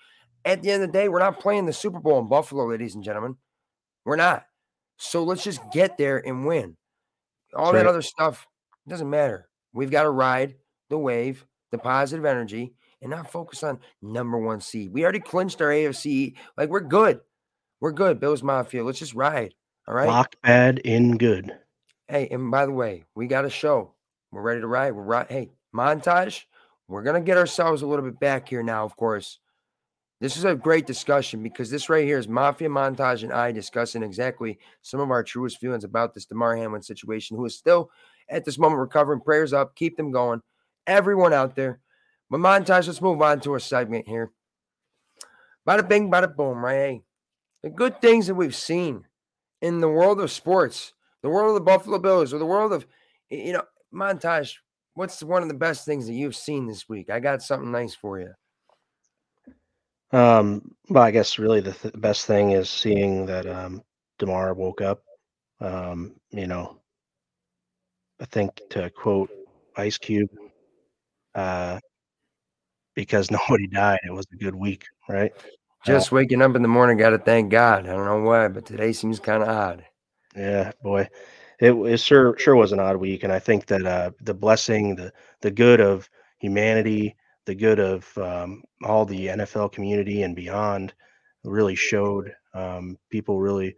At 0.46 0.62
the 0.62 0.70
end 0.70 0.84
of 0.84 0.90
the 0.90 0.94
day, 0.94 1.10
we're 1.10 1.18
not 1.18 1.40
playing 1.40 1.66
the 1.66 1.74
Super 1.74 2.00
Bowl 2.00 2.20
in 2.20 2.28
Buffalo, 2.28 2.68
ladies 2.68 2.94
and 2.94 3.04
gentlemen. 3.04 3.38
We're 4.06 4.18
not. 4.18 4.46
So 4.98 5.24
let's 5.24 5.44
just 5.44 5.62
get 5.72 5.98
there 5.98 6.20
and 6.26 6.46
win. 6.46 6.78
All 7.56 7.72
That's 7.72 7.74
that 7.74 7.86
right. 7.86 7.90
other 7.90 8.02
stuff 8.04 8.48
doesn't 8.88 9.10
matter. 9.10 9.50
We've 9.74 9.92
got 9.92 10.04
to 10.04 10.12
ride 10.12 10.56
the 10.90 10.98
wave, 11.00 11.44
the 11.72 11.78
positive 11.80 12.24
energy, 12.24 12.76
and 13.02 13.10
not 13.10 13.32
focus 13.32 13.64
on 13.64 13.80
number 14.02 14.38
one 14.38 14.62
seed. 14.62 14.94
We 14.94 15.04
already 15.04 15.20
clinched 15.20 15.60
our 15.62 15.72
AFC. 15.72 16.36
Like 16.56 16.70
we're 16.70 16.82
good. 16.82 17.22
We're 17.80 17.92
good. 17.92 18.20
Bills 18.20 18.44
Mafia. 18.44 18.84
Let's 18.84 19.00
just 19.00 19.16
ride. 19.16 19.56
All 19.88 19.94
right. 19.94 20.08
Lock 20.08 20.36
bad 20.42 20.80
in 20.80 21.18
good. 21.18 21.58
Hey, 22.08 22.28
and 22.30 22.52
by 22.52 22.66
the 22.66 22.72
way, 22.72 23.06
we 23.16 23.28
got 23.28 23.46
a 23.46 23.50
show. 23.50 23.94
We're 24.32 24.42
ready 24.42 24.62
to 24.62 24.68
ride. 24.68 24.92
We're 24.92 25.04
right. 25.04 25.30
Hey, 25.30 25.50
montage. 25.74 26.44
We're 26.90 27.04
gonna 27.04 27.22
get 27.22 27.38
ourselves 27.38 27.82
a 27.82 27.88
little 27.88 28.04
bit 28.04 28.20
back 28.20 28.50
here 28.50 28.64
now, 28.64 28.84
of 28.84 28.96
course. 28.98 29.40
This 30.20 30.36
is 30.36 30.46
a 30.46 30.56
great 30.56 30.88
discussion 30.88 31.44
because 31.44 31.70
this 31.70 31.90
right 31.90 32.04
here 32.04 32.18
is 32.18 32.28
Mafia 32.28 32.70
Montage 32.70 33.24
and 33.24 33.32
I 33.32 33.52
discussing 33.52 34.02
exactly 34.02 34.58
some 34.82 35.00
of 35.00 35.12
our 35.12 35.24
truest 35.24 35.60
feelings 35.60 35.84
about 35.84 36.14
this 36.14 36.26
Damar 36.26 36.56
Hamlin 36.56 36.82
situation, 36.82 37.38
who 37.38 37.46
is 37.46 37.56
still 37.56 37.92
at 38.28 38.44
this 38.44 38.58
moment 38.58 38.80
recovering. 38.80 39.22
Prayers 39.22 39.54
up, 39.54 39.76
keep 39.76 39.96
them 39.96 40.12
going. 40.12 40.42
Everyone 40.88 41.34
out 41.34 41.56
there. 41.56 41.80
But 42.30 42.40
Montage, 42.40 42.88
let's 42.88 43.02
move 43.02 43.22
on 43.22 43.40
to 43.42 43.54
our 43.54 43.60
segment 43.60 44.08
here. 44.08 44.32
Bada 45.68 45.88
bing, 45.88 46.10
bada 46.10 46.36
boom, 46.36 46.66
right? 46.66 46.74
Hey, 46.74 47.02
the 47.64 47.70
good 47.70 48.02
things 48.02 48.28
that 48.28 48.36
we've 48.36 48.56
seen 48.56 49.06
in 49.62 49.80
the 49.80 49.90
world 49.90 50.20
of 50.20 50.32
sports, 50.32 50.94
the 51.22 51.30
world 51.30 51.50
of 51.50 51.56
the 51.56 51.62
Buffalo 51.62 52.00
Bills, 52.00 52.34
or 52.34 52.38
the 52.38 52.46
world 52.46 52.74
of, 52.74 52.86
you 53.30 53.54
know, 53.54 53.64
Montage, 53.94 54.56
what's 54.94 55.24
one 55.24 55.42
of 55.42 55.48
the 55.48 55.54
best 55.54 55.86
things 55.86 56.08
that 56.08 56.14
you've 56.14 56.36
seen 56.36 56.68
this 56.68 56.88
week? 56.90 57.10
I 57.10 57.20
got 57.20 57.42
something 57.42 57.72
nice 57.72 57.96
for 57.96 58.20
you. 58.20 58.34
Um, 60.12 60.72
well, 60.90 61.04
I 61.04 61.12
guess 61.12 61.38
really 61.38 61.60
the 61.60 61.74
th- 61.74 61.94
best 61.98 62.26
thing 62.26 62.52
is 62.52 62.70
seeing 62.70 63.26
that 63.26 63.46
um, 63.46 63.82
Damar 64.20 64.54
woke 64.54 64.82
up. 64.82 65.04
Um, 65.60 66.16
you 66.30 66.48
know, 66.48 66.80
I 68.20 68.26
think 68.26 68.62
to 68.70 68.90
quote 68.90 69.30
Ice 69.76 69.98
Cube, 69.98 70.30
uh, 71.36 71.80
because 72.96 73.32
nobody 73.50 73.68
died, 73.68 74.00
it 74.06 74.14
was 74.14 74.28
a 74.34 74.38
good 74.38 74.56
week, 74.56 74.86
right? 75.10 75.32
Just 75.88 76.12
waking 76.12 76.42
up 76.42 76.56
in 76.56 76.62
the 76.62 76.68
morning, 76.68 76.98
got 76.98 77.12
to 77.12 77.18
thank 77.18 77.50
God. 77.52 77.88
I 77.88 77.94
don't 77.94 78.06
know 78.06 78.22
why, 78.22 78.48
but 78.48 78.66
today 78.66 78.92
seems 78.94 79.20
kind 79.20 79.42
of 79.44 79.50
odd. 79.50 79.86
Yeah, 80.36 80.72
boy, 80.84 81.08
it, 81.60 81.72
it 81.72 82.00
sure 82.00 82.38
sure 82.38 82.56
was 82.56 82.72
an 82.72 82.80
odd 82.80 82.98
week, 82.98 83.24
and 83.24 83.34
I 83.34 83.40
think 83.40 83.66
that 83.68 83.86
uh, 83.86 84.12
the 84.22 84.34
blessing, 84.34 84.96
the 84.96 85.12
the 85.42 85.52
good 85.52 85.82
of 85.82 86.10
humanity, 86.40 87.16
the 87.46 87.56
good 87.56 87.80
of 87.80 88.16
um, 88.18 88.64
all 88.84 89.06
the 89.06 89.28
NFL 89.28 89.72
community 89.72 90.22
and 90.24 90.36
beyond, 90.36 90.94
really 91.44 91.76
showed. 91.76 92.32
Um, 92.54 92.98
people 93.10 93.40
really 93.40 93.76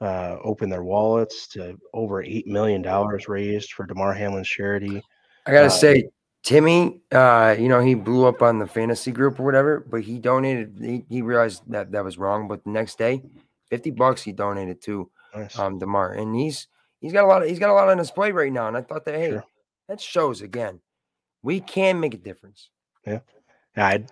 uh, 0.00 0.36
opened 0.44 0.72
their 0.72 0.84
wallets 0.84 1.46
to 1.48 1.78
over 1.94 2.22
eight 2.22 2.46
million 2.46 2.82
dollars 2.82 3.28
raised 3.28 3.72
for 3.72 3.86
Damar 3.86 4.12
Hamlin's 4.12 4.48
charity. 4.48 5.02
I 5.46 5.52
gotta 5.52 5.66
Uh, 5.66 5.70
say, 5.70 6.08
Timmy, 6.46 7.00
uh, 7.10 7.56
you 7.58 7.68
know, 7.68 7.80
he 7.80 7.94
blew 7.94 8.24
up 8.24 8.40
on 8.40 8.60
the 8.60 8.68
fantasy 8.68 9.10
group 9.10 9.40
or 9.40 9.42
whatever, 9.44 9.80
but 9.80 10.02
he 10.02 10.20
donated. 10.20 10.76
He, 10.80 11.04
he 11.08 11.20
realized 11.20 11.64
that 11.66 11.90
that 11.90 12.04
was 12.04 12.18
wrong. 12.18 12.46
But 12.46 12.62
the 12.62 12.70
next 12.70 12.98
day, 12.98 13.20
fifty 13.68 13.90
bucks 13.90 14.22
he 14.22 14.30
donated 14.30 14.80
to 14.82 15.10
Nice. 15.34 15.58
um 15.58 15.80
Damar, 15.80 16.12
and 16.12 16.36
he's 16.36 16.68
he's 17.00 17.12
got 17.12 17.24
a 17.24 17.26
lot 17.26 17.42
of 17.42 17.48
he's 17.48 17.58
got 17.58 17.70
a 17.70 17.72
lot 17.72 17.88
on 17.88 17.98
his 17.98 18.12
plate 18.12 18.32
right 18.32 18.52
now. 18.52 18.68
And 18.68 18.76
I 18.76 18.82
thought 18.82 19.04
that 19.06 19.16
hey, 19.16 19.30
Sure. 19.30 19.44
that 19.88 20.00
shows 20.00 20.40
again, 20.40 20.78
we 21.42 21.58
can 21.58 21.98
make 21.98 22.14
a 22.14 22.18
difference. 22.18 22.70
Yeah, 23.04 23.18
I 23.76 24.04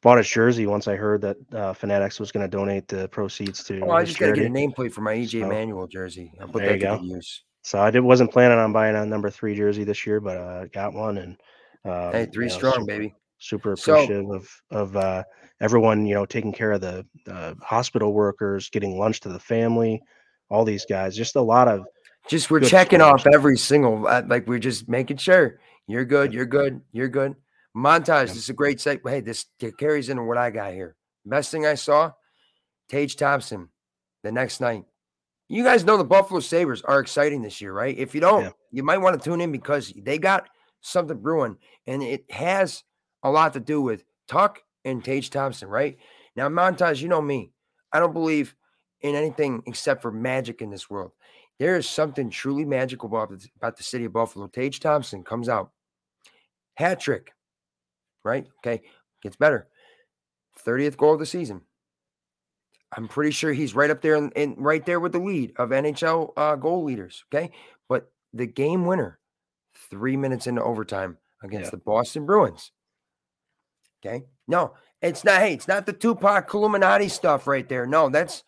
bought 0.00 0.16
his 0.16 0.30
jersey 0.30 0.66
once 0.66 0.88
I 0.88 0.96
heard 0.96 1.20
that 1.20 1.36
uh, 1.52 1.74
Fanatics 1.74 2.18
was 2.18 2.32
going 2.32 2.42
to 2.42 2.56
donate 2.56 2.88
the 2.88 3.06
proceeds 3.08 3.62
to. 3.64 3.80
Oh, 3.82 3.90
I 3.90 4.04
just 4.06 4.18
gotta 4.18 4.32
get 4.32 4.46
a 4.46 4.48
nameplate 4.48 4.92
for 4.94 5.02
my 5.02 5.14
EJ 5.14 5.42
So, 5.42 5.46
Manuel 5.46 5.86
jersey. 5.88 6.32
I'll 6.40 6.48
put 6.48 6.62
there 6.62 6.70
that 6.70 6.74
you 6.76 6.80
go. 6.80 7.00
use. 7.16 7.42
So 7.60 7.80
I 7.80 7.90
did 7.90 8.00
wasn't 8.00 8.32
planning 8.32 8.56
on 8.56 8.72
buying 8.72 8.96
a 8.96 9.04
number 9.04 9.28
three 9.28 9.54
jersey 9.54 9.84
this 9.84 10.06
year, 10.06 10.20
but 10.20 10.38
uh, 10.38 10.64
got 10.68 10.94
one 10.94 11.18
and 11.18 11.36
um, 11.84 12.12
Hey, 12.12 12.20
you 12.22 12.26
three 12.32 12.46
know, 12.46 12.54
strong, 12.54 12.72
super, 12.74 12.84
baby. 12.86 13.14
super 13.38 13.76
So- 13.76 13.94
appreciative 13.94 14.30
of 14.30 14.48
of 14.70 14.96
uh, 14.96 15.22
everyone 15.60 16.06
you 16.06 16.14
know 16.14 16.26
taking 16.26 16.52
care 16.52 16.72
of 16.72 16.80
the 16.80 17.06
uh, 17.28 17.54
hospital 17.62 18.12
workers, 18.12 18.68
getting 18.70 18.98
lunch 18.98 19.20
to 19.20 19.28
the 19.28 19.40
family, 19.40 20.00
all 20.50 20.64
these 20.64 20.84
guys. 20.86 21.16
Just 21.16 21.36
a 21.36 21.40
lot 21.40 21.68
of 21.68 21.84
Just 22.28 22.50
we're 22.50 22.60
checking 22.60 23.00
off 23.00 23.26
every 23.26 23.56
single, 23.58 24.06
uh, 24.06 24.22
like 24.26 24.46
we're 24.46 24.58
just 24.60 24.88
making 24.88 25.16
sure 25.16 25.58
you're 25.88 26.04
good, 26.04 26.32
you're 26.32 26.46
good, 26.46 26.80
you're 26.92 27.08
good. 27.08 27.34
Montage. 27.76 28.28
This 28.28 28.36
is 28.36 28.48
a 28.50 28.52
great 28.54 28.78
segue. 28.78 29.08
Hey, 29.08 29.20
this 29.20 29.46
carries 29.78 30.08
into 30.08 30.22
what 30.22 30.38
I 30.38 30.50
got 30.50 30.72
here. 30.72 30.94
Best 31.24 31.50
thing 31.50 31.66
I 31.66 31.74
saw, 31.74 32.12
Tage 32.88 33.16
Thompson, 33.16 33.68
the 34.22 34.30
next 34.30 34.60
night. 34.60 34.84
You 35.48 35.64
guys 35.64 35.84
know 35.84 35.96
the 35.96 36.04
Buffalo 36.04 36.40
Sabres 36.40 36.82
are 36.82 37.00
exciting 37.00 37.42
this 37.42 37.60
year, 37.60 37.72
right? 37.72 37.96
If 37.98 38.14
you 38.14 38.20
don't, 38.20 38.44
Yeah. 38.44 38.50
you 38.70 38.82
might 38.82 38.98
want 38.98 39.18
to 39.18 39.24
tune 39.24 39.40
in 39.40 39.52
because 39.52 39.92
they 39.96 40.18
got 40.18 40.48
something 40.82 41.18
brewing, 41.18 41.56
and 41.86 42.02
it 42.02 42.30
has 42.30 42.84
a 43.22 43.30
lot 43.30 43.54
to 43.54 43.60
do 43.60 43.80
with 43.80 44.04
Tuch 44.28 44.58
and 44.84 45.04
Tage 45.04 45.30
Thompson, 45.30 45.68
right? 45.68 45.96
Now, 46.36 46.48
Montage, 46.48 47.00
you 47.00 47.08
know 47.08 47.22
me. 47.22 47.52
I 47.92 48.00
don't 48.00 48.12
believe 48.12 48.54
in 49.00 49.14
anything 49.14 49.62
except 49.66 50.02
for 50.02 50.10
magic 50.10 50.62
in 50.62 50.70
this 50.70 50.88
world. 50.88 51.12
There 51.58 51.76
is 51.76 51.88
something 51.88 52.30
truly 52.30 52.64
magical 52.64 53.08
about 53.08 53.30
the, 53.30 53.46
about 53.56 53.76
the 53.76 53.82
city 53.82 54.04
of 54.04 54.12
Buffalo. 54.12 54.48
Tage 54.48 54.80
Thompson 54.80 55.22
comes 55.22 55.48
out, 55.48 55.70
hat 56.74 57.00
trick, 57.00 57.32
right? 58.24 58.46
Okay, 58.58 58.82
gets 59.22 59.36
better. 59.36 59.68
30th 60.66 60.96
goal 60.96 61.14
of 61.14 61.20
the 61.20 61.26
season. 61.26 61.62
I'm 62.94 63.08
pretty 63.08 63.30
sure 63.30 63.52
he's 63.52 63.74
right 63.74 63.90
up 63.90 64.02
there 64.02 64.16
and 64.16 64.54
right 64.58 64.84
there 64.84 65.00
with 65.00 65.12
the 65.12 65.18
lead 65.18 65.52
of 65.56 65.70
NHL 65.70 66.32
uh, 66.36 66.56
goal 66.56 66.84
leaders. 66.84 67.24
Okay, 67.32 67.50
but 67.88 68.10
the 68.34 68.46
game 68.46 68.84
winner, 68.84 69.18
three 69.92 70.16
minutes 70.16 70.46
into 70.46 70.64
overtime 70.64 71.18
against 71.44 71.66
Yeah. 71.66 71.70
the 71.72 71.76
Boston 71.76 72.24
Bruins. 72.26 72.72
Okay, 74.04 74.24
no, 74.48 74.74
it's 75.02 75.22
not. 75.22 75.40
Hey, 75.40 75.52
it's 75.52 75.68
not 75.68 75.86
the 75.86 75.92
Tupac 75.92 76.52
Illuminati 76.52 77.08
stuff 77.08 77.46
right 77.46 77.68
there. 77.68 77.86
No, 77.86 78.08
that's 78.08 78.42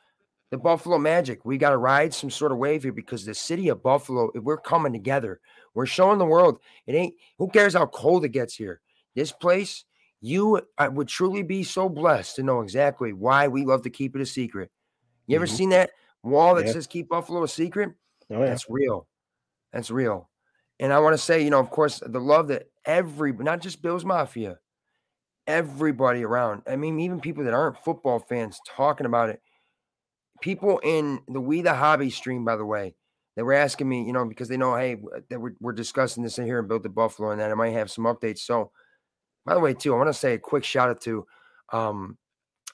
the 0.51 0.57
Buffalo 0.59 0.99
Magic. 0.99 1.45
We 1.45 1.59
got 1.59 1.71
to 1.71 1.77
ride 1.77 2.13
some 2.15 2.31
sort 2.31 2.51
of 2.51 2.59
wave 2.59 2.83
here 2.83 2.93
because 2.93 3.25
the 3.25 3.35
city 3.35 3.69
of 3.69 3.83
Buffalo, 3.83 4.31
we're 4.35 4.57
coming 4.57 4.93
together. 4.93 5.41
We're 5.75 5.87
showing 5.87 6.19
the 6.19 6.25
world 6.27 6.59
it 6.87 6.95
ain't. 6.95 7.15
Who 7.39 7.49
cares 7.49 7.75
how 7.75 7.87
cold 7.87 8.25
it 8.25 8.31
gets 8.31 8.55
here? 8.57 8.81
This 9.15 9.31
place, 9.33 9.85
you 10.21 10.61
I 10.79 10.89
would 10.89 11.09
truly 11.09 11.43
be 11.43 11.63
so 11.63 11.89
blessed 11.89 12.37
to 12.37 12.43
know 12.43 12.63
exactly 12.63 13.13
why 13.13 13.47
we 13.49 13.65
love 13.65 13.83
to 13.83 13.91
keep 13.91 14.17
it 14.17 14.23
a 14.23 14.27
secret. 14.27 14.71
You 15.27 15.37
ever 15.37 15.47
Mhm. 15.47 15.57
seen 15.57 15.69
that 15.71 15.91
wall 16.23 16.55
that 16.57 16.67
Yeah. 16.67 16.73
says 16.73 16.87
"Keep 16.87 17.11
Buffalo 17.11 17.43
a 17.45 17.49
Secret"? 17.49 17.91
oh 18.31 18.41
yeah, 18.41 18.47
That's 18.47 18.69
real. 18.69 19.07
That's 19.73 19.91
real. 19.91 20.31
And 20.81 20.93
I 20.93 20.99
want 20.99 21.15
to 21.15 21.19
say, 21.19 21.43
you 21.43 21.51
know, 21.51 21.61
of 21.61 21.71
course, 21.71 22.03
the 22.05 22.21
love 22.21 22.49
that 22.49 22.69
every, 22.85 23.33
not 23.33 23.61
just 23.61 23.83
Bills 23.83 24.05
Mafia, 24.05 24.59
everybody 25.47 26.25
around. 26.25 26.63
I 26.67 26.77
mean, 26.77 27.01
even 27.01 27.21
people 27.21 27.45
that 27.45 27.55
aren't 27.55 27.83
football 27.85 28.19
fans 28.19 28.61
talking 28.67 29.07
about 29.07 29.31
it. 29.31 29.41
People 30.41 30.81
in 30.83 31.21
the 31.29 31.41
We 31.41 31.63
the 31.63 31.75
Hobby 31.75 32.11
stream, 32.11 32.45
by 32.45 32.57
the 32.57 32.65
way, 32.65 32.95
they 33.37 33.43
were 33.43 33.53
asking 33.53 33.89
me, 33.89 34.05
you 34.05 34.13
know, 34.13 34.25
because 34.25 34.49
they 34.49 34.57
know, 34.57 34.77
hey, 34.77 34.97
that 35.29 35.41
we're, 35.41 35.55
we're 35.61 35.73
discussing 35.73 36.23
this 36.23 36.39
in 36.39 36.45
here 36.45 36.59
and 36.59 36.69
Built 36.69 36.83
the 36.83 36.89
Buffalo, 36.89 37.31
and 37.31 37.41
that 37.41 37.51
I 37.51 37.55
might 37.55 37.73
have 37.73 37.91
some 37.91 38.05
updates. 38.05 38.41
So, 38.41 38.71
by 39.45 39.55
the 39.55 39.61
way, 39.61 39.75
too, 39.75 39.95
I 39.95 39.97
want 39.97 40.09
to 40.09 40.15
say 40.15 40.35
a 40.35 40.39
quick 40.39 40.65
shout 40.65 40.91
out 40.91 41.01
to 41.03 41.27
um, 41.73 42.17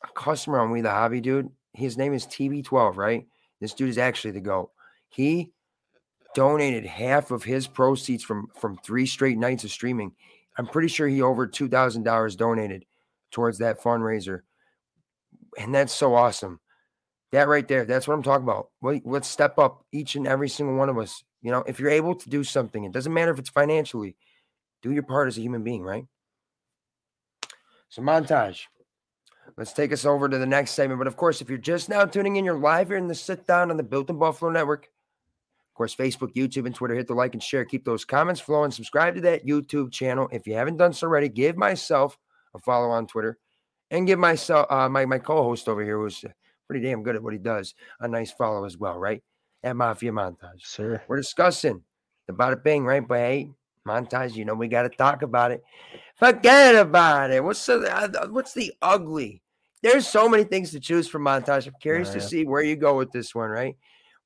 a 0.02 0.12
customer 0.12 0.60
on 0.60 0.70
We 0.70 0.80
the 0.80 0.90
Hobby, 0.90 1.20
dude. 1.20 1.50
His 1.72 1.96
name 1.96 2.12
is 2.12 2.26
TB12, 2.26 2.96
right? 2.96 3.26
This 3.60 3.74
dude 3.74 3.90
is 3.90 3.98
actually 3.98 4.32
the 4.32 4.40
GOAT. 4.40 4.70
He 5.08 5.52
donated 6.34 6.86
half 6.86 7.30
of 7.30 7.42
his 7.42 7.66
proceeds 7.66 8.22
from 8.22 8.48
from 8.58 8.76
three 8.78 9.06
straight 9.06 9.38
nights 9.38 9.64
of 9.64 9.70
streaming. 9.70 10.12
I'm 10.58 10.66
pretty 10.66 10.88
sure 10.88 11.08
he 11.08 11.22
over 11.22 11.46
two 11.46 11.68
thousand 11.68 12.04
dollars 12.04 12.36
donated 12.36 12.84
towards 13.30 13.58
that 13.58 13.80
fundraiser, 13.80 14.40
and 15.58 15.74
that's 15.74 15.92
so 15.92 16.14
awesome. 16.14 16.60
That 17.32 17.48
right 17.48 17.66
there, 17.66 17.84
that's 17.84 18.08
what 18.08 18.14
I'm 18.14 18.22
talking 18.22 18.48
about. 18.48 18.70
Let's 19.04 19.28
step 19.28 19.58
up, 19.58 19.84
each 19.92 20.16
and 20.16 20.26
every 20.26 20.48
single 20.48 20.76
one 20.76 20.88
of 20.88 20.98
us. 20.98 21.22
You 21.42 21.52
know, 21.52 21.62
if 21.66 21.78
you're 21.78 21.90
able 21.90 22.16
to 22.16 22.28
do 22.28 22.42
something, 22.42 22.84
it 22.84 22.92
doesn't 22.92 23.14
matter 23.14 23.30
if 23.30 23.38
it's 23.38 23.50
financially. 23.50 24.16
Do 24.82 24.90
your 24.92 25.04
part 25.04 25.28
as 25.28 25.38
a 25.38 25.42
human 25.42 25.62
being, 25.62 25.82
right? 25.82 26.06
So 27.88 28.02
montage. 28.02 28.62
Let's 29.56 29.72
take 29.72 29.92
us 29.92 30.04
over 30.04 30.28
to 30.28 30.38
the 30.38 30.46
next 30.46 30.72
segment. 30.72 30.98
But 30.98 31.06
of 31.06 31.16
course, 31.16 31.40
if 31.40 31.48
you're 31.48 31.58
just 31.58 31.88
now 31.88 32.04
tuning 32.04 32.36
in, 32.36 32.44
you're 32.44 32.58
live 32.58 32.88
here 32.88 32.96
in 32.96 33.08
the 33.08 33.14
sit 33.14 33.46
down 33.46 33.70
on 33.70 33.76
the 33.76 33.82
Built 33.82 34.10
in 34.10 34.18
Buffalo 34.18 34.50
Network. 34.50 34.88
Of 35.80 35.88
course, 35.88 35.96
Facebook, 35.96 36.34
YouTube, 36.34 36.66
and 36.66 36.74
Twitter. 36.74 36.94
Hit 36.94 37.06
the 37.06 37.14
like 37.14 37.32
and 37.32 37.42
share. 37.42 37.64
Keep 37.64 37.86
those 37.86 38.04
comments 38.04 38.38
flowing. 38.38 38.70
Subscribe 38.70 39.14
to 39.14 39.22
that 39.22 39.46
YouTube 39.46 39.90
channel. 39.90 40.28
If 40.30 40.46
you 40.46 40.52
haven't 40.52 40.76
done 40.76 40.92
so 40.92 41.06
already, 41.06 41.30
give 41.30 41.56
myself 41.56 42.18
a 42.54 42.58
follow 42.58 42.90
on 42.90 43.06
Twitter 43.06 43.38
and 43.90 44.06
give 44.06 44.18
myself 44.18 44.66
uh, 44.68 44.90
my 44.90 45.06
my 45.06 45.18
co-host 45.18 45.70
over 45.70 45.82
here, 45.82 45.96
who's 45.96 46.22
pretty 46.66 46.84
damn 46.86 47.02
good 47.02 47.16
at 47.16 47.22
what 47.22 47.32
he 47.32 47.38
does, 47.38 47.74
a 48.00 48.06
nice 48.06 48.30
follow 48.30 48.66
as 48.66 48.76
well, 48.76 48.98
right? 48.98 49.22
At 49.62 49.74
Mafia 49.74 50.12
Montage. 50.12 50.66
sir. 50.66 51.00
We're 51.08 51.16
discussing 51.16 51.82
the 52.26 52.34
bada 52.34 52.62
bing, 52.62 52.84
right? 52.84 53.08
But 53.08 53.18
hey, 53.20 53.50
montage, 53.88 54.34
you 54.34 54.44
know 54.44 54.52
we 54.52 54.68
got 54.68 54.82
to 54.82 54.90
talk 54.90 55.22
about 55.22 55.50
it. 55.50 55.64
Forget 56.16 56.76
about 56.76 57.30
it. 57.30 57.42
What's 57.42 57.64
the 57.64 57.90
uh, 57.90 58.28
what's 58.28 58.52
the 58.52 58.70
ugly? 58.82 59.40
There's 59.82 60.06
so 60.06 60.28
many 60.28 60.44
things 60.44 60.72
to 60.72 60.80
choose 60.80 61.08
from 61.08 61.22
montage. 61.22 61.66
I'm 61.66 61.72
curious 61.80 62.10
to 62.10 62.18
yeah. 62.18 62.26
see 62.26 62.44
where 62.44 62.62
you 62.62 62.76
go 62.76 62.98
with 62.98 63.12
this 63.12 63.34
one, 63.34 63.48
right? 63.48 63.76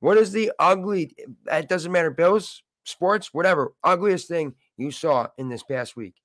What 0.05 0.19
is 0.19 0.33
the 0.33 0.53
ugly? 0.59 1.17
It 1.51 1.67
doesn't 1.67 1.91
matter. 1.91 2.11
Bills, 2.11 2.63
sports, 2.85 3.33
whatever. 3.33 3.73
Ugliest 3.83 4.29
thing 4.29 4.55
you 4.77 4.91
saw 4.91 5.29
in 5.39 5.49
this 5.49 5.63
past 5.63 5.97
week. 5.97 6.17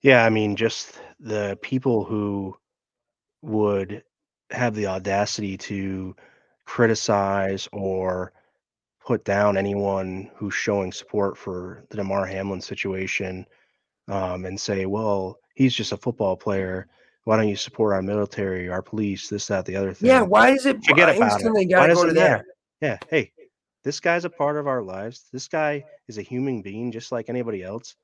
Yeah, 0.00 0.24
I 0.24 0.30
mean, 0.30 0.56
just 0.56 0.98
the 1.20 1.58
people 1.60 2.04
who 2.04 2.56
would 3.42 4.02
have 4.50 4.74
the 4.74 4.86
audacity 4.86 5.58
to 5.58 6.16
criticize 6.64 7.68
or 7.70 8.32
put 9.06 9.26
down 9.26 9.58
anyone 9.58 10.30
who's 10.36 10.54
showing 10.54 10.90
support 10.90 11.36
for 11.36 11.84
the 11.90 11.98
Damar 11.98 12.24
Hamlin 12.24 12.62
situation 12.62 13.44
um, 14.08 14.46
and 14.46 14.58
say, 14.58 14.86
well, 14.86 15.38
he's 15.54 15.74
just 15.74 15.92
a 15.92 15.98
football 15.98 16.34
player. 16.34 16.88
Why 17.28 17.36
don't 17.36 17.48
you 17.48 17.56
support 17.56 17.92
our 17.92 18.00
military, 18.00 18.70
our 18.70 18.80
police, 18.80 19.28
this, 19.28 19.48
that, 19.48 19.66
the 19.66 19.76
other 19.76 19.92
thing? 19.92 20.08
Yeah, 20.08 20.22
why 20.22 20.48
is 20.52 20.64
it 20.64 20.82
Forget 20.82 21.14
about 21.14 21.42
it. 21.42 21.70
Why 21.76 21.86
does 21.86 21.98
go 21.98 22.04
it 22.04 22.06
to 22.06 22.14
matter? 22.14 22.36
that? 22.38 22.44
Yeah, 22.80 22.98
hey, 23.10 23.32
this 23.84 24.00
guy's 24.00 24.24
a 24.24 24.30
part 24.30 24.56
of 24.56 24.66
our 24.66 24.80
lives. 24.80 25.28
This 25.30 25.46
guy 25.46 25.84
is 26.08 26.16
a 26.16 26.22
human 26.22 26.62
being 26.62 26.90
just 26.90 27.12
like 27.12 27.28
anybody 27.28 27.62
else. 27.62 27.96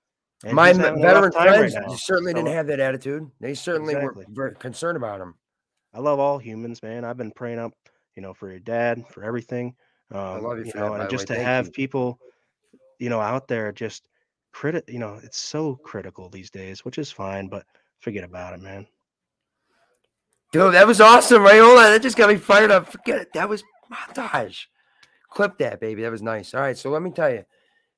and 0.45 0.55
My 0.55 0.69
he's 0.69 0.79
m- 0.79 0.85
having 0.85 1.03
a 1.03 1.07
rough 1.07 1.15
veteran 1.15 1.33
time 1.33 1.47
right 1.59 1.73
friends 1.73 2.03
certainly 2.05 2.33
So, 2.33 2.37
didn't 2.37 2.53
have 2.53 2.67
that 2.67 2.81
attitude. 2.81 3.31
They 3.41 3.55
certainly 3.55 3.95
Exactly. 3.95 4.27
were 4.29 4.35
very 4.35 4.55
concerned 4.57 4.99
about 4.99 5.23
him. 5.23 5.37
I 5.95 6.01
love 6.01 6.19
all 6.19 6.37
humans, 6.37 6.83
man. 6.83 7.07
I've 7.07 7.17
been 7.17 7.33
praying 7.33 7.61
up, 7.61 7.73
you 8.17 8.21
know, 8.21 8.35
for 8.35 8.51
your 8.51 8.61
dad, 8.61 9.07
for 9.09 9.25
everything. 9.25 9.75
Um, 10.13 10.43
love 10.43 10.59
you 10.59 10.71
for 10.71 10.77
know, 10.81 10.91
by 10.91 11.01
and 11.01 11.09
just 11.09 11.23
way. 11.23 11.27
to 11.29 11.35
Thank 11.37 11.47
have 11.47 11.67
you. 11.69 11.73
people, 11.73 12.21
you 12.99 13.09
know, 13.09 13.23
out 13.23 13.49
there 13.49 13.73
just 13.73 14.07
credit, 14.53 14.85
you 14.87 14.99
know, 14.99 15.19
it's 15.23 15.39
so 15.39 15.77
critical 15.77 16.29
these 16.29 16.51
days, 16.51 16.85
which 16.85 16.99
is 16.99 17.11
fine, 17.11 17.49
but 17.49 17.65
forget 18.01 18.23
about 18.23 18.53
it, 18.53 18.61
man. 18.61 18.87
Dude, 20.55 20.75
that 20.75 20.87
was 20.87 21.01
awesome, 21.01 21.43
right? 21.43 21.59
Hold 21.59 21.79
on. 21.79 21.85
That 21.87 22.01
just 22.01 22.17
got 22.17 22.29
me 22.29 22.37
fired 22.37 22.71
up. 22.71 22.87
Forget 22.89 23.23
it. 23.23 23.33
That 23.35 23.49
was 23.49 23.65
montage. 23.93 24.67
Clip 25.29 25.59
that, 25.59 25.81
baby. 25.81 26.03
That 26.03 26.13
was 26.13 26.23
nice. 26.23 26.55
All 26.55 26.61
right. 26.61 26.79
So 26.79 26.91
let 26.91 27.03
me 27.03 27.11
tell 27.11 27.29
you, 27.29 27.45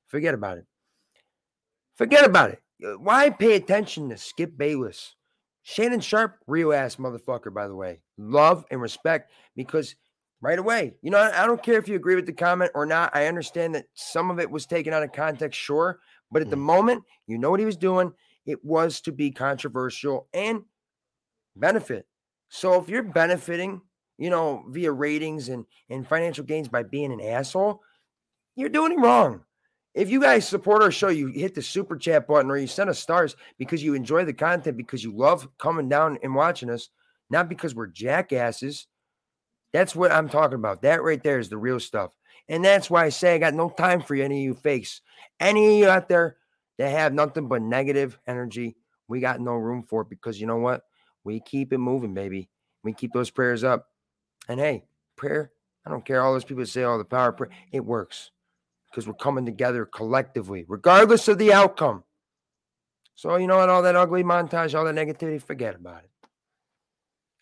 forget 0.07 0.33
about 0.33 0.57
it. 0.57 0.65
Forget 1.97 2.25
about 2.25 2.49
it. 2.49 2.63
Uh, 2.83 2.93
Why 2.93 3.29
pay 3.29 3.57
attention 3.57 4.09
to 4.09 4.17
Skip 4.17 4.57
Bayless? 4.57 5.13
Shannon 5.61 5.99
Sharpe, 5.99 6.39
real 6.47 6.73
ass 6.73 6.95
motherfucker, 6.95 7.53
by 7.53 7.67
the 7.67 7.75
way. 7.75 8.01
Love 8.17 8.65
and 8.71 8.81
respect 8.81 9.31
because 9.55 9.95
right 10.41 10.57
away, 10.57 10.95
you 11.03 11.11
know, 11.11 11.19
I 11.19 11.45
don't 11.45 11.61
care 11.61 11.77
if 11.77 11.87
you 11.87 11.95
agree 11.95 12.15
with 12.15 12.25
the 12.25 12.33
comment 12.33 12.71
or 12.73 12.87
not. 12.87 13.15
I 13.15 13.27
understand 13.27 13.75
that 13.75 13.85
some 13.93 14.31
of 14.31 14.39
it 14.39 14.49
was 14.49 14.65
taken 14.65 14.93
out 14.93 15.03
of 15.03 15.11
context, 15.11 15.59
sure. 15.59 15.99
But 16.31 16.41
at 16.41 16.49
the 16.49 16.55
Mhm. 16.55 16.61
moment, 16.61 17.03
you 17.27 17.37
know 17.37 17.51
what 17.51 17.59
he 17.59 17.67
was 17.67 17.77
doing. 17.77 18.13
It 18.47 18.65
was 18.65 18.99
to 19.01 19.11
be 19.11 19.29
controversial 19.29 20.27
and 20.33 20.65
benefit. 21.55 22.07
So 22.49 22.81
if 22.81 22.89
you're 22.89 23.03
benefiting, 23.03 23.81
you 24.17 24.29
know, 24.29 24.63
via 24.69 24.91
ratings 24.91 25.49
and 25.49 25.65
and 25.89 26.07
financial 26.07 26.43
gains 26.43 26.67
by 26.67 26.83
being 26.83 27.11
an 27.11 27.21
asshole, 27.21 27.81
you're 28.55 28.69
doing 28.69 28.93
it 28.93 28.99
wrong. 28.99 29.41
If 29.93 30.11
you 30.11 30.21
guys 30.21 30.47
support 30.47 30.83
our 30.83 30.91
show, 30.91 31.07
you 31.07 31.27
hit 31.27 31.55
the 31.55 31.61
super 31.61 31.97
chat 31.97 32.27
button 32.27 32.51
or 32.51 32.57
you 32.57 32.67
send 32.67 32.89
us 32.89 32.99
stars 32.99 33.35
because 33.57 33.83
you 33.83 33.95
enjoy 33.95 34.25
the 34.25 34.33
content, 34.33 34.77
because 34.77 35.03
you 35.03 35.11
love 35.11 35.47
coming 35.57 35.89
down 35.89 36.19
and 36.21 36.35
watching 36.35 36.69
us, 36.69 36.89
not 37.29 37.49
because 37.49 37.73
we're 37.73 37.87
jackasses. 37.87 38.87
That's 39.73 39.95
what 39.95 40.11
I'm 40.11 40.29
talking 40.29 40.55
about. 40.55 40.83
That 40.83 41.03
right 41.03 41.21
there 41.21 41.39
is 41.39 41.49
the 41.49 41.57
real 41.57 41.79
stuff. 41.79 42.15
And 42.47 42.63
that's 42.63 42.89
why 42.89 43.05
I 43.05 43.09
say 43.09 43.35
I 43.35 43.39
got 43.39 43.53
no 43.53 43.69
time 43.69 44.01
for 44.01 44.15
you, 44.15 44.23
any 44.23 44.39
of 44.39 44.43
you 44.43 44.53
fakes. 44.53 45.01
Any 45.39 45.65
of 45.65 45.73
you 45.79 45.89
out 45.89 46.07
there 46.07 46.37
that 46.77 46.89
have 46.89 47.13
nothing 47.13 47.47
but 47.47 47.61
negative 47.61 48.17
energy, 48.27 48.77
we 49.07 49.19
got 49.19 49.41
no 49.41 49.53
room 49.55 49.83
for 49.83 50.03
it 50.03 50.09
because 50.09 50.39
you 50.39 50.47
know 50.47 50.57
what? 50.57 50.83
We 51.27 51.41
keep 51.41 51.73
it 51.73 51.77
moving, 51.77 52.13
baby. 52.13 52.47
We 52.85 52.93
keep 52.93 53.11
those 53.11 53.29
prayers 53.29 53.61
up. 53.61 53.89
And 54.47 54.61
hey, 54.61 54.85
prayer, 55.17 55.51
I 55.85 55.89
don't 55.89 56.05
care. 56.05 56.21
All 56.21 56.31
those 56.31 56.45
people 56.45 56.65
say, 56.65 56.83
all 56.83 56.97
the 56.97 57.03
power 57.03 57.31
of 57.31 57.37
prayer, 57.37 57.49
it 57.73 57.83
works 57.83 58.31
because 58.89 59.05
we're 59.05 59.13
coming 59.13 59.45
together 59.45 59.85
collectively, 59.85 60.63
regardless 60.69 61.27
of 61.27 61.37
the 61.37 61.51
outcome. 61.51 62.05
So 63.15 63.35
you 63.35 63.45
know 63.45 63.57
what? 63.57 63.67
All 63.67 63.81
that 63.81 63.97
ugly 63.97 64.23
montage, 64.23 64.73
all 64.73 64.85
that 64.85 64.95
negativity, 64.95 65.41
forget 65.41 65.75
about 65.75 66.05
it. 66.05 66.09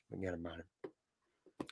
Forget 0.09 0.33
about 0.33 0.57
it. 0.57 1.69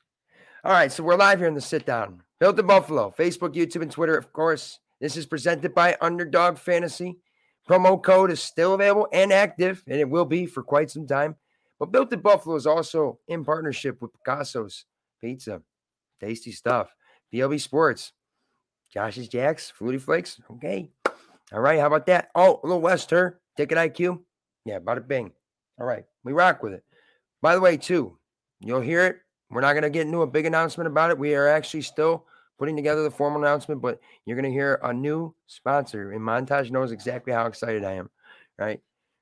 All 0.63 0.71
right, 0.71 0.91
so 0.91 1.01
we're 1.01 1.15
live 1.15 1.39
here 1.39 1.47
in 1.47 1.55
the 1.55 1.61
sit 1.61 1.83
down. 1.83 2.21
Built 2.39 2.59
in 2.59 2.67
Buffalo, 2.67 3.11
Facebook, 3.17 3.55
YouTube, 3.55 3.81
and 3.81 3.89
Twitter, 3.89 4.15
of 4.15 4.31
course. 4.31 4.77
This 5.01 5.17
is 5.17 5.25
presented 5.25 5.73
by 5.73 5.97
Underdog 5.99 6.59
Fantasy. 6.59 7.17
Promo 7.67 7.99
code 8.03 8.29
is 8.29 8.39
still 8.39 8.75
available 8.75 9.07
and 9.11 9.33
active, 9.33 9.83
and 9.87 9.99
it 9.99 10.07
will 10.07 10.25
be 10.25 10.45
for 10.45 10.61
quite 10.61 10.91
some 10.91 11.07
time. 11.07 11.37
But 11.83 11.91
Built 11.91 12.13
in 12.13 12.21
Buffalo 12.21 12.55
is 12.55 12.65
also 12.65 13.19
in 13.27 13.43
partnership 13.43 14.01
with 14.01 14.11
Picasso's 14.13 14.85
Pizza. 15.19 15.61
Tasty 16.21 16.53
stuff. 16.53 16.95
BLB 17.33 17.59
Sports. 17.59 18.13
Josh's 18.89 19.27
Jacks, 19.27 19.69
Fruity 19.69 19.97
Flakes. 19.97 20.39
Okay. 20.49 20.89
All 21.51 21.59
right. 21.59 21.81
How 21.81 21.87
about 21.87 22.05
that? 22.05 22.29
Oh, 22.35 22.61
a 22.63 22.65
little 22.65 22.79
Wester. 22.79 23.41
Ticket 23.57 23.77
IQ. 23.77 24.21
Yeah, 24.63 24.77
about 24.77 24.97
a 24.97 25.01
bing. 25.01 25.33
All 25.77 25.85
right. 25.85 26.05
We 26.23 26.31
rock 26.31 26.63
with 26.63 26.71
it. 26.71 26.85
By 27.41 27.53
the 27.53 27.59
way, 27.59 27.75
too, 27.75 28.17
you'll 28.61 28.79
hear 28.79 29.05
it. 29.05 29.17
We're 29.51 29.59
not 29.59 29.73
going 29.73 29.83
to 29.83 29.89
get 29.89 30.05
into 30.05 30.21
a 30.21 30.27
big 30.27 30.45
announcement 30.45 30.87
about 30.87 31.09
it. 31.09 31.19
We 31.19 31.35
are 31.35 31.49
actually 31.49 31.81
still 31.81 32.27
putting 32.57 32.77
together 32.77 33.03
the 33.03 33.11
formal 33.11 33.41
announcement, 33.41 33.81
but 33.81 33.99
you're 34.25 34.37
going 34.37 34.49
to 34.49 34.57
hear 34.57 34.79
a 34.83 34.93
new 34.93 35.35
sponsor. 35.47 36.13
And 36.13 36.21
Montage 36.21 36.71
knows 36.71 36.93
exactly 36.93 37.33
how 37.33 37.45
excited 37.47 37.83
I 37.83 37.95
am. 37.95 38.09
Right? 38.57 38.79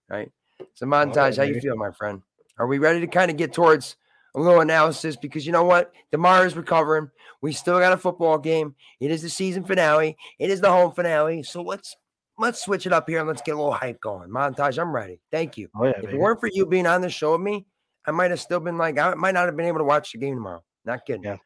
Right. 0.07 0.31
So, 0.75 0.85
Montage, 0.85 1.37
how 1.37 1.43
you 1.43 1.59
feel, 1.59 1.75
my 1.75 1.89
friend? 1.89 2.21
Are 2.57 2.67
we 2.67 2.79
ready 2.79 2.99
to 3.01 3.07
kind 3.07 3.31
of 3.31 3.37
get 3.37 3.53
towards 3.53 3.95
a 4.35 4.39
little 4.39 4.61
analysis? 4.61 5.15
Because 5.15 5.45
you 5.45 5.51
know 5.51 5.63
what? 5.63 5.91
Damar 6.11 6.45
is 6.45 6.55
recovering. 6.55 7.09
We 7.41 7.53
still 7.53 7.79
got 7.79 7.93
a 7.93 7.97
football 7.97 8.37
game. 8.37 8.75
It 8.99 9.11
is 9.11 9.21
the 9.21 9.29
season 9.29 9.63
finale. 9.63 10.15
It 10.39 10.49
is 10.49 10.61
the 10.61 10.71
home 10.71 10.93
finale. 10.93 11.43
So 11.43 11.61
let's 11.63 11.95
let's 12.37 12.63
switch 12.63 12.85
it 12.85 12.93
up 12.93 13.09
here 13.09 13.19
and 13.19 13.27
let's 13.27 13.41
get 13.41 13.53
a 13.53 13.57
little 13.57 13.73
hype 13.73 13.99
going. 14.01 14.29
Montage, 14.29 14.79
I'm 14.79 14.93
ready. 14.93 15.19
Thank 15.31 15.57
you. 15.57 15.69
Oh 15.75 15.85
yeah, 15.85 15.91
If 15.97 16.01
baby. 16.05 16.13
it 16.13 16.19
weren't 16.19 16.39
for 16.39 16.49
you 16.51 16.65
being 16.65 16.87
on 16.87 17.01
the 17.01 17.09
show 17.09 17.33
with 17.33 17.41
me, 17.41 17.65
I 18.05 18.11
might 18.11 18.31
have 18.31 18.39
still 18.39 18.59
been 18.59 18.77
like, 18.77 18.97
I 18.97 19.13
might 19.15 19.33
not 19.33 19.45
have 19.45 19.55
been 19.57 19.67
able 19.67 19.79
to 19.79 19.83
watch 19.83 20.11
the 20.11 20.17
game 20.17 20.35
tomorrow. 20.35 20.63
Not 20.85 21.05
kidding. 21.05 21.23
Yeah. 21.23 21.37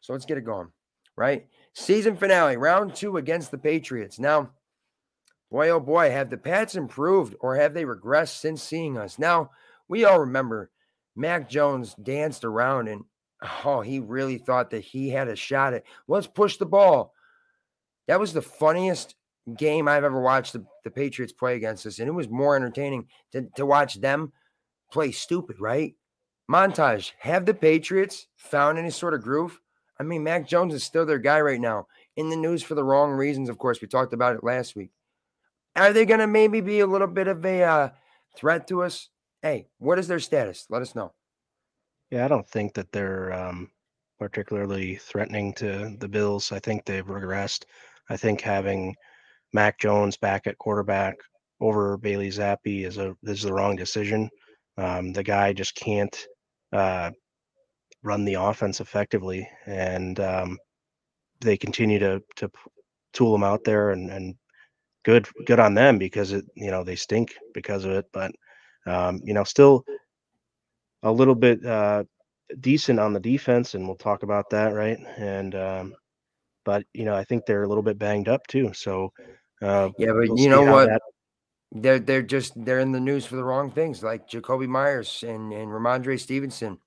So 0.00 0.12
let's 0.12 0.24
get 0.24 0.38
it 0.38 0.44
going. 0.44 0.68
Right? 1.16 1.46
Season 1.74 2.16
finale, 2.16 2.56
round 2.56 2.94
two 2.94 3.16
against 3.16 3.50
the 3.50 3.58
Patriots. 3.58 4.18
Now, 4.18 4.50
boy, 5.50 5.68
oh 5.70 5.80
boy, 5.80 6.10
have 6.10 6.30
the 6.30 6.36
Pats 6.38 6.74
improved 6.74 7.34
or 7.40 7.56
have 7.56 7.74
they 7.74 7.84
regressed 7.84 8.38
since 8.38 8.62
seeing 8.62 8.96
us? 8.96 9.18
Now, 9.18 9.50
we 9.88 10.04
all 10.04 10.20
remember 10.20 10.70
Mac 11.14 11.48
Jones 11.48 11.94
danced 12.02 12.44
around 12.44 12.88
and 12.88 13.04
oh, 13.64 13.80
he 13.80 14.00
really 14.00 14.38
thought 14.38 14.70
that 14.70 14.80
he 14.80 15.10
had 15.10 15.28
a 15.28 15.36
shot 15.36 15.74
at 15.74 15.84
let's 16.08 16.26
push 16.26 16.56
the 16.56 16.66
ball. 16.66 17.12
That 18.08 18.20
was 18.20 18.32
the 18.32 18.42
funniest 18.42 19.14
game 19.56 19.88
I've 19.88 20.04
ever 20.04 20.20
watched 20.20 20.52
the, 20.52 20.64
the 20.84 20.90
Patriots 20.90 21.32
play 21.32 21.56
against 21.56 21.86
us. 21.86 21.98
And 21.98 22.08
it 22.08 22.12
was 22.12 22.28
more 22.28 22.56
entertaining 22.56 23.06
to, 23.32 23.48
to 23.56 23.66
watch 23.66 23.94
them 24.00 24.32
play 24.92 25.12
stupid, 25.12 25.60
right? 25.60 25.94
Montage, 26.50 27.12
have 27.18 27.46
the 27.46 27.54
Patriots 27.54 28.28
found 28.36 28.78
any 28.78 28.90
sort 28.90 29.14
of 29.14 29.22
groove? 29.22 29.60
I 29.98 30.02
mean, 30.02 30.22
Mac 30.22 30.46
Jones 30.46 30.74
is 30.74 30.84
still 30.84 31.06
their 31.06 31.18
guy 31.18 31.40
right 31.40 31.60
now. 31.60 31.86
In 32.16 32.28
the 32.28 32.36
news 32.36 32.62
for 32.62 32.74
the 32.74 32.84
wrong 32.84 33.12
reasons, 33.12 33.48
of 33.48 33.58
course. 33.58 33.80
We 33.80 33.88
talked 33.88 34.12
about 34.12 34.36
it 34.36 34.44
last 34.44 34.76
week. 34.76 34.90
Are 35.74 35.92
they 35.92 36.06
going 36.06 36.20
to 36.20 36.26
maybe 36.26 36.60
be 36.60 36.80
a 36.80 36.86
little 36.86 37.06
bit 37.06 37.28
of 37.28 37.44
a 37.44 37.62
uh, 37.62 37.88
threat 38.36 38.68
to 38.68 38.82
us? 38.82 39.08
Hey, 39.42 39.68
what 39.78 39.98
is 39.98 40.08
their 40.08 40.20
status? 40.20 40.66
Let 40.70 40.82
us 40.82 40.94
know. 40.94 41.12
Yeah, 42.10 42.24
I 42.24 42.28
don't 42.28 42.48
think 42.48 42.74
that 42.74 42.92
they're 42.92 43.32
um, 43.32 43.70
particularly 44.18 44.96
threatening 44.96 45.52
to 45.54 45.96
the 45.98 46.08
Bills. 46.08 46.52
I 46.52 46.58
think 46.58 46.84
they've 46.84 47.04
regressed. 47.04 47.64
I 48.08 48.16
think 48.16 48.40
having 48.40 48.94
Mac 49.52 49.78
Jones 49.78 50.16
back 50.16 50.46
at 50.46 50.58
quarterback 50.58 51.16
over 51.60 51.96
Bailey 51.96 52.28
Zappe 52.28 52.84
is 52.86 52.98
a 52.98 53.14
is 53.24 53.42
the 53.42 53.52
wrong 53.52 53.76
decision. 53.76 54.28
Um, 54.78 55.12
the 55.12 55.22
guy 55.22 55.52
just 55.52 55.74
can't 55.74 56.26
uh, 56.72 57.10
run 58.02 58.24
the 58.24 58.34
offense 58.34 58.80
effectively, 58.80 59.48
and 59.66 60.20
um, 60.20 60.58
they 61.40 61.56
continue 61.56 61.98
to 61.98 62.22
to 62.36 62.50
tool 63.12 63.34
him 63.34 63.44
out 63.44 63.64
there, 63.64 63.90
and 63.90 64.10
and 64.10 64.34
good 65.04 65.28
good 65.46 65.60
on 65.60 65.74
them 65.74 65.98
because 65.98 66.32
it 66.32 66.44
you 66.54 66.70
know 66.70 66.84
they 66.84 66.96
stink 66.96 67.34
because 67.54 67.84
of 67.84 67.92
it, 67.92 68.06
but 68.12 68.32
um, 68.86 69.20
you 69.24 69.34
know 69.34 69.44
still 69.44 69.84
a 71.02 71.12
little 71.12 71.34
bit 71.34 71.64
uh, 71.64 72.04
decent 72.60 72.98
on 72.98 73.12
the 73.12 73.20
defense, 73.20 73.74
and 73.74 73.86
we'll 73.86 73.96
talk 73.96 74.22
about 74.22 74.50
that, 74.50 74.74
right? 74.74 74.98
And 75.18 75.54
um, 75.54 75.94
but 76.64 76.84
you 76.94 77.04
know, 77.04 77.14
I 77.14 77.24
think 77.24 77.46
they're 77.46 77.62
a 77.62 77.68
little 77.68 77.82
bit 77.82 77.98
banged 77.98 78.28
up 78.28 78.46
too. 78.46 78.72
So 78.74 79.12
uh, 79.62 79.90
Yeah, 79.98 80.12
but 80.12 80.28
we'll 80.28 80.38
you 80.38 80.48
know 80.48 80.62
what? 80.62 80.88
that- 80.88 81.02
They're 81.72 81.98
they're 81.98 82.22
just 82.22 82.52
they're 82.64 82.80
in 82.80 82.92
the 82.92 83.00
news 83.00 83.26
for 83.26 83.36
the 83.36 83.44
wrong 83.44 83.70
things, 83.70 84.02
like 84.02 84.28
Jakobi 84.28 84.68
Meyers 84.68 85.22
and 85.26 85.52
and 85.52 85.68
Rhamondre 85.70 86.18
Stevenson. 86.18 86.78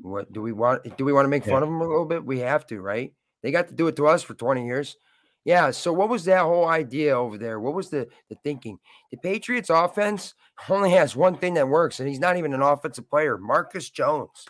What 0.00 0.32
do 0.32 0.40
we 0.40 0.52
want? 0.52 0.96
Do 0.96 1.04
we 1.04 1.12
want 1.12 1.24
to 1.26 1.28
make 1.28 1.44
Yeah. 1.44 1.52
fun 1.52 1.62
of 1.62 1.68
them 1.68 1.80
a 1.80 1.86
little 1.86 2.06
bit? 2.06 2.24
We 2.24 2.38
have 2.40 2.66
to, 2.68 2.80
right? 2.80 3.12
They 3.42 3.50
got 3.50 3.68
to 3.68 3.74
do 3.74 3.88
it 3.88 3.96
to 3.96 4.06
us 4.06 4.22
for 4.22 4.34
twenty 4.34 4.64
years. 4.66 4.96
Yeah. 5.44 5.70
So 5.72 5.92
what 5.92 6.08
was 6.08 6.24
that 6.26 6.42
whole 6.42 6.68
idea 6.68 7.18
over 7.18 7.36
there? 7.38 7.58
What 7.60 7.74
was 7.74 7.90
the 7.90 8.08
the 8.28 8.36
thinking? 8.44 8.78
The 9.10 9.16
Patriots 9.18 9.70
offense 9.70 10.34
only 10.68 10.90
has 10.90 11.16
one 11.16 11.36
thing 11.36 11.54
that 11.54 11.68
works, 11.68 12.00
and 12.00 12.08
he's 12.08 12.20
not 12.20 12.36
even 12.36 12.54
an 12.54 12.62
offensive 12.62 13.08
player. 13.08 13.38
Marcus 13.38 13.90
Jones. 13.90 14.46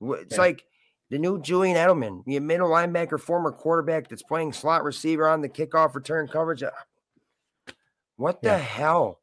It's 0.00 0.34
Yeah. 0.34 0.40
like 0.40 0.64
the 1.10 1.18
new 1.18 1.40
Julian 1.40 1.76
Edelman, 1.76 2.24
the 2.24 2.38
middle 2.40 2.68
linebacker, 2.70 3.20
former 3.20 3.52
quarterback 3.52 4.08
that's 4.08 4.22
playing 4.22 4.52
slot 4.52 4.84
receiver 4.84 5.28
on 5.28 5.40
the 5.42 5.48
kickoff 5.48 5.94
return 5.94 6.28
coverage. 6.28 6.62
Uh, 6.62 6.70
What 8.16 8.42
the 8.42 8.50
Yeah. 8.50 8.58
hell? 8.58 9.20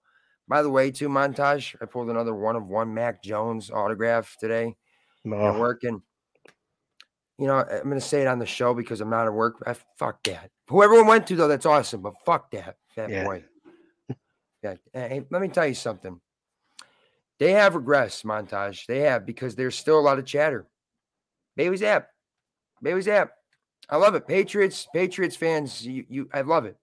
By 0.47 0.61
the 0.61 0.69
way, 0.69 0.91
too, 0.91 1.07
montage. 1.07 1.75
I 1.81 1.85
pulled 1.85 2.09
another 2.09 2.33
one 2.35 2.57
of 2.57 2.67
one 2.67 2.93
Mac 2.93 3.23
Jones 3.23 3.71
autograph 3.71 4.35
today 4.37 4.75
at 5.25 5.31
oh, 5.33 5.59
work, 5.59 5.83
and 5.83 6.01
you 7.37 7.47
know 7.47 7.59
I'm 7.59 7.83
going 7.83 7.95
to 7.95 8.01
say 8.01 8.21
it 8.21 8.27
on 8.27 8.39
the 8.39 8.45
show 8.45 8.73
because 8.73 8.99
I'm 8.99 9.09
not 9.09 9.27
at 9.27 9.33
work. 9.33 9.63
I, 9.65 9.75
fuck 9.97 10.21
that. 10.23 10.51
Whoever 10.71 11.03
went 11.03 11.27
to 11.27 11.35
though, 11.35 11.47
that's 11.49 11.65
awesome, 11.65 12.01
but 12.01 12.13
fuck 12.25 12.49
that 12.51 12.77
that 12.95 13.09
Yeah. 13.09 13.23
boy. 13.25 13.43
Yeah. 14.63 14.75
Hey, 14.93 15.25
let 15.31 15.41
me 15.41 15.47
tell 15.47 15.65
you 15.65 15.73
something. 15.73 16.21
They 17.39 17.53
have 17.53 17.73
regressed, 17.73 18.23
montage. 18.25 18.85
They 18.85 18.99
have 18.99 19.25
because 19.25 19.55
there's 19.55 19.75
still 19.75 19.99
a 19.99 20.01
lot 20.01 20.19
of 20.19 20.25
chatter. 20.25 20.67
Baby's 21.55 21.81
app, 21.81 22.09
Baby's 22.83 23.07
app. 23.07 23.31
I 23.89 23.97
love 23.97 24.13
it. 24.13 24.27
Patriots, 24.27 24.87
Patriots 24.93 25.35
fans, 25.35 25.85
you, 25.85 26.05
you, 26.07 26.29
I 26.31 26.41
love 26.41 26.65
it. 26.65 26.77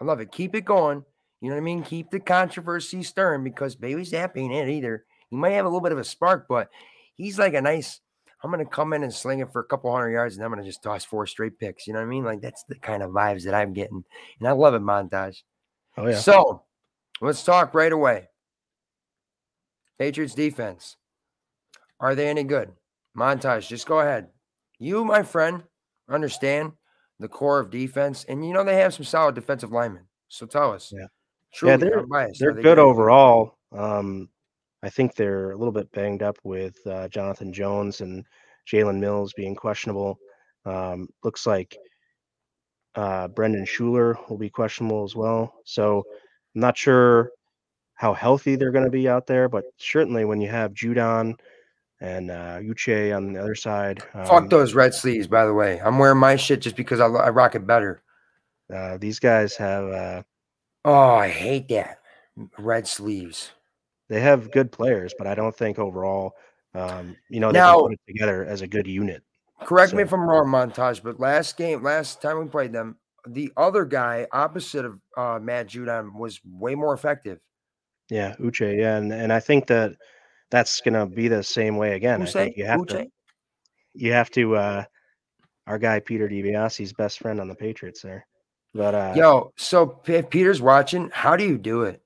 I 0.00 0.04
love 0.04 0.20
it. 0.20 0.30
Keep 0.32 0.54
it 0.54 0.66
going. 0.66 1.02
You 1.40 1.48
know 1.48 1.56
what 1.56 1.62
I 1.62 1.64
mean? 1.64 1.82
Keep 1.82 2.10
the 2.10 2.20
controversy 2.20 3.02
stirring 3.02 3.42
because 3.42 3.74
Bailey 3.74 4.02
Zappe 4.02 4.36
ain't 4.36 4.52
it 4.52 4.68
either. 4.68 5.06
He 5.30 5.36
might 5.36 5.50
have 5.52 5.64
a 5.64 5.68
little 5.68 5.80
bit 5.80 5.92
of 5.92 5.98
a 5.98 6.04
spark, 6.04 6.46
but 6.46 6.68
he's 7.16 7.38
like 7.38 7.54
a 7.54 7.62
nice. 7.62 8.00
I'm 8.44 8.50
gonna 8.50 8.66
come 8.66 8.92
in 8.92 9.02
and 9.02 9.12
sling 9.12 9.40
it 9.40 9.50
for 9.50 9.60
a 9.60 9.64
couple 9.64 9.90
hundred 9.90 10.12
yards, 10.12 10.36
and 10.36 10.44
I'm 10.44 10.50
gonna 10.50 10.62
just 10.64 10.82
toss 10.82 11.02
four 11.02 11.26
straight 11.26 11.58
picks. 11.58 11.86
You 11.86 11.94
know 11.94 12.00
what 12.00 12.04
I 12.06 12.08
mean? 12.10 12.24
Like 12.24 12.42
that's 12.42 12.62
the 12.64 12.74
kind 12.74 13.02
of 13.02 13.10
vibes 13.10 13.44
that 13.44 13.54
I'm 13.54 13.72
getting, 13.72 14.04
and 14.38 14.46
I 14.48 14.52
love 14.52 14.74
it, 14.74 14.82
montage. 14.82 15.42
oh 15.96 16.06
yeah, 16.08 16.18
So 16.18 16.62
let's 17.22 17.42
talk 17.42 17.72
right 17.72 17.90
away. 17.90 18.28
Patriots 19.98 20.34
defense. 20.34 20.96
Are 22.00 22.14
they 22.14 22.28
any 22.28 22.44
good? 22.44 22.72
Montage, 23.16 23.66
just 23.66 23.86
go 23.86 24.00
ahead. 24.00 24.28
You, 24.78 25.04
my 25.06 25.22
friend, 25.22 25.62
understand 26.10 26.72
the 27.18 27.28
core 27.28 27.60
of 27.60 27.70
defense, 27.70 28.24
and 28.28 28.46
you 28.46 28.52
know 28.52 28.62
they 28.62 28.76
have 28.76 28.92
some 28.92 29.04
solid 29.06 29.36
defensive 29.36 29.72
linemen. 29.72 30.04
So 30.28 30.44
tell 30.44 30.72
us. 30.72 30.92
Yeah. 30.94 31.06
Truly, 31.54 31.76
they're- 31.78 32.00
unbiased, 32.00 32.40
they're 32.40 32.52
they 32.52 32.60
good 32.62 32.78
overall. 32.78 33.56
Um, 33.72 34.28
I 34.84 34.90
think 34.90 35.14
they're 35.14 35.52
a 35.52 35.56
little 35.56 35.72
bit 35.72 35.90
banged 35.92 36.22
up 36.22 36.36
with 36.44 36.76
uh, 36.86 37.08
Jonathan 37.08 37.54
Jones 37.54 38.02
and 38.02 38.22
Jalen 38.70 38.98
Mills 39.00 39.32
being 39.32 39.54
questionable. 39.54 40.18
Um, 40.66 41.08
looks 41.22 41.46
like 41.46 41.76
uh, 42.94 43.28
Brenden 43.28 43.66
Schooler 43.66 44.16
will 44.28 44.36
be 44.36 44.50
questionable 44.50 45.02
as 45.02 45.16
well. 45.16 45.54
So 45.64 46.04
I'm 46.54 46.60
not 46.60 46.76
sure 46.76 47.30
how 47.94 48.12
healthy 48.12 48.56
they're 48.56 48.72
going 48.72 48.84
to 48.84 48.90
be 48.90 49.08
out 49.08 49.26
there, 49.26 49.48
but 49.48 49.64
certainly 49.78 50.26
when 50.26 50.42
you 50.42 50.50
have 50.50 50.74
Judon 50.74 51.34
and 52.00 52.30
uh, 52.30 52.58
Uche 52.60 53.16
on 53.16 53.32
the 53.32 53.40
other 53.40 53.54
side, 53.54 54.02
Fuck 54.12 54.42
um, 54.42 54.48
those 54.48 54.74
red 54.74 54.92
sleeves, 54.92 55.26
by 55.26 55.46
the 55.46 55.54
way. 55.54 55.80
I'm 55.80 55.98
wearing 55.98 56.18
my 56.18 56.36
shit 56.36 56.60
just 56.60 56.76
because 56.76 57.00
I, 57.00 57.06
I 57.06 57.30
rock 57.30 57.54
it 57.54 57.66
better. 57.66 58.02
uh, 58.72 58.98
these 58.98 59.18
guys 59.18 59.56
have 59.56 59.88
uh, 59.88 60.22
Oh, 60.84 61.14
I 61.14 61.28
hate 61.28 61.68
that. 61.68 62.00
Red 62.58 62.86
sleeves. 62.86 63.52
They 64.08 64.20
have 64.20 64.50
good 64.50 64.70
players, 64.70 65.14
but 65.16 65.26
I 65.26 65.34
don't 65.34 65.56
think 65.56 65.78
overall, 65.78 66.34
um, 66.74 67.16
you 67.28 67.40
know, 67.40 67.52
they 67.52 67.58
Now- 67.58 67.80
can 67.80 67.88
put 67.88 67.92
it 67.92 68.00
together 68.06 68.44
as 68.44 68.62
a 68.62 68.66
good 68.66 68.86
unit. 68.86 69.22
Correct 69.62 69.94
me 69.94 70.02
if 70.02 70.12
I'm 70.12 70.28
wrong, 70.28 70.46
montage, 70.46 71.02
but 71.02 71.20
last 71.20 71.56
game, 71.56 71.82
last 71.82 72.20
time 72.20 72.38
we 72.38 72.46
played 72.46 72.72
them, 72.72 72.98
the 73.26 73.50
other 73.56 73.84
guy 73.84 74.26
opposite 74.32 74.84
of 74.84 75.00
uh, 75.16 75.38
Matt 75.40 75.68
Judon 75.68 76.14
was 76.14 76.40
way 76.44 76.74
more 76.74 76.92
effective. 76.92 77.38
Yeah, 78.10 78.34
Uche. 78.36 78.78
Yeah, 78.78 78.96
and, 78.96 79.12
and 79.12 79.32
I 79.32 79.40
think 79.40 79.66
that 79.68 79.96
that's 80.50 80.80
gonna 80.80 81.06
be 81.06 81.28
the 81.28 81.42
same 81.42 81.76
way 81.76 81.94
again. 81.94 82.20
Who 82.20 82.26
I 82.26 82.30
think 82.30 82.56
you 82.56 82.66
have 82.66 82.80
Who 82.80 82.86
to 82.86 83.06
you 83.94 84.12
have 84.12 84.30
to 84.32 84.56
uh 84.56 84.84
our 85.66 85.78
guy 85.78 86.00
Peter 86.00 86.28
DiBiase's 86.28 86.92
best 86.92 87.18
friend 87.20 87.40
on 87.40 87.48
the 87.48 87.54
Patriots 87.54 88.02
there. 88.02 88.26
But 88.74 88.94
uh 88.94 89.14
Yo, 89.16 89.52
so 89.56 90.00
if 90.06 90.28
Peter's 90.28 90.60
watching, 90.60 91.10
how 91.12 91.36
do 91.36 91.44
you 91.44 91.56
do 91.56 91.84
it? 91.84 92.02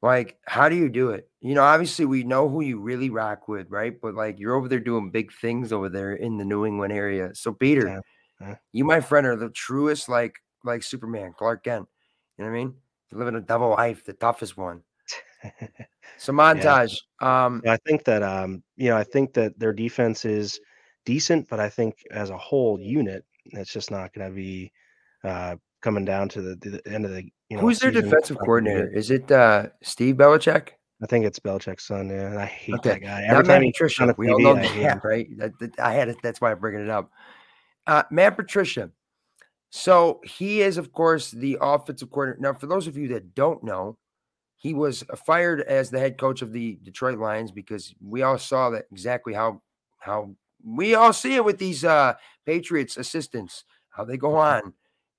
Like, 0.00 0.38
how 0.46 0.68
do 0.68 0.76
you 0.76 0.88
do 0.88 1.10
it? 1.10 1.28
You 1.44 1.56
know, 1.56 1.62
obviously 1.62 2.04
we 2.04 2.22
know 2.22 2.48
who 2.48 2.60
you 2.60 2.78
really 2.78 3.10
rock 3.10 3.48
with, 3.48 3.68
right? 3.68 4.00
But 4.00 4.14
like 4.14 4.38
you're 4.38 4.54
over 4.54 4.68
there 4.68 4.78
doing 4.78 5.10
big 5.10 5.32
things 5.32 5.72
over 5.72 5.88
there 5.88 6.12
in 6.12 6.38
the 6.38 6.44
New 6.44 6.64
England 6.64 6.92
area. 6.92 7.34
So 7.34 7.52
Peter, 7.52 7.88
Yeah, 7.88 8.00
yeah. 8.40 8.54
you, 8.72 8.84
my 8.84 9.00
friend, 9.00 9.26
are 9.26 9.36
the 9.36 9.50
truest 9.50 10.08
like 10.08 10.36
like 10.64 10.84
Superman, 10.84 11.34
Clark 11.36 11.64
Kent. 11.64 11.88
You 12.38 12.44
know 12.44 12.50
what 12.50 12.56
I 12.56 12.64
mean? 12.64 12.74
You're 13.10 13.18
living 13.18 13.34
a 13.34 13.40
double 13.40 13.70
life, 13.70 14.04
the 14.04 14.12
toughest 14.12 14.56
one. 14.56 14.82
So 16.18 16.32
montage. 16.32 16.98
Um, 17.20 17.62
I 17.66 17.76
think 17.78 18.04
that 18.04 18.22
um, 18.22 18.62
you 18.76 18.90
know, 18.90 18.96
I 18.96 19.02
think 19.02 19.34
that 19.34 19.58
their 19.58 19.72
defense 19.72 20.24
is 20.24 20.60
decent, 21.04 21.48
but 21.48 21.58
I 21.58 21.68
think 21.68 21.96
as 22.12 22.30
a 22.30 22.36
whole 22.36 22.78
unit, 22.78 23.24
it's 23.46 23.72
just 23.72 23.90
not 23.90 24.12
going 24.14 24.28
to 24.28 24.34
be 24.34 24.70
uh, 25.24 25.56
coming 25.80 26.04
down 26.04 26.28
to 26.28 26.42
the, 26.42 26.54
the 26.54 26.80
end 26.86 27.04
of 27.04 27.10
the 27.10 27.24
you 27.48 27.56
know. 27.56 27.62
who's 27.62 27.80
their 27.80 27.90
defensive 27.90 28.36
gonna 28.36 28.46
coordinator? 28.46 28.88
Is 28.88 29.10
it 29.10 29.32
uh 29.32 29.66
Steve 29.82 30.14
Belichick? 30.14 30.68
I 31.02 31.06
think 31.06 31.24
it's 31.24 31.38
Belichick's 31.40 31.84
son. 31.84 32.08
Yeah, 32.08 32.26
and 32.28 32.38
I 32.38 32.46
hate 32.46 32.74
Okay, 32.78 32.90
that 32.90 33.02
guy. 33.02 33.24
Every 33.24 33.42
Matt 33.42 33.46
time 33.46 33.62
he 33.62 33.72
comes 33.72 33.74
Patricia. 33.74 34.02
on 34.08 34.14
We 34.16 34.28
all 34.28 34.38
know 34.40 34.54
I 34.54 34.60
hate 34.60 34.82
him. 34.82 35.00
that, 35.00 35.04
right? 35.04 35.28
I 35.78 35.92
had 35.92 36.08
it. 36.08 36.16
That's 36.22 36.40
why 36.40 36.52
I'm 36.52 36.60
bringing 36.60 36.82
it 36.82 36.90
up. 36.90 37.10
Uh, 37.86 38.04
Matt 38.10 38.36
Patricia. 38.36 38.90
So 39.70 40.20
he 40.22 40.60
is, 40.60 40.76
of 40.76 40.92
course, 40.92 41.30
the 41.30 41.58
offensive 41.60 42.10
coordinator. 42.10 42.40
Now, 42.42 42.58
for 42.58 42.66
those 42.66 42.86
of 42.86 42.96
you 42.96 43.08
that 43.08 43.34
don't 43.34 43.64
know, 43.64 43.96
he 44.56 44.74
was 44.74 45.02
fired 45.26 45.62
as 45.62 45.90
the 45.90 45.98
head 45.98 46.18
coach 46.18 46.40
of 46.40 46.52
the 46.52 46.78
Detroit 46.84 47.18
Lions 47.18 47.50
because 47.50 47.94
we 48.00 48.22
all 48.22 48.38
saw 48.38 48.70
that 48.70 48.84
exactly 48.92 49.32
how 49.34 49.60
how 49.98 50.36
we 50.64 50.94
all 50.94 51.12
see 51.12 51.34
it 51.34 51.44
with 51.44 51.58
these 51.58 51.84
uh 51.84 52.14
Patriots 52.46 52.96
assistants, 52.96 53.64
how 53.90 54.04
they 54.04 54.16
go 54.16 54.36
on 54.36 54.62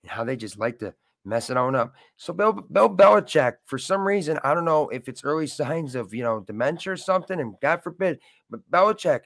and 0.04 0.12
how 0.12 0.24
they 0.24 0.38
just 0.38 0.58
like 0.58 0.80
to 0.80 0.94
mess 1.26 1.49
it 1.49 1.57
on 1.57 1.76
up. 1.76 1.93
So 2.17 2.34
Bill 2.34 2.53
Bill 2.53 2.89
Belichick, 2.89 3.55
for 3.65 3.78
some 3.78 4.05
reason, 4.05 4.39
I 4.43 4.53
don't 4.53 4.65
know 4.65 4.89
if 4.89 5.07
it's 5.07 5.24
early 5.24 5.47
signs 5.47 5.95
of 5.95 6.13
you 6.13 6.24
know 6.24 6.41
dementia 6.41 6.93
or 6.93 6.97
something, 6.97 7.39
and 7.39 7.55
God 7.61 7.84
forbid, 7.84 8.19
but 8.49 8.59
Belichick, 8.69 9.21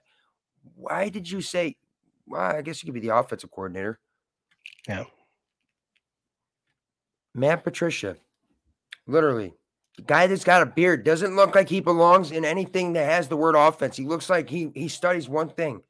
why 0.76 1.10
did 1.10 1.30
you 1.30 1.42
say? 1.42 1.76
Well, 2.26 2.42
I 2.42 2.62
guess 2.62 2.84
you 2.84 2.88
could 2.88 3.00
be 3.00 3.08
the 3.08 3.16
offensive 3.16 3.52
coordinator. 3.52 4.00
Yeah. 4.88 5.06
Matt 7.34 7.64
Patricia, 7.64 8.18
literally, 9.06 9.54
the 9.96 10.02
guy 10.02 10.28
that's 10.28 10.44
got 10.44 10.62
a 10.62 10.66
beard 10.66 11.04
doesn't 11.04 11.36
look 11.36 11.56
like 11.56 11.70
he 11.70 11.80
belongs 11.80 12.32
in 12.32 12.44
anything 12.44 12.94
that 12.94 13.06
has 13.06 13.28
the 13.28 13.38
word 13.38 13.56
offense. 13.56 13.96
He 13.96 14.06
looks 14.06 14.30
like 14.30 14.50
he 14.50 14.72
he 14.74 14.88
studies 14.88 15.30
one 15.30 15.50
thing, 15.50 15.82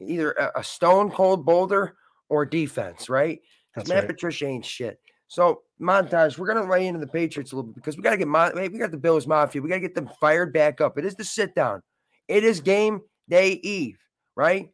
either 0.00 0.32
a, 0.32 0.60
a 0.60 0.64
stone 0.64 1.10
cold 1.10 1.44
boulder 1.44 1.96
or 2.28 2.44
defense, 2.44 3.08
right? 3.08 3.40
Matt 3.76 3.88
right. 3.88 4.06
Patricia 4.06 4.46
ain't 4.46 4.64
shit. 4.64 5.00
So 5.28 5.62
montage, 5.80 6.38
we're 6.38 6.46
gonna 6.46 6.70
lay 6.70 6.86
into 6.86 7.00
the 7.00 7.06
Patriots 7.06 7.52
a 7.52 7.56
little 7.56 7.68
bit 7.70 7.76
because 7.76 7.96
we 7.96 8.02
gotta 8.02 8.16
get 8.16 8.28
Mon- 8.28 8.52
we 8.54 8.78
got 8.78 8.90
the 8.90 8.96
Bills 8.96 9.26
Mafia. 9.26 9.60
We 9.60 9.68
gotta 9.68 9.80
get 9.80 9.94
them 9.94 10.10
fired 10.20 10.52
back 10.52 10.80
up. 10.80 10.98
It 10.98 11.04
is 11.04 11.14
the 11.14 11.24
sit 11.24 11.54
down. 11.54 11.82
It 12.28 12.44
is 12.44 12.60
game 12.60 13.00
day 13.28 13.52
eve, 13.62 13.98
right? 14.36 14.70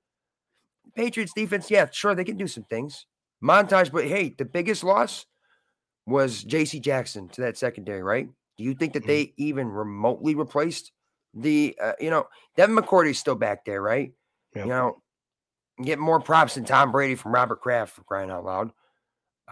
Patriots 0.94 1.32
defense, 1.34 1.70
yeah, 1.70 1.88
sure, 1.90 2.14
they 2.14 2.24
can 2.24 2.36
do 2.36 2.46
some 2.46 2.64
things. 2.64 3.06
Montage, 3.42 3.90
but 3.90 4.04
hey, 4.06 4.34
the 4.36 4.44
biggest 4.44 4.84
loss 4.84 5.26
was 6.06 6.44
JC 6.44 6.80
Jackson 6.80 7.28
to 7.30 7.40
that 7.42 7.56
secondary, 7.56 8.02
right? 8.02 8.28
Do 8.58 8.64
you 8.64 8.74
think 8.74 8.92
that 8.92 9.04
Mhm. 9.04 9.06
they 9.06 9.34
even 9.38 9.68
remotely 9.68 10.34
replaced 10.34 10.92
the, 11.34 11.74
uh, 11.80 11.94
you 11.98 12.10
know, 12.10 12.28
Devin 12.56 12.76
McCourty's 12.76 13.18
still 13.18 13.34
back 13.34 13.64
there, 13.64 13.80
right? 13.80 14.12
Yep. 14.54 14.66
You 14.66 14.70
know, 14.70 15.02
get 15.82 15.98
more 15.98 16.20
props 16.20 16.56
than 16.56 16.64
Tom 16.64 16.92
Brady 16.92 17.14
from 17.14 17.32
Robert 17.32 17.62
Kraft 17.62 17.94
for 17.94 18.04
crying 18.04 18.30
out 18.30 18.44
loud. 18.44 18.72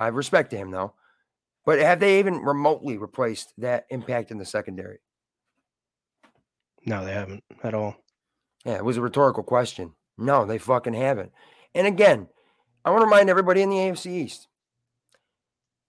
I 0.01 0.09
respect 0.09 0.53
him 0.53 0.71
though. 0.71 0.95
But 1.67 1.79
have 1.79 2.01
they 2.01 2.19
even 2.19 2.39
remotely 2.39 2.97
replaced 2.97 3.53
that 3.59 3.87
impact 3.91 4.31
in 4.31 4.39
the 4.39 4.47
secondary? 4.47 4.99
No, 6.87 7.05
they 7.05 7.13
haven't 7.13 7.45
at 7.63 7.75
all. 7.75 7.97
Yeah, 8.65 8.77
it 8.77 8.85
was 8.85 8.97
a 8.97 9.03
rhetorical 9.03 9.43
question. 9.43 9.93
No, 10.17 10.47
they 10.47 10.59
fucking 10.59 10.95
haven't. 10.95 11.33
And 11.75 11.87
again, 11.87 12.29
I 12.85 12.91
want 12.91 13.03
to 13.03 13.07
remind 13.07 13.29
everybody 13.29 13.63
in 13.63 13.71
the 13.71 13.77
AFC 13.77 14.07
East. 14.07 14.49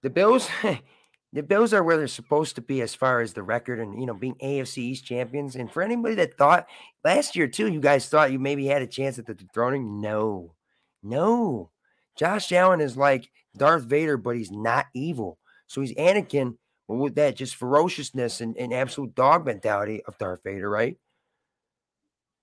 The 0.04 0.10
Bills, 0.10 0.50
the 1.34 1.44
Bills 1.44 1.74
are 1.74 1.84
where 1.84 1.98
they're 1.98 2.08
supposed 2.08 2.56
to 2.56 2.62
be 2.62 2.82
as 2.82 2.94
far 2.94 3.22
as 3.22 3.34
the 3.34 3.44
record 3.44 3.80
and 3.80 4.00
you 4.00 4.06
know 4.06 4.14
being 4.14 4.36
AFC 4.36 4.80
East 4.80 5.06
champions. 5.06 5.56
And 5.56 5.72
for 5.72 5.82
anybody 5.82 6.16
that 6.16 6.38
thought 6.38 6.68
last 7.06 7.36
year 7.36 7.48
too, 7.48 7.72
you 7.72 7.80
guys 7.80 8.10
thought 8.10 8.32
you 8.32 8.40
maybe 8.40 8.66
had 8.66 8.82
a 8.82 8.88
chance 8.88 9.18
at 9.18 9.26
the 9.26 9.34
dethroning. 9.34 10.02
No, 10.02 10.56
no. 11.02 11.72
Josh 12.18 12.52
Allen 12.52 12.82
is 12.82 12.98
like 12.98 13.30
Darth 13.56 13.84
Vader, 13.84 14.18
but 14.18 14.36
he's 14.36 14.52
not 14.52 14.88
evil. 14.94 15.38
So 15.68 15.82
he's 15.82 15.94
Anakin, 15.96 16.58
but 16.88 16.96
with 16.96 17.16
that 17.16 17.36
just 17.36 17.56
ferociousness 17.56 18.42
and, 18.42 18.58
and 18.58 18.74
absolute 18.74 19.16
dog 19.16 19.46
mentality 19.46 20.02
of 20.08 20.18
Darth 20.18 20.42
Vader, 20.44 20.70
right? 20.70 20.98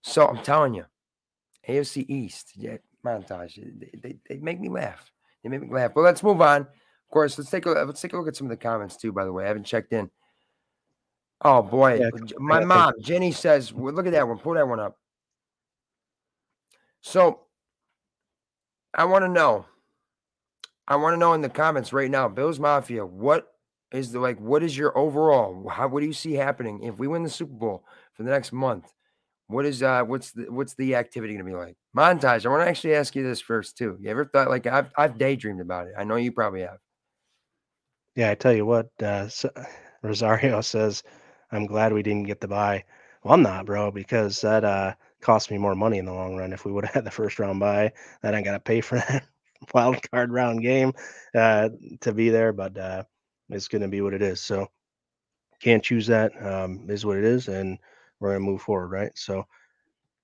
So 0.02 0.26
I'm 0.26 0.42
telling 0.42 0.74
you, 0.74 0.84
AFC 1.68 2.08
East, 2.08 2.52
yeah, 2.56 2.78
montage. 3.04 3.56
They, 3.78 3.90
they, 4.00 4.16
they 4.28 4.36
make 4.38 4.60
me 4.60 4.68
laugh. 4.68 5.12
They 5.42 5.48
make 5.48 5.62
me 5.62 5.68
laugh. 5.70 5.92
But 5.94 6.02
let's 6.02 6.22
move 6.22 6.40
on. 6.40 6.62
Of 6.62 7.12
course, 7.12 7.38
let's 7.38 7.50
take 7.50 7.66
a 7.66 7.70
let's 7.70 8.00
take 8.00 8.12
a 8.12 8.16
look 8.16 8.28
at 8.28 8.36
some 8.36 8.46
of 8.46 8.50
the 8.50 8.56
comments 8.56 8.96
too. 8.96 9.12
By 9.12 9.24
the 9.24 9.32
way, 9.32 9.44
I 9.44 9.48
haven't 9.48 9.64
checked 9.64 9.92
in. 9.92 10.10
Oh 11.42 11.62
boy, 11.62 11.98
Yeah, 12.00 12.10
my 12.38 12.64
mom 12.64 12.94
Jenny 13.00 13.32
says, 13.32 13.72
well, 13.72 13.94
"Look 13.94 14.06
at 14.06 14.12
that 14.12 14.26
one. 14.26 14.38
Pull 14.38 14.54
that 14.54 14.68
one 14.68 14.80
up." 14.80 14.98
So, 17.00 17.42
I 18.92 19.04
want 19.04 19.24
to 19.24 19.28
know. 19.28 19.66
I 20.88 20.96
want 20.96 21.12
to 21.12 21.18
know 21.18 21.34
in 21.34 21.42
the 21.42 21.50
comments 21.50 21.92
right 21.92 22.10
now, 22.10 22.28
Bills 22.28 22.58
Mafia. 22.58 23.04
What 23.04 23.52
is 23.92 24.10
the 24.10 24.20
like? 24.20 24.40
What 24.40 24.62
is 24.62 24.76
your 24.76 24.96
overall? 24.96 25.68
How 25.68 25.86
what 25.86 26.00
do 26.00 26.06
you 26.06 26.14
see 26.14 26.32
happening 26.32 26.82
if 26.82 26.98
we 26.98 27.06
win 27.06 27.22
the 27.22 27.28
Super 27.28 27.52
Bowl 27.52 27.84
for 28.14 28.22
the 28.22 28.30
next 28.30 28.52
month? 28.52 28.90
What 29.48 29.66
is 29.66 29.82
uh 29.82 30.02
what's 30.04 30.32
the 30.32 30.50
what's 30.50 30.74
the 30.74 30.94
activity 30.94 31.34
gonna 31.34 31.44
be 31.44 31.54
like? 31.54 31.76
Montage. 31.94 32.46
I 32.46 32.48
want 32.48 32.62
to 32.62 32.68
actually 32.68 32.94
ask 32.94 33.14
you 33.14 33.22
this 33.22 33.40
first 33.40 33.76
too. 33.76 33.98
You 34.00 34.08
ever 34.08 34.24
thought 34.24 34.48
like 34.48 34.66
I've 34.66 34.90
I've 34.96 35.18
daydreamed 35.18 35.60
about 35.60 35.88
it. 35.88 35.92
I 35.96 36.04
know 36.04 36.16
you 36.16 36.32
probably 36.32 36.62
have. 36.62 36.78
Yeah, 38.14 38.30
I 38.30 38.34
tell 38.34 38.54
you 38.54 38.64
what, 38.64 38.88
uh, 39.00 39.28
Rosario 40.02 40.60
says, 40.62 41.02
"I'm 41.52 41.66
glad 41.66 41.92
we 41.92 42.02
didn't 42.02 42.26
get 42.26 42.40
the 42.40 42.48
buy." 42.48 42.84
Well, 43.22 43.34
I'm 43.34 43.42
not, 43.42 43.66
bro, 43.66 43.90
because 43.90 44.40
that 44.40 44.64
uh, 44.64 44.94
cost 45.20 45.50
me 45.50 45.58
more 45.58 45.74
money 45.74 45.98
in 45.98 46.06
the 46.06 46.14
long 46.14 46.36
run. 46.36 46.52
If 46.52 46.64
we 46.64 46.72
would 46.72 46.86
have 46.86 46.94
had 46.94 47.04
the 47.04 47.10
first 47.10 47.38
round 47.38 47.60
buy, 47.60 47.92
then 48.22 48.34
I 48.34 48.42
got 48.42 48.52
to 48.52 48.60
pay 48.60 48.80
for 48.80 48.96
that 48.96 49.24
wild 49.74 49.98
card 50.10 50.32
round 50.32 50.62
game 50.62 50.92
uh, 51.34 51.70
to 52.00 52.12
be 52.12 52.28
there. 52.30 52.52
But 52.52 52.76
uh, 52.76 53.04
it's 53.50 53.68
going 53.68 53.82
to 53.82 53.88
be 53.88 54.00
what 54.00 54.14
it 54.14 54.22
is. 54.22 54.40
So 54.40 54.68
can't 55.60 55.82
choose 55.82 56.06
that. 56.06 56.32
Um, 56.44 56.86
is 56.88 57.04
what 57.04 57.18
it 57.18 57.24
is, 57.24 57.48
and 57.48 57.78
we're 58.20 58.30
going 58.30 58.44
to 58.44 58.50
move 58.50 58.62
forward, 58.62 58.88
right? 58.88 59.12
So, 59.16 59.44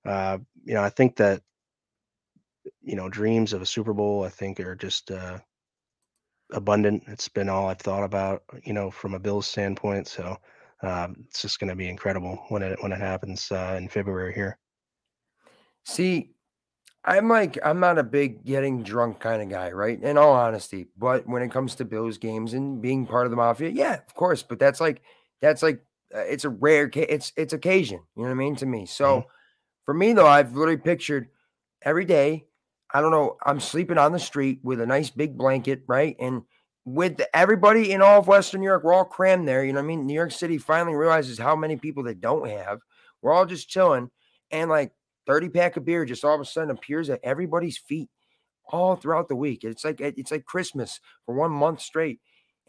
uh, 0.05 0.37
you 0.63 0.73
know, 0.73 0.83
I 0.83 0.89
think 0.89 1.15
that 1.17 1.41
you 2.81 2.95
know 2.95 3.09
dreams 3.09 3.53
of 3.53 3.61
a 3.61 3.65
Super 3.65 3.93
Bowl, 3.93 4.23
I 4.23 4.29
think, 4.29 4.59
are 4.59 4.75
just 4.75 5.11
uh, 5.11 5.39
abundant. 6.51 7.03
It's 7.07 7.27
been 7.27 7.49
all 7.49 7.67
I've 7.67 7.79
thought 7.79 8.03
about, 8.03 8.43
you 8.63 8.73
know, 8.73 8.91
from 8.91 9.13
a 9.13 9.19
Bills 9.19 9.47
standpoint. 9.47 10.07
So 10.07 10.37
um, 10.81 11.15
it's 11.27 11.41
just 11.41 11.59
going 11.59 11.69
to 11.69 11.75
be 11.75 11.89
incredible 11.89 12.43
when 12.49 12.61
it 12.61 12.81
when 12.81 12.91
it 12.91 12.99
happens 12.99 13.51
uh, 13.51 13.75
in 13.77 13.87
February 13.87 14.33
here. 14.33 14.57
See, 15.83 16.34
I'm 17.07 17.29
like, 17.29 17.59
I'm 17.63 17.79
not 17.79 17.99
a 17.99 18.03
big 18.03 18.43
getting 18.43 18.81
drunk 18.81 19.19
kind 19.19 19.41
of 19.41 19.49
guy, 19.49 19.71
right? 19.71 20.01
In 20.01 20.17
all 20.17 20.33
honesty. 20.33 20.87
But 20.97 21.27
when 21.27 21.43
it 21.43 21.51
comes 21.51 21.75
to 21.75 21.85
Bills 21.85 22.17
games 22.17 22.53
and 22.55 22.81
being 22.81 23.05
part 23.05 23.27
of 23.27 23.29
the 23.29 23.37
mafia, 23.37 23.69
yeah, 23.69 23.93
of 23.93 24.15
course. 24.15 24.41
But 24.41 24.57
that's 24.57 24.81
like, 24.81 25.03
that's 25.39 25.61
like, 25.61 25.83
uh, 26.13 26.19
it's 26.19 26.45
a 26.45 26.49
rare, 26.49 26.89
ca- 26.89 27.05
it's 27.07 27.31
it's 27.37 27.53
occasion. 27.53 28.01
You 28.15 28.23
know 28.23 28.29
what 28.29 28.35
I 28.35 28.35
mean 28.35 28.55
to 28.57 28.65
me. 28.65 28.85
So 28.87 29.25
for 29.85 29.93
me 29.93 30.13
though, 30.13 30.27
I've 30.27 30.55
literally 30.55 30.77
pictured 30.77 31.29
every 31.83 32.05
day. 32.05 32.45
I 32.93 33.01
don't 33.01 33.11
know. 33.11 33.37
I'm 33.45 33.59
sleeping 33.59 33.97
on 33.97 34.11
the 34.11 34.19
street 34.19 34.59
with 34.63 34.81
a 34.81 34.85
nice 34.85 35.09
big 35.09 35.37
blanket, 35.37 35.83
right? 35.87 36.15
And 36.19 36.43
with 36.85 37.19
everybody 37.33 37.91
in 37.91 38.01
all 38.01 38.19
of 38.19 38.27
Western 38.27 38.61
New 38.61 38.67
York, 38.67 38.83
we're 38.83 38.93
all 38.93 39.05
crammed 39.05 39.47
there. 39.47 39.65
You 39.65 39.73
know 39.73 39.79
what 39.79 39.85
I 39.85 39.87
mean? 39.87 40.05
New 40.05 40.13
York 40.13 40.31
City 40.31 40.57
finally 40.57 40.95
realizes 40.95 41.37
how 41.37 41.55
many 41.55 41.75
people 41.75 42.03
they 42.03 42.13
don't 42.13 42.47
have. 42.47 42.79
We're 43.21 43.33
all 43.33 43.45
just 43.45 43.69
chilling, 43.69 44.11
and 44.51 44.69
like 44.69 44.93
30 45.25 45.49
pack 45.49 45.77
of 45.77 45.85
beer 45.85 46.05
just 46.05 46.23
all 46.23 46.35
of 46.35 46.41
a 46.41 46.45
sudden 46.45 46.69
appears 46.71 47.09
at 47.09 47.19
everybody's 47.23 47.77
feet 47.77 48.09
all 48.67 48.95
throughout 48.95 49.27
the 49.27 49.35
week. 49.35 49.63
It's 49.63 49.83
like 49.85 50.01
it's 50.01 50.31
like 50.31 50.45
Christmas 50.45 50.99
for 51.25 51.35
one 51.35 51.51
month 51.51 51.81
straight. 51.81 52.19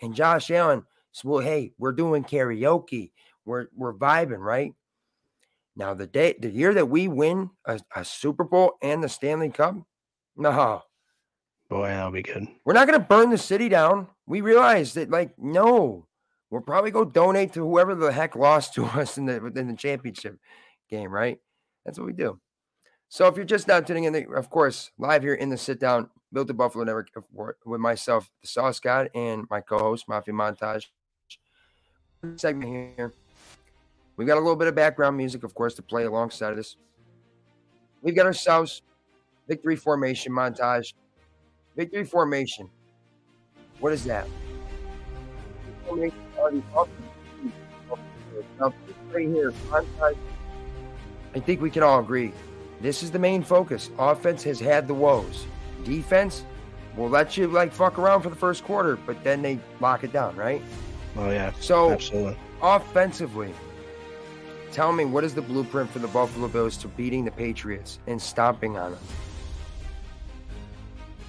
And 0.02 0.14
Josh 0.14 0.50
Allen 0.50 0.84
says, 1.12 1.24
Well, 1.24 1.40
hey, 1.40 1.72
we're 1.78 1.92
doing 1.92 2.24
karaoke. 2.24 3.12
We're 3.44 3.66
we're 3.74 3.94
vibing, 3.94 4.38
right? 4.40 4.74
Now 5.76 5.94
the 5.94 6.06
day 6.06 6.34
the 6.38 6.50
year 6.50 6.74
that 6.74 6.88
we 6.88 7.08
win 7.08 7.50
a, 7.66 7.80
a 7.94 8.04
Super 8.04 8.44
Bowl 8.44 8.74
and 8.82 9.02
the 9.02 9.08
Stanley 9.08 9.50
Cup, 9.50 9.76
no, 10.36 10.82
Boy, 11.68 11.88
that'll 11.88 12.10
be 12.12 12.22
good. 12.22 12.46
we're 12.64 12.74
not 12.74 12.86
gonna 12.86 13.00
burn 13.00 13.30
the 13.30 13.38
city 13.38 13.68
down. 13.68 14.06
We 14.26 14.40
realize 14.40 14.94
that, 14.94 15.10
like, 15.10 15.38
no, 15.38 16.06
we'll 16.50 16.60
probably 16.60 16.90
go 16.90 17.04
donate 17.04 17.52
to 17.54 17.60
whoever 17.60 17.94
the 17.94 18.12
heck 18.12 18.36
lost 18.36 18.74
to 18.74 18.84
us 18.98 19.18
in 19.18 19.26
the 19.26 19.44
in 19.46 19.68
the 19.68 19.76
championship 19.76 20.38
game, 20.88 21.10
right? 21.10 21.38
That's 21.84 21.98
what 21.98 22.06
we 22.06 22.12
do. 22.12 22.40
So 23.08 23.26
if 23.28 23.36
you're 23.36 23.44
just 23.44 23.68
now 23.68 23.80
tuning 23.80 24.04
in, 24.04 24.26
of 24.34 24.50
course, 24.50 24.90
live 24.98 25.22
here 25.22 25.34
in 25.34 25.48
the 25.48 25.56
sit 25.56 25.78
down, 25.78 26.10
built 26.32 26.48
the 26.48 26.54
Buffalo 26.54 26.84
Network 26.84 27.08
with 27.64 27.80
myself, 27.80 28.30
the 28.42 28.48
Sauce 28.48 28.80
God, 28.80 29.10
and 29.14 29.46
my 29.48 29.60
co-host 29.60 30.08
Mafia 30.08 30.34
Montage 30.34 30.86
segment 32.36 32.70
here. 32.70 33.12
We've 34.16 34.26
got 34.26 34.38
a 34.38 34.40
little 34.40 34.56
bit 34.56 34.66
of 34.68 34.74
background 34.74 35.16
music, 35.16 35.44
of 35.44 35.54
course, 35.54 35.74
to 35.74 35.82
play 35.82 36.04
alongside 36.04 36.50
of 36.50 36.56
this. 36.56 36.76
We've 38.02 38.16
got 38.16 38.26
ourselves 38.26 38.82
victory 39.46 39.76
formation 39.76 40.32
montage. 40.32 40.94
Victory 41.76 42.04
formation. 42.04 42.68
What 43.78 43.92
is 43.92 44.04
that? 44.04 44.26
Right 45.90 46.12
here. 49.28 49.52
I 51.34 51.40
think 51.40 51.60
we 51.60 51.70
can 51.70 51.82
all 51.82 52.00
agree. 52.00 52.32
This 52.80 53.02
is 53.02 53.10
the 53.10 53.18
main 53.18 53.42
focus. 53.42 53.90
Offense 53.98 54.42
has 54.44 54.60
had 54.60 54.86
the 54.86 54.94
woes. 54.94 55.46
Defense 55.84 56.44
will 56.96 57.08
let 57.08 57.36
you 57.36 57.46
like 57.46 57.72
fuck 57.72 57.98
around 57.98 58.22
for 58.22 58.30
the 58.30 58.36
first 58.36 58.64
quarter, 58.64 58.96
but 58.96 59.22
then 59.24 59.42
they 59.42 59.58
lock 59.80 60.04
it 60.04 60.12
down, 60.12 60.34
right? 60.36 60.62
Oh 61.16 61.30
yeah, 61.30 61.52
So 61.60 61.92
absolutely. 61.92 62.36
offensively, 62.62 63.52
tell 64.72 64.92
me 64.92 65.04
what 65.04 65.24
is 65.24 65.34
the 65.34 65.42
blueprint 65.42 65.90
for 65.90 65.98
the 65.98 66.08
Buffalo 66.08 66.48
Bills 66.48 66.76
to 66.78 66.88
beating 66.88 67.24
the 67.24 67.30
Patriots 67.30 67.98
and 68.06 68.20
stomping 68.20 68.76
on 68.76 68.92
them? 68.92 69.00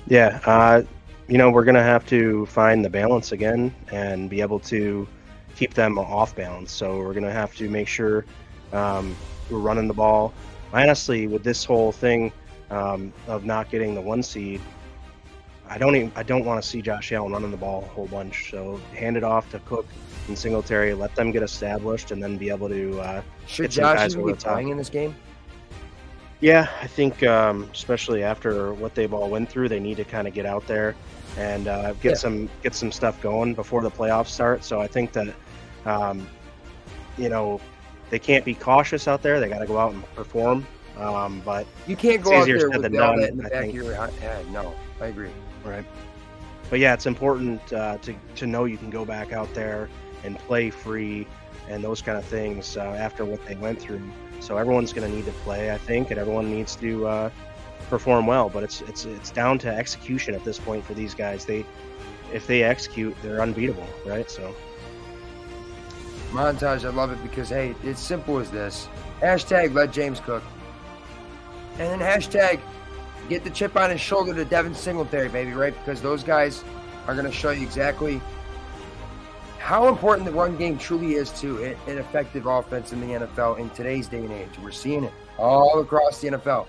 Yeah, 0.08 0.40
uh, 0.46 0.84
you 1.28 1.38
know, 1.38 1.50
we're 1.50 1.66
going 1.66 1.76
to 1.76 1.84
have 1.84 2.06
to 2.08 2.46
find 2.48 2.84
the 2.84 2.90
balance 2.90 3.32
again 3.32 3.74
and 3.92 4.30
be 4.30 4.42
able 4.42 4.60
to 4.62 5.08
keep 5.56 5.74
them 5.74 5.98
off 5.98 6.36
balance. 6.36 6.72
So 6.72 6.98
we're 6.98 7.14
going 7.14 7.24
to 7.26 7.32
have 7.32 7.56
to 7.56 7.70
make 7.70 7.88
sure 7.88 8.26
um, 8.72 9.16
we're 9.50 9.60
running 9.60 9.88
the 9.88 9.94
ball. 9.94 10.34
Honestly, 10.74 11.28
with 11.28 11.44
this 11.44 11.64
whole 11.64 11.92
thing 11.92 12.32
um, 12.70 13.14
of 13.28 13.46
not 13.46 13.70
getting 13.70 13.96
the 13.96 14.02
one 14.02 14.22
seed, 14.22 14.62
I 15.70 15.78
don't 15.78 15.96
even 15.96 16.12
I 16.16 16.24
don't 16.24 16.46
want 16.46 16.62
to 16.62 16.68
see 16.68 16.82
Josh 16.82 17.12
Allen 17.12 17.32
running 17.34 17.52
the 17.52 17.58
ball 17.58 17.84
a 17.84 17.88
whole 17.88 18.08
bunch. 18.08 18.52
So 18.52 18.80
hand 18.94 19.18
it 19.18 19.24
off 19.24 19.50
to 19.52 19.60
Cook 19.60 19.86
and 20.28 20.38
Singletary, 20.38 20.94
let 20.94 21.16
them 21.16 21.32
get 21.32 21.44
established, 21.44 22.12
and 22.12 22.22
then 22.22 22.38
be 22.38 22.50
able 22.50 22.70
to 22.70 23.00
uh, 23.00 23.22
Should 23.48 23.72
Josh 23.72 23.96
guys 23.98 24.14
even 24.16 24.26
be 24.28 24.34
playing 24.34 24.70
in 24.70 24.78
this 24.78 24.90
game? 24.90 25.16
Yeah, 26.40 26.70
I 26.82 26.88
think 26.88 27.24
um, 27.24 27.68
especially 27.74 28.24
after 28.24 28.74
what 28.74 28.94
they've 28.94 29.14
all 29.14 29.30
went 29.30 29.50
through, 29.50 29.70
they 29.70 29.80
need 29.80 29.98
to 29.98 30.04
kind 30.04 30.28
of 30.28 30.34
get 30.34 30.46
out 30.46 30.68
there 30.68 30.96
and 31.38 31.68
uh, 31.68 31.94
get 31.94 32.12
Yeah. 32.12 32.14
some 32.16 32.50
get 32.62 32.76
some 32.76 32.92
stuff 32.92 33.20
going 33.22 33.54
before 33.54 33.82
the 33.82 33.92
playoffs 33.92 34.28
start. 34.28 34.64
So 34.64 34.80
I 34.80 34.88
think 34.88 35.14
that 35.14 35.34
um, 35.86 36.28
you 37.18 37.30
know 37.30 37.60
they 38.10 38.20
can't 38.20 38.46
be 38.46 38.56
cautious 38.56 39.08
out 39.08 39.22
there. 39.22 39.40
They 39.40 39.50
got 39.50 39.60
to 39.60 39.66
go 39.68 39.78
out 39.78 39.94
and 39.94 40.04
perform. 40.16 40.68
Um, 40.98 41.42
but 41.42 41.68
You 41.86 41.96
can't 41.96 42.22
go 42.22 42.32
It's 42.32 42.42
out 42.42 42.50
easier 42.50 42.58
there 42.58 42.72
said 42.72 42.82
with 42.82 42.92
done, 42.92 43.20
that 43.20 43.30
in 43.30 43.38
the 43.38 43.46
I 43.46 43.50
back 43.50 43.62
think. 43.62 43.70
of 43.70 43.76
your 43.76 43.94
head. 43.94 44.50
No, 44.50 44.76
I 45.00 45.08
agree. 45.08 45.32
right, 45.64 45.86
but 46.70 46.80
yeah, 46.80 46.94
it's 46.94 47.06
important 47.06 47.72
uh, 47.74 47.98
to 48.00 48.16
to 48.36 48.48
know 48.48 48.66
you 48.66 48.78
can 48.78 48.90
go 48.90 49.06
back 49.06 49.32
out 49.32 49.54
there 49.54 49.90
and 50.24 50.38
play 50.40 50.70
free 50.70 51.28
and 51.68 51.84
those 51.84 52.02
kind 52.02 52.18
of 52.18 52.26
things 52.26 52.78
uh, 52.78 52.82
after 52.98 53.26
what 53.26 53.44
they 53.46 53.56
went 53.56 53.80
through. 53.80 54.14
So 54.40 54.58
everyone's 54.58 54.94
going 54.94 55.10
to 55.10 55.16
need 55.16 55.26
to 55.26 55.32
play, 55.34 55.72
I 55.72 55.78
think, 55.78 56.12
and 56.12 56.20
everyone 56.20 56.50
needs 56.52 56.76
to 56.78 57.08
uh, 57.08 57.30
perform 57.90 58.26
well. 58.28 58.50
But 58.50 58.64
it's 58.64 58.82
it's 58.82 59.06
it's 59.06 59.32
down 59.32 59.58
to 59.60 59.70
execution 59.74 60.34
at 60.34 60.44
this 60.44 60.60
point 60.60 60.86
for 60.86 60.94
these 60.94 61.14
guys. 61.14 61.46
They 61.46 61.66
if 62.32 62.46
they 62.48 62.64
execute, 62.64 63.16
they're 63.22 63.42
unbeatable, 63.42 63.88
right? 64.06 64.30
So 64.30 64.56
Montage, 66.32 66.86
I 66.86 66.90
love 66.90 67.12
it 67.12 67.22
because 67.24 67.50
hey, 67.50 67.76
it's 67.84 68.02
simple 68.02 68.38
as 68.40 68.50
this. 68.52 68.88
Hashtag 69.22 69.74
let 69.74 69.92
James 69.92 70.20
cook. 70.20 70.44
And 71.80 71.90
then 71.90 72.00
hashtag 72.00 72.60
get 73.30 73.44
the 73.44 73.50
chip 73.50 73.76
on 73.76 73.90
his 73.90 74.02
shoulder 74.02 74.34
to 74.34 74.46
Devin 74.46 74.74
Singletary, 74.74 75.30
baby, 75.30 75.54
right? 75.54 75.74
Because 75.78 76.02
those 76.02 76.24
guys 76.24 76.64
are 77.08 77.14
going 77.14 77.26
to 77.26 77.32
show 77.32 77.52
you 77.52 77.64
exactly 77.64 78.22
how 79.60 79.88
important 79.90 80.26
the 80.26 80.32
run 80.32 80.56
game 80.56 80.78
truly 80.78 81.16
is 81.16 81.30
to 81.42 81.62
an 81.64 81.76
an 81.88 81.98
effective 81.98 82.46
offense 82.46 82.94
in 82.94 83.02
the 83.02 83.08
NFL 83.08 83.60
in 83.60 83.70
today's 83.72 84.08
day 84.08 84.20
and 84.20 84.32
age. 84.32 84.50
We're 84.64 84.72
seeing 84.72 85.04
it 85.04 85.12
all 85.38 85.82
across 85.82 86.22
the 86.22 86.30
NFL. 86.30 86.68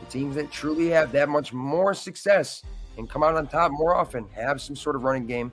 The 0.00 0.06
teams 0.06 0.34
that 0.34 0.50
truly 0.50 0.88
have 0.88 1.12
that 1.12 1.28
much 1.28 1.52
more 1.52 1.94
success 1.94 2.62
and 2.98 3.08
come 3.08 3.22
out 3.22 3.36
on 3.36 3.46
top 3.46 3.70
more 3.70 3.94
often 3.94 4.26
have 4.34 4.60
some 4.60 4.74
sort 4.74 4.96
of 4.96 5.04
running 5.04 5.26
game. 5.26 5.52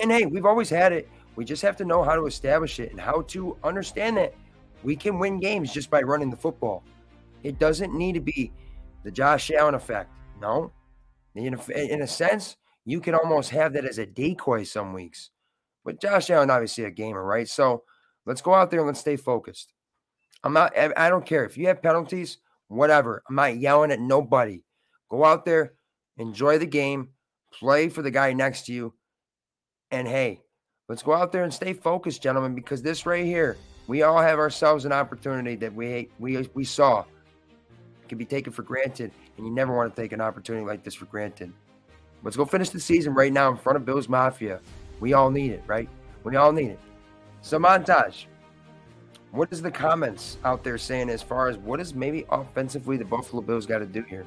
And 0.00 0.10
hey, 0.10 0.26
we've 0.26 0.46
always 0.46 0.70
had 0.70 0.92
it. 0.92 1.08
We 1.36 1.44
just 1.44 1.62
have 1.62 1.76
to 1.76 1.84
know 1.84 2.02
how 2.02 2.14
to 2.16 2.26
establish 2.26 2.80
it 2.80 2.90
and 2.90 3.00
how 3.00 3.22
to 3.28 3.56
understand 3.62 4.16
that 4.16 4.34
we 4.82 4.96
can 4.96 5.18
win 5.18 5.38
games 5.38 5.72
just 5.72 5.90
by 5.90 6.02
running 6.02 6.30
the 6.30 6.36
football. 6.36 6.82
It 7.42 7.58
doesn't 7.58 7.94
need 7.94 8.14
to 8.14 8.20
be 8.20 8.52
the 9.04 9.10
Josh 9.10 9.50
Allen 9.50 9.74
effect. 9.74 10.10
No. 10.40 10.72
In 11.34 11.54
a, 11.54 11.92
in 11.92 12.02
a 12.02 12.06
sense, 12.06 12.56
you 12.84 13.00
can 13.00 13.14
almost 13.14 13.50
have 13.50 13.74
that 13.74 13.84
as 13.84 13.98
a 13.98 14.06
decoy 14.06 14.64
some 14.64 14.92
weeks. 14.92 15.30
But 15.84 16.00
Josh 16.00 16.30
Allen, 16.30 16.50
obviously 16.50 16.84
a 16.84 16.90
gamer, 16.90 17.22
right? 17.22 17.48
So 17.48 17.84
let's 18.24 18.40
go 18.40 18.54
out 18.54 18.70
there 18.70 18.80
and 18.80 18.86
let's 18.86 19.00
stay 19.00 19.16
focused. 19.16 19.72
I'm 20.42 20.52
not, 20.52 20.76
I 20.76 20.92
I 20.96 21.08
don't 21.08 21.26
care 21.26 21.44
if 21.44 21.58
you 21.58 21.66
have 21.66 21.82
penalties, 21.82 22.38
whatever. 22.68 23.22
I'm 23.28 23.34
not 23.34 23.58
yelling 23.58 23.92
at 23.92 24.00
nobody. 24.00 24.62
Go 25.10 25.24
out 25.24 25.44
there, 25.44 25.74
enjoy 26.16 26.58
the 26.58 26.66
game, 26.66 27.10
play 27.52 27.88
for 27.88 28.02
the 28.02 28.10
guy 28.10 28.32
next 28.32 28.66
to 28.66 28.72
you. 28.72 28.94
And 29.90 30.08
hey, 30.08 30.42
let's 30.88 31.02
go 31.02 31.12
out 31.12 31.32
there 31.32 31.44
and 31.44 31.52
stay 31.52 31.72
focused, 31.72 32.22
gentlemen, 32.22 32.54
because 32.54 32.82
this 32.82 33.06
right 33.06 33.24
here, 33.24 33.56
we 33.86 34.02
all 34.02 34.20
have 34.20 34.38
ourselves 34.38 34.84
an 34.84 34.92
opportunity 34.92 35.56
that 35.56 35.74
we 35.74 36.08
we 36.18 36.48
we 36.54 36.64
saw 36.64 37.04
can 38.08 38.18
be 38.18 38.24
taken 38.24 38.52
for 38.52 38.62
granted, 38.62 39.10
and 39.36 39.46
you 39.46 39.52
never 39.52 39.74
want 39.74 39.94
to 39.94 40.00
take 40.00 40.12
an 40.12 40.20
opportunity 40.20 40.64
like 40.64 40.82
this 40.84 40.94
for 40.94 41.06
granted. 41.06 41.52
Let's 42.22 42.36
go 42.36 42.44
finish 42.44 42.70
the 42.70 42.80
season 42.80 43.14
right 43.14 43.32
now 43.32 43.50
in 43.50 43.56
front 43.56 43.76
of 43.76 43.84
Bills 43.84 44.08
Mafia. 44.08 44.60
We 45.00 45.12
all 45.12 45.30
need 45.30 45.52
it, 45.52 45.62
right? 45.66 45.88
We 46.24 46.36
all 46.36 46.52
need 46.52 46.70
it. 46.70 46.78
So 47.42 47.58
montage. 47.58 48.26
What 49.32 49.48
is 49.52 49.60
the 49.60 49.70
comments 49.70 50.38
out 50.44 50.64
there 50.64 50.78
saying 50.78 51.10
as 51.10 51.20
far 51.20 51.48
as 51.48 51.58
what 51.58 51.78
is 51.80 51.94
maybe 51.94 52.24
offensively 52.30 52.96
the 52.96 53.04
Buffalo 53.04 53.42
Bills 53.42 53.66
got 53.66 53.78
to 53.78 53.86
do 53.86 54.02
here? 54.02 54.24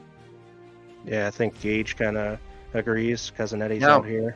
yeah, 1.05 1.27
I 1.27 1.31
think 1.31 1.59
Gage 1.61 1.95
kind 1.95 2.17
of 2.17 2.37
agrees. 2.73 3.31
Cousin 3.35 3.61
Eddie's 3.61 3.81
No. 3.81 3.89
out 3.95 4.05
here. 4.05 4.35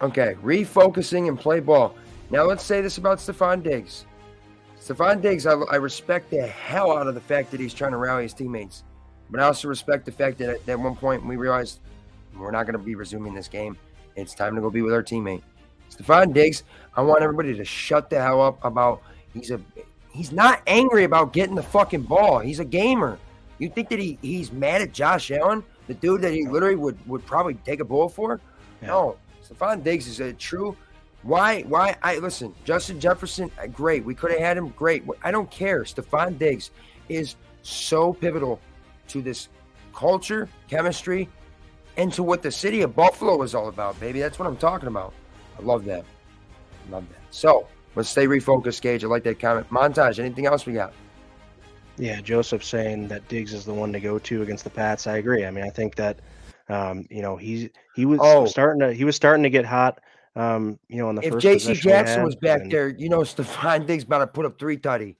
Okay, 0.00 0.36
refocusing 0.42 1.28
and 1.28 1.38
play 1.38 1.60
ball. 1.60 1.94
Now 2.30 2.44
let's 2.44 2.64
say 2.64 2.80
this 2.80 2.98
about 2.98 3.18
Stefon 3.18 3.62
Diggs. 3.62 4.06
Stefon 4.80 5.22
Diggs, 5.22 5.46
I, 5.46 5.52
I 5.52 5.76
respect 5.76 6.30
the 6.30 6.46
hell 6.46 6.96
out 6.96 7.06
of 7.06 7.14
the 7.14 7.20
fact 7.20 7.50
that 7.52 7.60
he's 7.60 7.74
trying 7.74 7.92
to 7.92 7.98
rally 7.98 8.24
his 8.24 8.34
teammates, 8.34 8.82
but 9.30 9.38
I 9.38 9.44
also 9.44 9.68
respect 9.68 10.06
the 10.06 10.12
fact 10.12 10.38
that 10.38 10.48
at, 10.48 10.68
at 10.68 10.78
one 10.78 10.96
point 10.96 11.24
we 11.24 11.36
realized 11.36 11.80
we're 12.36 12.50
not 12.50 12.64
going 12.64 12.78
to 12.78 12.84
be 12.84 12.94
resuming 12.94 13.34
this 13.34 13.48
game. 13.48 13.76
It's 14.16 14.34
time 14.34 14.54
to 14.56 14.60
go 14.60 14.70
be 14.70 14.82
with 14.82 14.94
our 14.94 15.02
teammate. 15.02 15.42
Stefon 15.90 16.32
Diggs, 16.32 16.64
I 16.96 17.02
want 17.02 17.22
everybody 17.22 17.54
to 17.54 17.64
shut 17.64 18.10
the 18.10 18.20
hell 18.20 18.40
up 18.40 18.64
about 18.64 19.02
he's 19.34 19.50
a 19.50 19.60
he's 20.10 20.32
not 20.32 20.62
angry 20.66 21.04
about 21.04 21.32
getting 21.32 21.54
the 21.54 21.62
fucking 21.62 22.02
ball. 22.02 22.38
He's 22.38 22.60
a 22.60 22.64
gamer. 22.64 23.18
You 23.58 23.68
think 23.68 23.88
that 23.90 23.98
he, 23.98 24.18
he's 24.22 24.50
mad 24.52 24.82
at 24.82 24.92
Josh 24.92 25.30
Allen, 25.30 25.62
the 25.86 25.94
dude 25.94 26.22
that 26.22 26.32
he 26.32 26.46
literally 26.46 26.76
would, 26.76 26.98
would 27.06 27.24
probably 27.26 27.54
take 27.54 27.80
a 27.80 27.84
bullet 27.84 28.10
for? 28.10 28.40
Yeah. 28.80 28.88
No. 28.88 29.16
Stefon 29.42 29.82
Diggs 29.82 30.06
is 30.06 30.20
a 30.20 30.32
true. 30.32 30.76
Why? 31.22 31.62
Why? 31.62 31.96
I 32.02 32.18
listen. 32.18 32.54
Justin 32.64 32.98
Jefferson, 33.00 33.50
uh, 33.60 33.66
great. 33.66 34.04
We 34.04 34.14
could 34.14 34.30
have 34.32 34.40
had 34.40 34.56
him. 34.56 34.68
Great. 34.70 35.04
I 35.22 35.30
don't 35.30 35.50
care. 35.50 35.82
Stefon 35.82 36.38
Diggs 36.38 36.70
is 37.08 37.36
so 37.62 38.12
pivotal 38.12 38.60
to 39.08 39.22
this 39.22 39.48
culture, 39.94 40.48
chemistry, 40.68 41.28
and 41.96 42.12
to 42.14 42.22
what 42.22 42.42
the 42.42 42.50
city 42.50 42.82
of 42.82 42.96
Buffalo 42.96 43.42
is 43.42 43.54
all 43.54 43.68
about, 43.68 43.98
baby. 44.00 44.20
That's 44.20 44.38
what 44.38 44.48
I'm 44.48 44.56
talking 44.56 44.88
about. 44.88 45.12
I 45.58 45.62
love 45.62 45.84
that. 45.84 46.04
Love 46.90 47.08
that. 47.10 47.20
So 47.30 47.68
let's 47.94 48.08
stay 48.08 48.26
refocused, 48.26 48.80
Gage. 48.80 49.04
I 49.04 49.06
like 49.06 49.22
that 49.24 49.38
comment. 49.38 49.68
Montage. 49.70 50.18
Anything 50.18 50.46
else 50.46 50.66
we 50.66 50.72
got? 50.72 50.92
Yeah, 51.98 52.20
Joseph 52.20 52.64
saying 52.64 53.08
that 53.08 53.28
Diggs 53.28 53.52
is 53.52 53.64
the 53.64 53.74
one 53.74 53.92
to 53.92 54.00
go 54.00 54.18
to 54.18 54.42
against 54.42 54.64
the 54.64 54.70
Pats. 54.70 55.06
I 55.06 55.18
agree. 55.18 55.44
I 55.44 55.50
mean, 55.50 55.64
I 55.64 55.70
think 55.70 55.94
that 55.96 56.18
um, 56.72 57.06
you 57.10 57.22
know 57.22 57.36
he's 57.36 57.68
he 57.94 58.06
was 58.06 58.20
Oh. 58.22 58.46
starting 58.46 58.80
to 58.80 58.92
he 58.92 59.04
was 59.04 59.16
starting 59.16 59.42
to 59.42 59.50
get 59.50 59.64
hot. 59.64 60.00
Um, 60.34 60.78
you 60.88 60.96
know, 60.96 61.10
in 61.10 61.16
the 61.16 61.26
If 61.26 61.34
first 61.34 61.42
J.C. 61.42 61.74
Jackson 61.74 62.18
had, 62.20 62.24
was 62.24 62.36
back 62.36 62.62
and 62.62 62.70
there, 62.72 62.88
you 62.88 63.08
know 63.08 63.18
Stefon 63.20 63.86
Diggs 63.86 64.04
about 64.04 64.18
to 64.18 64.26
put 64.26 64.46
up 64.46 64.58
three 64.58 64.78
tutty. 64.78 65.16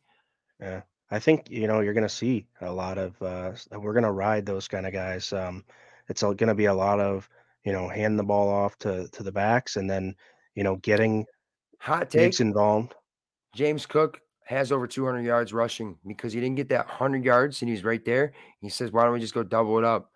I 1.11 1.19
think 1.19 1.51
you 1.51 1.67
know 1.67 1.81
you're 1.81 1.93
going 1.93 2.03
to 2.07 2.09
see 2.09 2.47
a 2.63 2.73
lot 2.73 2.97
of 2.97 3.21
uh, 3.21 3.53
we're 3.79 3.93
going 3.93 4.05
to 4.05 4.13
ride 4.13 4.47
those 4.47 4.67
kind 4.67 4.87
of 4.87 4.95
guys. 4.95 5.31
Um, 5.33 5.65
it's 6.09 6.23
going 6.23 6.37
to 6.39 6.55
be 6.55 6.65
a 6.67 6.75
lot 6.75 7.01
of 7.01 7.29
you 7.65 7.73
know 7.73 7.89
hand 7.89 8.19
the 8.19 8.25
ball 8.25 8.49
off 8.49 8.79
to 8.79 9.09
to 9.09 9.23
the 9.23 9.33
backs 9.33 9.77
and 9.77 9.91
then 9.91 10.15
you 10.55 10.65
know 10.65 10.77
getting 10.77 11.27
Hot 11.81 12.09
take. 12.09 12.23
Diggs 12.23 12.41
involved. 12.41 12.95
James 13.55 13.85
Cook 13.85 14.21
has 14.45 14.73
over 14.73 14.87
200 14.87 15.21
yards 15.23 15.53
rushing 15.53 15.99
because 16.07 16.33
he 16.33 16.41
didn't 16.41 16.57
get 16.57 16.69
that 16.71 16.87
100 16.87 17.25
yards 17.25 17.61
and 17.61 17.69
he's 17.69 17.85
right 17.85 18.05
there. 18.05 18.33
He 18.61 18.71
says, 18.71 18.93
"Why 18.93 19.05
don't 19.05 19.13
we 19.13 19.21
just 19.21 19.35
go 19.35 19.43
double 19.43 19.77
it 19.79 19.85
up?" 19.85 20.12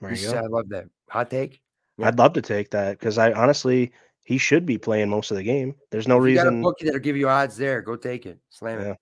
There 0.00 0.10
He 0.10 0.22
you 0.24 0.32
go. 0.32 0.38
I 0.38 0.46
love 0.46 0.68
that 0.70 0.86
hot 1.08 1.30
take. 1.30 1.60
yeah. 1.98 2.08
I'd 2.08 2.18
love 2.18 2.32
to 2.34 2.42
take 2.42 2.70
that 2.70 2.98
because 2.98 3.18
I 3.18 3.32
honestly 3.32 3.92
he 4.24 4.38
should 4.38 4.66
be 4.66 4.76
playing 4.78 5.08
most 5.08 5.30
of 5.30 5.36
the 5.36 5.42
game. 5.42 5.74
There's 5.90 6.08
no 6.08 6.22
if 6.22 6.28
you 6.30 6.34
got 6.36 6.46
a 6.46 6.50
reason. 6.50 6.62
bookie 6.62 6.84
that'll 6.86 7.00
give 7.00 7.16
you 7.16 7.28
odds 7.28 7.56
there, 7.56 7.80
go 7.80 7.96
take 7.96 8.26
it. 8.26 8.38
Slam 8.50 8.80
Yeah. 8.80 8.90
it. 8.92 8.96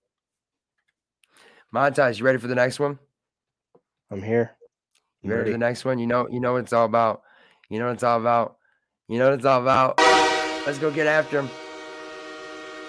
Montage, 1.74 2.18
you 2.18 2.24
ready 2.24 2.38
for 2.38 2.46
the 2.46 2.54
next 2.54 2.78
one? 2.78 2.98
I'm 4.10 4.22
here. 4.22 4.52
You 5.22 5.30
I'm 5.32 5.38
ready, 5.38 5.50
for 5.50 5.52
the 5.52 5.58
next 5.58 5.84
one? 5.84 5.98
You 5.98 6.06
know, 6.06 6.28
you 6.28 6.38
know 6.40 6.52
what 6.52 6.62
it's 6.64 6.72
all 6.72 6.84
about. 6.84 7.22
You 7.70 7.78
know 7.78 7.86
what 7.86 7.94
it's 7.94 8.04
all 8.04 8.20
about. 8.20 8.58
You 9.08 9.18
know 9.18 9.30
what 9.30 9.34
it's 9.34 9.44
all 9.46 9.60
about. 9.60 9.98
Let's 10.66 10.78
go 10.78 10.90
get 10.92 11.06
after 11.06 11.40
him. 11.40 11.50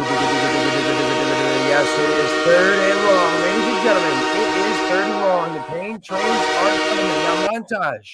Yes, 1.68 1.88
it 2.00 2.10
is 2.10 2.32
third 2.46 2.80
and 2.80 3.00
long, 3.08 3.34
ladies 3.42 3.68
and 3.74 3.84
gentlemen. 3.84 4.16
It 4.36 4.52
is 4.68 4.78
third 4.90 5.08
and 5.08 5.20
long. 5.22 5.48
The 5.54 5.62
pain 5.62 5.96
trains 6.02 6.26
are 6.26 6.78
coming. 6.90 7.08
Now, 7.08 7.48
montage. 7.48 8.12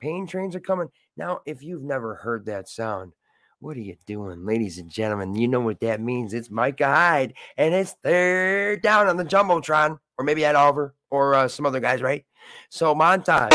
Pain 0.00 0.26
trains 0.26 0.56
are 0.56 0.60
coming. 0.60 0.88
Now, 1.16 1.40
if 1.46 1.62
you've 1.62 1.82
never 1.82 2.16
heard 2.16 2.46
that 2.46 2.68
sound, 2.68 3.12
what 3.60 3.76
are 3.76 3.80
you 3.80 3.94
doing, 4.06 4.44
ladies 4.44 4.78
and 4.78 4.90
gentlemen? 4.90 5.36
You 5.36 5.46
know 5.46 5.60
what 5.60 5.80
that 5.80 6.00
means. 6.00 6.34
It's 6.34 6.50
Micah 6.50 6.86
Hyde, 6.86 7.34
and 7.56 7.72
it's 7.72 7.94
third 8.02 8.82
down 8.82 9.06
on 9.06 9.16
the 9.16 9.24
Jumbotron, 9.24 9.98
or 10.18 10.24
maybe 10.24 10.44
at 10.44 10.56
Oliver, 10.56 10.96
or 11.10 11.34
uh, 11.36 11.46
some 11.46 11.64
other 11.64 11.78
guys, 11.78 12.02
right? 12.02 12.24
So, 12.70 12.92
montage. 12.92 13.52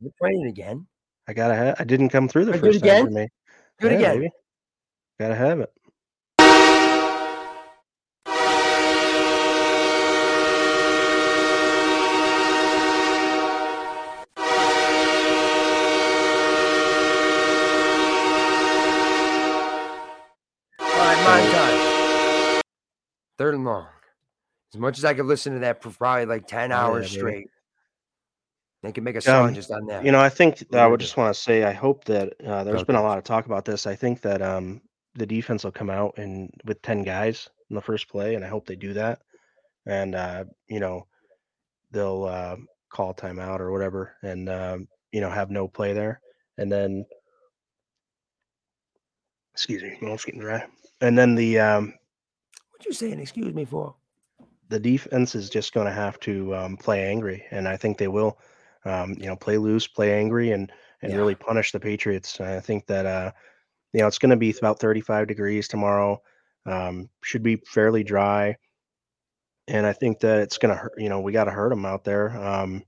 You're 0.00 0.12
playing 0.18 0.46
again. 0.46 0.88
I 1.28 1.32
gotta 1.32 1.54
have. 1.54 1.76
I 1.78 1.84
didn't 1.84 2.08
come 2.10 2.28
through 2.28 2.46
the 2.46 2.52
Oh, 2.54 2.58
do 2.60 2.66
it 2.66 2.72
first 2.72 2.80
time 2.80 2.88
again? 2.88 3.04
for 3.06 3.10
me. 3.12 3.28
Do 3.78 3.86
it 3.86 3.92
Yeah, 3.92 3.98
again. 3.98 4.14
baby. 4.16 4.30
Gotta 5.18 5.34
have 5.34 5.60
it. 5.60 5.72
All 20.80 20.86
right, 20.96 21.18
montage. 21.26 22.60
Third 23.38 23.54
and 23.54 23.64
long. 23.64 23.86
As 24.74 24.80
much 24.80 24.98
as 24.98 25.04
I 25.04 25.14
could 25.14 25.26
listen 25.26 25.54
to 25.54 25.58
that 25.60 25.82
for 25.82 25.90
probably 25.90 26.26
like 26.26 26.46
10 26.46 26.72
Oh, 26.72 26.74
yeah, 26.74 26.80
hours 26.82 27.06
baby. 27.10 27.18
straight. 27.18 27.46
They 28.82 28.92
can 28.92 29.04
make 29.04 29.16
a 29.16 29.20
song 29.20 29.48
Um, 29.48 29.54
just 29.54 29.70
on 29.70 29.86
that. 29.86 30.04
You 30.04 30.12
know, 30.12 30.20
I 30.20 30.30
think 30.30 30.60
What 30.70 30.80
I 30.80 30.86
would 30.86 31.00
just 31.00 31.16
want 31.16 31.34
to 31.34 31.40
say 31.40 31.64
I 31.64 31.72
hope 31.72 32.04
that 32.04 32.32
uh, 32.46 32.64
there's 32.64 32.80
Go, 32.80 32.86
been 32.86 32.96
a 32.96 33.02
lot 33.02 33.18
of 33.18 33.24
talk 33.24 33.46
about 33.46 33.64
this. 33.64 33.86
I 33.86 33.94
think 33.94 34.22
that 34.22 34.40
um, 34.40 34.80
the 35.14 35.26
defense 35.26 35.64
will 35.64 35.72
come 35.72 35.90
out 35.90 36.16
and 36.16 36.50
with 36.64 36.80
ten 36.82 37.02
guys 37.02 37.48
in 37.68 37.76
the 37.76 37.82
first 37.82 38.08
play, 38.08 38.34
and 38.34 38.44
I 38.44 38.48
hope 38.48 38.66
they 38.66 38.76
do 38.76 38.94
that. 38.94 39.20
And 39.86 40.14
uh, 40.14 40.44
you 40.68 40.80
know, 40.80 41.06
they'll 41.90 42.24
uh, 42.24 42.56
call 42.88 43.12
timeout 43.12 43.60
or 43.60 43.70
whatever, 43.70 44.16
and 44.22 44.48
um, 44.48 44.88
you 45.12 45.20
know, 45.20 45.30
have 45.30 45.50
no 45.50 45.68
play 45.68 45.92
there, 45.92 46.20
and 46.56 46.72
then 46.72 47.04
excuse 49.52 49.82
me, 49.82 49.98
my 50.00 50.08
mouth's 50.08 50.24
getting 50.24 50.40
dry. 50.40 50.64
And 51.02 51.18
then 51.18 51.34
the 51.34 51.58
um, 51.58 51.94
what 52.70 52.86
you 52.86 52.94
saying? 52.94 53.20
Excuse 53.20 53.54
me 53.54 53.66
for? 53.66 53.94
the 54.70 54.78
defense 54.78 55.34
is 55.34 55.50
just 55.50 55.74
going 55.74 55.86
to 55.86 55.92
have 55.92 56.18
to 56.20 56.54
um, 56.54 56.76
play 56.76 57.04
angry, 57.06 57.44
and 57.50 57.68
I 57.68 57.76
think 57.76 57.98
they 57.98 58.08
will. 58.08 58.38
Um, 58.84 59.14
you 59.18 59.26
know, 59.26 59.36
play 59.36 59.58
loose, 59.58 59.86
play 59.86 60.18
angry, 60.18 60.52
and 60.52 60.72
and 61.02 61.12
Yeah. 61.12 61.18
really 61.18 61.34
punish 61.34 61.72
the 61.72 61.80
Patriots. 61.80 62.40
I 62.40 62.60
think 62.60 62.86
that 62.86 63.06
uh, 63.06 63.32
you 63.92 64.00
know 64.00 64.06
it's 64.06 64.18
going 64.18 64.30
to 64.30 64.36
be 64.36 64.54
about 64.58 64.78
35 64.80 65.26
degrees 65.28 65.68
tomorrow. 65.68 66.22
Um, 66.66 67.08
should 67.22 67.42
be 67.42 67.56
fairly 67.56 68.04
dry, 68.04 68.56
and 69.68 69.86
I 69.86 69.92
think 69.92 70.20
that 70.20 70.38
it's 70.40 70.58
going 70.58 70.74
to 70.74 70.80
hurt. 70.80 70.92
You 70.98 71.08
know, 71.08 71.20
we 71.20 71.32
got 71.32 71.44
to 71.44 71.50
hurt 71.50 71.70
them 71.70 71.84
out 71.84 72.04
there. 72.04 72.30
Um, 72.36 72.84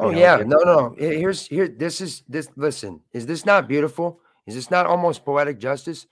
Oh 0.00 0.10
you 0.10 0.12
know, 0.14 0.20
yeah, 0.20 0.36
get- 0.38 0.46
no, 0.48 0.58
no. 0.58 0.94
Here's 0.96 1.46
here. 1.46 1.66
This 1.66 2.00
is 2.00 2.22
this. 2.28 2.48
Listen, 2.56 3.00
is 3.12 3.26
this 3.26 3.44
not 3.44 3.66
beautiful? 3.66 4.20
Is 4.46 4.54
this 4.54 4.70
not 4.70 4.86
almost 4.86 5.24
poetic 5.24 5.58
justice? 5.58 6.06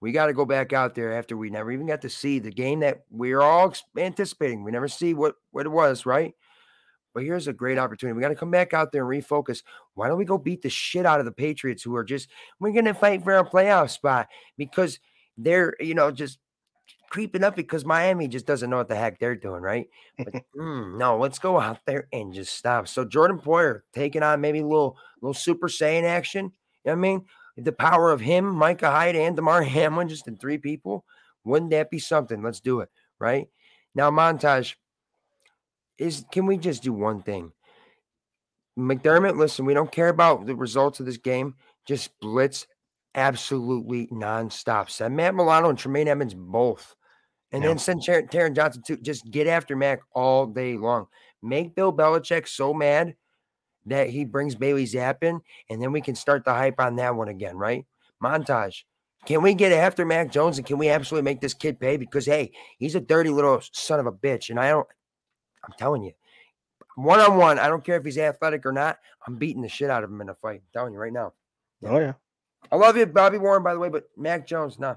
We 0.00 0.12
got 0.12 0.26
to 0.26 0.32
go 0.32 0.44
back 0.44 0.72
out 0.72 0.94
there 0.94 1.12
after 1.16 1.36
we 1.36 1.50
never 1.50 1.70
even 1.72 1.86
got 1.86 2.02
to 2.02 2.08
see 2.08 2.38
the 2.40 2.50
game 2.50 2.80
that 2.80 3.04
we're 3.10 3.40
all 3.40 3.72
anticipating. 3.96 4.62
We 4.64 4.70
never 4.72 4.88
see 4.88 5.14
what 5.14 5.36
what 5.52 5.66
it 5.66 5.70
was, 5.70 6.04
right? 6.06 6.34
But 7.18 7.24
here's 7.24 7.48
a 7.48 7.52
great 7.52 7.78
opportunity. 7.78 8.14
We 8.14 8.22
got 8.22 8.28
to 8.28 8.36
come 8.36 8.52
back 8.52 8.72
out 8.72 8.92
there 8.92 9.02
and 9.02 9.22
refocus. 9.24 9.64
Why 9.94 10.06
don't 10.06 10.18
we 10.18 10.24
go 10.24 10.38
beat 10.38 10.62
the 10.62 10.70
shit 10.70 11.04
out 11.04 11.18
of 11.18 11.26
the 11.26 11.32
Patriots, 11.32 11.82
who 11.82 11.96
are 11.96 12.04
just 12.04 12.28
we're 12.60 12.70
gonna 12.70 12.94
fight 12.94 13.24
for 13.24 13.36
a 13.36 13.44
playoff 13.44 13.90
spot 13.90 14.28
because 14.56 15.00
they're 15.36 15.74
you 15.80 15.94
know 15.94 16.12
just 16.12 16.38
creeping 17.10 17.42
up 17.42 17.56
because 17.56 17.84
Miami 17.84 18.28
just 18.28 18.46
doesn't 18.46 18.70
know 18.70 18.76
what 18.76 18.86
the 18.86 18.94
heck 18.94 19.18
they're 19.18 19.34
doing, 19.34 19.62
right? 19.62 19.88
But 20.16 20.32
mm, 20.56 20.96
no, 20.96 21.18
let's 21.18 21.40
go 21.40 21.58
out 21.58 21.80
there 21.86 22.06
and 22.12 22.32
just 22.32 22.54
stop. 22.54 22.86
So 22.86 23.04
Jordan 23.04 23.40
Poyer 23.40 23.80
taking 23.92 24.22
on 24.22 24.40
maybe 24.40 24.60
a 24.60 24.64
little 24.64 24.96
little 25.20 25.34
Super 25.34 25.66
Saiyan 25.66 26.04
action. 26.04 26.44
You 26.84 26.92
know 26.92 26.92
what 26.92 26.92
I 26.92 26.94
mean? 26.94 27.24
The 27.56 27.72
power 27.72 28.12
of 28.12 28.20
him, 28.20 28.54
Micah 28.54 28.92
Hyde, 28.92 29.16
and 29.16 29.34
Damar 29.34 29.62
Hamlin, 29.64 30.08
just 30.08 30.28
in 30.28 30.36
three 30.36 30.58
people. 30.58 31.04
Wouldn't 31.42 31.72
that 31.72 31.90
be 31.90 31.98
something? 31.98 32.44
Let's 32.44 32.60
do 32.60 32.78
it. 32.78 32.90
Right 33.18 33.48
now, 33.96 34.08
montage 34.12 34.76
is. 35.98 36.24
Can 36.32 36.46
we 36.46 36.56
just 36.58 36.82
do 36.82 36.92
one 36.92 37.22
thing? 37.22 37.52
McDermott, 38.78 39.36
listen, 39.36 39.64
we 39.64 39.74
don't 39.74 39.90
care 39.90 40.08
about 40.08 40.46
the 40.46 40.54
results 40.54 41.00
of 41.00 41.06
this 41.06 41.16
game. 41.16 41.54
Just 41.86 42.10
blitz 42.20 42.66
absolutely 43.14 44.06
nonstop. 44.08 44.88
Send 44.88 45.16
Matt 45.16 45.34
Milano 45.34 45.68
and 45.68 45.78
Tremaine 45.78 46.08
Edmunds 46.08 46.34
both. 46.34 46.94
And 47.50 47.62
Yeah. 47.62 47.70
then 47.70 47.78
send 47.78 48.04
Tar- 48.04 48.22
Taron 48.22 48.54
Johnson 48.54 48.82
to 48.86 48.96
Just 48.96 49.28
get 49.30 49.46
after 49.46 49.74
Mac 49.74 50.00
all 50.12 50.46
day 50.46 50.76
long. 50.76 51.06
Make 51.42 51.74
Bill 51.74 51.92
Belichick 51.92 52.46
so 52.46 52.72
mad 52.74 53.16
that 53.86 54.10
he 54.10 54.24
brings 54.24 54.54
Bailey 54.54 54.84
Zappe 54.84 55.22
in, 55.22 55.40
and 55.70 55.80
then 55.80 55.92
we 55.92 56.00
can 56.00 56.14
start 56.14 56.44
the 56.44 56.52
hype 56.52 56.78
on 56.78 56.96
that 56.96 57.16
one 57.16 57.28
again, 57.28 57.56
right? 57.56 57.86
Montage. 58.22 58.84
Can 59.24 59.42
we 59.42 59.54
get 59.54 59.72
after 59.72 60.04
Mac 60.04 60.30
Jones 60.30 60.58
and 60.58 60.66
can 60.66 60.78
we 60.78 60.88
absolutely 60.88 61.24
make 61.24 61.40
this 61.40 61.54
kid 61.54 61.80
pay? 61.80 61.96
Because 61.96 62.26
hey, 62.26 62.52
he's 62.78 62.94
a 62.94 63.00
dirty 63.00 63.30
little 63.30 63.60
son 63.72 63.98
of 63.98 64.06
a 64.06 64.12
bitch. 64.12 64.50
And 64.50 64.60
I 64.60 64.68
don't, 64.70 64.86
I'm 65.64 65.72
telling 65.78 66.02
you, 66.02 66.12
one 66.96 67.20
on 67.20 67.36
one, 67.36 67.58
I 67.58 67.68
don't 67.68 67.84
care 67.84 67.96
if 67.96 68.04
he's 68.04 68.18
athletic 68.18 68.66
or 68.66 68.72
not, 68.72 68.98
I'm 69.26 69.36
beating 69.36 69.62
the 69.62 69.68
shit 69.68 69.90
out 69.90 70.04
of 70.04 70.10
him 70.10 70.20
in 70.20 70.28
a 70.28 70.34
fight. 70.34 70.60
I'm 70.60 70.72
telling 70.72 70.92
you 70.92 70.98
right 70.98 71.12
now. 71.12 71.32
oh 71.84 71.98
yeah, 71.98 72.14
I 72.72 72.76
love 72.76 72.96
you, 72.96 73.06
Bobby 73.06 73.38
Warren, 73.38 73.62
by 73.62 73.72
the 73.72 73.80
way, 73.80 73.88
but 73.88 74.08
Mac 74.16 74.46
Jones, 74.46 74.78
nah. 74.78 74.96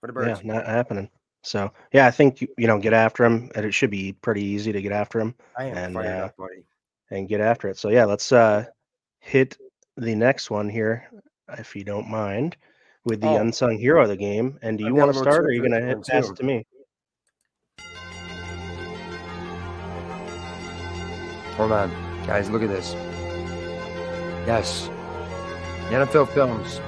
For 0.00 0.10
the 0.10 0.26
yeah, 0.26 0.40
not 0.42 0.66
happening. 0.66 1.08
So 1.42 1.72
yeah, 1.92 2.06
I 2.06 2.10
think 2.10 2.40
you 2.40 2.48
you 2.56 2.66
know 2.66 2.78
get 2.78 2.92
after 2.92 3.24
him, 3.24 3.50
and 3.54 3.64
it 3.64 3.72
should 3.72 3.90
be 3.90 4.12
pretty 4.12 4.42
easy 4.42 4.72
to 4.72 4.82
get 4.82 4.92
after 4.92 5.20
him. 5.20 5.34
I 5.56 5.64
am 5.64 5.76
and, 5.76 5.94
fired 5.94 6.20
uh, 6.20 6.24
up, 6.26 6.36
buddy. 6.36 6.64
and 7.10 7.28
get 7.28 7.40
after 7.40 7.68
it. 7.68 7.78
So 7.78 7.90
yeah, 7.90 8.04
let's 8.04 8.32
uh 8.32 8.64
hit 9.20 9.56
the 9.96 10.14
next 10.14 10.50
one 10.50 10.68
here, 10.68 11.08
if 11.58 11.76
you 11.76 11.84
don't 11.84 12.08
mind, 12.08 12.56
with 13.04 13.20
the 13.20 13.28
Oh. 13.28 13.36
unsung 13.36 13.78
hero 13.78 14.02
of 14.02 14.08
the 14.08 14.16
game. 14.16 14.58
And 14.62 14.78
do 14.78 14.84
you 14.84 14.94
want 14.94 15.12
to 15.12 15.18
start, 15.18 15.44
or 15.44 15.48
are 15.48 15.52
you 15.52 15.62
this 15.62 15.84
hit 15.84 16.06
pass 16.06 16.30
it 16.30 16.36
to 16.36 16.42
me? 16.42 16.66
Hold 21.62 21.70
on, 21.70 21.92
guys. 22.26 22.50
Look 22.50 22.64
at 22.64 22.70
this. 22.70 22.94
Yes, 24.48 24.90
the 25.88 25.94
NFL 25.94 26.28
Films. 26.30 26.80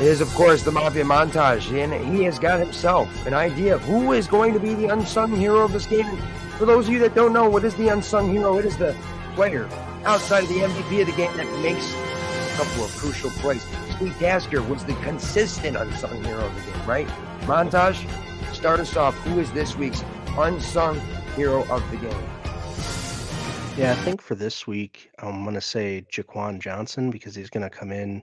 It 0.00 0.06
is, 0.06 0.22
of 0.22 0.32
course, 0.32 0.62
the 0.62 0.72
Mafia 0.72 1.04
montage, 1.04 1.70
and 1.78 1.92
he 1.92 2.24
has 2.24 2.38
got 2.38 2.58
himself 2.58 3.26
an 3.26 3.34
idea 3.34 3.74
of 3.74 3.82
who 3.82 4.12
is 4.12 4.26
going 4.26 4.54
to 4.54 4.58
be 4.58 4.72
the 4.72 4.86
unsung 4.86 5.36
hero 5.36 5.60
of 5.60 5.74
this 5.74 5.84
game. 5.84 6.16
For 6.56 6.64
those 6.64 6.86
of 6.86 6.94
you 6.94 6.98
that 7.00 7.14
don't 7.14 7.34
know, 7.34 7.50
what 7.50 7.64
is 7.66 7.74
the 7.74 7.88
unsung 7.88 8.32
hero? 8.32 8.56
It 8.56 8.64
is 8.64 8.78
the 8.78 8.96
player 9.34 9.68
outside 10.06 10.44
of 10.44 10.48
the 10.48 10.60
MVP 10.60 11.02
of 11.02 11.08
the 11.08 11.12
game 11.12 11.36
that 11.36 11.62
makes 11.62 11.92
a 11.92 12.56
couple 12.56 12.84
of 12.84 12.96
crucial 12.96 13.28
plays. 13.28 13.62
Sweet 13.98 14.14
Tasker 14.14 14.62
was 14.62 14.86
the 14.86 14.94
consistent 15.02 15.76
unsung 15.76 16.24
hero 16.24 16.46
of 16.46 16.54
the 16.54 16.72
game, 16.72 16.86
right? 16.86 17.08
Montage, 17.42 18.08
start 18.54 18.80
us 18.80 18.96
off. 18.96 19.14
Who 19.16 19.38
is 19.38 19.52
this 19.52 19.76
week's 19.76 20.02
unsung 20.38 20.98
hero 21.36 21.70
of 21.70 21.90
the 21.90 21.98
game? 21.98 22.35
Yeah, 23.76 23.92
I 23.92 23.94
think 23.96 24.22
for 24.22 24.34
this 24.34 24.66
week, 24.66 25.10
I'm 25.18 25.44
gonna 25.44 25.60
say 25.60 26.06
Jaquan 26.10 26.60
Johnson 26.60 27.10
because 27.10 27.34
he's 27.34 27.50
gonna 27.50 27.68
come 27.68 27.92
in 27.92 28.22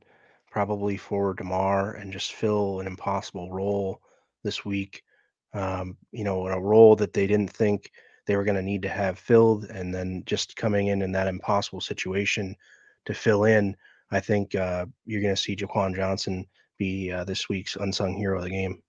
probably 0.50 0.98
for 0.98 1.36
Damar 1.36 1.94
and 1.94 2.12
just 2.12 2.34
fill 2.34 2.80
an 2.80 2.88
impossible 2.88 3.52
role 3.52 4.02
this 4.44 4.66
week. 4.66 5.04
Um, 5.54 5.96
you 6.12 6.24
know, 6.24 6.48
in 6.48 6.54
a 6.54 6.60
role 6.60 6.96
that 6.96 7.14
they 7.14 7.28
didn't 7.28 7.52
think 7.52 7.92
they 8.26 8.36
were 8.36 8.44
gonna 8.44 8.64
need 8.64 8.82
to 8.82 8.90
have 8.90 9.20
filled, 9.20 9.66
and 9.66 9.94
then 9.94 10.24
just 10.26 10.56
coming 10.56 10.88
in 10.88 11.04
in 11.04 11.12
that 11.12 11.28
impossible 11.28 11.82
situation 11.82 12.56
to 13.06 13.14
fill 13.14 13.44
in. 13.44 13.78
I 14.10 14.22
think 14.22 14.56
uh, 14.56 14.88
you're 15.06 15.22
gonna 15.22 15.36
see 15.36 15.56
Jaquan 15.56 15.96
Johnson 15.96 16.48
be 16.80 17.12
uh, 17.12 17.26
this 17.26 17.48
week's 17.48 17.76
unsung 17.76 18.16
hero 18.16 18.40
of 18.40 18.44
the 18.46 18.50
game. 18.50 18.82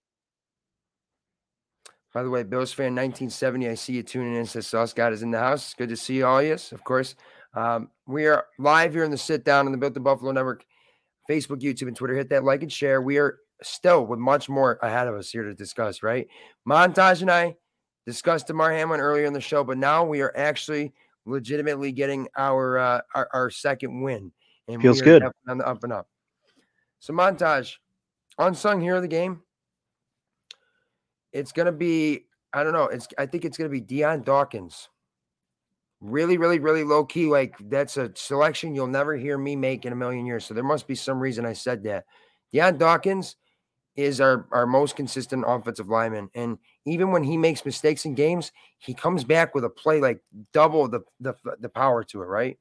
By 2.14 2.22
the 2.22 2.30
way, 2.30 2.44
Bills 2.44 2.72
fan 2.72 2.94
1970, 2.94 3.68
I 3.68 3.74
see 3.74 3.94
you 3.94 4.04
tuning 4.04 4.36
in. 4.36 4.46
Says 4.46 4.68
Sauce 4.68 4.92
God 4.92 5.12
is 5.12 5.24
in 5.24 5.32
the 5.32 5.38
house. 5.40 5.74
Good 5.74 5.88
to 5.88 5.96
see 5.96 6.18
you 6.18 6.26
all 6.26 6.38
of 6.38 6.46
you, 6.46 6.52
of 6.52 6.84
course. 6.84 7.16
Um, 7.54 7.90
we 8.06 8.26
are 8.26 8.46
live 8.56 8.94
here 8.94 9.02
in 9.02 9.10
the 9.10 9.18
sit 9.18 9.44
down 9.44 9.66
on 9.66 9.72
the 9.72 9.78
Built 9.78 9.96
in 9.96 10.04
Buffalo 10.04 10.30
Network, 10.30 10.64
Facebook, 11.28 11.60
YouTube, 11.60 11.88
and 11.88 11.96
Twitter. 11.96 12.14
Hit 12.14 12.30
that 12.30 12.44
like 12.44 12.62
and 12.62 12.72
share. 12.72 13.02
We 13.02 13.18
are 13.18 13.38
still 13.62 14.06
with 14.06 14.20
much 14.20 14.48
more 14.48 14.78
ahead 14.80 15.08
of 15.08 15.16
us 15.16 15.28
here 15.28 15.42
to 15.42 15.54
discuss, 15.54 16.04
right? 16.04 16.28
Montage 16.68 17.22
and 17.22 17.30
I 17.32 17.56
discussed 18.06 18.46
Damar 18.46 18.70
Hamlin 18.70 19.00
earlier 19.00 19.24
in 19.24 19.32
the 19.32 19.40
show, 19.40 19.64
but 19.64 19.76
now 19.76 20.04
we 20.04 20.20
are 20.20 20.32
actually 20.36 20.92
legitimately 21.26 21.90
getting 21.90 22.28
our 22.36 22.78
uh, 22.78 23.00
our, 23.16 23.28
our 23.32 23.50
second 23.50 24.02
win. 24.02 24.30
And 24.68 24.80
Feels 24.80 25.02
good. 25.02 25.24
on 25.48 25.58
the 25.58 25.66
up 25.66 25.82
and 25.82 25.92
up. 25.92 26.06
So 27.00 27.12
montage, 27.12 27.74
unsung 28.38 28.80
hero 28.80 28.96
of 28.96 29.02
the 29.02 29.08
game. 29.08 29.42
It's 31.34 31.52
gonna 31.52 31.72
be 31.72 32.24
I 32.54 32.62
don't 32.62 32.72
know. 32.72 32.84
It's 32.84 33.06
I 33.18 33.26
think 33.26 33.44
it's 33.44 33.58
gonna 33.58 33.68
be 33.68 33.80
Dion 33.82 34.22
Dawkins. 34.22 34.88
Really, 36.00 36.38
really, 36.38 36.58
really 36.58 36.84
low 36.84 37.04
key. 37.04 37.26
Like 37.26 37.56
that's 37.68 37.96
a 37.96 38.10
selection 38.14 38.74
you'll 38.74 38.86
never 38.86 39.16
hear 39.16 39.36
me 39.36 39.56
make 39.56 39.84
in 39.84 39.92
a 39.92 39.96
million 39.96 40.24
years. 40.24 40.44
So 40.46 40.54
there 40.54 40.64
must 40.64 40.86
be 40.86 40.94
some 40.94 41.18
reason 41.20 41.44
I 41.44 41.52
said 41.54 41.82
that. 41.84 42.04
Dion 42.52 42.78
Dawkins 42.78 43.36
is 43.96 44.20
our, 44.20 44.46
our 44.50 44.66
most 44.66 44.96
consistent 44.96 45.44
offensive 45.46 45.88
lineman. 45.88 46.28
And 46.34 46.58
even 46.84 47.10
when 47.10 47.22
he 47.22 47.36
makes 47.36 47.64
mistakes 47.64 48.04
in 48.04 48.14
games, 48.14 48.50
he 48.78 48.92
comes 48.92 49.24
back 49.24 49.54
with 49.54 49.64
a 49.64 49.70
play 49.70 50.00
like 50.00 50.20
double 50.52 50.88
the 50.88 51.00
the, 51.20 51.34
the 51.60 51.68
power 51.68 52.04
to 52.04 52.22
it, 52.22 52.26
right? 52.26 52.58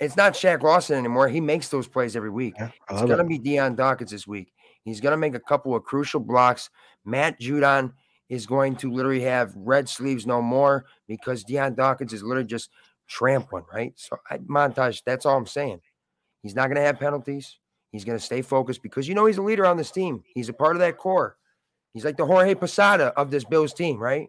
It's 0.00 0.16
not 0.16 0.34
Shaq 0.34 0.62
Lawson 0.62 0.98
anymore. 0.98 1.28
He 1.28 1.40
makes 1.40 1.68
those 1.68 1.88
plays 1.88 2.16
every 2.16 2.30
week. 2.30 2.54
Yeah, 2.58 2.70
It's 2.90 3.00
going 3.02 3.18
to 3.18 3.24
it. 3.24 3.28
be 3.28 3.38
Dion 3.38 3.76
Dawkins 3.76 4.10
this 4.10 4.26
week. 4.26 4.52
He's 4.84 5.00
going 5.00 5.12
to 5.12 5.16
make 5.16 5.34
a 5.34 5.40
couple 5.40 5.74
of 5.74 5.84
crucial 5.84 6.20
blocks. 6.20 6.68
Matt 7.04 7.40
Judon 7.40 7.92
is 8.28 8.46
going 8.46 8.76
to 8.76 8.90
literally 8.90 9.20
have 9.20 9.52
red 9.56 9.88
sleeves 9.88 10.26
no 10.26 10.40
more 10.40 10.86
because 11.06 11.44
Dion 11.44 11.74
Dawkins 11.74 12.12
is 12.12 12.22
literally 12.22 12.46
just 12.46 12.70
trampling, 13.06 13.64
right? 13.72 13.92
So, 13.96 14.16
I, 14.30 14.38
montage, 14.38 15.02
that's 15.04 15.26
all 15.26 15.36
I'm 15.36 15.46
saying. 15.46 15.80
He's 16.42 16.54
not 16.54 16.66
going 16.68 16.76
to 16.76 16.82
have 16.82 16.98
penalties. 16.98 17.58
He's 17.92 18.04
going 18.04 18.18
to 18.18 18.24
stay 18.24 18.42
focused 18.42 18.82
because 18.82 19.06
you 19.08 19.14
know 19.14 19.26
he's 19.26 19.38
a 19.38 19.42
leader 19.42 19.66
on 19.66 19.76
this 19.76 19.90
team. 19.90 20.22
He's 20.34 20.48
a 20.48 20.52
part 20.52 20.74
of 20.74 20.80
that 20.80 20.98
core. 20.98 21.36
He's 21.92 22.04
like 22.04 22.16
the 22.16 22.26
Jorge 22.26 22.54
Posada 22.54 23.12
of 23.16 23.30
this 23.30 23.44
Bills 23.44 23.72
team, 23.72 23.98
right? 23.98 24.28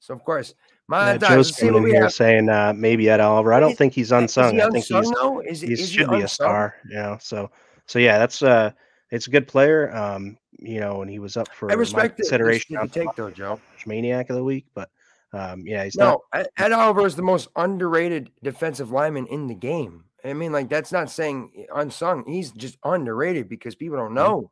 So, 0.00 0.14
of 0.14 0.24
course, 0.24 0.54
Yeah, 0.90 1.16
montage. 1.16 1.28
Joe's 1.28 1.52
coming 1.52 1.84
in 1.84 1.86
here 1.90 2.10
saying 2.10 2.48
uh, 2.48 2.72
maybe 2.76 3.08
Ed 3.08 3.20
Oliver. 3.20 3.52
I 3.52 3.60
don't 3.60 3.72
Is- 3.72 3.78
think 3.78 3.92
he's 3.92 4.10
unsung. 4.10 4.54
he 4.54 4.62
I 4.62 4.68
think 4.70 4.84
he's 4.84 5.10
though? 5.10 5.40
Is, 5.40 5.60
he 5.60 5.72
is 5.72 5.80
he 5.80 5.86
should 5.86 6.10
be 6.10 6.22
a 6.22 6.28
star, 6.28 6.74
you 6.88 6.96
know. 6.96 7.18
So 7.20 7.50
so 7.86 7.98
yeah, 7.98 8.18
that's 8.18 8.42
uh 8.42 8.72
it's 9.10 9.26
a 9.26 9.30
good 9.30 9.48
player. 9.48 9.94
Um, 9.94 10.38
you 10.58 10.80
know, 10.80 11.02
and 11.02 11.10
he 11.10 11.18
was 11.18 11.36
up 11.36 11.48
for 11.48 11.70
I 11.70 11.74
respect 11.74 12.16
consideration 12.16 12.88
take 12.88 13.14
though, 13.16 13.30
Joe. 13.30 13.60
maniac 13.86 14.30
of 14.30 14.36
the 14.36 14.44
week, 14.44 14.66
but 14.74 14.90
um, 15.32 15.66
yeah, 15.66 15.84
he's 15.84 15.96
not 15.96 16.04
No, 16.32 16.40
Ed 16.40 16.48
Ed 16.56 16.72
Oliver 16.72 17.06
is 17.06 17.16
the 17.16 17.22
most 17.22 17.48
underrated 17.56 18.30
defensive 18.42 18.90
lineman 18.90 19.26
in 19.26 19.46
the 19.46 19.54
game. 19.54 20.04
I 20.24 20.32
mean, 20.32 20.52
like 20.52 20.68
that's 20.68 20.92
not 20.92 21.10
saying 21.10 21.66
unsung. 21.74 22.24
He's 22.26 22.50
just 22.50 22.78
underrated 22.84 23.48
because 23.48 23.74
people 23.74 23.96
don't 23.96 24.14
know. 24.14 24.50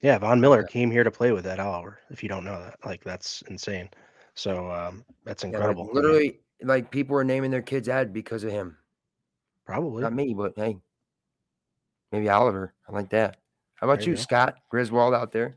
Yeah, 0.00 0.18
Von 0.18 0.40
Miller 0.40 0.64
came 0.64 0.90
here 0.90 1.04
to 1.04 1.10
play 1.10 1.30
with 1.30 1.46
Ed 1.46 1.60
Oliver. 1.60 2.00
If 2.10 2.22
you 2.22 2.28
don't 2.28 2.44
know 2.44 2.60
that, 2.60 2.78
like 2.84 3.04
that's 3.04 3.42
insane. 3.48 3.88
So 4.34 4.70
um, 4.70 5.04
that's 5.24 5.44
Yeah, 5.44 5.48
like, 5.48 5.54
incredible. 5.54 5.90
Literally, 5.92 6.40
like 6.62 6.90
people 6.90 7.16
are 7.16 7.24
naming 7.24 7.50
their 7.50 7.62
kids 7.62 7.88
Ed 7.88 8.12
because 8.12 8.44
of 8.44 8.50
him. 8.50 8.76
probably. 9.66 10.02
Not 10.02 10.14
me, 10.14 10.34
but 10.34 10.54
hey, 10.56 10.78
maybe 12.12 12.28
Oliver. 12.28 12.74
I 12.88 12.92
like 12.92 13.10
that. 13.10 13.38
How 13.74 13.88
about 13.88 14.06
you, 14.06 14.12
you. 14.12 14.16
Scott 14.16 14.56
Griswold 14.70 15.14
out 15.14 15.32
there? 15.32 15.56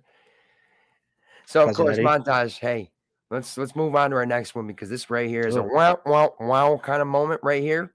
So 1.46 1.62
of 1.62 1.68
Cousin 1.68 1.86
course, 1.86 1.98
Eddie. 1.98 2.08
montage. 2.08 2.58
Hey, 2.58 2.92
let's 3.30 3.58
let's 3.58 3.76
move 3.76 3.96
on 3.96 4.10
to 4.10 4.16
our 4.16 4.26
next 4.26 4.56
one 4.56 4.66
because 4.66 4.90
this 4.90 5.10
right 5.10 5.30
here 5.30 5.46
is 5.46 5.56
a 5.56 5.62
wow 5.62 6.00
wow 6.06 6.34
wow 6.40 6.80
kind 6.82 7.02
of 7.02 7.08
moment 7.08 7.42
right 7.44 7.62
here. 7.62 7.94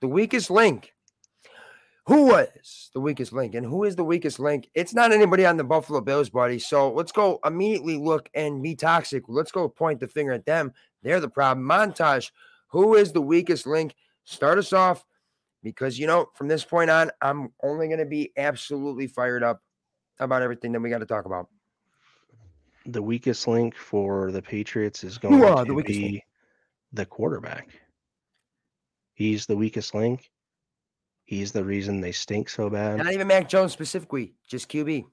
The 0.00 0.08
weakest 0.08 0.50
link. 0.50 0.92
Who 2.06 2.26
was 2.26 2.90
the 2.92 3.00
weakest 3.00 3.32
link? 3.32 3.54
And 3.54 3.64
who 3.64 3.84
is 3.84 3.96
the 3.96 4.04
weakest 4.04 4.38
link? 4.38 4.68
It's 4.74 4.92
not 4.92 5.10
anybody 5.10 5.46
on 5.46 5.56
the 5.56 5.64
Buffalo 5.64 6.02
Bills, 6.02 6.28
buddy. 6.28 6.58
So 6.58 6.92
let's 6.92 7.12
go 7.12 7.40
immediately 7.46 7.96
look 7.96 8.28
and 8.34 8.62
be 8.62 8.74
toxic. 8.74 9.22
Let's 9.26 9.50
go 9.50 9.66
point 9.70 10.00
the 10.00 10.08
finger 10.08 10.32
at 10.32 10.44
them. 10.44 10.74
They're 11.02 11.20
the 11.20 11.30
problem. 11.30 11.66
Montage. 11.66 12.30
Who 12.68 12.94
is 12.96 13.12
the 13.12 13.22
weakest 13.22 13.66
link? 13.66 13.94
Start 14.24 14.58
us 14.58 14.74
off 14.74 15.06
because 15.64 15.98
you 15.98 16.06
know 16.06 16.28
from 16.34 16.46
this 16.46 16.64
point 16.64 16.90
on, 16.90 17.10
I'm 17.20 17.48
only 17.64 17.88
going 17.88 17.98
to 17.98 18.06
be 18.06 18.30
absolutely 18.36 19.08
fired 19.08 19.42
up 19.42 19.60
about 20.20 20.42
everything 20.42 20.70
that 20.72 20.80
we 20.80 20.90
got 20.90 20.98
to 20.98 21.06
talk 21.06 21.24
about. 21.24 21.48
the 22.86 23.02
weakest 23.02 23.48
link 23.48 23.74
for 23.74 24.30
the 24.30 24.42
Patriots 24.42 25.02
is 25.02 25.18
going 25.18 25.40
to 25.40 25.64
the 25.64 25.82
be 25.82 26.02
link? 26.02 26.22
the 26.92 27.06
quarterback. 27.06 27.68
He's 29.14 29.46
the 29.46 29.56
weakest 29.56 29.94
link. 29.94 30.30
He's 31.24 31.50
the 31.52 31.64
reason 31.64 32.00
they 32.00 32.12
stink 32.12 32.48
so 32.50 32.68
bad. 32.68 32.98
Not 32.98 33.12
even 33.12 33.26
Mac 33.26 33.48
Jones 33.48 33.72
specifically, 33.72 34.34
just 34.46 34.68
QB. 34.70 35.04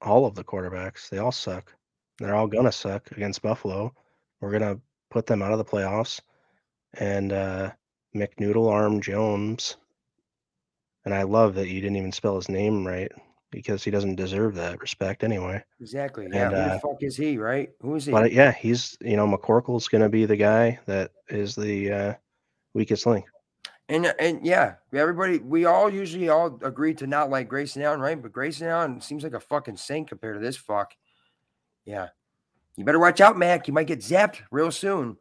all 0.00 0.24
of 0.24 0.34
the 0.34 0.42
quarterbacks, 0.44 1.08
they 1.10 1.18
all 1.18 1.32
suck. 1.32 1.72
They're 2.18 2.34
all 2.34 2.46
gonna 2.46 2.72
suck 2.72 3.10
against 3.12 3.42
Buffalo. 3.42 3.92
We're 4.40 4.52
gonna 4.52 4.80
put 5.10 5.26
them 5.26 5.42
out 5.42 5.52
of 5.52 5.58
the 5.58 5.64
playoffs. 5.64 6.20
And 6.94 7.32
uh 7.32 7.72
McNoodle 8.14 8.70
Arm 8.70 9.00
Jones. 9.00 9.76
And 11.04 11.12
I 11.12 11.22
love 11.22 11.54
that 11.54 11.68
you 11.68 11.80
didn't 11.80 11.96
even 11.96 12.12
spell 12.12 12.36
his 12.36 12.48
name 12.48 12.86
right 12.86 13.10
because 13.50 13.84
he 13.84 13.90
doesn't 13.90 14.16
deserve 14.16 14.54
that 14.56 14.80
respect 14.80 15.22
anyway. 15.22 15.62
Exactly. 15.80 16.26
Yeah. 16.32 16.48
Who 16.48 16.56
uh, 16.56 16.74
the 16.74 16.80
fuck 16.80 17.02
is 17.02 17.16
he, 17.16 17.38
right? 17.38 17.70
Who 17.80 17.94
is 17.94 18.06
he? 18.06 18.12
But 18.12 18.32
yeah, 18.32 18.52
he's 18.52 18.96
you 19.00 19.16
know, 19.16 19.26
McCorkle's 19.26 19.88
gonna 19.88 20.08
be 20.08 20.24
the 20.24 20.36
guy 20.36 20.78
that 20.86 21.12
is 21.28 21.54
the 21.54 21.92
uh 21.92 22.14
weakest 22.72 23.06
link. 23.06 23.26
And 23.88 24.14
and 24.18 24.44
yeah, 24.44 24.76
everybody, 24.94 25.38
we 25.38 25.66
all 25.66 25.90
usually 25.90 26.30
all 26.30 26.58
agree 26.62 26.94
to 26.94 27.06
not 27.06 27.30
like 27.30 27.48
Grayson 27.48 27.82
Allen, 27.82 28.00
right? 28.00 28.20
But 28.20 28.32
Grayson 28.32 28.66
Allen 28.66 29.00
seems 29.00 29.22
like 29.22 29.34
a 29.34 29.40
fucking 29.40 29.76
saint 29.76 30.08
compared 30.08 30.36
to 30.36 30.40
this 30.40 30.56
fuck. 30.56 30.94
Yeah. 31.84 32.08
You 32.76 32.84
better 32.84 32.98
watch 32.98 33.20
out, 33.20 33.38
Mac. 33.38 33.68
You 33.68 33.74
might 33.74 33.86
get 33.86 34.00
zapped 34.00 34.40
real 34.50 34.72
soon. 34.72 35.16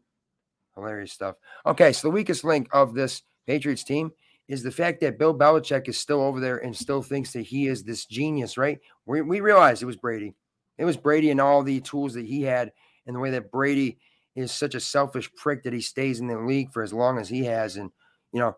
Hilarious 0.75 1.11
stuff. 1.11 1.35
Okay, 1.65 1.93
so 1.93 2.07
the 2.07 2.11
weakest 2.13 2.43
link 2.43 2.67
of 2.71 2.93
this 2.93 3.21
Patriots 3.45 3.83
team 3.83 4.11
is 4.47 4.63
the 4.63 4.71
fact 4.71 4.99
that 5.01 5.17
Bill 5.17 5.37
Belichick 5.37 5.87
is 5.87 5.97
still 5.97 6.21
over 6.21 6.39
there 6.39 6.57
and 6.57 6.75
still 6.75 7.01
thinks 7.01 7.31
that 7.33 7.41
he 7.41 7.67
is 7.67 7.83
this 7.83 8.05
genius, 8.05 8.57
right? 8.57 8.79
We, 9.05 9.21
we 9.21 9.39
realize 9.39 9.81
it 9.81 9.87
was 9.87 9.97
Brady. 9.97 10.35
It 10.77 10.85
was 10.85 10.97
Brady 10.97 11.31
and 11.31 11.39
all 11.39 11.63
the 11.63 11.79
tools 11.81 12.13
that 12.15 12.25
he 12.25 12.41
had, 12.41 12.71
and 13.05 13.15
the 13.15 13.19
way 13.19 13.31
that 13.31 13.51
Brady 13.51 13.99
is 14.35 14.51
such 14.51 14.75
a 14.75 14.79
selfish 14.79 15.33
prick 15.35 15.63
that 15.63 15.73
he 15.73 15.81
stays 15.81 16.19
in 16.19 16.27
the 16.27 16.37
league 16.37 16.71
for 16.71 16.83
as 16.83 16.93
long 16.93 17.19
as 17.19 17.29
he 17.29 17.45
has. 17.45 17.77
And 17.77 17.91
you 18.31 18.39
know, 18.39 18.57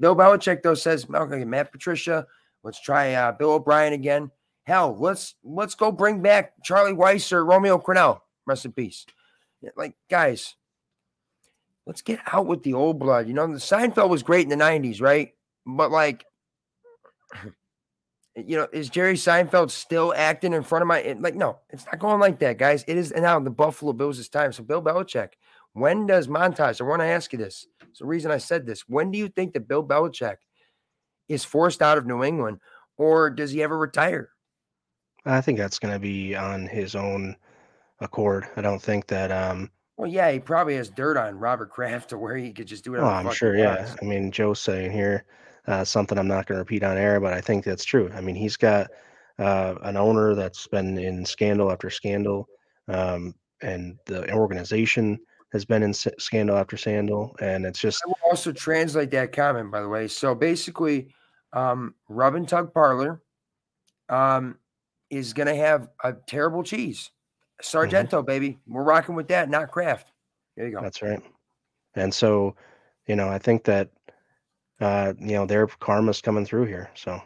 Bill 0.00 0.16
Belichick 0.16 0.62
though 0.62 0.74
says, 0.74 1.06
okay, 1.12 1.44
Matt 1.44 1.72
Patricia, 1.72 2.26
let's 2.64 2.80
try 2.80 3.14
uh, 3.14 3.32
Bill 3.32 3.52
O'Brien 3.52 3.92
again. 3.92 4.30
Hell, 4.64 4.96
let's 4.98 5.36
let's 5.44 5.74
go 5.74 5.90
bring 5.90 6.20
back 6.20 6.52
Charlie 6.62 6.92
Weis 6.92 7.32
or 7.32 7.44
Romeo 7.44 7.78
Crennel. 7.78 8.20
Rest 8.46 8.66
in 8.66 8.72
peace. 8.72 9.06
Like 9.76 9.94
guys, 10.10 10.56
let's 11.88 12.02
get 12.02 12.20
out 12.30 12.46
with 12.46 12.62
the 12.62 12.74
old 12.74 13.00
blood. 13.00 13.26
You 13.26 13.34
know, 13.34 13.46
the 13.46 13.54
Seinfeld 13.54 14.10
was 14.10 14.22
great 14.22 14.42
in 14.42 14.56
the 14.56 14.64
'90s, 14.64 15.00
right? 15.00 15.32
But 15.66 15.90
like, 15.90 16.24
you 18.36 18.56
know, 18.56 18.68
is 18.72 18.90
Jerry 18.90 19.14
Seinfeld 19.14 19.70
still 19.70 20.14
acting 20.14 20.52
in 20.52 20.62
front 20.62 20.82
of 20.82 20.86
my? 20.86 21.16
Like, 21.18 21.34
no, 21.34 21.58
it's 21.70 21.86
not 21.86 21.98
going 21.98 22.20
like 22.20 22.38
that, 22.40 22.58
guys. 22.58 22.84
It 22.86 22.96
is 22.96 23.12
now 23.12 23.40
the 23.40 23.50
Buffalo 23.50 23.92
Bills' 23.92 24.20
is 24.20 24.28
time. 24.28 24.52
So, 24.52 24.62
Bill 24.62 24.82
Belichick, 24.82 25.30
when 25.72 26.06
does 26.06 26.28
montage? 26.28 26.80
I 26.80 26.84
want 26.84 27.00
to 27.00 27.06
ask 27.06 27.32
you 27.32 27.38
this. 27.38 27.66
It's 27.88 27.98
the 27.98 28.06
reason 28.06 28.30
I 28.30 28.38
said 28.38 28.66
this. 28.66 28.84
When 28.86 29.10
do 29.10 29.18
you 29.18 29.28
think 29.28 29.54
that 29.54 29.66
Bill 29.66 29.84
Belichick 29.84 30.36
is 31.28 31.44
forced 31.44 31.82
out 31.82 31.98
of 31.98 32.06
New 32.06 32.22
England, 32.22 32.60
or 32.98 33.30
does 33.30 33.50
he 33.50 33.62
ever 33.62 33.76
retire? 33.76 34.30
I 35.24 35.40
think 35.40 35.58
that's 35.58 35.78
gonna 35.78 35.98
be 35.98 36.36
on 36.36 36.66
his 36.66 36.94
own 36.94 37.36
accord. 38.00 38.46
I 38.56 38.60
don't 38.60 38.80
think 38.80 39.06
that 39.08 39.32
um 39.32 39.70
Well, 39.98 40.08
yeah, 40.08 40.30
he 40.30 40.38
probably 40.38 40.76
has 40.76 40.88
dirt 40.88 41.16
on 41.16 41.40
Robert 41.40 41.70
Kraft 41.70 42.10
to 42.10 42.18
where 42.18 42.36
he 42.36 42.52
could 42.52 42.68
just 42.68 42.84
do 42.84 42.96
Oh, 42.96 43.02
whatever. 43.02 43.28
I'm 43.28 43.34
sure. 43.34 43.56
Yeah. 43.56 43.76
wants. 43.82 43.96
I 44.00 44.04
mean, 44.04 44.30
Joe's 44.30 44.60
saying 44.60 44.92
here 44.92 45.24
uh, 45.66 45.84
something 45.84 46.16
I'm 46.16 46.28
not 46.28 46.46
going 46.46 46.54
to 46.56 46.60
repeat 46.60 46.84
on 46.84 46.96
air, 46.96 47.18
but 47.18 47.32
I 47.32 47.40
think 47.40 47.64
that's 47.64 47.84
true. 47.84 48.08
I 48.14 48.20
mean, 48.20 48.36
he's 48.36 48.56
got 48.56 48.92
uh, 49.40 49.74
an 49.82 49.96
owner 49.96 50.36
that's 50.36 50.68
been 50.68 50.98
in 50.98 51.24
scandal 51.24 51.72
after 51.72 51.90
scandal, 51.90 52.48
um, 52.86 53.34
and 53.60 53.98
the 54.06 54.32
organization 54.32 55.18
has 55.52 55.64
been 55.64 55.82
in 55.82 55.90
s- 55.90 56.06
scandal 56.18 56.56
after 56.56 56.76
scandal, 56.76 57.34
and 57.40 57.66
it's 57.66 57.80
just 57.80 58.00
I 58.04 58.08
will 58.08 58.30
also 58.30 58.52
translate 58.52 59.10
that 59.10 59.32
comment, 59.32 59.72
by 59.72 59.80
the 59.80 59.88
way. 59.88 60.06
So 60.06 60.32
basically, 60.32 61.08
um, 61.52 61.96
Rub 62.08 62.36
and 62.36 62.48
Tug 62.48 62.72
Parlor 62.72 63.20
um, 64.08 64.58
is 65.10 65.32
going 65.32 65.48
to 65.48 65.56
have 65.56 65.88
a 66.04 66.12
terrible 66.12 66.62
cheese. 66.62 67.10
Sargento, 67.60 68.22
baby. 68.22 68.58
We're 68.66 68.84
rocking 68.84 69.14
with 69.14 69.28
that, 69.28 69.48
not 69.48 69.70
Kraft. 69.70 70.12
There 70.56 70.66
you 70.66 70.72
go. 70.72 70.80
that's 70.80 71.02
right. 71.02 71.22
And 71.94 72.12
so, 72.12 72.54
you 73.06 73.16
know, 73.16 73.28
I 73.28 73.38
think 73.38 73.64
that 73.64 73.90
uh, 74.80 75.12
you 75.18 75.32
know 75.32 75.46
their 75.46 75.66
karma's 75.66 76.20
coming 76.20 76.44
through 76.44 76.66
here. 76.66 76.90
So 76.94 77.20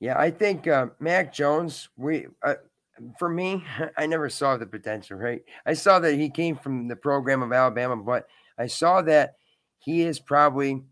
Yeah, 0.00 0.18
I 0.18 0.30
think 0.30 0.66
uh, 0.66 0.88
Mac 0.98 1.32
Jones. 1.32 1.88
We, 1.96 2.26
uh, 2.42 2.54
for 3.18 3.28
me, 3.28 3.64
I 3.96 4.06
never 4.06 4.30
saw 4.30 4.56
the 4.56 4.66
potential. 4.66 5.18
Right, 5.18 5.42
I 5.66 5.74
saw 5.74 5.98
that 6.00 6.14
he 6.14 6.30
came 6.30 6.56
from 6.56 6.88
the 6.88 6.96
program 6.96 7.42
of 7.42 7.52
Alabama, 7.52 7.96
but 7.96 8.28
I 8.58 8.66
saw 8.66 9.02
that 9.02 9.36
he 9.78 10.02
is 10.02 10.18
probably 10.18 10.82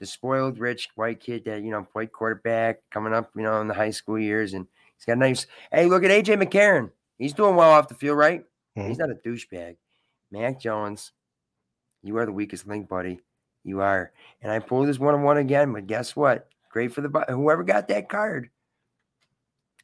the 0.00 0.06
spoiled 0.06 0.58
rich 0.58 0.88
white 0.94 1.20
kid 1.20 1.44
that 1.44 1.62
you 1.62 1.70
know 1.70 1.82
played 1.82 2.12
quarterback 2.12 2.78
coming 2.90 3.12
up, 3.12 3.30
you 3.36 3.42
know, 3.42 3.60
in 3.60 3.68
the 3.68 3.74
high 3.74 3.90
school 3.90 4.18
years, 4.18 4.54
and 4.54 4.66
he's 4.98 5.04
got 5.06 5.14
a 5.14 5.16
nice. 5.16 5.46
Hey, 5.72 5.86
look 5.86 6.04
at 6.04 6.10
AJ 6.10 6.42
McCarron. 6.42 6.90
He's 7.16 7.32
doing 7.32 7.56
well 7.56 7.70
off 7.70 7.88
the 7.88 7.94
field, 7.94 8.18
right? 8.18 8.44
Mhm. 8.76 8.88
He's 8.88 8.98
not 8.98 9.10
a 9.10 9.14
douchebag. 9.14 9.76
Mac 10.30 10.60
Jones, 10.60 11.12
you 12.02 12.16
are 12.18 12.26
the 12.26 12.32
weakest 12.32 12.66
link, 12.66 12.88
buddy. 12.88 13.20
You 13.64 13.80
are. 13.80 14.12
And 14.42 14.52
I 14.52 14.58
pulled 14.58 14.88
this 14.88 14.98
one 14.98 15.14
on 15.14 15.22
one 15.22 15.38
again, 15.38 15.72
but 15.72 15.86
guess 15.86 16.14
what? 16.14 16.48
Great 16.70 16.92
for 16.92 17.00
the 17.00 17.08
whoever 17.28 17.64
got 17.64 17.88
that 17.88 18.08
card. 18.08 18.50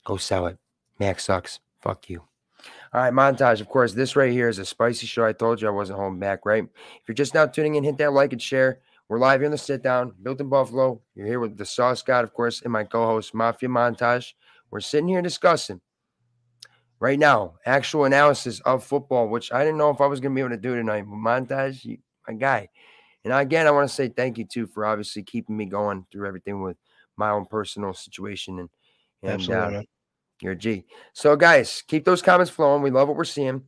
Go 0.05 0.17
sell 0.17 0.47
it. 0.47 0.59
Mac 0.99 1.19
sucks. 1.19 1.61
Fuck 1.81 2.11
you. 2.11 2.23
All 2.93 3.01
right, 3.01 3.13
montage. 3.13 3.61
Of 3.61 3.69
course, 3.69 3.93
this 3.93 4.17
right 4.17 4.31
here 4.33 4.49
is 4.49 4.59
a 4.59 4.65
spicy 4.65 5.07
show. 5.07 5.25
I 5.25 5.33
told 5.33 5.61
you 5.61 5.69
I 5.69 5.73
wasn't 5.73 5.99
holding 5.99 6.21
back, 6.21 6.47
right? 6.47 6.63
If 6.65 7.09
you're 7.09 7.15
just 7.15 7.35
now 7.35 7.47
tuning 7.47 7.75
in, 7.75 7.85
hit 7.85 7.99
that 7.99 8.13
like 8.13 8.33
and 8.33 8.41
share. 8.41 8.81
We're 9.09 9.19
live 9.19 9.41
here 9.41 9.47
in 9.47 9.51
the 9.51 9.59
sit 9.59 9.83
down, 9.83 10.15
built 10.23 10.41
in 10.41 10.49
Buffalo. 10.49 11.01
You're 11.15 11.27
here 11.27 11.41
with 11.41 11.59
the 11.59 11.67
Sauce 11.67 12.03
God, 12.03 12.25
of 12.25 12.33
course, 12.33 12.63
and 12.63 12.73
my 12.73 12.85
co 12.85 13.05
host, 13.05 13.35
Mafia 13.35 13.69
Montage. 13.69 14.33
We're 14.75 14.81
sitting 14.81 15.07
here 15.07 15.23
discussing 15.23 15.81
right 16.99 17.17
now 17.17 17.55
actual 17.65 18.07
analysis 18.07 18.59
of 18.63 18.83
football, 18.83 19.29
which 19.29 19.53
I 19.53 19.63
didn't 19.63 19.79
know 19.79 19.91
if 19.91 20.01
I 20.01 20.07
was 20.07 20.19
going 20.19 20.33
to 20.33 20.35
be 20.35 20.41
able 20.41 20.51
to 20.51 20.57
do 20.57 20.75
tonight. 20.75 21.05
But 21.09 21.15
Montage, 21.15 21.85
you, 21.85 21.99
my 22.27 22.35
guy. 22.35 22.69
And 23.23 23.33
again, 23.33 23.69
I 23.69 23.71
want 23.71 23.89
to 23.89 23.95
say 23.95 24.09
thank 24.09 24.37
you 24.37 24.45
too 24.45 24.67
for 24.67 24.85
obviously 24.85 25.23
keeping 25.23 25.57
me 25.57 25.67
going 25.67 26.05
through 26.11 26.27
everything 26.27 26.61
with 26.61 26.77
my 27.17 27.31
own 27.31 27.47
personal 27.47 27.95
situation 27.95 28.59
and, 28.59 28.69
and 29.23 29.49
uh, 29.49 29.83
you're 30.43 30.55
a 30.55 30.57
G. 30.57 30.87
So, 31.13 31.37
guys, 31.37 31.85
keep 31.87 32.05
those 32.05 32.21
comments 32.21 32.51
flowing. 32.51 32.83
We 32.83 32.91
love 32.91 33.07
what 33.07 33.17
we're 33.17 33.23
seeing. 33.23 33.63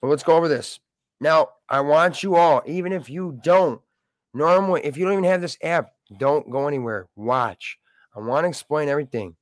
But 0.00 0.06
let's 0.06 0.22
go 0.22 0.36
over 0.36 0.46
this. 0.46 0.78
Now, 1.20 1.48
I 1.68 1.80
want 1.80 2.22
you 2.22 2.36
all, 2.36 2.62
even 2.64 2.92
if 2.92 3.10
you 3.10 3.40
don't, 3.42 3.80
normally, 4.32 4.82
if 4.84 4.96
you 4.96 5.04
don't 5.04 5.14
even 5.14 5.24
have 5.24 5.40
this 5.40 5.58
app, 5.64 5.90
don't 6.16 6.48
go 6.48 6.68
anywhere. 6.68 7.08
Watch. 7.16 7.76
I 8.14 8.20
want 8.20 8.44
to 8.44 8.48
explain 8.48 8.88
everything. 8.88 9.34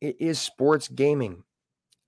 It 0.00 0.16
is 0.20 0.38
sports 0.38 0.88
gaming. 0.88 1.44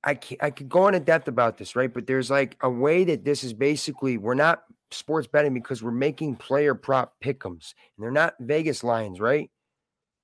I 0.05 0.19
I 0.41 0.51
could 0.51 0.69
go 0.69 0.89
into 0.89 1.01
depth 1.01 1.29
about 1.29 1.59
this, 1.59 1.77
right? 1.77 1.93
But 1.93 2.07
there's 2.07 2.31
like 2.31 2.57
a 2.61 2.71
way 2.71 3.05
that 3.05 3.25
this 3.25 3.45
is 3.45 3.53
basically 3.53 4.19
we're 4.19 4.35
not 4.35 4.63
sports 4.91 5.27
betting 5.27 5.55
because 5.55 5.83
we're 5.83 5.91
making 5.93 6.37
player 6.37 6.75
prop 6.75 7.15
pickums, 7.23 7.75
and 7.97 8.03
they're 8.05 8.11
not 8.11 8.35
Vegas 8.41 8.83
lines, 8.83 9.21
right? 9.21 9.51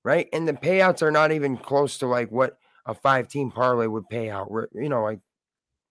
Right, 0.03 0.27
and 0.31 0.47
the 0.47 0.53
payouts 0.53 1.01
are 1.01 1.11
not 1.11 1.31
even 1.31 1.57
close 1.57 1.97
to 1.99 2.07
like 2.07 2.31
what 2.31 2.57
a 2.85 2.93
five 2.93 3.27
team 3.27 3.51
parlay 3.51 3.85
would 3.85 4.07
pay 4.09 4.29
out. 4.29 4.49
We're, 4.49 4.67
you 4.73 4.89
know, 4.89 5.03
like 5.03 5.19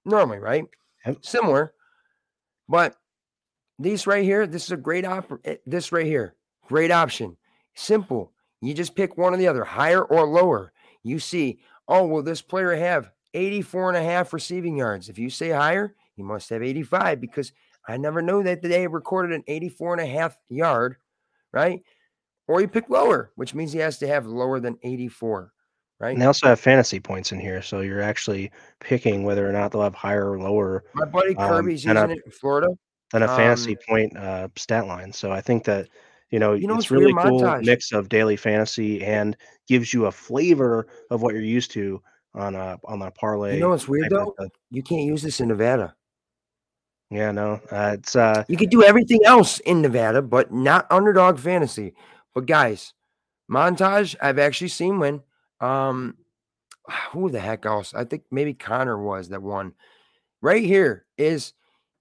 normally, 0.04 0.38
right? 0.38 0.64
Yep. 1.06 1.18
Similar, 1.20 1.74
but 2.68 2.96
these 3.78 4.06
right 4.06 4.24
here, 4.24 4.46
this 4.46 4.64
is 4.64 4.72
a 4.72 4.76
great 4.76 5.04
op. 5.04 5.30
eh, 5.44 5.56
This 5.66 5.92
right 5.92 6.06
here, 6.06 6.34
great 6.66 6.90
option. 6.90 7.36
Simple. 7.74 8.32
You 8.60 8.74
just 8.74 8.96
pick 8.96 9.16
one 9.16 9.34
or 9.34 9.36
the 9.36 9.46
other, 9.46 9.62
higher 9.62 10.02
or 10.02 10.26
lower. 10.26 10.72
You 11.04 11.18
see, 11.18 11.60
oh, 11.86 12.06
will 12.06 12.22
this 12.22 12.42
player 12.42 12.74
have 12.74 13.10
84 13.34 13.90
and 13.90 13.98
a 13.98 14.02
half 14.02 14.32
receiving 14.32 14.76
yards? 14.76 15.08
If 15.08 15.18
you 15.18 15.30
say 15.30 15.50
higher, 15.50 15.94
he 16.16 16.22
must 16.22 16.48
have 16.50 16.62
85 16.62 17.20
because 17.20 17.52
I 17.86 17.96
never 17.96 18.20
know 18.20 18.42
that 18.42 18.62
they 18.62 18.86
recorded 18.86 19.32
an 19.34 19.44
84 19.46 19.94
and 19.94 20.02
a 20.02 20.06
half 20.06 20.36
yard, 20.48 20.96
right? 21.52 21.80
Or 22.46 22.60
you 22.60 22.68
pick 22.68 22.88
lower, 22.90 23.30
which 23.36 23.54
means 23.54 23.72
he 23.72 23.78
has 23.78 23.98
to 23.98 24.06
have 24.08 24.26
lower 24.26 24.58
than 24.60 24.78
84, 24.82 25.52
right? 26.00 26.12
And 26.12 26.20
they 26.20 26.26
also 26.26 26.48
have 26.48 26.60
fantasy 26.60 26.98
points 27.00 27.32
in 27.32 27.38
here, 27.40 27.62
so 27.62 27.80
you're 27.80 28.00
actually 28.02 28.50
picking 28.80 29.22
whether 29.22 29.48
or 29.48 29.52
not 29.52 29.70
they'll 29.72 29.82
have 29.82 29.94
higher 29.94 30.32
or 30.32 30.38
lower 30.40 30.84
My 30.94 31.04
buddy 31.06 31.36
um, 31.36 31.48
Kirby's 31.48 31.84
a- 31.86 31.88
using 31.90 32.10
it 32.10 32.22
in 32.24 32.32
Florida. 32.32 32.68
than 33.12 33.22
a 33.22 33.28
fantasy 33.28 33.72
Um, 33.72 33.78
point 33.88 34.16
uh, 34.16 34.48
stat 34.56 34.86
line. 34.86 35.12
So 35.12 35.30
I 35.30 35.40
think 35.40 35.64
that 35.64 35.88
you 36.30 36.38
know 36.38 36.54
You 36.54 36.66
know 36.66 36.76
it's 36.76 36.90
weird, 36.90 37.02
really 37.02 37.14
cool 37.14 37.40
Montage? 37.40 37.64
mix 37.64 37.92
of 37.92 38.08
daily 38.08 38.36
fantasy 38.36 39.04
and 39.04 39.36
gives 39.66 39.92
you 39.92 40.06
a 40.06 40.12
flavor 40.12 40.86
of 41.10 41.22
what 41.22 41.34
you're 41.34 41.42
used 41.42 41.70
to 41.72 42.02
on 42.34 42.54
a 42.54 42.78
on 42.84 43.02
a 43.02 43.10
parlay. 43.10 43.54
You 43.54 43.60
know 43.60 43.70
what's 43.70 43.88
weird 43.88 44.10
though? 44.10 44.34
You 44.70 44.82
can't 44.82 45.02
use 45.02 45.22
this 45.22 45.40
in 45.40 45.48
Nevada. 45.48 45.94
Yeah, 47.10 47.32
no, 47.32 47.60
uh, 47.72 47.96
it's 47.98 48.16
uh, 48.16 48.44
You 48.48 48.56
could 48.58 48.68
do 48.70 48.84
everything 48.84 49.20
else 49.24 49.60
in 49.60 49.80
Nevada, 49.80 50.20
but 50.20 50.52
not 50.52 50.86
underdog 50.90 51.38
fantasy. 51.38 51.94
But 52.34 52.44
guys, 52.44 52.92
montage, 53.50 54.14
I've 54.20 54.38
actually 54.38 54.68
seen 54.68 54.98
win. 54.98 55.22
Um, 55.60 56.18
who 57.12 57.30
the 57.30 57.40
heck 57.40 57.64
else? 57.64 57.94
I 57.94 58.04
think 58.04 58.24
maybe 58.30 58.54
Connor 58.54 58.98
was 58.98 59.30
that 59.30 59.42
one. 59.42 59.72
Right 60.42 60.62
here 60.62 61.06
is 61.16 61.54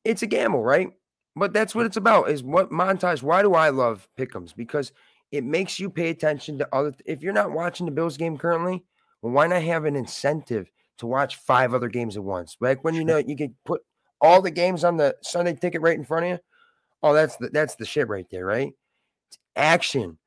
it's 0.03 0.21
a 0.21 0.27
gamble, 0.27 0.61
right? 0.61 0.91
But 1.37 1.53
that's 1.53 1.75
what 1.75 1.85
it's 1.85 1.97
about. 1.97 2.29
Is 2.29 2.43
what 2.43 2.71
montage? 2.71 3.21
Why 3.21 3.41
do 3.41 3.53
I 3.53 3.69
love 3.69 4.07
pickums? 4.17 4.55
Because 4.55 4.91
it 5.31 5.43
makes 5.43 5.79
you 5.79 5.89
pay 5.89 6.09
attention 6.09 6.57
to 6.57 6.75
other. 6.75 6.93
If 7.05 7.21
you're 7.21 7.33
not 7.33 7.51
watching 7.51 7.85
the 7.85 7.91
Bills 7.91 8.17
game 8.17 8.37
currently, 8.37 8.83
well, 9.21 9.33
why 9.33 9.47
not 9.47 9.61
have 9.61 9.85
an 9.85 9.95
incentive 9.95 10.71
to 10.97 11.05
watch 11.05 11.35
five 11.35 11.73
other 11.73 11.89
games 11.89 12.17
at 12.17 12.23
once? 12.23 12.57
Like 12.59 12.83
when 12.83 12.95
you 12.95 13.05
know 13.05 13.17
you 13.17 13.35
can 13.35 13.55
put 13.65 13.81
all 14.19 14.41
the 14.41 14.51
games 14.51 14.83
on 14.83 14.97
the 14.97 15.15
Sunday 15.21 15.53
ticket 15.53 15.81
right 15.81 15.97
in 15.97 16.05
front 16.05 16.25
of 16.25 16.31
you. 16.31 16.39
Oh, 17.03 17.13
that's 17.13 17.37
the 17.37 17.49
that's 17.49 17.75
the 17.75 17.85
shit 17.85 18.07
right 18.07 18.25
there, 18.31 18.45
right? 18.45 18.73
It's 19.29 19.37
action. 19.55 20.17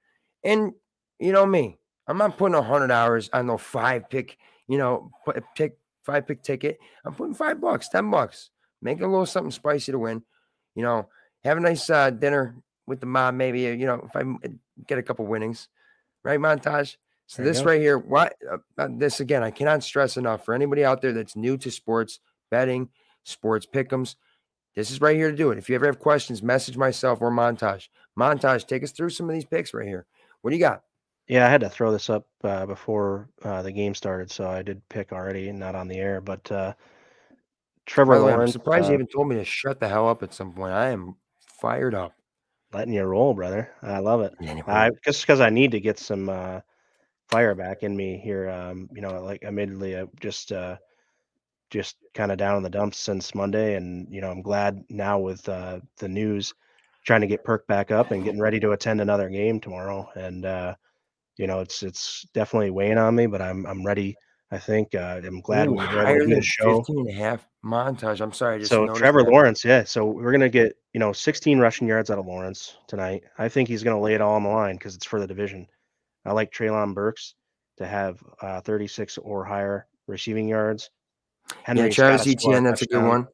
And 0.44 0.72
you 1.18 1.32
know 1.32 1.44
me, 1.44 1.78
I'm 2.06 2.18
not 2.18 2.38
putting 2.38 2.54
a 2.54 2.62
hundred 2.62 2.92
hours 2.92 3.28
on 3.32 3.46
no 3.46 3.58
five 3.58 4.08
pick, 4.08 4.38
you 4.68 4.78
know, 4.78 5.10
pick 5.56 5.76
five 6.04 6.26
pick 6.26 6.42
ticket. 6.42 6.78
I'm 7.04 7.14
putting 7.14 7.34
five 7.34 7.60
bucks, 7.60 7.88
ten 7.88 8.10
bucks. 8.10 8.50
Make 8.80 9.00
a 9.00 9.06
little 9.06 9.26
something 9.26 9.50
spicy 9.50 9.92
to 9.92 9.98
win. 9.98 10.22
You 10.74 10.82
know, 10.82 11.08
have 11.44 11.56
a 11.56 11.60
nice 11.60 11.88
uh, 11.90 12.10
dinner 12.10 12.54
with 12.86 13.00
the 13.00 13.06
mom, 13.06 13.36
maybe. 13.36 13.62
You 13.62 13.86
know, 13.86 14.08
if 14.08 14.16
I 14.16 14.22
get 14.86 14.98
a 14.98 15.02
couple 15.02 15.26
winnings, 15.26 15.68
right, 16.24 16.38
montage. 16.38 16.96
So 17.26 17.42
There 17.42 17.52
this 17.52 17.62
right 17.62 17.80
here, 17.80 17.96
why 17.96 18.32
uh, 18.50 18.56
uh, 18.76 18.88
this 18.90 19.20
again? 19.20 19.44
I 19.44 19.52
cannot 19.52 19.84
stress 19.84 20.16
enough 20.16 20.44
for 20.44 20.52
anybody 20.52 20.84
out 20.84 21.00
there 21.00 21.12
that's 21.12 21.36
new 21.36 21.56
to 21.58 21.70
sports 21.70 22.18
betting, 22.50 22.88
sports 23.22 23.66
pick'ems. 23.72 24.16
This 24.74 24.90
is 24.90 25.00
right 25.00 25.16
here 25.16 25.30
to 25.30 25.36
do 25.36 25.50
it. 25.50 25.58
If 25.58 25.68
you 25.68 25.76
ever 25.76 25.86
have 25.86 26.00
questions, 26.00 26.42
message 26.42 26.76
myself 26.76 27.20
or 27.20 27.30
Montage. 27.30 27.88
Montage, 28.18 28.66
take 28.66 28.82
us 28.82 28.92
through 28.92 29.10
some 29.10 29.28
of 29.28 29.34
these 29.34 29.44
picks 29.44 29.72
right 29.72 29.86
here. 29.86 30.06
What 30.42 30.50
do 30.50 30.56
you 30.56 30.60
got? 30.60 30.82
yeah. 31.28 31.46
I 31.46 31.50
had 31.50 31.60
to 31.60 31.70
throw 31.70 31.92
this 31.92 32.10
up 32.10 32.26
uh, 32.42 32.66
before 32.66 33.28
uh, 33.42 33.62
the 33.62 33.72
game 33.72 33.94
started, 33.94 34.30
so 34.30 34.48
I 34.48 34.62
did 34.62 34.88
pick 34.88 35.12
already, 35.12 35.52
not 35.52 35.76
on 35.76 35.86
the 35.86 35.98
air. 35.98 36.20
But 36.20 36.50
uh, 36.50 36.74
Trevor 37.90 38.12
By 38.12 38.18
the 38.18 38.24
way, 38.24 38.30
I'm 38.30 38.36
Lawrence, 38.36 38.52
surprised 38.52 38.84
you 38.84 38.90
uh, 38.90 38.92
haven't 38.92 39.10
told 39.10 39.28
me 39.28 39.34
to 39.34 39.44
shut 39.44 39.80
the 39.80 39.88
hell 39.88 40.08
up 40.08 40.22
at 40.22 40.32
some 40.32 40.52
point. 40.52 40.72
I 40.72 40.90
am 40.90 41.16
fired 41.60 41.92
up. 41.92 42.12
letting 42.72 42.94
you 42.94 43.02
roll, 43.02 43.34
brother. 43.34 43.72
I 43.82 43.98
love 43.98 44.20
it. 44.20 44.32
Anyway, 44.40 44.72
I 44.72 44.92
just 45.04 45.22
because 45.22 45.40
I 45.40 45.50
need 45.50 45.72
to 45.72 45.80
get 45.80 45.98
some 45.98 46.28
uh, 46.28 46.60
fire 47.30 47.56
back 47.56 47.82
in 47.82 47.96
me 47.96 48.20
here. 48.22 48.48
Um, 48.48 48.88
you 48.94 49.02
know, 49.02 49.20
like 49.24 49.42
admittedly, 49.42 49.98
I 49.98 50.04
just 50.20 50.52
uh, 50.52 50.76
just 51.70 51.96
kind 52.14 52.30
of 52.30 52.38
down 52.38 52.58
in 52.58 52.62
the 52.62 52.70
dumps 52.70 52.96
since 52.96 53.34
Monday, 53.34 53.74
and 53.74 54.06
you 54.08 54.20
know, 54.20 54.30
I'm 54.30 54.42
glad 54.42 54.84
now 54.88 55.18
with 55.18 55.48
uh, 55.48 55.80
the 55.98 56.08
news, 56.08 56.54
trying 57.04 57.22
to 57.22 57.26
get 57.26 57.42
perked 57.42 57.66
back 57.66 57.90
up 57.90 58.12
and 58.12 58.22
getting 58.22 58.40
ready 58.40 58.60
to 58.60 58.70
attend 58.70 59.00
another 59.00 59.28
game 59.28 59.58
tomorrow. 59.58 60.08
And 60.14 60.46
uh, 60.46 60.76
you 61.38 61.48
know, 61.48 61.58
it's 61.58 61.82
it's 61.82 62.24
definitely 62.34 62.70
weighing 62.70 62.98
on 62.98 63.16
me, 63.16 63.26
but 63.26 63.42
I'm 63.42 63.66
I'm 63.66 63.84
ready. 63.84 64.14
I 64.52 64.58
think 64.58 64.94
uh, 64.94 65.20
I'm 65.24 65.40
glad 65.40 65.68
Ooh, 65.68 65.72
we 65.72 65.78
higher 65.78 66.20
to 66.20 66.26
than 66.26 66.42
show. 66.42 66.78
15 66.78 66.98
and 66.98 67.08
a 67.08 67.12
half 67.12 67.46
montage. 67.64 68.20
I'm 68.20 68.32
sorry. 68.32 68.64
So 68.64 68.88
Trevor 68.94 69.22
that. 69.22 69.30
Lawrence, 69.30 69.64
yeah. 69.64 69.84
So 69.84 70.06
we're 70.06 70.32
gonna 70.32 70.48
get 70.48 70.76
you 70.92 70.98
know 70.98 71.12
16 71.12 71.58
rushing 71.58 71.86
yards 71.86 72.10
out 72.10 72.18
of 72.18 72.26
Lawrence 72.26 72.76
tonight. 72.88 73.22
I 73.38 73.48
think 73.48 73.68
he's 73.68 73.84
gonna 73.84 74.00
lay 74.00 74.14
it 74.14 74.20
all 74.20 74.34
on 74.34 74.42
the 74.42 74.48
line 74.48 74.76
because 74.76 74.96
it's 74.96 75.06
for 75.06 75.20
the 75.20 75.26
division. 75.26 75.68
I 76.24 76.32
like 76.32 76.52
Treylon 76.52 76.94
Burks 76.94 77.34
to 77.78 77.86
have 77.86 78.22
uh, 78.42 78.60
36 78.60 79.18
or 79.18 79.44
higher 79.44 79.86
receiving 80.06 80.48
yards. 80.48 80.90
Yeah, 81.48 81.56
Henry's 81.64 81.96
gotta 81.96 82.18
Travis 82.18 82.26
Etienne, 82.26 82.64
that's 82.64 82.82
a 82.82 82.86
good 82.86 83.04
one. 83.04 83.28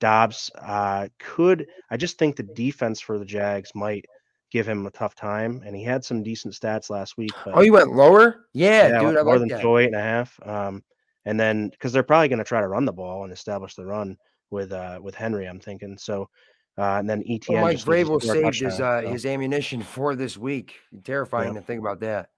Dobbs 0.00 0.50
uh, 0.60 1.08
could. 1.18 1.66
I 1.90 1.96
just 1.96 2.18
think 2.18 2.36
the 2.36 2.42
defense 2.42 3.00
for 3.00 3.18
the 3.18 3.24
Jags 3.24 3.70
might 3.74 4.04
give 4.50 4.66
him 4.66 4.86
a 4.86 4.90
tough 4.90 5.14
time, 5.14 5.62
and 5.66 5.74
he 5.76 5.82
had 5.84 6.04
some 6.04 6.22
decent 6.22 6.54
stats 6.54 6.90
last 6.90 7.16
week. 7.16 7.32
But 7.44 7.54
Oh, 7.56 7.60
you 7.60 7.72
went 7.72 7.92
lower? 7.92 8.46
Yeah, 8.54 8.88
yeah, 8.88 8.98
dude, 9.00 9.16
I 9.18 9.22
more 9.22 9.32
like 9.34 9.38
than 9.40 9.48
that. 9.48 9.60
Joey 9.62 9.82
eight 9.84 9.86
and 9.86 9.96
a 9.96 10.00
half. 10.00 10.38
Um, 10.46 10.82
and 11.24 11.38
then 11.38 11.68
because 11.68 11.92
they're 11.92 12.02
probably 12.02 12.28
going 12.28 12.38
to 12.38 12.44
try 12.44 12.60
to 12.60 12.68
run 12.68 12.84
the 12.84 12.92
ball 12.92 13.24
and 13.24 13.32
establish 13.32 13.74
the 13.74 13.84
run 13.84 14.16
with 14.50 14.72
uh 14.72 14.98
with 15.02 15.14
Henry, 15.14 15.46
I'm 15.46 15.60
thinking. 15.60 15.98
So, 15.98 16.30
uh, 16.78 16.96
and 16.98 17.08
then 17.10 17.22
Etienne. 17.28 17.56
Well, 17.56 17.64
Mike 17.64 17.76
just 17.76 17.88
needs 17.88 18.08
to 18.08 18.14
Vrabel 18.14 18.22
saved 18.22 18.60
his 18.60 18.80
uh, 18.80 19.02
so- 19.02 19.08
his 19.10 19.26
ammunition 19.26 19.82
for 19.82 20.14
this 20.16 20.38
week. 20.38 20.76
Terrifying 21.04 21.54
to 21.54 21.60
think 21.60 21.80
about 21.80 22.00
that. 22.00 22.30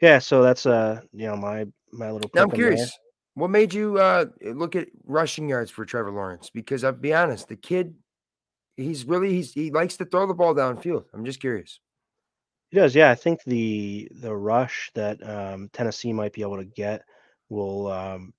Yeah, 0.00 0.18
so 0.18 0.42
that's 0.42 0.66
uh 0.66 1.00
you 1.12 1.26
know 1.26 1.36
my 1.36 1.66
my 1.92 2.10
little. 2.10 2.30
Now 2.34 2.42
I'm 2.42 2.44
'em 2.46 2.50
there. 2.50 2.56
curious, 2.70 2.98
what 3.34 3.48
made 3.50 3.72
you 3.72 3.98
uh 3.98 4.26
look 4.42 4.74
at 4.76 4.88
rushing 5.06 5.48
yards 5.48 5.70
for 5.70 5.84
Trevor 5.84 6.10
Lawrence? 6.10 6.50
Because 6.50 6.82
I'll 6.84 6.92
be 6.92 7.14
honest, 7.14 7.48
the 7.48 7.56
kid, 7.56 7.94
he's 8.82 9.04
really 9.04 9.30
he's 9.30 9.52
he 9.52 9.70
likes 9.70 9.96
to 9.98 10.04
throw 10.04 10.26
the 10.26 10.34
ball 10.34 10.54
downfield. 10.54 11.04
I'm 11.14 11.24
just 11.24 11.40
curious. 11.40 11.80
He 12.70 12.78
does, 12.78 12.94
yeah. 12.94 13.10
I 13.10 13.14
think 13.14 13.42
the 13.44 14.08
the 14.20 14.34
rush 14.34 14.90
that 14.94 15.22
um, 15.28 15.68
Tennessee 15.72 16.12
might 16.12 16.32
be 16.32 16.42
able 16.42 16.56
to 16.56 16.64
get 16.64 17.02
will, 17.48 17.88
um, 17.88 18.32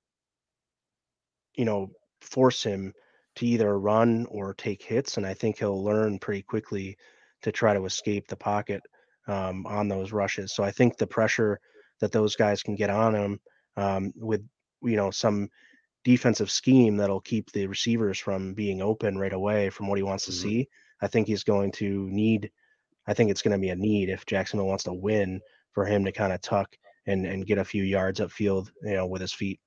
you 1.56 1.66
know, 1.66 1.92
force 2.22 2.64
him 2.64 2.94
to 3.36 3.46
either 3.46 3.80
run 3.80 4.26
or 4.30 4.54
take 4.54 4.82
hits, 4.82 5.18
and 5.18 5.26
I 5.26 5.34
think 5.34 5.60
he'll 5.60 5.84
learn 5.84 6.20
pretty 6.20 6.42
quickly 6.42 6.98
to 7.44 7.52
try 7.52 7.74
to 7.74 7.86
escape 7.86 8.28
the 8.28 8.36
pocket 8.36 8.82
um, 9.28 9.66
on 9.68 9.88
those 9.88 10.12
rushes. 10.12 10.54
So 10.54 10.64
I 10.64 10.72
think 10.72 10.98
the 10.98 11.08
pressure 11.08 11.60
that 12.00 12.12
those 12.12 12.36
guys 12.36 12.64
can 12.64 12.76
get 12.76 12.90
on 12.90 13.16
him 13.16 13.40
um, 13.78 14.14
with, 14.16 14.42
you 14.82 14.96
know, 14.96 15.12
some 15.12 15.50
defensive 16.04 16.52
scheme 16.52 16.98
that'll 16.98 17.22
keep 17.22 17.52
the 17.52 17.68
receivers 17.68 18.20
from 18.20 18.54
being 18.54 18.82
open 18.82 19.18
right 19.18 19.34
away 19.34 19.70
from 19.70 19.88
what 19.88 19.98
he 19.98 20.04
wants 20.04 20.26
to 20.26 20.32
Mhm. 20.32 20.36
see. 20.36 20.70
I 21.02 21.08
think 21.08 21.28
he's 21.28 21.44
going 21.44 21.72
to 21.74 22.10
need 22.10 22.52
I 23.08 23.14
think 23.14 23.32
it's 23.32 23.42
going 23.42 23.52
to 23.52 23.62
be 23.62 23.70
a 23.70 23.76
need 23.76 24.10
if 24.10 24.26
Jacksonville 24.26 24.68
wants 24.68 24.86
to 24.86 24.94
win 24.94 25.42
for 25.74 25.86
him 25.86 26.06
to 26.06 26.12
kind 26.12 26.32
of 26.34 26.42
tuck 26.42 26.78
and 27.06 27.26
and 27.26 27.46
get 27.46 27.58
a 27.58 27.66
few 27.66 27.84
yards 27.84 28.20
upfield, 28.22 28.72
you 28.82 28.94
know, 28.94 29.08
with 29.08 29.22
his 29.22 29.34
feet. 29.34 29.60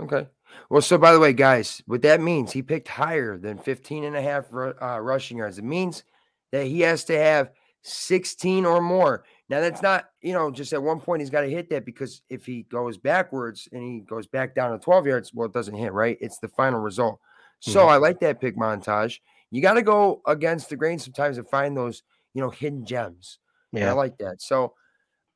Okay. 0.00 0.28
Well, 0.68 0.82
so 0.82 0.98
by 0.98 1.12
the 1.12 1.20
way, 1.20 1.32
guys, 1.32 1.82
what 1.86 2.02
that 2.02 2.20
means, 2.20 2.52
he 2.52 2.62
picked 2.62 2.88
higher 2.88 3.38
than 3.38 3.58
15 3.58 4.04
and 4.04 4.16
a 4.16 4.20
half 4.22 4.52
uh, 4.52 5.00
rushing 5.00 5.38
yards. 5.38 5.58
It 5.58 5.64
means 5.64 6.04
that 6.50 6.66
he 6.66 6.80
has 6.80 7.04
to 7.04 7.16
have 7.18 7.52
16 7.82 8.66
or 8.66 8.80
more. 8.82 9.24
Now, 9.52 9.60
that's 9.60 9.82
not, 9.82 10.06
you 10.22 10.32
know, 10.32 10.50
just 10.50 10.72
at 10.72 10.82
one 10.82 10.98
point 10.98 11.20
he's 11.20 11.28
got 11.28 11.42
to 11.42 11.50
hit 11.50 11.68
that 11.68 11.84
because 11.84 12.22
if 12.30 12.46
he 12.46 12.62
goes 12.62 12.96
backwards 12.96 13.68
and 13.70 13.82
he 13.82 14.00
goes 14.00 14.26
back 14.26 14.54
down 14.54 14.72
to 14.72 14.78
12 14.78 15.06
yards, 15.06 15.34
well, 15.34 15.44
it 15.44 15.52
doesn't 15.52 15.74
hit, 15.74 15.92
right? 15.92 16.16
It's 16.22 16.38
the 16.38 16.48
final 16.48 16.80
result. 16.80 17.20
So 17.60 17.80
mm-hmm. 17.80 17.90
I 17.90 17.96
like 17.96 18.18
that 18.20 18.40
pick 18.40 18.56
montage. 18.56 19.18
You 19.50 19.60
got 19.60 19.74
to 19.74 19.82
go 19.82 20.22
against 20.26 20.70
the 20.70 20.76
grain 20.76 20.98
sometimes 20.98 21.36
and 21.36 21.46
find 21.46 21.76
those, 21.76 22.02
you 22.32 22.40
know, 22.40 22.48
hidden 22.48 22.86
gems. 22.86 23.40
Yeah, 23.72 23.82
and 23.82 23.90
I 23.90 23.92
like 23.92 24.16
that. 24.20 24.40
So 24.40 24.72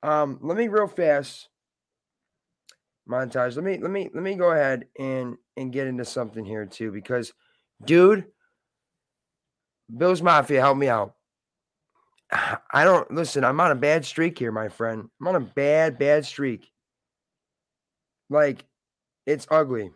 um, 0.02 0.38
let 0.40 0.56
me 0.56 0.68
real 0.68 0.86
fast 0.86 1.50
montage. 3.06 3.54
Let 3.54 3.66
me 3.66 3.76
let 3.76 3.90
me 3.90 4.08
let 4.14 4.22
me 4.22 4.34
go 4.34 4.50
ahead 4.50 4.86
and 4.98 5.36
and 5.58 5.70
get 5.70 5.88
into 5.88 6.06
something 6.06 6.46
here 6.46 6.64
too 6.64 6.90
because 6.90 7.34
dude, 7.84 8.24
Bills 9.94 10.22
Mafia, 10.22 10.62
help 10.62 10.78
me 10.78 10.88
out. 10.88 11.15
I 12.72 12.84
don't 12.84 13.10
listen, 13.10 13.44
I'm 13.44 13.60
on 13.60 13.70
a 13.70 13.76
bad 13.76 14.04
streak 14.04 14.38
here, 14.38 14.52
my 14.52 14.68
friend. 14.68 15.08
I'm 15.20 15.28
on 15.28 15.36
a 15.36 15.40
bad, 15.40 15.98
bad 15.98 16.24
streak. 16.24 16.70
Like, 18.28 18.64
it's 19.26 19.46
ugly. 19.50 19.90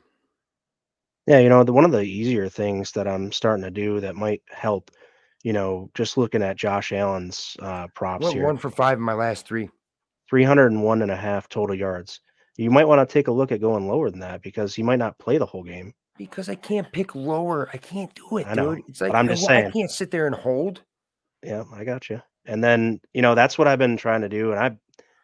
Yeah, 1.26 1.38
you 1.38 1.48
know, 1.48 1.64
the 1.64 1.72
one 1.72 1.84
of 1.84 1.92
the 1.92 2.02
easier 2.02 2.48
things 2.48 2.92
that 2.92 3.06
I'm 3.06 3.32
starting 3.32 3.64
to 3.64 3.70
do 3.70 4.00
that 4.00 4.16
might 4.16 4.42
help, 4.48 4.90
you 5.42 5.52
know, 5.52 5.90
just 5.94 6.16
looking 6.16 6.42
at 6.42 6.56
Josh 6.56 6.92
Allen's 6.92 7.56
uh 7.60 7.86
props 7.94 8.24
Went 8.24 8.34
here. 8.34 8.46
One 8.46 8.56
for 8.56 8.70
five 8.70 8.98
in 8.98 9.04
my 9.04 9.14
last 9.14 9.46
three. 9.46 9.68
301 10.28 11.02
and 11.02 11.10
a 11.10 11.16
half 11.16 11.48
total 11.48 11.74
yards. 11.74 12.20
You 12.56 12.70
might 12.70 12.86
want 12.86 13.06
to 13.06 13.12
take 13.12 13.26
a 13.26 13.32
look 13.32 13.52
at 13.52 13.60
going 13.60 13.88
lower 13.88 14.10
than 14.10 14.20
that 14.20 14.42
because 14.42 14.74
he 14.74 14.82
might 14.82 14.98
not 14.98 15.18
play 15.18 15.38
the 15.38 15.46
whole 15.46 15.64
game. 15.64 15.92
Because 16.16 16.48
I 16.48 16.54
can't 16.54 16.90
pick 16.92 17.14
lower. 17.14 17.68
I 17.72 17.78
can't 17.78 18.14
do 18.14 18.36
it, 18.36 18.46
dude. 18.54 18.82
It's 18.86 19.00
like 19.00 19.14
I'm 19.14 19.26
just 19.26 19.44
I, 19.44 19.46
saying. 19.46 19.66
I 19.66 19.70
can't 19.70 19.90
sit 19.90 20.10
there 20.10 20.26
and 20.26 20.34
hold. 20.34 20.82
Yeah, 21.42 21.64
I 21.72 21.84
got 21.84 22.08
you. 22.10 22.20
And 22.46 22.62
then 22.62 23.00
you 23.12 23.22
know 23.22 23.34
that's 23.34 23.58
what 23.58 23.68
I've 23.68 23.78
been 23.78 23.96
trying 23.96 24.22
to 24.22 24.28
do, 24.28 24.52
and 24.52 24.60
I've 24.60 24.76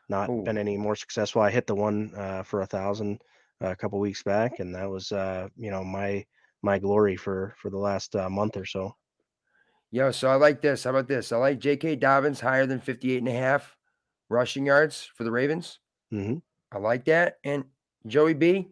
not 0.09 0.30
Ooh. 0.30 0.43
been 0.43 0.59
any 0.59 0.76
more 0.76 0.97
successful. 0.97 1.43
I 1.43 1.51
hit 1.51 1.66
the 1.66 1.74
one 1.74 2.12
uh, 2.16 2.43
for 2.43 2.60
a 2.62 2.66
thousand 2.66 3.20
uh, 3.62 3.68
a 3.68 3.76
couple 3.76 3.98
weeks 3.98 4.22
back, 4.22 4.60
and 4.60 4.74
that 4.74 4.88
was 4.88 5.12
uh, 5.12 5.48
you 5.56 5.70
know 5.70 5.82
my 5.84 6.24
my 6.62 6.78
glory 6.78 7.16
for 7.16 7.55
for 7.60 7.70
the 7.70 7.78
last 7.78 8.14
uh, 8.14 8.28
month 8.28 8.56
or 8.56 8.64
so. 8.64 8.94
Yo, 9.90 10.10
so 10.10 10.28
I 10.28 10.34
like 10.34 10.60
this. 10.60 10.84
How 10.84 10.90
about 10.90 11.09
this? 11.09 11.32
I 11.32 11.36
like 11.36 11.59
J.K. 11.59 11.97
Dobbins 11.97 12.40
higher 12.40 12.66
than 12.66 12.80
58 12.80 13.18
and 13.18 13.28
a 13.28 13.32
half 13.32 13.76
rushing 14.28 14.66
yards 14.66 15.09
for 15.14 15.24
the 15.24 15.30
Ravens. 15.30 15.78
Mm-hmm. 16.12 16.38
I 16.72 16.78
like 16.78 17.05
that. 17.05 17.38
And 17.44 17.64
Joey 18.06 18.34
B, 18.34 18.68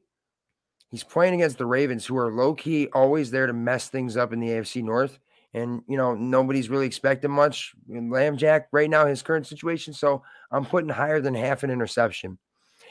he's 0.91 1.05
playing 1.05 1.35
against 1.35 1.59
the 1.59 1.67
Ravens, 1.67 2.05
who 2.05 2.17
are 2.19 2.33
low 2.33 2.55
key 2.55 2.89
always 2.93 3.31
there 3.31 3.47
to 3.47 3.53
mess 3.53 3.89
things 3.89 4.17
up 4.17 4.33
in 4.33 4.41
the 4.41 4.49
AFC 4.49 4.83
North. 4.83 5.19
And, 5.55 5.83
you 5.87 5.97
know, 5.97 6.15
nobody's 6.15 6.69
really 6.69 6.87
expecting 6.87 7.31
much 7.31 7.75
in 7.89 8.11
Lamb 8.11 8.37
Jack 8.37 8.69
right 8.73 8.91
now, 8.91 9.07
his 9.07 9.23
current 9.23 9.47
situation. 9.47 9.95
So 9.95 10.23
I'm 10.51 10.67
putting 10.67 10.91
higher 10.91 11.21
than 11.21 11.35
half 11.35 11.63
an 11.63 11.71
interception. 11.71 12.39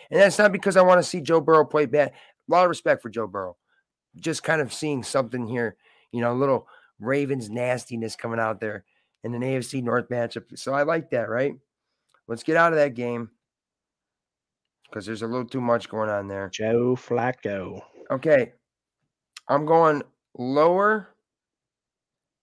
And 0.09 0.19
that's 0.19 0.37
not 0.37 0.53
because 0.53 0.77
I 0.77 0.81
want 0.81 0.99
to 0.99 1.07
see 1.07 1.19
Joe 1.21 1.41
Burrow 1.41 1.65
play 1.65 1.85
bad. 1.85 2.11
A 2.11 2.51
lot 2.51 2.63
of 2.63 2.69
respect 2.69 3.01
for 3.01 3.09
Joe 3.09 3.27
Burrow. 3.27 3.57
Just 4.15 4.43
kind 4.43 4.61
of 4.61 4.73
seeing 4.73 5.03
something 5.03 5.45
here, 5.45 5.75
you 6.11 6.21
know, 6.21 6.31
a 6.31 6.39
little 6.39 6.67
Ravens 6.99 7.49
nastiness 7.49 8.15
coming 8.15 8.39
out 8.39 8.61
there 8.61 8.85
in 9.23 9.33
an 9.33 9.41
AFC 9.41 9.83
North 9.83 10.07
matchup. 10.09 10.57
So 10.57 10.73
I 10.73 10.83
like 10.83 11.09
that, 11.09 11.29
right? 11.29 11.55
Let's 12.27 12.43
get 12.43 12.57
out 12.57 12.71
of 12.71 12.79
that 12.79 12.93
game 12.93 13.29
because 14.89 15.05
there's 15.05 15.21
a 15.21 15.27
little 15.27 15.47
too 15.47 15.61
much 15.61 15.89
going 15.89 16.09
on 16.09 16.27
there. 16.27 16.49
Joe 16.49 16.95
Flacco. 16.95 17.81
Okay. 18.11 18.53
I'm 19.47 19.65
going 19.65 20.03
lower. 20.37 21.09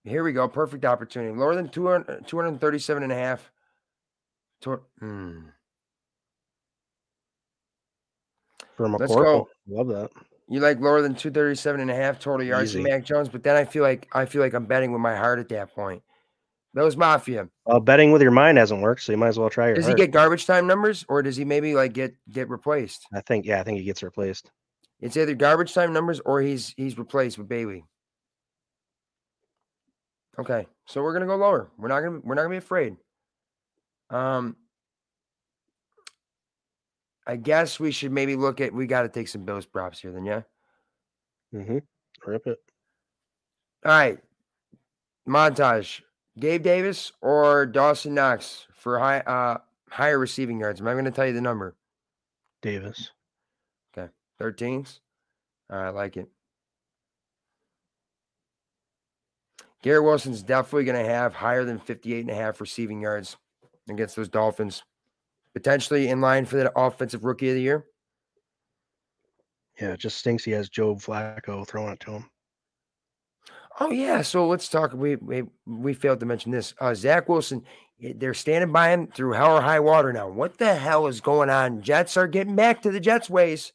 Here 0.04 0.24
we 0.24 0.32
go. 0.32 0.48
Perfect 0.48 0.84
opportunity. 0.84 1.36
Lower 1.36 1.54
than 1.54 1.68
200, 1.68 2.26
237 2.26 3.02
and 3.02 3.12
a 3.12 3.14
half. 3.14 3.50
hmm. 4.64 5.40
For 8.76 8.88
McCorkle. 8.88 8.98
Let's 9.00 9.14
go. 9.14 9.48
Love 9.68 9.88
that. 9.88 10.10
You 10.48 10.58
like 10.58 10.80
lower 10.80 11.00
than 11.00 11.14
237 11.14 11.80
and 11.80 11.90
a 11.90 11.94
half 11.94 12.18
total 12.18 12.44
yards 12.44 12.74
Easy. 12.74 12.82
Mac 12.82 13.04
Jones, 13.04 13.28
but 13.28 13.44
then 13.44 13.56
I 13.56 13.64
feel 13.64 13.84
like 13.84 14.08
I 14.12 14.24
feel 14.24 14.42
like 14.42 14.52
I'm 14.52 14.66
betting 14.66 14.90
with 14.90 15.00
my 15.00 15.14
heart 15.14 15.38
at 15.38 15.48
that 15.50 15.72
point. 15.74 16.02
Those 16.74 16.96
Mafia. 16.96 17.48
Well, 17.66 17.80
betting 17.80 18.10
with 18.10 18.22
your 18.22 18.30
mind 18.30 18.58
hasn't 18.58 18.80
worked, 18.80 19.02
so 19.02 19.12
you 19.12 19.18
might 19.18 19.28
as 19.28 19.38
well 19.38 19.50
try 19.50 19.66
your. 19.66 19.76
Does 19.76 19.86
heart. 19.86 19.98
he 19.98 20.04
get 20.06 20.12
garbage 20.12 20.46
time 20.46 20.66
numbers, 20.66 21.04
or 21.08 21.22
does 21.22 21.36
he 21.36 21.44
maybe 21.44 21.74
like 21.74 21.92
get 21.92 22.14
get 22.32 22.48
replaced? 22.48 23.06
I 23.12 23.20
think 23.20 23.46
yeah, 23.46 23.60
I 23.60 23.62
think 23.62 23.78
he 23.78 23.84
gets 23.84 24.02
replaced. 24.02 24.50
It's 25.00 25.16
either 25.16 25.34
garbage 25.34 25.72
time 25.72 25.92
numbers 25.92 26.20
or 26.20 26.40
he's 26.40 26.74
he's 26.76 26.98
replaced 26.98 27.38
with 27.38 27.48
Bailey. 27.48 27.84
Okay, 30.38 30.66
so 30.86 31.02
we're 31.02 31.12
gonna 31.12 31.26
go 31.26 31.36
lower. 31.36 31.70
We're 31.78 31.88
not 31.88 32.00
gonna 32.00 32.20
we're 32.22 32.34
not 32.34 32.42
gonna 32.42 32.54
be 32.54 32.58
afraid. 32.58 32.96
Um, 34.10 34.56
I 37.26 37.36
guess 37.36 37.78
we 37.78 37.92
should 37.92 38.12
maybe 38.12 38.36
look 38.36 38.60
at 38.60 38.72
we 38.72 38.86
got 38.86 39.02
to 39.02 39.08
take 39.08 39.28
some 39.28 39.44
Bills 39.44 39.66
props 39.66 40.00
here, 40.00 40.12
then 40.12 40.24
yeah. 40.24 40.42
Mm-hmm. 41.54 41.78
Rip 42.26 42.46
it. 42.46 42.58
All 43.84 43.92
right, 43.92 44.18
montage. 45.28 46.02
Gabe 46.38 46.62
Davis 46.62 47.12
or 47.20 47.66
Dawson 47.66 48.14
Knox 48.14 48.66
for 48.72 48.98
high 48.98 49.20
uh 49.20 49.58
higher 49.90 50.18
receiving 50.18 50.60
yards? 50.60 50.80
Am 50.80 50.88
I 50.88 50.92
going 50.92 51.04
to 51.04 51.10
tell 51.10 51.26
you 51.26 51.32
the 51.32 51.40
number? 51.40 51.76
Davis. 52.62 53.10
Okay. 53.96 54.10
13s. 54.40 55.00
I 55.68 55.90
like 55.90 56.16
it. 56.16 56.28
Garrett 59.82 60.04
Wilson's 60.04 60.42
definitely 60.42 60.84
going 60.84 61.02
to 61.04 61.10
have 61.10 61.34
higher 61.34 61.64
than 61.64 61.78
58 61.78 62.20
and 62.20 62.30
a 62.30 62.34
half 62.34 62.60
receiving 62.60 63.00
yards 63.00 63.36
against 63.88 64.16
those 64.16 64.28
Dolphins. 64.28 64.82
Potentially 65.54 66.08
in 66.08 66.20
line 66.20 66.44
for 66.44 66.56
that 66.56 66.72
offensive 66.76 67.24
rookie 67.24 67.48
of 67.48 67.54
the 67.54 67.62
year. 67.62 67.86
Yeah, 69.80 69.92
it 69.92 70.00
just 70.00 70.18
stinks 70.18 70.44
he 70.44 70.52
has 70.52 70.68
Joe 70.68 70.94
Flacco 70.94 71.66
throwing 71.66 71.92
it 71.92 72.00
to 72.00 72.12
him. 72.12 72.30
Oh 73.80 73.90
yeah, 73.90 74.22
so 74.22 74.46
let's 74.46 74.68
talk. 74.68 74.92
We 74.92 75.16
we, 75.16 75.44
we 75.66 75.94
failed 75.94 76.20
to 76.20 76.26
mention 76.26 76.52
this. 76.52 76.74
Uh, 76.80 76.94
Zach 76.94 77.28
Wilson, 77.28 77.64
they're 77.98 78.34
standing 78.34 78.72
by 78.72 78.90
him 78.90 79.06
through 79.06 79.32
hell 79.32 79.56
or 79.56 79.60
high 79.60 79.80
water 79.80 80.12
now. 80.12 80.28
What 80.28 80.58
the 80.58 80.74
hell 80.74 81.06
is 81.06 81.20
going 81.20 81.48
on? 81.48 81.80
Jets 81.80 82.16
are 82.16 82.26
getting 82.28 82.54
back 82.54 82.82
to 82.82 82.90
the 82.90 83.00
Jets 83.00 83.30
ways. 83.30 83.72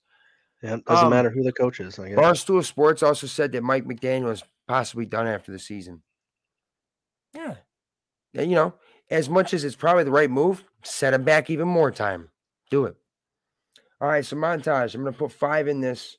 Yeah, 0.61 0.77
doesn't 0.87 1.05
um, 1.05 1.09
matter 1.09 1.29
who 1.29 1.43
the 1.43 1.51
coach 1.51 1.79
is. 1.79 1.97
I 1.97 2.09
guess. 2.09 2.17
Barstool 2.17 2.63
Sports 2.63 3.03
also 3.03 3.25
said 3.25 3.51
that 3.53 3.63
Mike 3.63 3.85
McDaniel 3.85 4.31
is 4.31 4.43
possibly 4.67 5.05
done 5.05 5.27
after 5.27 5.51
the 5.51 5.59
season. 5.59 6.01
Yeah, 7.33 7.55
yeah 8.33 8.41
you 8.43 8.55
know, 8.55 8.73
as 9.09 9.29
much 9.29 9.53
as 9.53 9.63
it's 9.63 9.75
probably 9.75 10.03
the 10.03 10.11
right 10.11 10.29
move, 10.29 10.63
set 10.83 11.13
him 11.13 11.23
back 11.23 11.49
even 11.49 11.67
more 11.67 11.91
time. 11.91 12.29
Do 12.71 12.85
it. 12.85 12.95
All 14.01 14.09
right, 14.09 14.25
so 14.25 14.35
montage. 14.35 14.93
I'm 14.95 15.01
going 15.01 15.13
to 15.13 15.19
put 15.19 15.31
five 15.31 15.67
in 15.67 15.81
this. 15.81 16.17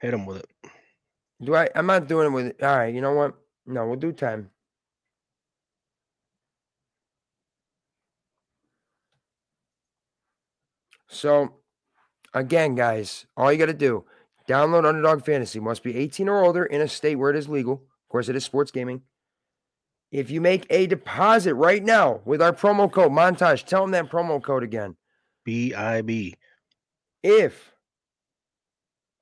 Hit 0.00 0.14
him 0.14 0.26
with 0.26 0.38
it. 0.38 0.50
Do 1.42 1.54
I? 1.54 1.68
I'm 1.74 1.86
not 1.86 2.08
doing 2.08 2.26
it 2.26 2.30
with. 2.30 2.46
It. 2.46 2.62
All 2.62 2.76
right, 2.76 2.94
you 2.94 3.00
know 3.00 3.12
what? 3.12 3.34
No, 3.66 3.86
we'll 3.86 3.96
do 3.96 4.12
time. 4.12 4.50
So, 11.08 11.54
again, 12.34 12.74
guys, 12.74 13.26
all 13.36 13.52
you 13.52 13.58
got 13.58 13.66
to 13.66 13.72
do 13.72 14.04
download 14.48 14.86
Underdog 14.86 15.24
Fantasy. 15.24 15.60
Must 15.60 15.82
be 15.82 15.96
18 15.96 16.28
or 16.28 16.44
older 16.44 16.64
in 16.64 16.80
a 16.80 16.88
state 16.88 17.16
where 17.16 17.30
it 17.30 17.36
is 17.36 17.48
legal. 17.48 17.74
Of 17.74 18.08
course, 18.08 18.28
it 18.28 18.36
is 18.36 18.44
sports 18.44 18.70
gaming. 18.70 19.02
If 20.10 20.30
you 20.30 20.40
make 20.40 20.66
a 20.70 20.86
deposit 20.86 21.54
right 21.54 21.82
now 21.82 22.20
with 22.24 22.40
our 22.40 22.52
promo 22.52 22.90
code 22.90 23.10
Montage, 23.10 23.64
tell 23.64 23.82
them 23.82 23.90
that 23.92 24.10
promo 24.10 24.42
code 24.42 24.62
again. 24.62 24.96
B 25.44 25.74
I 25.74 26.02
B. 26.02 26.36
If 27.22 27.72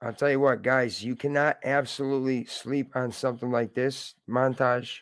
I'll 0.02 0.12
tell 0.12 0.30
you 0.30 0.40
what, 0.40 0.62
guys, 0.62 1.02
you 1.02 1.14
cannot 1.14 1.58
absolutely 1.62 2.44
sleep 2.44 2.96
on 2.96 3.12
something 3.12 3.52
like 3.52 3.72
this 3.72 4.14
montage. 4.28 5.00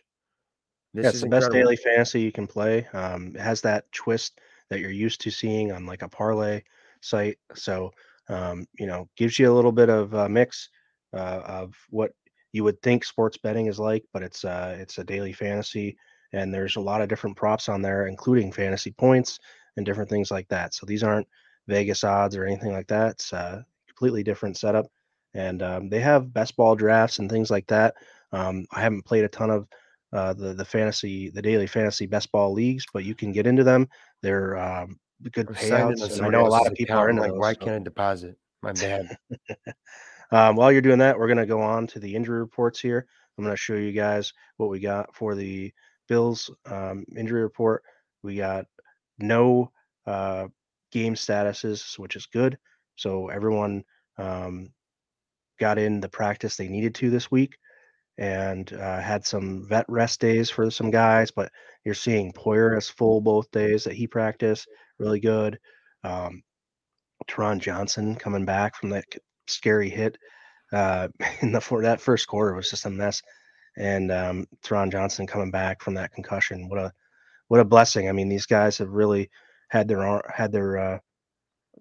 This 0.93 1.05
yeah, 1.05 1.09
it's 1.09 1.21
the 1.21 1.27
incredible. 1.27 1.31
best 1.31 1.53
daily 1.53 1.77
fantasy 1.77 2.21
you 2.21 2.33
can 2.33 2.47
play. 2.47 2.87
Um, 2.93 3.29
it 3.35 3.41
has 3.41 3.63
that 3.63 3.91
twist 3.93 4.41
that 4.69 4.81
you're 4.81 4.91
used 4.91 5.23
to 5.23 5.31
seeing 5.31 5.73
on 5.73 5.87
like 5.87 6.03
a 6.03 6.09
parlay 6.09 6.63
site. 7.01 7.39
So, 7.55 7.93
um, 8.31 8.67
you 8.79 8.87
know, 8.87 9.09
gives 9.17 9.39
you 9.39 9.53
a 9.53 9.55
little 9.55 9.73
bit 9.73 9.91
of 9.91 10.15
a 10.15 10.29
mix 10.29 10.71
uh, 11.13 11.43
of 11.45 11.75
what 11.91 12.13
you 12.53 12.65
would 12.65 12.81
think 12.83 13.05
sports 13.05 13.37
betting 13.37 13.67
is 13.67 13.79
like, 13.79 14.05
but 14.13 14.23
it's 14.23 14.45
uh, 14.45 14.77
it's 14.79 14.99
a 14.99 15.05
daily 15.05 15.33
fantasy, 15.33 15.97
and 16.33 16.53
there's 16.55 16.77
a 16.77 16.81
lot 16.81 17.03
of 17.03 17.09
different 17.09 17.37
props 17.37 17.69
on 17.69 17.83
there, 17.83 18.07
including 18.07 18.53
fantasy 18.53 18.93
points 18.93 19.39
and 19.77 19.85
different 19.85 20.11
things 20.11 20.31
like 20.31 20.49
that. 20.49 20.75
So 20.75 20.87
these 20.87 21.03
aren't 21.03 21.29
Vegas 21.69 22.05
odds 22.05 22.37
or 22.37 22.45
anything 22.45 22.73
like 22.73 22.89
that. 22.89 23.13
It's 23.13 23.33
uh, 23.33 23.63
completely 23.89 24.23
different 24.23 24.57
setup. 24.57 24.87
And 25.35 25.63
um, 25.63 25.89
they 25.89 26.01
have 26.01 26.33
best 26.33 26.57
ball 26.57 26.75
drafts 26.75 27.19
and 27.21 27.31
things 27.31 27.51
like 27.51 27.67
that. 27.69 27.95
Um, 28.33 28.67
I 28.73 28.81
haven't 28.81 29.05
played 29.05 29.25
a 29.25 29.29
ton 29.29 29.51
of 29.51 29.69
uh, 30.13 30.33
the 30.33 30.55
the 30.55 30.65
fantasy, 30.65 31.31
the 31.31 31.43
daily 31.43 31.69
fantasy 31.69 32.07
best 32.07 32.33
ball 32.33 32.53
leagues, 32.53 32.85
but 32.93 33.05
you 33.05 33.15
can 33.15 33.31
get 33.33 33.47
into 33.47 33.63
them. 33.63 33.89
They're 34.23 34.57
um, 34.59 34.99
good 35.33 35.49
payouts. 35.49 36.17
And 36.17 36.27
I 36.27 36.29
know 36.29 36.47
a 36.47 36.49
lot 36.49 36.67
of 36.67 36.75
people 36.75 36.97
are 36.97 37.11
in 37.11 37.17
like, 37.17 37.35
why 37.35 37.53
so. 37.55 37.61
can't 37.61 37.81
I 37.81 37.85
deposit? 37.85 38.37
My 38.63 38.73
bad. 38.73 39.17
um, 40.33 40.57
while 40.57 40.73
you're 40.73 40.81
doing 40.81 40.99
that, 40.99 41.19
we're 41.19 41.27
going 41.27 41.39
to 41.39 41.47
go 41.47 41.61
on 41.61 41.87
to 41.89 41.99
the 41.99 42.15
injury 42.15 42.41
reports 42.41 42.81
here. 42.81 43.07
I'm 43.39 43.45
going 43.45 43.55
to 43.55 43.61
show 43.61 43.75
you 43.75 43.93
guys 43.93 44.33
what 44.57 44.71
we 44.71 44.81
got 44.81 45.15
for 45.15 45.35
the 45.35 45.73
Bills 46.09 46.51
um, 46.67 47.05
injury 47.17 47.43
report. 47.43 47.83
We 48.23 48.37
got 48.37 48.67
no 49.19 49.71
uh, 50.07 50.49
game 50.93 51.15
statuses, 51.15 51.99
which 51.99 52.17
is 52.17 52.27
good. 52.27 52.59
So 52.97 53.29
everyone 53.29 53.85
um, 54.19 54.73
got 55.59 55.79
in 55.79 56.01
the 56.01 56.09
practice 56.09 56.57
they 56.57 56.69
needed 56.69 56.95
to 56.97 57.11
this 57.11 57.31
week 57.31 57.57
and 58.19 58.73
uh, 58.75 59.01
had 59.01 59.25
some 59.25 59.67
vet 59.67 59.87
rest 59.89 60.21
days 60.21 60.51
for 60.51 60.71
some 60.71 60.91
guys. 60.91 61.31
But 61.31 61.51
you're 61.85 61.95
seeing 61.95 62.33
Poyer 62.33 62.77
as 62.77 62.89
full 62.89 63.21
both 63.21 63.51
days 63.51 63.85
that 63.85 63.95
he 63.95 64.07
practiced, 64.07 64.69
really 65.01 65.21
good. 65.21 65.59
Um, 66.05 66.43
Taron 67.29 67.61
Johnson 67.61 68.17
coming 68.17 68.45
back 68.45 68.77
from 68.77 68.91
that 68.91 69.05
scary 69.47 69.91
hit 69.91 70.17
uh, 70.73 71.09
in 71.43 71.53
the 71.53 71.61
for 71.61 71.83
that 71.83 72.01
first 72.01 72.29
quarter 72.29 72.55
was 72.55 72.71
just 72.71 72.87
a 72.87 72.91
mess. 72.91 73.23
And 73.77 74.11
um, 74.11 74.47
Taron 74.65 74.91
Johnson 74.93 75.27
coming 75.27 75.51
back 75.51 75.83
from 75.83 75.95
that 75.95 76.13
concussion, 76.13 76.69
what 76.69 76.79
a 76.79 76.93
what 77.49 77.61
a 77.61 77.65
blessing. 77.65 78.09
I 78.09 78.13
mean, 78.13 78.29
these 78.29 78.47
guys 78.47 78.79
have 78.79 78.91
really 78.91 79.31
had 79.69 79.89
their 79.89 80.23
had 80.35 80.53
their 80.53 80.79
uh, 80.79 80.99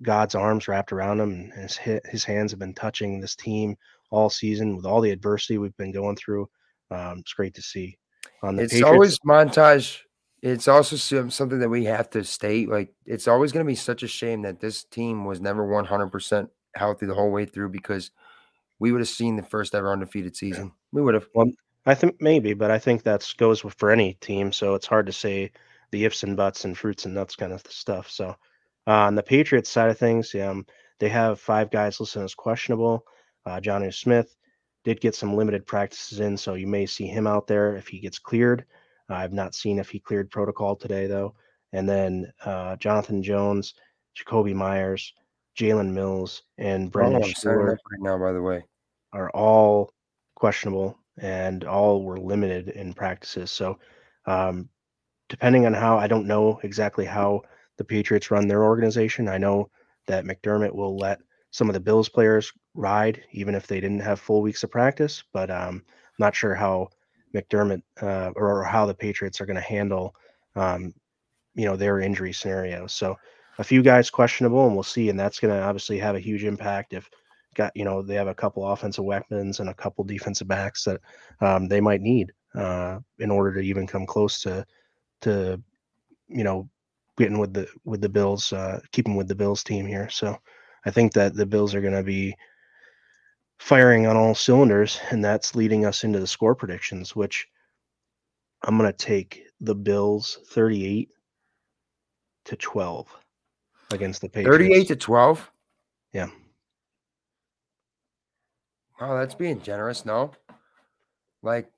God's 0.01 0.35
arms 0.35 0.67
wrapped 0.67 0.91
around 0.91 1.19
him, 1.19 1.51
and 1.55 1.71
his 1.71 2.01
his 2.05 2.23
hands 2.23 2.51
have 2.51 2.59
been 2.59 2.75
touching 2.75 3.19
this 3.19 3.35
team 3.35 3.75
all 4.11 4.29
season 4.29 4.75
with 4.75 4.85
all 4.85 5.01
the 5.01 5.11
adversity 5.11 5.57
we've 5.57 5.75
been 5.77 5.91
going 5.91 6.15
through. 6.15 6.47
Um, 6.91 7.19
it's 7.19 7.33
great 7.33 7.55
to 7.55 7.61
see. 7.61 7.97
On 8.43 8.55
the 8.55 8.63
it's 8.63 8.73
Patriots, 8.73 8.91
always 8.91 9.19
montage. 9.19 9.99
It's 10.41 10.67
also 10.67 10.95
something 10.95 11.59
that 11.59 11.69
we 11.69 11.85
have 11.85 12.09
to 12.11 12.23
state. 12.23 12.69
Like 12.69 12.93
it's 13.05 13.27
always 13.27 13.51
going 13.51 13.65
to 13.65 13.69
be 13.69 13.75
such 13.75 14.03
a 14.03 14.07
shame 14.07 14.41
that 14.43 14.59
this 14.59 14.83
team 14.83 15.25
was 15.25 15.41
never 15.41 15.67
100% 15.67 16.49
healthy 16.75 17.05
the 17.05 17.15
whole 17.15 17.31
way 17.31 17.45
through 17.45 17.69
because 17.69 18.11
we 18.79 18.91
would 18.91 19.01
have 19.01 19.09
seen 19.09 19.35
the 19.35 19.43
first 19.43 19.75
ever 19.75 19.91
undefeated 19.91 20.35
season. 20.35 20.71
We 20.91 21.01
would 21.01 21.13
have. 21.13 21.27
Well, 21.33 21.51
I 21.85 21.95
think 21.95 22.21
maybe, 22.21 22.53
but 22.53 22.71
I 22.71 22.79
think 22.79 23.03
that 23.03 23.31
goes 23.37 23.61
for 23.77 23.91
any 23.91 24.13
team. 24.15 24.51
So 24.51 24.75
it's 24.75 24.87
hard 24.87 25.05
to 25.07 25.11
say 25.11 25.51
the 25.91 26.05
ifs 26.05 26.23
and 26.23 26.37
buts 26.37 26.65
and 26.65 26.77
fruits 26.77 27.05
and 27.05 27.13
nuts 27.13 27.35
kind 27.35 27.51
of 27.51 27.61
stuff. 27.69 28.09
So 28.09 28.35
uh, 28.87 28.91
on 28.91 29.15
the 29.15 29.23
Patriots 29.23 29.69
side 29.69 29.89
of 29.89 29.97
things, 29.97 30.33
um, 30.35 30.65
they 30.99 31.09
have 31.09 31.39
five 31.39 31.71
guys 31.71 31.99
listed 31.99 32.23
as 32.23 32.35
questionable. 32.35 33.05
Uh, 33.45 33.59
Jonnu 33.59 33.93
Smith 33.93 34.35
did 34.83 35.01
get 35.01 35.15
some 35.15 35.35
limited 35.35 35.65
practices 35.65 36.19
in, 36.19 36.37
so 36.37 36.53
you 36.53 36.67
may 36.67 36.85
see 36.85 37.07
him 37.07 37.27
out 37.27 37.47
there 37.47 37.75
if 37.75 37.87
he 37.87 37.99
gets 37.99 38.19
cleared. 38.19 38.65
I've 39.09 39.33
not 39.33 39.55
seen 39.55 39.79
if 39.79 39.89
he 39.89 39.99
cleared 39.99 40.31
protocol 40.31 40.75
today, 40.75 41.07
though. 41.07 41.35
And 41.73 41.87
then 41.87 42.31
uh, 42.45 42.75
Jonathan 42.77 43.21
Jones, 43.21 43.73
Jakobi 44.17 44.53
Meyers, 44.53 45.13
Jalen 45.57 45.91
Mills, 45.91 46.43
and 46.57 46.91
Brenden 46.91 47.23
oh, 47.23 47.27
Stewart 47.27 47.79
right 47.91 48.01
now, 48.01 48.17
by 48.17 48.31
the 48.31 48.41
way, 48.41 48.63
are 49.13 49.29
all 49.31 49.93
questionable 50.35 50.97
and 51.21 51.63
all 51.63 52.03
were 52.03 52.17
limited 52.17 52.69
in 52.69 52.93
practices. 52.93 53.51
So, 53.51 53.79
um, 54.25 54.69
depending 55.27 55.65
on 55.65 55.73
how, 55.73 55.97
I 55.97 56.07
don't 56.07 56.27
know 56.27 56.59
exactly 56.63 57.05
how 57.05 57.41
the 57.77 57.83
Patriots 57.83 58.31
run 58.31 58.47
their 58.47 58.63
organization. 58.63 59.27
I 59.27 59.37
know 59.37 59.69
that 60.07 60.25
McDermott 60.25 60.73
will 60.73 60.97
let 60.97 61.19
some 61.51 61.69
of 61.69 61.73
the 61.73 61.79
Bills 61.79 62.09
players 62.09 62.51
ride, 62.73 63.23
even 63.31 63.55
if 63.55 63.67
they 63.67 63.79
didn't 63.79 63.99
have 63.99 64.19
full 64.19 64.41
weeks 64.41 64.63
of 64.63 64.71
practice. 64.71 65.23
But 65.33 65.49
um, 65.51 65.83
I'm 65.85 66.15
not 66.19 66.35
sure 66.35 66.55
how 66.55 66.89
McDermott 67.33 67.81
uh, 68.01 68.31
or 68.35 68.63
how 68.63 68.85
the 68.85 68.93
Patriots 68.93 69.39
are 69.41 69.45
going 69.45 69.55
to 69.55 69.61
handle, 69.61 70.15
um, 70.55 70.93
you 71.55 71.65
know, 71.65 71.75
their 71.75 71.99
injury 71.99 72.33
scenarios. 72.33 72.93
So 72.93 73.15
a 73.57 73.63
few 73.63 73.81
guys 73.81 74.09
questionable, 74.09 74.65
and 74.65 74.73
we'll 74.73 74.83
see. 74.83 75.09
And 75.09 75.19
that's 75.19 75.39
going 75.39 75.53
to 75.53 75.61
obviously 75.61 75.97
have 75.99 76.15
a 76.15 76.19
huge 76.19 76.43
impact 76.43 76.93
if 76.93 77.09
got 77.55 77.71
you 77.75 77.83
know 77.83 78.01
they 78.01 78.15
have 78.15 78.27
a 78.27 78.35
couple 78.35 78.67
offensive 78.67 79.03
weapons 79.03 79.59
and 79.59 79.69
a 79.69 79.73
couple 79.73 80.03
defensive 80.03 80.47
backs 80.47 80.83
that 80.83 81.01
um, 81.41 81.67
they 81.67 81.81
might 81.81 81.99
need 81.99 82.31
uh, 82.55 82.99
in 83.17 83.31
order 83.31 83.53
to 83.53 83.59
even 83.61 83.87
come 83.87 84.05
close 84.05 84.41
to 84.41 84.65
to 85.21 85.61
you 86.27 86.43
know 86.43 86.69
getting 87.19 87.37
with 87.37 87.53
the 87.53 87.67
with 87.85 88.01
the 88.01 88.09
Bills, 88.09 88.51
uh, 88.53 88.79
keeping 88.91 89.15
with 89.15 89.27
the 89.27 89.35
Bills 89.35 89.63
team 89.63 89.85
here. 89.85 90.09
So 90.09 90.37
I 90.85 90.91
think 90.91 91.13
that 91.13 91.35
the 91.35 91.45
Bills 91.45 91.75
are 91.75 91.81
going 91.81 91.93
to 91.93 92.03
be 92.03 92.33
firing 93.59 94.07
on 94.07 94.17
all 94.17 94.33
cylinders, 94.33 94.99
and 95.11 95.23
that's 95.23 95.55
leading 95.55 95.85
us 95.85 96.03
into 96.03 96.19
the 96.19 96.27
score 96.27 96.55
predictions, 96.55 97.15
which 97.15 97.47
I'm 98.63 98.77
going 98.77 98.91
to 98.91 98.97
take 98.97 99.45
the 99.61 99.75
Bills 99.75 100.39
38 100.47 101.09
to 102.45 102.55
12 102.55 103.07
against 103.91 104.21
the 104.21 104.29
Patriots. 104.29 104.57
38 104.57 104.87
to 104.87 104.95
12? 104.95 105.51
Yeah. 106.13 106.29
Oh, 109.01 109.17
that's 109.17 109.35
being 109.35 109.61
generous. 109.61 110.05
No, 110.05 110.31
like 111.41 111.71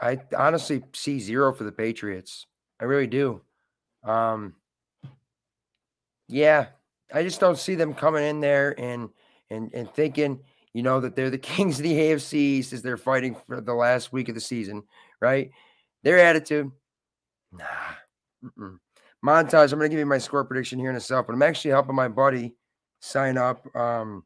I 0.00 0.20
honestly 0.36 0.82
see 0.92 1.18
zero 1.20 1.52
for 1.54 1.64
the 1.64 1.72
Patriots. 1.72 2.46
I 2.80 2.84
really 2.84 3.06
do. 3.06 3.40
Um, 4.04 4.54
yeah, 6.28 6.66
I 7.12 7.22
just 7.22 7.40
don't 7.40 7.58
see 7.58 7.76
them 7.76 7.94
coming 7.94 8.24
in 8.24 8.40
there 8.40 8.78
and 8.78 9.08
and 9.48 9.72
and 9.72 9.90
thinking, 9.94 10.40
you 10.76 10.82
know, 10.82 11.00
that 11.00 11.16
they're 11.16 11.30
the 11.30 11.38
kings 11.56 11.78
of 11.78 11.84
the 11.84 11.94
AFC 11.94 12.60
as 12.70 12.82
they're 12.82 12.98
fighting 12.98 13.34
for 13.46 13.62
the 13.62 13.72
last 13.74 14.12
week 14.12 14.28
of 14.28 14.34
the 14.34 14.40
season, 14.42 14.82
right? 15.22 15.50
Their 16.02 16.18
attitude, 16.18 16.70
nah. 17.50 17.64
Mm-mm. 18.44 18.76
Montage. 19.24 19.72
I'm 19.72 19.78
going 19.78 19.88
to 19.88 19.88
give 19.88 19.98
you 19.98 20.04
my 20.06 20.18
score 20.18 20.44
prediction 20.44 20.78
here 20.78 20.90
in 20.90 20.96
a 20.96 21.00
second, 21.00 21.24
but 21.26 21.32
I'm 21.32 21.42
actually 21.42 21.70
helping 21.70 21.94
my 21.96 22.08
buddy 22.08 22.54
sign 23.00 23.38
up. 23.38 23.74
Um, 23.74 24.24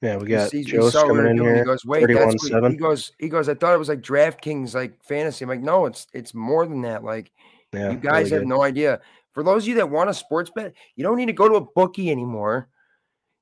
yeah, 0.00 0.16
we 0.16 0.28
got 0.28 0.50
Joe 0.50 0.90
coming 0.90 1.26
in 1.26 1.38
here. 1.38 1.58
He 1.58 1.62
goes, 1.62 1.84
wait, 1.84 2.06
that's 2.06 2.50
what, 2.50 2.72
he 2.72 2.78
goes, 2.78 3.12
he 3.18 3.28
goes. 3.28 3.50
I 3.50 3.54
thought 3.54 3.74
it 3.74 3.78
was 3.78 3.90
like 3.90 4.00
DraftKings, 4.00 4.74
like 4.74 5.04
fantasy. 5.04 5.44
I'm 5.44 5.50
like, 5.50 5.60
no, 5.60 5.84
it's 5.84 6.06
it's 6.14 6.32
more 6.32 6.66
than 6.66 6.80
that. 6.82 7.04
Like, 7.04 7.30
yeah, 7.74 7.90
you 7.90 7.98
guys 7.98 8.30
really 8.30 8.40
have 8.40 8.48
no 8.48 8.62
idea. 8.62 9.02
For 9.34 9.42
those 9.42 9.64
of 9.64 9.68
you 9.68 9.74
that 9.74 9.90
want 9.90 10.08
a 10.08 10.14
sports 10.14 10.50
bet, 10.54 10.72
you 10.96 11.04
don't 11.04 11.18
need 11.18 11.26
to 11.26 11.34
go 11.34 11.50
to 11.50 11.56
a 11.56 11.60
bookie 11.60 12.10
anymore. 12.10 12.70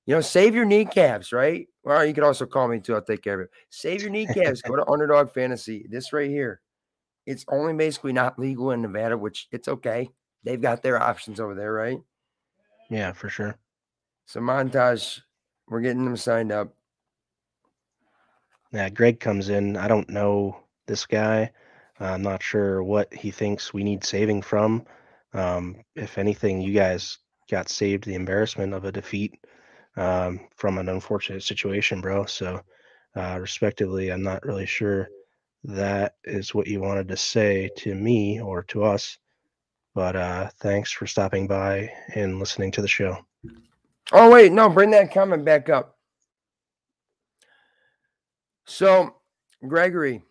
You 0.09 0.15
know, 0.15 0.23
save 0.23 0.55
your 0.55 0.65
kneecaps, 0.65 1.35
right? 1.35 1.69
Well, 1.85 2.03
you 2.03 2.15
can 2.15 2.25
also 2.25 2.47
call 2.47 2.67
me 2.67 2.81
too. 2.81 2.95
I'll 2.95 3.03
take 3.03 3.23
care 3.23 3.35
of 3.35 3.41
it. 3.41 3.51
Save 3.69 4.01
your 4.01 4.11
kneecaps. 4.11 4.63
go 4.63 4.75
to 4.75 4.89
Underdog 4.89 5.31
Fantasy. 5.31 5.85
This 5.91 6.15
right 6.15 6.31
here. 6.31 6.63
It's 7.27 7.45
only 7.51 7.75
basically 7.75 8.15
not 8.15 8.39
legal 8.39 8.71
in 8.71 8.81
Nevada, 8.81 9.19
which 9.19 9.49
it's 9.53 9.69
okay. 9.69 10.09
They've 10.45 10.63
got 10.63 10.83
their 10.83 10.99
options 10.99 11.41
over 11.41 11.55
there, 11.55 11.75
right? 11.75 11.99
Yeah, 12.89 13.13
for 13.13 13.29
sure. 13.29 13.59
So 14.25 14.41
montage, 14.41 15.21
we're 15.69 15.83
getting 15.83 16.07
them 16.07 16.17
signed 16.17 16.53
up. 16.53 16.73
Yeah, 18.73 18.89
Greg 18.89 19.21
comes 19.21 19.51
in. 19.51 19.77
I 19.77 19.89
don't 19.89 20.09
know 20.09 20.59
this 20.87 21.05
guy. 21.05 21.51
I'm 22.01 22.23
not 22.23 22.43
sure 22.43 22.83
what 22.83 23.13
he 23.13 23.31
thinks 23.31 23.75
we 23.75 23.85
need 23.85 24.03
saving 24.05 24.41
from. 24.41 24.87
Um, 25.35 25.77
if 25.95 26.17
anything, 26.17 26.63
you 26.63 26.73
guys 26.73 27.19
got 27.51 27.69
saved 27.69 28.05
the 28.05 28.15
embarrassment 28.15 28.73
of 28.73 28.87
a 28.87 28.93
defeat 28.93 29.39
um, 29.99 30.41
from 30.57 30.79
an 30.79 30.89
unfortunate 30.89 31.43
situation, 31.43 32.01
bro. 32.01 32.25
So, 32.25 32.61
uh, 33.17 33.39
respectively, 33.41 34.11
I'm 34.11 34.23
not 34.23 34.45
really 34.45 34.67
sure 34.67 35.09
that 35.65 36.15
is 36.25 36.55
what 36.55 36.67
you 36.67 36.81
wanted 36.81 37.09
to 37.09 37.17
say 37.17 37.71
to 37.79 37.95
me 37.95 38.41
or 38.41 38.63
to 38.65 38.85
us. 38.85 39.19
But 39.95 40.17
uh, 40.17 40.51
thanks 40.61 40.93
for 40.93 41.07
stopping 41.07 41.47
by 41.47 41.91
and 42.15 42.39
listening 42.39 42.71
to 42.73 42.83
the 42.83 42.89
show. 42.89 43.19
Oh, 44.13 44.31
wait, 44.31 44.53
no, 44.53 44.69
bring 44.69 44.91
that 44.93 45.13
comment 45.13 45.45
back 45.45 45.69
up. 45.69 45.97
So, 48.65 49.17
Gregory, 49.67 50.23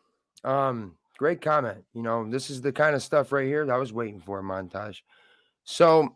um, 0.44 0.98
Great 1.18 1.42
comment. 1.42 1.84
You 1.94 2.04
know, 2.04 2.30
this 2.30 2.50
is 2.52 2.62
the 2.62 2.72
kind 2.72 2.96
of 2.96 3.02
stuff 3.02 3.32
right 3.32 3.48
here 3.48 3.66
that 3.66 3.74
I 3.74 3.78
was 3.78 3.92
waiting 3.92 4.22
for, 4.22 4.42
montage. 4.44 5.02
So 5.64 6.16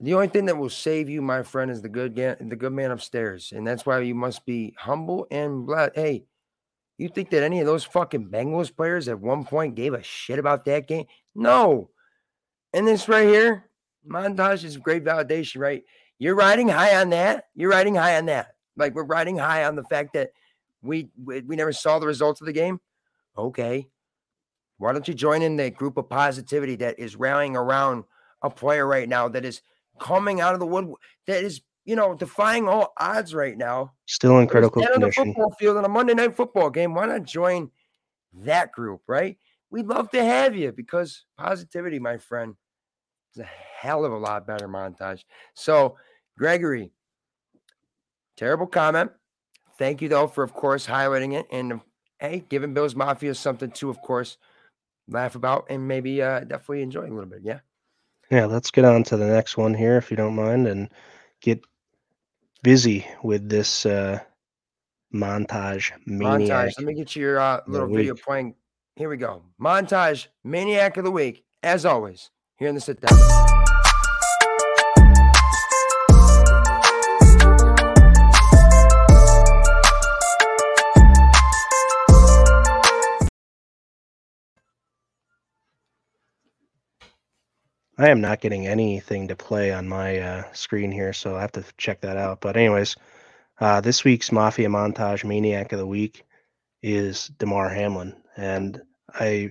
the 0.00 0.14
only 0.14 0.28
thing 0.28 0.46
that 0.46 0.56
will 0.56 0.70
save 0.70 1.08
you, 1.08 1.20
my 1.20 1.42
friend, 1.42 1.70
is 1.70 1.82
the 1.82 1.88
good 1.88 2.14
the 2.14 2.56
good 2.56 2.72
man 2.72 2.90
upstairs. 2.90 3.52
And 3.54 3.66
that's 3.66 3.84
why 3.84 4.00
you 4.00 4.14
must 4.14 4.46
be 4.46 4.74
humble 4.78 5.26
and 5.30 5.66
glad. 5.66 5.92
Hey, 5.94 6.24
you 6.98 7.08
think 7.08 7.30
that 7.30 7.42
any 7.42 7.60
of 7.60 7.66
those 7.66 7.84
fucking 7.84 8.28
Bengals 8.28 8.74
players 8.74 9.08
at 9.08 9.18
one 9.18 9.44
point 9.44 9.74
gave 9.74 9.94
a 9.94 10.02
shit 10.02 10.38
about 10.38 10.64
that 10.66 10.86
game? 10.86 11.06
No. 11.34 11.90
And 12.72 12.86
this 12.86 13.08
right 13.08 13.26
here, 13.26 13.70
montage 14.06 14.64
is 14.64 14.76
great 14.76 15.04
validation, 15.04 15.60
right? 15.60 15.82
You're 16.18 16.34
riding 16.34 16.68
high 16.68 17.00
on 17.00 17.10
that. 17.10 17.46
You're 17.54 17.70
riding 17.70 17.94
high 17.94 18.18
on 18.18 18.26
that. 18.26 18.54
Like 18.76 18.94
we're 18.94 19.04
riding 19.04 19.36
high 19.36 19.64
on 19.64 19.74
the 19.74 19.84
fact 19.84 20.12
that 20.14 20.30
we 20.82 21.10
we, 21.24 21.40
we 21.40 21.56
never 21.56 21.72
saw 21.72 21.98
the 21.98 22.06
results 22.06 22.40
of 22.40 22.46
the 22.46 22.52
game. 22.52 22.80
Okay. 23.36 23.88
Why 24.78 24.92
don't 24.92 25.08
you 25.08 25.14
join 25.14 25.42
in 25.42 25.56
the 25.56 25.70
group 25.70 25.96
of 25.96 26.08
positivity 26.08 26.76
that 26.76 27.00
is 27.00 27.16
rallying 27.16 27.56
around 27.56 28.04
a 28.42 28.50
player 28.50 28.86
right 28.86 29.08
now 29.08 29.28
that 29.28 29.44
is 29.44 29.60
coming 29.98 30.40
out 30.40 30.54
of 30.54 30.60
the 30.60 30.66
wood 30.66 30.92
that 31.26 31.42
is, 31.42 31.60
you 31.84 31.96
know, 31.96 32.14
defying 32.14 32.68
all 32.68 32.92
odds 32.98 33.34
right 33.34 33.56
now. 33.56 33.92
Still 34.06 34.38
in 34.38 34.46
critical 34.46 34.82
condition. 34.82 35.22
On 35.22 35.28
the 35.28 35.34
football 35.34 35.56
field 35.58 35.76
on 35.76 35.84
a 35.84 35.88
Monday 35.88 36.14
night 36.14 36.36
football 36.36 36.70
game. 36.70 36.94
Why 36.94 37.06
not 37.06 37.24
join 37.24 37.70
that 38.32 38.72
group, 38.72 39.02
right? 39.06 39.36
We'd 39.70 39.86
love 39.86 40.10
to 40.10 40.24
have 40.24 40.56
you 40.56 40.72
because 40.72 41.24
positivity, 41.36 41.98
my 41.98 42.16
friend, 42.16 42.54
is 43.34 43.42
a 43.42 43.48
hell 43.80 44.04
of 44.04 44.12
a 44.12 44.18
lot 44.18 44.46
better 44.46 44.68
montage. 44.68 45.24
So, 45.54 45.96
Gregory, 46.38 46.92
Terrible 48.38 48.68
comment. 48.68 49.10
Thank 49.78 50.00
you 50.00 50.08
though 50.08 50.28
for, 50.28 50.44
of 50.44 50.54
course, 50.54 50.86
highlighting 50.86 51.34
it 51.34 51.46
and 51.50 51.80
hey, 52.20 52.44
giving 52.48 52.72
Bills 52.72 52.94
Mafia 52.94 53.34
something 53.34 53.72
to, 53.72 53.90
of 53.90 54.00
course, 54.00 54.38
laugh 55.08 55.34
about 55.34 55.66
and 55.70 55.88
maybe 55.88 56.22
uh, 56.22 56.40
definitely 56.40 56.82
enjoy 56.82 57.00
a 57.00 57.10
little 57.10 57.26
bit. 57.26 57.40
Yeah. 57.42 57.58
Yeah, 58.30 58.46
let's 58.46 58.70
get 58.70 58.84
on 58.84 59.04
to 59.04 59.16
the 59.16 59.26
next 59.26 59.56
one 59.56 59.74
here, 59.74 59.96
if 59.96 60.10
you 60.10 60.16
don't 60.16 60.34
mind, 60.34 60.66
and 60.66 60.90
get 61.40 61.64
busy 62.62 63.06
with 63.22 63.48
this 63.48 63.86
uh, 63.86 64.20
montage 65.14 65.92
maniac. 66.06 66.68
Montage. 66.68 66.72
Let 66.78 66.86
me 66.86 66.94
get 66.94 67.16
you 67.16 67.22
your 67.22 67.40
uh, 67.40 67.60
little 67.66 67.88
video 67.88 68.14
week. 68.14 68.22
playing. 68.22 68.54
Here 68.96 69.08
we 69.08 69.16
go. 69.16 69.42
Montage 69.60 70.26
Maniac 70.44 70.96
of 70.96 71.04
the 71.04 71.10
Week, 71.10 71.44
as 71.62 71.86
always, 71.86 72.30
here 72.56 72.68
in 72.68 72.74
the 72.74 72.80
sit 72.80 73.00
down. 73.00 73.57
I 88.00 88.10
am 88.10 88.20
not 88.20 88.40
getting 88.40 88.68
anything 88.68 89.26
to 89.26 89.34
play 89.34 89.72
on 89.72 89.88
my 89.88 90.18
uh, 90.18 90.52
screen 90.52 90.92
here, 90.92 91.12
so 91.12 91.36
I 91.36 91.40
have 91.40 91.52
to 91.52 91.64
check 91.78 92.00
that 92.02 92.16
out. 92.16 92.40
But 92.40 92.56
anyways, 92.56 92.94
uh, 93.60 93.80
this 93.80 94.04
week's 94.04 94.30
Mafia 94.30 94.68
Montage 94.68 95.24
Maniac 95.24 95.72
of 95.72 95.80
the 95.80 95.86
Week 95.86 96.24
is 96.80 97.26
Damar 97.38 97.68
Hamlin, 97.68 98.14
and 98.36 98.80
I 99.12 99.50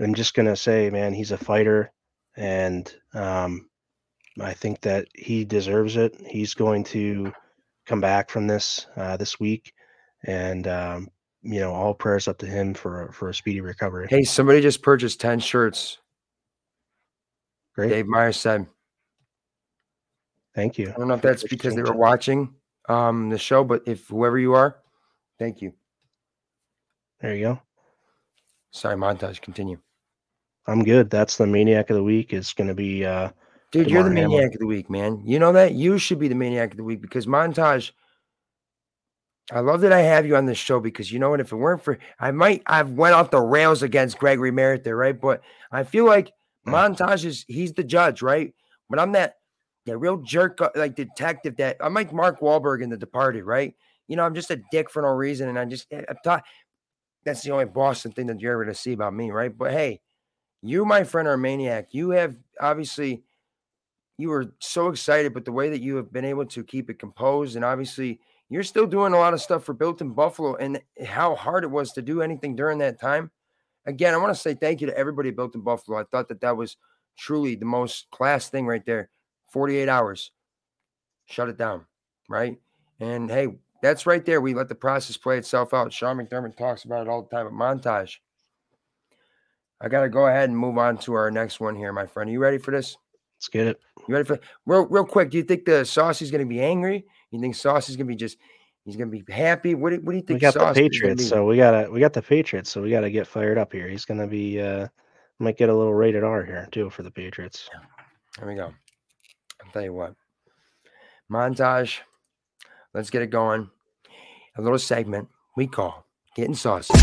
am 0.00 0.14
just 0.14 0.32
gonna 0.32 0.56
say, 0.56 0.88
man, 0.88 1.12
he's 1.12 1.32
a 1.32 1.36
fighter, 1.36 1.92
and 2.34 2.90
um, 3.12 3.68
I 4.40 4.54
think 4.54 4.80
that 4.80 5.08
he 5.14 5.44
deserves 5.44 5.96
it. 5.96 6.18
He's 6.26 6.54
going 6.54 6.84
to 6.84 7.30
come 7.84 8.00
back 8.00 8.30
from 8.30 8.46
this 8.46 8.86
uh, 8.96 9.18
this 9.18 9.38
week, 9.38 9.74
and 10.24 10.66
um, 10.66 11.08
you 11.42 11.60
know, 11.60 11.74
all 11.74 11.92
prayers 11.92 12.26
up 12.26 12.38
to 12.38 12.46
him 12.46 12.72
for 12.72 13.12
for 13.12 13.28
a 13.28 13.34
speedy 13.34 13.60
recovery. 13.60 14.06
Hey, 14.08 14.22
somebody 14.22 14.62
just 14.62 14.82
purchased 14.82 15.20
10 15.20 15.40
shirts. 15.40 15.98
Great, 17.76 17.90
Dave 17.90 18.06
Myers 18.06 18.38
said. 18.38 18.66
thank 20.54 20.78
you. 20.78 20.88
I 20.88 20.98
don't 20.98 21.08
know 21.08 21.14
if 21.14 21.22
that's 21.22 21.44
because 21.44 21.74
they 21.76 21.82
were 21.82 21.92
watching 21.92 22.54
um, 22.88 23.28
the 23.28 23.38
show, 23.38 23.62
but 23.62 23.82
if 23.86 24.08
whoever 24.08 24.38
you 24.38 24.54
are, 24.54 24.78
thank 25.38 25.60
you. 25.62 25.72
There 27.20 27.34
you 27.34 27.44
go. 27.44 27.60
Sorry, 28.70 28.96
montage. 28.96 29.40
Continue. 29.40 29.78
I'm 30.66 30.82
good. 30.82 31.10
That's 31.10 31.36
the 31.36 31.46
maniac 31.46 31.90
of 31.90 31.96
the 31.96 32.02
week. 32.02 32.32
It's 32.32 32.52
going 32.52 32.68
to 32.68 32.74
be 32.74 33.04
uh, 33.04 33.30
Dude, 33.70 33.90
you're 33.90 34.02
the 34.02 34.08
Hamlin. 34.08 34.30
maniac 34.30 34.54
of 34.54 34.60
the 34.60 34.66
week, 34.66 34.90
man. 34.90 35.22
You 35.24 35.38
know 35.38 35.52
that? 35.52 35.72
You 35.74 35.98
should 35.98 36.18
be 36.18 36.28
the 36.28 36.34
maniac 36.34 36.72
of 36.72 36.76
the 36.76 36.84
week 36.84 37.00
because 37.00 37.26
montage. 37.26 37.92
I 39.52 39.60
love 39.60 39.80
that 39.82 39.92
I 39.92 40.00
have 40.00 40.26
you 40.26 40.34
on 40.36 40.46
this 40.46 40.58
show 40.58 40.80
because 40.80 41.12
you 41.12 41.18
know 41.20 41.30
what? 41.30 41.40
If 41.40 41.52
it 41.52 41.56
weren't 41.56 41.82
for 41.82 41.98
I 42.18 42.32
might 42.32 42.62
I've 42.66 42.92
went 42.92 43.14
off 43.14 43.30
the 43.30 43.40
rails 43.40 43.82
against 43.82 44.18
Gregory 44.18 44.50
Merritt 44.50 44.82
there, 44.82 44.96
right? 44.96 45.18
But 45.18 45.40
I 45.70 45.84
feel 45.84 46.04
like 46.04 46.32
montage 46.66 47.24
is 47.24 47.44
he's 47.48 47.72
the 47.72 47.84
judge, 47.84 48.22
right? 48.22 48.54
But 48.88 48.98
I'm 48.98 49.12
that 49.12 49.36
that 49.86 49.98
real 49.98 50.18
jerk 50.18 50.60
uh, 50.60 50.70
like 50.74 50.94
detective 50.94 51.56
that 51.56 51.76
I'm 51.80 51.94
like 51.94 52.12
Mark 52.12 52.40
Wahlberg 52.40 52.82
in 52.82 52.90
The 52.90 52.96
Departed, 52.96 53.44
right? 53.44 53.74
You 54.08 54.16
know, 54.16 54.24
I'm 54.24 54.34
just 54.34 54.50
a 54.50 54.60
dick 54.70 54.90
for 54.90 55.02
no 55.02 55.08
reason, 55.08 55.48
and 55.48 55.58
I 55.58 55.64
just 55.64 55.86
I 55.92 56.04
thought 56.24 56.44
that's 57.24 57.42
the 57.42 57.50
only 57.50 57.64
Boston 57.64 58.12
thing 58.12 58.26
that 58.26 58.40
you're 58.40 58.52
ever 58.52 58.64
to 58.64 58.74
see 58.74 58.92
about 58.92 59.14
me, 59.14 59.30
right? 59.30 59.56
But 59.56 59.72
hey, 59.72 60.00
you, 60.62 60.84
my 60.84 61.04
friend, 61.04 61.26
are 61.28 61.34
a 61.34 61.38
maniac. 61.38 61.88
You 61.92 62.10
have 62.10 62.36
obviously 62.60 63.22
you 64.18 64.28
were 64.28 64.54
so 64.60 64.88
excited, 64.88 65.34
but 65.34 65.44
the 65.44 65.52
way 65.52 65.70
that 65.70 65.82
you 65.82 65.96
have 65.96 66.12
been 66.12 66.24
able 66.24 66.46
to 66.46 66.64
keep 66.64 66.90
it 66.90 66.98
composed, 66.98 67.56
and 67.56 67.64
obviously 67.64 68.20
you're 68.48 68.62
still 68.62 68.86
doing 68.86 69.12
a 69.12 69.18
lot 69.18 69.34
of 69.34 69.40
stuff 69.40 69.64
for 69.64 69.74
Built 69.74 70.00
in 70.00 70.10
Buffalo, 70.10 70.54
and 70.56 70.80
how 71.04 71.34
hard 71.34 71.64
it 71.64 71.70
was 71.70 71.92
to 71.92 72.02
do 72.02 72.22
anything 72.22 72.56
during 72.56 72.78
that 72.78 73.00
time. 73.00 73.30
Again, 73.86 74.14
I 74.14 74.18
want 74.18 74.34
to 74.34 74.40
say 74.40 74.54
thank 74.54 74.80
you 74.80 74.86
to 74.88 74.96
everybody 74.96 75.30
Built 75.30 75.54
in 75.54 75.60
Buffalo. 75.60 75.98
I 75.98 76.04
thought 76.04 76.28
that 76.28 76.40
that 76.40 76.56
was 76.56 76.76
truly 77.16 77.54
the 77.54 77.64
most 77.64 78.10
class 78.10 78.48
thing 78.48 78.66
right 78.66 78.84
there. 78.84 79.10
48 79.52 79.88
hours, 79.88 80.32
shut 81.26 81.48
it 81.48 81.56
down, 81.56 81.86
right? 82.28 82.58
And 83.00 83.30
hey, 83.30 83.48
that's 83.82 84.06
right 84.06 84.24
there. 84.24 84.40
We 84.40 84.54
let 84.54 84.68
the 84.68 84.74
process 84.74 85.16
play 85.16 85.38
itself 85.38 85.72
out. 85.72 85.92
Sean 85.92 86.16
McDermott 86.16 86.56
talks 86.56 86.84
about 86.84 87.06
it 87.06 87.08
all 87.08 87.22
the 87.22 87.28
time 87.28 87.46
at 87.46 87.52
montage. 87.52 88.16
I 89.80 89.88
got 89.88 90.00
to 90.00 90.08
go 90.08 90.26
ahead 90.26 90.48
and 90.48 90.58
move 90.58 90.78
on 90.78 90.98
to 90.98 91.14
our 91.14 91.30
next 91.30 91.60
one 91.60 91.76
here, 91.76 91.92
my 91.92 92.06
friend. 92.06 92.28
Are 92.28 92.32
you 92.32 92.40
ready 92.40 92.58
for 92.58 92.70
this? 92.70 92.96
let's 93.36 93.48
get 93.48 93.66
it. 93.66 93.80
You 94.08 94.14
ready 94.14 94.26
for 94.26 94.38
real 94.64 94.86
real 94.86 95.04
quick? 95.04 95.30
Do 95.30 95.36
you 95.36 95.42
think 95.42 95.64
the 95.64 95.84
Saucy's 95.84 96.30
going 96.30 96.42
to 96.42 96.48
be 96.48 96.60
angry? 96.60 97.04
You 97.30 97.40
think 97.40 97.54
Saucy's 97.54 97.96
going 97.96 98.06
to 98.06 98.12
be 98.12 98.16
just 98.16 98.38
he's 98.86 98.96
going 98.96 99.10
to 99.10 99.22
be 99.22 99.30
happy? 99.30 99.74
What 99.74 99.90
do, 99.90 99.96
what 99.96 100.12
do 100.12 100.16
you 100.16 100.22
We 100.26 100.38
think? 100.38 100.40
got 100.40 100.54
the 100.54 100.72
Patriots, 100.72 101.28
so 101.28 101.44
we 101.44 101.58
gotta 101.58 101.90
we 101.90 102.00
got 102.00 102.14
the 102.14 102.22
Patriots, 102.22 102.70
so 102.70 102.80
we 102.80 102.90
gotta 102.90 103.10
get 103.10 103.26
fired 103.26 103.58
up 103.58 103.72
here. 103.72 103.88
He's 103.88 104.06
gonna 104.06 104.26
be 104.26 104.60
uh 104.60 104.88
might 105.38 105.58
get 105.58 105.68
a 105.68 105.74
little 105.74 105.92
rated 105.92 106.24
R 106.24 106.42
here 106.44 106.66
too 106.72 106.88
for 106.88 107.02
the 107.02 107.10
Patriots. 107.10 107.68
Here 108.38 108.48
we 108.48 108.54
go. 108.54 108.72
I'll 109.62 109.72
tell 109.72 109.82
you 109.82 109.92
what. 109.92 110.14
Montage. 111.30 111.98
Let's 112.94 113.10
get 113.10 113.20
it 113.20 113.30
going. 113.30 113.68
A 114.56 114.62
little 114.62 114.78
segment 114.78 115.28
we 115.56 115.66
call 115.66 116.06
Getting 116.34 116.54
Saucy. 116.54 116.94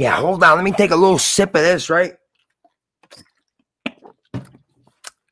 Yeah, 0.00 0.16
hold 0.16 0.42
on. 0.42 0.56
Let 0.56 0.64
me 0.64 0.72
take 0.72 0.92
a 0.92 0.96
little 0.96 1.18
sip 1.18 1.54
of 1.54 1.60
this, 1.60 1.90
right? 1.90 2.14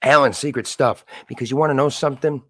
Alan, 0.03 0.35
secret 0.35 0.67
stuff. 0.67 1.07
Because 1.27 1.51
you 1.51 1.57
want 1.57 1.71
to 1.71 1.75
know 1.75 1.89
something? 1.89 2.43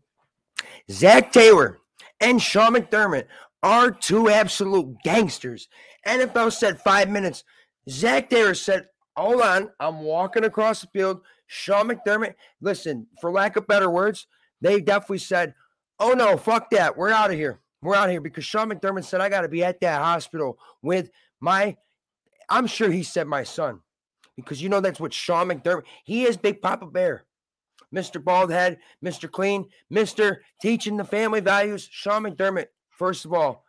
Zac 0.90 1.30
Taylor 1.30 1.78
and 2.20 2.42
Sean 2.42 2.74
McDermott 2.74 3.26
are 3.62 3.92
two 3.92 4.28
absolute 4.30 4.96
gangsters. 5.04 5.68
NFL 6.08 6.50
said 6.50 6.80
five 6.80 7.08
minutes. 7.08 7.44
Zac 7.88 8.30
Taylor 8.30 8.54
said, 8.54 8.88
Hold 9.16 9.40
on, 9.40 9.70
I'm 9.78 10.00
walking 10.00 10.42
across 10.42 10.80
the 10.80 10.88
field. 10.88 11.20
Sean 11.46 11.88
McDermott, 11.88 12.34
listen, 12.60 13.06
for 13.20 13.30
lack 13.30 13.54
of 13.54 13.68
better 13.68 13.90
words, 13.90 14.26
they 14.60 14.80
definitely 14.80 15.18
said, 15.18 15.54
Oh 16.00 16.14
no, 16.14 16.36
fuck 16.36 16.68
that. 16.70 16.96
We're 16.96 17.10
out 17.10 17.30
of 17.30 17.36
here. 17.36 17.60
We're 17.80 17.94
out 17.94 18.06
of 18.06 18.10
here 18.10 18.20
because 18.20 18.44
Sean 18.44 18.70
McDermott 18.70 19.04
said, 19.04 19.20
I 19.20 19.28
got 19.28 19.42
to 19.42 19.48
be 19.48 19.62
at 19.62 19.78
that 19.82 20.02
hospital 20.02 20.58
with 20.82 21.10
my, 21.40 21.76
I'm 22.48 22.66
sure 22.66 22.90
he 22.90 23.02
said 23.02 23.26
my 23.26 23.42
son 23.42 23.80
because 24.36 24.62
you 24.62 24.68
know 24.68 24.80
that's 24.80 25.00
what 25.00 25.12
Sean 25.12 25.48
McDermott, 25.48 25.82
he 26.04 26.24
is 26.24 26.36
Big 26.36 26.62
Papa 26.62 26.86
Bear. 26.86 27.24
Mr. 27.94 28.22
Baldhead, 28.22 28.76
Mr. 29.04 29.30
Clean, 29.30 29.66
Mr. 29.92 30.38
Teaching 30.60 30.96
the 30.96 31.04
Family 31.04 31.40
Values, 31.40 31.88
Sean 31.90 32.24
McDermott. 32.24 32.66
First 32.90 33.24
of 33.24 33.32
all, 33.32 33.64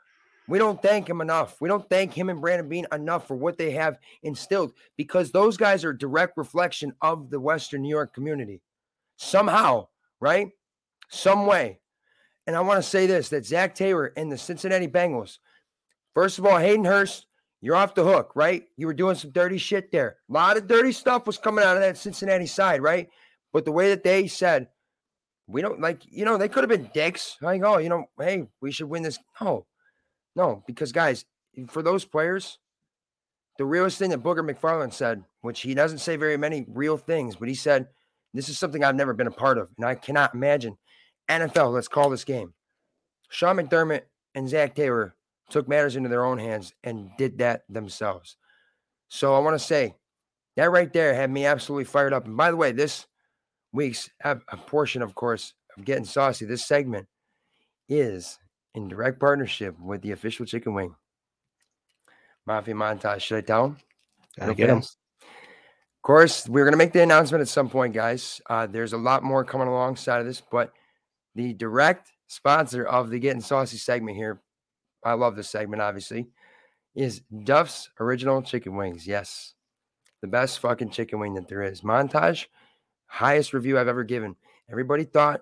we 0.48 0.58
don't 0.58 0.82
thank 0.82 1.10
him 1.10 1.22
enough. 1.22 1.62
We 1.62 1.70
don't 1.70 1.88
thank 1.90 2.14
him 2.14 2.30
and 2.30 2.42
Brandon 2.42 2.68
Beane 2.68 2.88
enough 2.92 3.28
for 3.28 3.36
what 3.36 3.58
they 3.58 3.72
have 3.72 4.00
instilled 4.24 4.74
because 4.98 5.32
those 5.32 5.58
guys 5.58 5.86
are 5.86 5.92
a 5.92 5.98
direct 5.98 6.38
reflection 6.38 6.94
of 7.02 7.30
the 7.30 7.40
Western 7.40 7.84
New 7.84 7.90
York 7.90 8.14
community. 8.14 8.62
Somehow, 9.16 9.88
right? 10.20 10.50
Some 11.10 11.46
way. 11.46 11.80
And 12.48 12.56
I 12.56 12.62
want 12.62 12.84
to 12.84 12.90
say 12.90 13.06
this 13.06 13.30
that 13.30 13.46
Zac 13.46 13.76
Taylor 13.76 14.12
and 14.18 14.32
the 14.32 14.38
Cincinnati 14.38 14.88
Bengals, 14.88 15.38
first 16.14 16.40
of 16.40 16.46
all, 16.46 16.58
Hayden 16.58 16.86
Hurst, 16.86 17.28
you're 17.62 17.76
off 17.76 17.96
the 17.96 18.04
hook, 18.04 18.32
right? 18.36 18.64
You 18.78 18.88
were 18.88 18.94
doing 18.94 19.16
some 19.16 19.32
dirty 19.32 19.58
shit 19.58 19.92
there. 19.92 20.18
A 20.30 20.34
lot 20.34 20.58
of 20.58 20.68
dirty 20.68 20.92
stuff 20.92 21.28
was 21.28 21.38
coming 21.38 21.66
out 21.66 21.76
of 21.76 21.82
that 21.82 21.98
Cincinnati 21.98 22.46
side, 22.46 22.82
right? 22.82 23.10
But 23.52 23.66
the 23.66 23.72
way 23.72 23.90
that 23.90 24.04
they 24.04 24.28
said, 24.28 24.68
we 25.48 25.62
don't 25.62 25.82
like, 25.82 26.02
you 26.06 26.26
know, 26.26 26.38
they 26.38 26.48
could 26.48 26.64
have 26.64 26.70
been 26.70 26.90
dicks. 26.94 27.38
Like, 27.42 27.64
oh, 27.64 27.80
you 27.80 27.90
know, 27.90 28.06
hey, 28.20 28.48
we 28.62 28.72
should 28.72 28.88
win 28.88 29.04
this. 29.04 29.20
No, 29.42 29.66
no, 30.36 30.64
because 30.68 30.92
guys, 30.92 31.26
for 31.68 31.82
those 31.82 32.06
players, 32.06 32.60
the 33.58 33.66
realest 33.66 33.98
thing 33.98 34.12
that 34.12 34.24
Booger 34.24 34.48
McFarland 34.50 34.94
said, 34.94 35.24
which 35.42 35.62
he 35.62 35.74
doesn't 35.74 35.98
say 35.98 36.16
very 36.16 36.38
many 36.38 36.66
real 36.70 36.98
things, 36.98 37.36
but 37.36 37.50
he 37.50 37.56
said, 37.56 37.88
this 38.34 38.48
is 38.48 38.60
something 38.60 38.84
I've 38.84 38.96
never 38.96 39.14
been 39.14 39.28
a 39.28 39.32
part 39.32 39.58
of. 39.58 39.70
And 39.78 39.86
I 39.86 39.96
cannot 39.96 40.36
imagine. 40.36 40.78
NFL, 41.30 41.74
let's 41.74 41.88
call 41.88 42.10
this 42.10 42.24
game. 42.24 42.54
Sean 43.30 43.58
McDermott 43.58 44.04
and 44.36 44.48
Zac 44.48 44.76
Taylor 44.76 45.16
took 45.50 45.68
matters 45.68 45.96
into 45.96 46.10
their 46.10 46.26
own 46.26 46.38
hands 46.38 46.74
and 46.84 47.10
did 47.18 47.40
that 47.40 47.64
themselves. 47.70 48.38
So 49.08 49.36
I 49.36 49.40
want 49.40 49.60
to 49.60 49.66
say 49.66 49.96
that 50.56 50.72
right 50.72 50.92
there 50.92 51.14
had 51.14 51.32
me 51.32 51.46
absolutely 51.46 51.86
fired 51.86 52.14
up. 52.14 52.26
And 52.26 52.38
by 52.38 52.52
the 52.52 52.58
way, 52.58 52.72
this 52.72 53.06
week's 53.72 54.10
a 54.24 54.36
portion, 54.68 55.02
of 55.02 55.16
course, 55.16 55.54
of 55.78 55.86
Getting 55.86 56.06
Saucy, 56.06 56.46
this 56.46 56.66
segment 56.66 57.08
is 57.88 58.38
in 58.76 58.88
direct 58.88 59.20
partnership 59.20 59.80
with 59.80 60.02
the 60.02 60.12
official 60.12 60.46
chicken 60.46 60.74
wing. 60.74 60.96
Mafia 62.46 62.74
Montage. 62.74 63.22
Should 63.22 63.38
I 63.38 63.42
tell 63.42 63.64
them? 63.64 63.78
Gotta 64.40 64.54
get 64.54 64.70
him. 64.70 64.78
Of 64.78 66.04
course, 66.04 66.48
we're 66.48 66.64
going 66.64 66.74
to 66.74 66.78
make 66.78 66.94
the 66.94 67.04
announcement 67.04 67.42
at 67.42 67.50
some 67.50 67.70
point, 67.70 67.94
guys. 67.94 68.42
Uh, 68.50 68.66
there's 68.66 68.94
a 68.94 68.98
lot 68.98 69.22
more 69.22 69.44
coming 69.44 69.68
alongside 69.68 70.22
of 70.22 70.26
this, 70.26 70.42
but 70.42 70.72
the 71.36 71.54
direct 71.54 72.10
sponsor 72.28 72.86
of 72.86 73.10
the 73.10 73.20
Getting 73.20 73.42
Saucy 73.42 73.78
segment 73.78 74.16
here, 74.16 74.42
I 75.04 75.14
love 75.14 75.36
this 75.36 75.50
segment, 75.50 75.82
obviously. 75.82 76.28
is 76.96 77.22
Duff's 77.44 77.90
original 78.00 78.42
chicken 78.42 78.76
wings. 78.76 79.08
Yes, 79.08 79.54
the 80.22 80.28
best 80.28 80.60
fucking 80.60 80.90
chicken 80.90 81.20
wing 81.20 81.34
that 81.36 81.48
there 81.48 81.64
is. 81.64 81.82
Montage, 81.82 82.48
highest 83.06 83.54
review 83.54 83.80
I've 83.80 83.88
ever 83.88 84.04
given. 84.04 84.36
Everybody 84.70 85.04
thought 85.04 85.42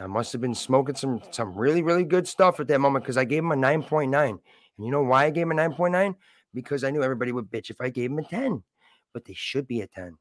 I 0.00 0.06
must 0.06 0.32
have 0.32 0.40
been 0.40 0.54
smoking 0.54 0.94
some 0.94 1.20
some 1.30 1.54
really 1.56 1.82
really 1.82 2.04
good 2.04 2.28
stuff 2.28 2.60
at 2.60 2.68
that 2.68 2.80
moment 2.80 3.04
because 3.04 3.16
I 3.16 3.24
gave 3.24 3.42
him 3.42 3.52
a 3.52 3.56
nine 3.56 3.82
point 3.82 4.10
nine. 4.10 4.38
And 4.76 4.86
you 4.86 4.92
know 4.92 5.02
why 5.02 5.24
I 5.26 5.30
gave 5.30 5.42
him 5.42 5.50
a 5.50 5.54
nine 5.54 5.72
point 5.72 5.92
nine? 5.92 6.14
Because 6.54 6.84
I 6.84 6.90
knew 6.90 7.02
everybody 7.02 7.32
would 7.32 7.50
bitch 7.50 7.70
if 7.70 7.80
I 7.80 7.90
gave 7.90 8.10
him 8.10 8.18
a 8.18 8.24
ten, 8.24 8.62
but 9.12 9.24
they 9.24 9.34
should 9.34 9.66
be 9.66 9.82
a 9.82 9.86
ten. 9.86 10.16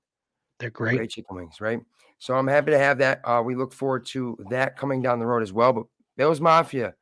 They're 0.59 0.69
great. 0.69 0.97
Great 0.97 1.11
chicken 1.11 1.35
wings, 1.35 1.61
right? 1.61 1.79
So 2.19 2.35
I'm 2.35 2.47
happy 2.47 2.71
to 2.71 2.79
have 2.79 2.97
that. 2.97 3.21
Uh, 3.23 3.43
we 3.45 3.55
look 3.55 3.71
forward 3.71 4.05
to 4.07 4.37
that 4.49 4.75
coming 4.75 5.01
down 5.01 5.19
the 5.19 5.25
road 5.25 5.43
as 5.43 5.53
well. 5.53 5.71
But 5.71 5.85
Bills 6.17 6.41
Mafia, 6.41 6.95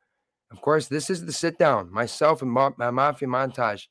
of 0.50 0.60
course, 0.60 0.86
this 0.86 1.10
is 1.10 1.24
the 1.24 1.32
sit 1.32 1.58
down. 1.58 1.92
Myself 1.92 2.42
and 2.42 2.50
my 2.50 2.90
Mafia 2.90 3.28
montage. 3.28 3.86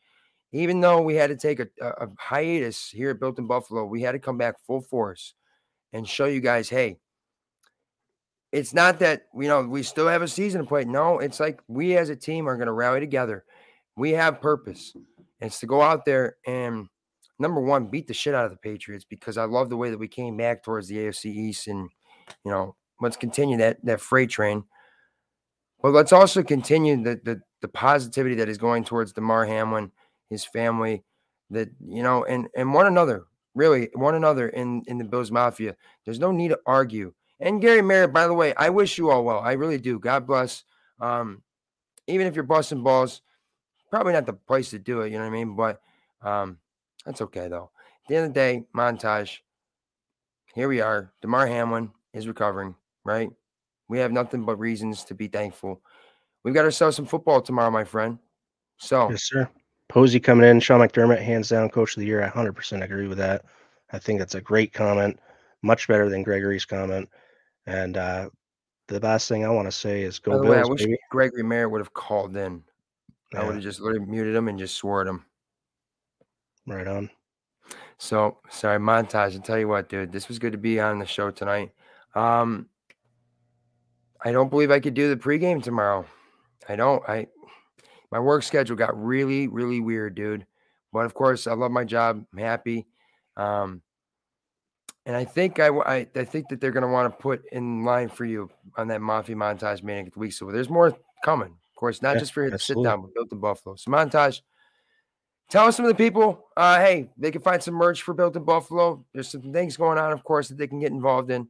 Even 0.52 0.80
though 0.80 1.02
we 1.02 1.16
had 1.16 1.30
to 1.30 1.36
take 1.36 1.60
a, 1.60 1.68
a, 1.82 2.06
a 2.06 2.08
hiatus 2.18 2.90
here 2.90 3.10
at 3.10 3.20
Built 3.20 3.40
in 3.40 3.48
Buffalo, 3.48 3.84
we 3.86 4.02
had 4.02 4.14
to 4.14 4.20
come 4.20 4.38
back 4.38 4.56
full 4.66 4.82
force 4.82 5.34
and 5.92 6.08
show 6.08 6.26
you 6.26 6.40
guys, 6.40 6.70
hey, 6.70 6.98
it's 8.52 8.74
not 8.74 9.00
that 9.00 9.24
you 9.36 9.50
know 9.50 9.64
we 9.64 9.84
still 9.84 10.08
have 10.08 10.22
a 10.22 10.28
season 10.30 10.62
to 10.62 10.68
play. 10.68 10.86
No, 10.86 11.20
it's 11.20 11.42
like 11.42 11.62
we 11.68 11.98
as 11.98 12.10
a 12.10 12.16
team 12.16 12.48
are 12.48 12.56
going 12.56 12.68
to 12.68 12.74
rally 12.74 13.02
together. 13.02 13.44
We 13.98 14.12
have 14.12 14.40
purpose. 14.40 14.96
It's 15.42 15.60
to 15.60 15.66
go 15.66 15.82
out 15.82 16.06
there 16.06 16.38
and 16.48 16.88
number 17.38 17.60
one, 17.60 17.88
beat 17.88 18.08
the 18.08 18.14
shit 18.14 18.34
out 18.34 18.46
of 18.46 18.52
the 18.52 18.58
Patriots 18.58 19.06
because 19.08 19.38
I 19.38 19.44
love 19.44 19.70
the 19.70 19.78
way 19.78 19.90
that 19.90 19.98
we 19.98 20.08
came 20.08 20.38
back 20.38 20.64
towards 20.64 20.88
the 20.88 20.98
AFC 20.98 21.26
East 21.26 21.68
and 21.68 21.90
you 22.46 22.52
know 22.52 22.76
let's 23.02 23.18
continue 23.18 23.58
that 23.58 23.84
that 23.84 24.00
freight 24.00 24.30
train. 24.30 24.64
But 25.86 25.94
let's 25.94 26.14
also 26.14 26.42
continue 26.42 26.96
the 27.04 27.22
the, 27.24 27.42
the 27.62 27.68
positivity 27.68 28.34
that 28.38 28.50
is 28.50 28.58
going 28.58 28.86
towards 28.86 29.14
Damar 29.14 29.46
Hamlin, 29.46 29.92
his 30.32 30.44
family, 30.44 31.04
that 31.52 31.70
you 31.80 32.02
know, 32.02 32.26
and 32.26 32.48
and 32.56 32.74
one 32.74 32.88
another, 32.88 33.26
really 33.54 33.90
one 33.94 34.16
another 34.16 34.50
in 34.50 34.82
in 34.88 34.98
the 34.98 35.04
Bills 35.04 35.30
Mafia. 35.30 35.76
There's 36.04 36.18
no 36.18 36.32
need 36.32 36.48
to 36.48 36.60
argue. 36.66 37.14
And 37.40 37.62
Gary 37.62 37.84
Merritt, 37.84 38.14
by 38.14 38.26
the 38.26 38.34
way, 38.34 38.56
I 38.56 38.72
wish 38.72 38.98
you 38.98 39.12
all 39.12 39.24
well. 39.24 39.42
I 39.42 39.52
really 39.52 39.78
do. 39.78 40.00
God 40.00 40.26
bless. 40.26 40.64
Um, 41.00 41.44
even 42.08 42.26
if 42.26 42.34
you're 42.34 42.46
busting 42.46 42.82
balls, 42.82 43.22
probably 43.92 44.14
not 44.14 44.26
the 44.26 44.34
place 44.34 44.72
to 44.72 44.80
do 44.80 45.02
it. 45.02 45.12
You 45.12 45.20
know 45.20 45.26
what 45.26 45.36
I 45.36 45.38
mean? 45.38 45.56
But 45.56 45.82
um, 46.24 46.58
that's 47.06 47.22
okay 47.22 47.48
though. 47.48 47.70
At 48.06 48.10
the 48.10 48.16
end 48.16 48.26
of 48.26 48.34
the 48.34 48.40
day, 48.40 48.64
montage. 48.76 49.38
Here 50.56 50.68
we 50.68 50.82
are. 50.82 51.14
Damar 51.22 51.46
Hamlin 51.46 51.92
is 52.12 52.28
recovering. 52.28 52.74
Right? 53.04 53.30
We 53.88 54.00
have 54.00 54.12
nothing 54.12 54.44
but 54.44 54.58
reasons 54.58 55.04
to 55.06 55.16
be 55.16 55.28
thankful. 55.28 55.82
We've 56.44 56.54
got 56.54 56.66
ourselves 56.66 56.96
some 56.96 57.06
football 57.06 57.42
tomorrow, 57.42 57.72
my 57.72 57.84
friend. 57.84 58.20
So 58.78 59.10
Yes, 59.10 59.24
sir. 59.24 59.50
Posey 59.90 60.20
coming 60.20 60.50
in, 60.50 60.60
Sean 60.60 60.80
McDermott, 60.80 61.22
hands 61.22 61.50
down, 61.50 61.70
coach 61.70 61.96
of 61.96 62.02
the 62.02 62.08
year. 62.08 62.24
I 62.24 62.30
100% 62.30 62.84
agree 62.84 63.08
with 63.08 63.20
that. 63.20 63.46
I 63.92 64.00
think 64.00 64.20
that's 64.20 64.36
a 64.36 64.42
great 64.42 64.74
comment, 64.74 65.20
much 65.62 65.88
better 65.88 66.10
than 66.10 66.24
Gregory's 66.24 66.66
comment. 66.66 67.08
And 67.68 67.98
uh, 67.98 68.30
the 68.88 69.00
last 69.00 69.28
thing 69.28 69.46
I 69.46 69.50
want 69.50 69.68
to 69.68 69.72
say 69.72 70.02
is 70.02 70.20
go 70.20 70.32
by 70.32 70.38
the 70.38 70.44
Bills, 70.44 70.56
way, 70.56 70.62
I 70.62 70.66
wish 70.66 70.82
baby. 70.82 70.98
Gregory 71.12 71.44
Merritt 71.44 71.72
would 71.72 71.82
have 71.82 71.94
called 71.94 72.36
in. 72.36 72.64
I 73.34 73.44
would 73.44 73.56
have 73.56 73.64
just 73.64 73.82
literally 73.82 74.06
muted 74.06 74.36
him 74.36 74.48
and 74.48 74.58
just 74.58 74.76
swore 74.76 75.02
at 75.02 75.08
him. 75.08 75.26
right 76.68 76.88
on. 76.88 77.10
So 77.98 78.38
sorry, 78.50 78.80
montage. 78.80 79.36
I 79.36 79.40
tell 79.40 79.60
you 79.60 79.68
what, 79.68 79.90
dude, 79.90 80.12
this 80.12 80.28
was 80.28 80.40
good 80.40 80.52
to 80.52 80.58
be 80.58 80.80
on 80.80 81.00
the 81.00 81.06
show 81.06 81.32
tonight. 81.32 81.72
Um, 82.14 82.70
I 84.26 84.32
don't 84.32 84.50
believe 84.50 84.72
I 84.72 84.80
could 84.80 84.96
do 84.96 85.08
the 85.08 85.16
pregame 85.16 85.62
tomorrow. 85.62 86.06
I 86.68 86.76
don't. 86.76 87.08
I 87.08 87.28
my 88.12 88.20
work 88.20 88.44
schedule 88.44 88.76
got 88.76 89.02
really, 89.02 89.48
really 89.48 89.80
weird, 89.80 90.16
dude. 90.16 90.48
But 90.92 91.06
of 91.06 91.14
course, 91.14 91.46
I 91.48 91.54
love 91.54 91.72
my 91.72 91.84
job. 91.84 92.26
I'm 92.34 92.40
happy. 92.40 92.88
Um, 93.38 93.82
and 95.06 95.16
I 95.16 95.26
think 95.26 95.60
I, 95.60 95.68
I, 95.68 96.08
I 96.16 96.24
think 96.24 96.50
that 96.50 96.60
they're 96.60 96.72
gonna 96.72 96.92
want 96.92 97.14
to 97.14 97.22
put 97.22 97.44
in 97.52 97.86
line 97.86 98.10
for 98.10 98.26
you 98.26 98.50
on 98.76 98.88
that 98.88 99.02
Mafia 99.02 99.36
montage 99.36 99.84
meeting 99.84 100.10
the 100.12 100.20
week. 100.20 100.34
So 100.34 100.50
there's 100.50 100.70
more 100.70 100.98
coming. 101.24 101.50
Of 101.50 101.76
course, 101.76 102.02
not 102.02 102.14
Yeah, 102.14 102.22
just 102.22 102.34
for 102.34 102.42
here 102.42 102.50
to 102.50 102.58
sit 102.58 102.82
down, 102.82 103.02
but 103.02 103.14
built 103.14 103.32
in 103.32 103.40
Buffalo. 103.40 103.76
So 103.76 103.92
montage. 103.92 104.42
Tell 105.48 105.68
us 105.68 105.76
some 105.76 105.86
of 105.86 105.90
the 105.90 106.04
people, 106.04 106.48
uh, 106.58 106.80
hey, 106.80 107.12
they 107.18 107.30
can 107.30 107.42
find 107.42 107.62
some 107.62 107.76
merch 107.76 108.02
for 108.02 108.16
Built 108.16 108.36
in 108.36 108.44
Buffalo. 108.44 109.06
There's 109.14 109.30
some 109.30 109.54
things 109.54 109.78
going 109.78 110.00
on, 110.00 110.12
of 110.12 110.24
course, 110.24 110.48
that 110.48 110.58
they 110.58 110.66
can 110.66 110.80
get 110.80 110.92
involved 110.92 111.30
in. 111.30 111.48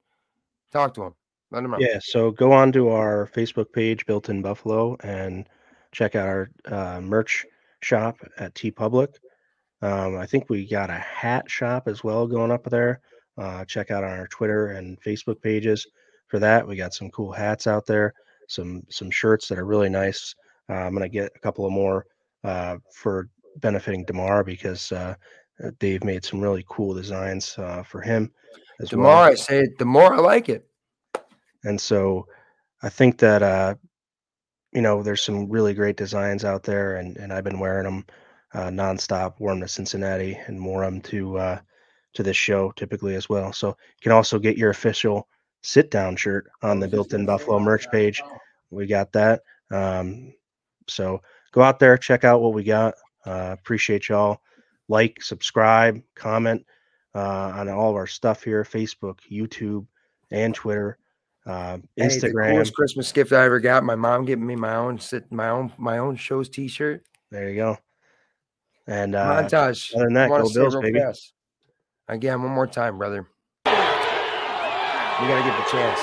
Talk 0.74 0.94
to 0.96 1.02
them. 1.02 1.16
Let 1.56 1.62
them 1.62 1.72
know. 1.72 1.78
Yeah, 1.80 2.00
so 2.02 2.32
go 2.32 2.52
on 2.52 2.74
to 2.74 2.90
our 2.90 3.30
Facebook 3.34 3.72
page, 3.72 4.06
Built 4.06 4.28
in 4.28 4.42
Buffalo, 4.42 4.98
and 5.04 5.48
check 5.94 6.14
out 6.14 6.28
our 6.28 6.52
uh, 6.66 7.00
merch 7.00 7.46
shop 7.80 8.18
at 8.38 8.54
TeePublic. 8.56 9.16
Um, 9.82 10.18
I 10.18 10.26
think 10.26 10.50
we 10.50 10.68
got 10.68 10.90
a 10.90 10.96
hat 10.96 11.50
shop 11.50 11.88
as 11.88 12.04
well 12.04 12.28
going 12.28 12.52
up 12.52 12.66
there. 12.66 13.00
Uh, 13.38 13.64
check 13.64 13.90
out 13.90 14.04
on 14.04 14.12
our 14.12 14.28
Twitter 14.28 14.72
and 14.72 15.02
Facebook 15.02 15.42
pages 15.42 15.88
for 16.28 16.40
that. 16.40 16.68
We 16.68 16.76
got 16.76 16.94
some 16.94 17.10
cool 17.12 17.32
hats 17.32 17.68
out 17.68 17.86
there, 17.86 18.14
some 18.50 18.84
some 18.90 19.10
shirts 19.10 19.48
that 19.48 19.58
are 19.58 19.66
really 19.66 19.90
nice. 19.90 20.36
Uh, 20.70 20.74
I'm 20.74 20.94
gonna 20.94 21.08
get 21.08 21.32
a 21.38 21.40
couple 21.40 21.66
of 21.66 21.72
more 21.72 22.06
uh, 22.44 22.80
for 22.94 23.30
benefiting 23.62 24.04
Damar 24.04 24.44
because 24.44 24.92
uh, 24.92 25.16
uh, 25.64 25.72
Dave 25.80 26.04
made 26.04 26.26
some 26.26 26.42
really 26.42 26.66
cool 26.68 26.94
designs 26.94 27.58
uh, 27.58 27.82
for 27.84 28.02
him 28.02 28.30
as 28.82 28.90
The 28.90 28.98
well. 28.98 29.20
I 29.20 29.36
say 29.36 29.68
the 29.80 29.86
more 29.86 30.14
I 30.14 30.20
like 30.20 30.50
it. 30.50 30.68
And 31.66 31.80
so 31.82 32.28
I 32.82 32.90
think 32.90 33.18
that 33.20 33.44
uh, 33.44 33.76
you 34.72 34.82
know, 34.82 35.02
there's 35.04 35.24
some 35.24 35.50
really 35.50 35.74
great 35.74 35.98
designs 35.98 36.46
out 36.46 36.64
there, 36.64 36.98
and 36.98 37.18
and 37.18 37.34
I've 37.34 37.44
been 37.46 37.60
wearing 37.60 37.86
them 37.86 38.06
uh, 38.54 38.68
nonstop. 38.68 39.40
Wore 39.40 39.52
'em 39.52 39.62
to 39.62 39.68
Cincinnati 39.68 40.38
and 40.48 40.64
wore 40.64 40.86
them 40.86 41.02
to 41.02 41.38
uh, 41.38 41.60
to 42.14 42.24
this 42.24 42.38
show 42.38 42.72
typically 42.72 43.16
as 43.16 43.30
well. 43.30 43.54
So 43.54 43.70
you 43.70 44.02
can 44.04 44.12
also 44.12 44.40
get 44.40 44.58
your 44.58 44.72
official 44.72 45.28
sit 45.64 45.90
down 45.92 46.16
shirt 46.16 46.48
on 46.62 46.80
the 46.80 46.88
Built 46.88 47.14
In 47.14 47.26
Buffalo 47.26 47.60
merch 47.60 47.90
page. 47.92 48.22
We 48.70 48.86
got 48.86 49.12
that. 49.14 49.42
Um, 49.72 50.34
so 50.88 51.22
go 51.52 51.62
out 51.62 51.80
there, 51.80 51.98
check 51.98 52.24
out 52.24 52.42
what 52.42 52.54
we 52.54 52.64
got. 52.64 52.96
Uh, 53.26 53.56
appreciate 53.58 54.10
y'all. 54.10 54.42
Like, 54.88 55.24
subscribe, 55.24 56.02
comment 56.16 56.66
uh, 57.16 57.54
on 57.56 57.70
all 57.70 57.90
of 57.90 57.96
our 57.96 58.08
stuff 58.08 58.44
here: 58.44 58.64
Facebook, 58.64 59.20
YouTube, 59.32 59.88
and 60.32 60.54
Twitter. 60.54 60.98
Uh, 61.46 61.78
the 61.96 62.04
Instagram. 62.04 62.52
coolest 62.52 62.74
Christmas 62.74 63.12
gift 63.12 63.32
I 63.32 63.46
ever 63.46 63.60
got. 63.60 63.84
My 63.84 63.96
mom 63.96 64.26
giving 64.26 64.46
me 64.48 64.56
my 64.56 64.76
own 64.76 64.98
sit, 65.00 65.32
my 65.32 65.50
own, 65.50 65.72
my 65.78 66.00
own 66.00 66.16
shows 66.16 66.50
T-shirt. 66.50 67.04
There 67.30 67.50
you 67.50 67.56
go. 67.56 67.78
And 68.88 69.16
uh, 69.16 69.44
Montage. 69.44 69.94
other 69.96 70.06
than 70.06 70.14
that, 70.14 70.30
go 70.30 70.50
Bills, 70.52 70.76
baby. 70.78 71.00
fast. 71.00 71.34
Again, 72.08 72.42
one 72.42 72.52
more 72.52 72.68
time, 72.68 72.98
brother. 72.98 73.28
We 73.66 73.72
gotta 73.72 75.46
get 75.46 75.58
the 75.58 75.70
chance. 75.72 76.00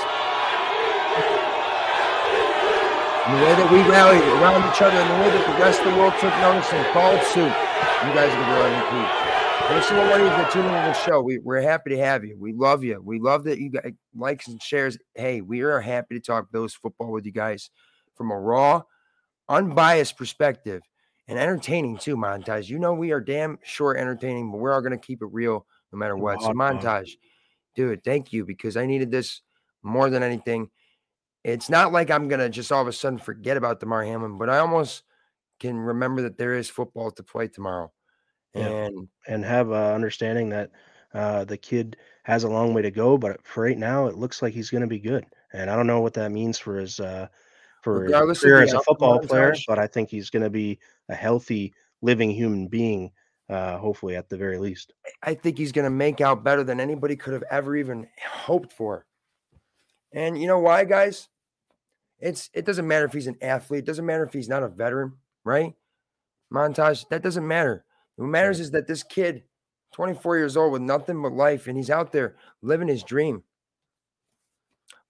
And 3.22 3.38
the 3.38 3.42
way 3.46 3.54
that 3.54 3.70
we 3.70 3.78
rallied 3.86 4.18
around 4.42 4.66
each 4.66 4.82
other, 4.82 4.98
and 4.98 5.10
the 5.14 5.18
way 5.22 5.30
that 5.30 5.46
the 5.46 5.54
rest 5.62 5.78
of 5.78 5.94
the 5.94 5.98
world 5.98 6.10
took 6.18 6.34
notice 6.42 6.66
and 6.74 6.82
followed 6.90 7.22
suit, 7.30 7.54
you 8.02 8.10
guys 8.18 8.34
are 8.34 8.38
gonna 8.42 8.50
be 8.50 8.66
on 8.66 8.74
repeat. 8.82 9.31
Thanks 9.72 9.88
to 9.88 9.94
everybody 9.94 10.24
that 10.24 10.52
tuning 10.52 10.68
in 10.68 10.74
the 10.74 10.92
show. 10.92 11.22
We, 11.22 11.38
we're 11.38 11.62
happy 11.62 11.88
to 11.88 11.96
have 11.96 12.26
you. 12.26 12.36
We 12.38 12.52
love 12.52 12.84
you. 12.84 13.00
We 13.02 13.18
love 13.18 13.44
that 13.44 13.58
you 13.58 13.70
guys 13.70 13.92
likes 14.14 14.46
and 14.46 14.62
shares. 14.62 14.98
Hey, 15.14 15.40
we 15.40 15.62
are 15.62 15.80
happy 15.80 16.14
to 16.14 16.20
talk 16.20 16.52
Bills 16.52 16.74
football 16.74 17.10
with 17.10 17.24
you 17.24 17.32
guys 17.32 17.70
from 18.14 18.30
a 18.30 18.38
raw, 18.38 18.82
unbiased 19.48 20.18
perspective 20.18 20.82
and 21.26 21.38
entertaining 21.38 21.96
too, 21.96 22.18
montage. 22.18 22.68
You 22.68 22.78
know, 22.80 22.92
we 22.92 23.12
are 23.12 23.20
damn 23.20 23.58
sure 23.62 23.96
entertaining, 23.96 24.52
but 24.52 24.58
we're 24.58 24.74
all 24.74 24.82
going 24.82 24.92
to 24.92 24.98
keep 24.98 25.22
it 25.22 25.28
real 25.32 25.64
no 25.90 25.98
matter 25.98 26.18
what. 26.18 26.42
So, 26.42 26.52
montage, 26.52 27.12
dude, 27.74 28.04
thank 28.04 28.30
you 28.30 28.44
because 28.44 28.76
I 28.76 28.84
needed 28.84 29.10
this 29.10 29.40
more 29.82 30.10
than 30.10 30.22
anything. 30.22 30.68
It's 31.44 31.70
not 31.70 31.92
like 31.92 32.10
I'm 32.10 32.28
going 32.28 32.40
to 32.40 32.50
just 32.50 32.70
all 32.72 32.82
of 32.82 32.88
a 32.88 32.92
sudden 32.92 33.18
forget 33.18 33.56
about 33.56 33.80
Damar 33.80 34.04
Hamlin, 34.04 34.36
but 34.36 34.50
I 34.50 34.58
almost 34.58 35.02
can 35.60 35.78
remember 35.78 36.20
that 36.20 36.36
there 36.36 36.56
is 36.56 36.68
football 36.68 37.10
to 37.12 37.22
play 37.22 37.48
tomorrow. 37.48 37.90
Yeah. 38.54 38.66
And 38.66 39.08
and 39.26 39.44
have 39.44 39.72
uh, 39.72 39.94
understanding 39.94 40.50
that 40.50 40.70
uh, 41.14 41.44
the 41.44 41.56
kid 41.56 41.96
has 42.24 42.44
a 42.44 42.48
long 42.48 42.74
way 42.74 42.82
to 42.82 42.90
go, 42.90 43.18
but 43.18 43.44
for 43.46 43.64
right 43.64 43.78
now, 43.78 44.06
it 44.06 44.16
looks 44.16 44.42
like 44.42 44.54
he's 44.54 44.70
going 44.70 44.82
to 44.82 44.86
be 44.86 44.98
good. 44.98 45.26
And 45.52 45.70
I 45.70 45.76
don't 45.76 45.86
know 45.86 46.00
what 46.00 46.14
that 46.14 46.32
means 46.32 46.58
for 46.58 46.76
his 46.76 47.00
uh, 47.00 47.28
for 47.82 48.00
Regardless 48.00 48.38
of 48.38 48.42
career 48.42 48.62
as 48.62 48.72
a 48.72 48.80
football 48.80 49.18
player, 49.18 49.54
but 49.66 49.78
I 49.78 49.86
think 49.86 50.08
he's 50.08 50.30
going 50.30 50.44
to 50.44 50.50
be 50.50 50.78
a 51.08 51.14
healthy, 51.14 51.74
living 52.00 52.30
human 52.30 52.68
being, 52.68 53.10
uh, 53.48 53.76
hopefully 53.78 54.16
at 54.16 54.28
the 54.28 54.36
very 54.36 54.58
least. 54.58 54.92
I 55.22 55.34
think 55.34 55.58
he's 55.58 55.72
going 55.72 55.84
to 55.84 55.90
make 55.90 56.20
out 56.20 56.44
better 56.44 56.62
than 56.62 56.80
anybody 56.80 57.16
could 57.16 57.32
have 57.32 57.44
ever 57.50 57.76
even 57.76 58.06
hoped 58.24 58.72
for. 58.72 59.04
And 60.12 60.40
you 60.40 60.46
know 60.46 60.60
why, 60.60 60.84
guys? 60.84 61.28
It's 62.18 62.50
it 62.54 62.64
doesn't 62.64 62.86
matter 62.86 63.04
if 63.04 63.12
he's 63.12 63.26
an 63.26 63.38
athlete. 63.42 63.80
It 63.80 63.86
doesn't 63.86 64.06
matter 64.06 64.24
if 64.24 64.32
he's 64.32 64.48
not 64.48 64.62
a 64.62 64.68
veteran, 64.68 65.14
right? 65.44 65.74
Montage. 66.52 67.08
That 67.08 67.22
doesn't 67.22 67.46
matter. 67.46 67.84
What 68.16 68.26
matters 68.26 68.60
is 68.60 68.70
that 68.72 68.86
this 68.86 69.02
kid, 69.02 69.42
24 69.92 70.38
years 70.38 70.56
old 70.56 70.72
with 70.72 70.82
nothing 70.82 71.20
but 71.22 71.32
life, 71.32 71.66
and 71.66 71.76
he's 71.76 71.90
out 71.90 72.12
there 72.12 72.36
living 72.62 72.88
his 72.88 73.02
dream. 73.02 73.42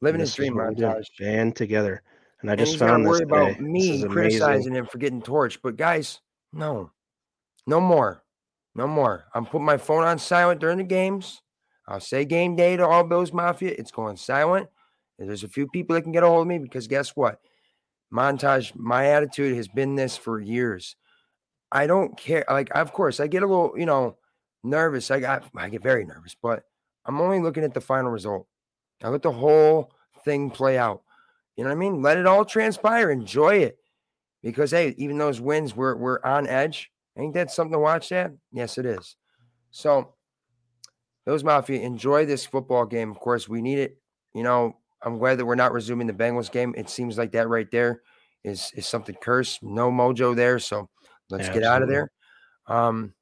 Living 0.00 0.20
his 0.20 0.34
dream, 0.34 0.56
what 0.56 0.70
we 0.70 0.74
do, 0.74 0.82
montage. 0.82 1.06
band 1.18 1.54
together. 1.56 2.02
And 2.40 2.50
I 2.50 2.56
just 2.56 2.76
found 2.76 3.04
this 3.04 3.10
worry 3.10 3.22
about 3.22 3.60
me 3.60 3.80
is 3.80 4.02
amazing. 4.02 4.10
criticizing 4.10 4.74
him 4.74 4.86
for 4.86 4.98
getting 4.98 5.22
torched. 5.22 5.58
But 5.62 5.76
guys, 5.76 6.20
no, 6.52 6.90
No 7.66 7.80
more. 7.80 8.24
No 8.74 8.86
more. 8.86 9.24
I'm 9.34 9.46
putting 9.46 9.66
my 9.66 9.76
phone 9.76 10.02
on 10.02 10.18
silent 10.18 10.60
during 10.60 10.78
the 10.78 10.84
games. 10.84 11.42
I'll 11.86 12.00
say 12.00 12.24
game 12.24 12.56
day 12.56 12.76
to 12.76 12.86
all 12.86 13.04
Bills 13.04 13.32
Mafia. 13.32 13.74
It's 13.76 13.90
going 13.90 14.16
silent. 14.16 14.68
And 15.18 15.28
there's 15.28 15.44
a 15.44 15.48
few 15.48 15.68
people 15.68 15.94
that 15.94 16.02
can 16.02 16.12
get 16.12 16.22
a 16.22 16.26
hold 16.26 16.42
of 16.42 16.48
me 16.48 16.58
because 16.58 16.88
guess 16.88 17.10
what? 17.10 17.38
Montage, 18.12 18.74
my 18.74 19.06
attitude 19.08 19.56
has 19.56 19.68
been 19.68 19.94
this 19.94 20.16
for 20.16 20.40
years. 20.40 20.96
I 21.72 21.86
don't 21.86 22.16
care. 22.16 22.44
Like, 22.48 22.70
of 22.74 22.92
course, 22.92 23.18
I 23.18 23.26
get 23.26 23.42
a 23.42 23.46
little, 23.46 23.72
you 23.76 23.86
know, 23.86 24.18
nervous. 24.62 25.10
I 25.10 25.20
got 25.20 25.44
I 25.56 25.70
get 25.70 25.82
very 25.82 26.04
nervous, 26.04 26.36
but 26.40 26.64
I'm 27.06 27.20
only 27.20 27.40
looking 27.40 27.64
at 27.64 27.74
the 27.74 27.80
final 27.80 28.10
result. 28.10 28.46
I 29.02 29.08
let 29.08 29.22
the 29.22 29.32
whole 29.32 29.92
thing 30.24 30.50
play 30.50 30.78
out. 30.78 31.02
You 31.56 31.64
know 31.64 31.70
what 31.70 31.76
I 31.76 31.78
mean? 31.78 32.02
Let 32.02 32.18
it 32.18 32.26
all 32.26 32.44
transpire. 32.44 33.10
Enjoy 33.10 33.56
it. 33.56 33.78
Because 34.42 34.70
hey, 34.70 34.94
even 34.98 35.18
those 35.18 35.40
wins, 35.40 35.74
we're 35.74 35.96
we're 35.96 36.20
on 36.24 36.46
edge. 36.46 36.90
Ain't 37.16 37.34
that 37.34 37.50
something 37.50 37.72
to 37.72 37.78
watch 37.78 38.10
That 38.10 38.32
Yes, 38.52 38.78
it 38.78 38.86
is. 38.86 39.16
So 39.70 40.14
those 41.24 41.44
Mafia, 41.44 41.80
enjoy 41.80 42.26
this 42.26 42.44
football 42.44 42.84
game. 42.84 43.10
Of 43.10 43.18
course, 43.18 43.48
we 43.48 43.62
need 43.62 43.78
it. 43.78 43.96
You 44.34 44.42
know, 44.42 44.76
I'm 45.02 45.18
glad 45.18 45.38
that 45.38 45.46
we're 45.46 45.54
not 45.54 45.72
resuming 45.72 46.06
the 46.06 46.12
Bengals 46.12 46.50
game. 46.50 46.74
It 46.76 46.90
seems 46.90 47.16
like 47.16 47.32
that 47.32 47.48
right 47.48 47.70
there 47.70 48.02
is 48.44 48.72
is 48.74 48.86
something 48.86 49.16
cursed. 49.22 49.62
No 49.62 49.90
mojo 49.90 50.34
there. 50.34 50.58
So 50.58 50.88
let's 51.32 51.48
Yeah, 51.48 51.54
get 51.54 51.64
out 51.64 51.82
of 51.82 51.88
there. 51.88 52.10
Um 52.66 53.14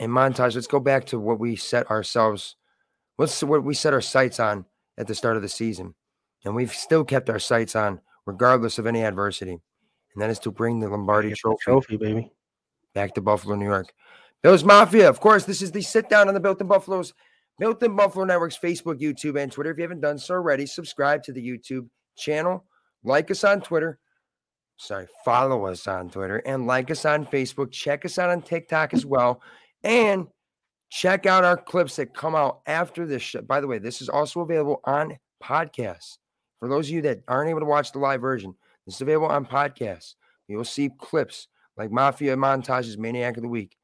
and 0.00 0.10
montage, 0.10 0.54
let's 0.54 0.66
go 0.66 0.80
back 0.80 1.04
to 1.06 1.18
what 1.20 1.38
we 1.38 1.56
set 1.56 1.90
ourselves, 1.90 2.56
what's 3.16 3.42
what 3.42 3.62
we 3.62 3.74
set 3.74 3.92
our 3.92 4.00
sights 4.00 4.40
on 4.40 4.64
at 4.98 5.06
the 5.06 5.14
start 5.14 5.36
of 5.36 5.42
the 5.42 5.48
season. 5.48 5.94
And 6.44 6.54
we've 6.54 6.72
still 6.72 7.04
kept 7.04 7.28
our 7.30 7.38
sights 7.38 7.76
on 7.76 8.00
regardless 8.26 8.78
of 8.78 8.86
any 8.86 9.04
adversity. 9.04 9.52
And 10.14 10.22
that 10.22 10.30
is 10.30 10.38
to 10.40 10.50
bring 10.50 10.80
the 10.80 10.88
Lombardi 10.88 11.28
Get 11.28 11.34
the 11.36 11.40
trophy 11.40 11.58
trophy, 11.62 11.96
baby. 11.96 12.32
back 12.94 13.14
to 13.14 13.20
Buffalo, 13.20 13.54
New 13.56 13.66
York. 13.66 13.92
Bills 14.42 14.64
Mafia, 14.64 15.08
of 15.08 15.20
course, 15.20 15.44
this 15.44 15.60
is 15.60 15.70
the 15.70 15.82
sit 15.82 16.08
down 16.08 16.28
on 16.28 16.34
the 16.34 16.40
Built 16.40 16.60
in 16.60 16.66
Buffalo's 16.66 17.12
Built 17.58 17.82
in 17.82 17.94
Buffalo 17.94 18.24
Network's 18.24 18.58
Facebook, 18.58 19.00
YouTube, 19.00 19.38
and 19.38 19.52
Twitter. 19.52 19.70
If 19.70 19.76
you 19.76 19.82
haven't 19.82 20.00
done 20.00 20.18
so 20.18 20.34
already, 20.34 20.64
subscribe 20.64 21.22
to 21.24 21.32
the 21.32 21.46
YouTube 21.46 21.88
channel, 22.16 22.64
like 23.04 23.30
us 23.30 23.44
on 23.44 23.60
Twitter. 23.60 23.98
Sorry, 24.80 25.06
follow 25.26 25.66
us 25.66 25.86
on 25.86 26.08
Twitter 26.08 26.38
and 26.46 26.66
like 26.66 26.90
us 26.90 27.04
on 27.04 27.26
Facebook. 27.26 27.70
Check 27.70 28.06
us 28.06 28.18
out 28.18 28.30
on 28.30 28.40
TikTok 28.40 28.94
as 28.94 29.04
well. 29.04 29.42
And 29.84 30.26
check 30.88 31.26
out 31.26 31.44
our 31.44 31.58
clips 31.58 31.96
that 31.96 32.14
come 32.14 32.34
out 32.34 32.62
after 32.66 33.04
this 33.04 33.20
show. 33.20 33.42
By 33.42 33.60
the 33.60 33.66
way, 33.66 33.78
this 33.78 34.00
is 34.00 34.08
also 34.08 34.40
available 34.40 34.80
on 34.84 35.18
podcasts. 35.44 36.16
For 36.60 36.66
those 36.66 36.88
of 36.88 36.94
you 36.94 37.02
that 37.02 37.20
aren't 37.28 37.50
able 37.50 37.60
to 37.60 37.66
watch 37.66 37.92
the 37.92 37.98
live 37.98 38.22
version, 38.22 38.54
this 38.86 38.94
is 38.94 39.00
available 39.02 39.28
on 39.28 39.44
podcasts. 39.44 40.14
You'll 40.48 40.64
see 40.64 40.88
clips 40.98 41.48
like 41.76 41.90
Mafia 41.90 42.34
Montage's 42.34 42.96
Maniac 42.96 43.36
of 43.36 43.42
the 43.42 43.50
Week, 43.50 43.76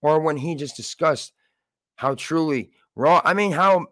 or 0.00 0.18
when 0.18 0.38
he 0.38 0.54
just 0.54 0.76
discussed 0.76 1.34
how 1.96 2.14
truly 2.14 2.70
raw. 2.96 3.20
I 3.22 3.34
mean, 3.34 3.52
how, 3.52 3.88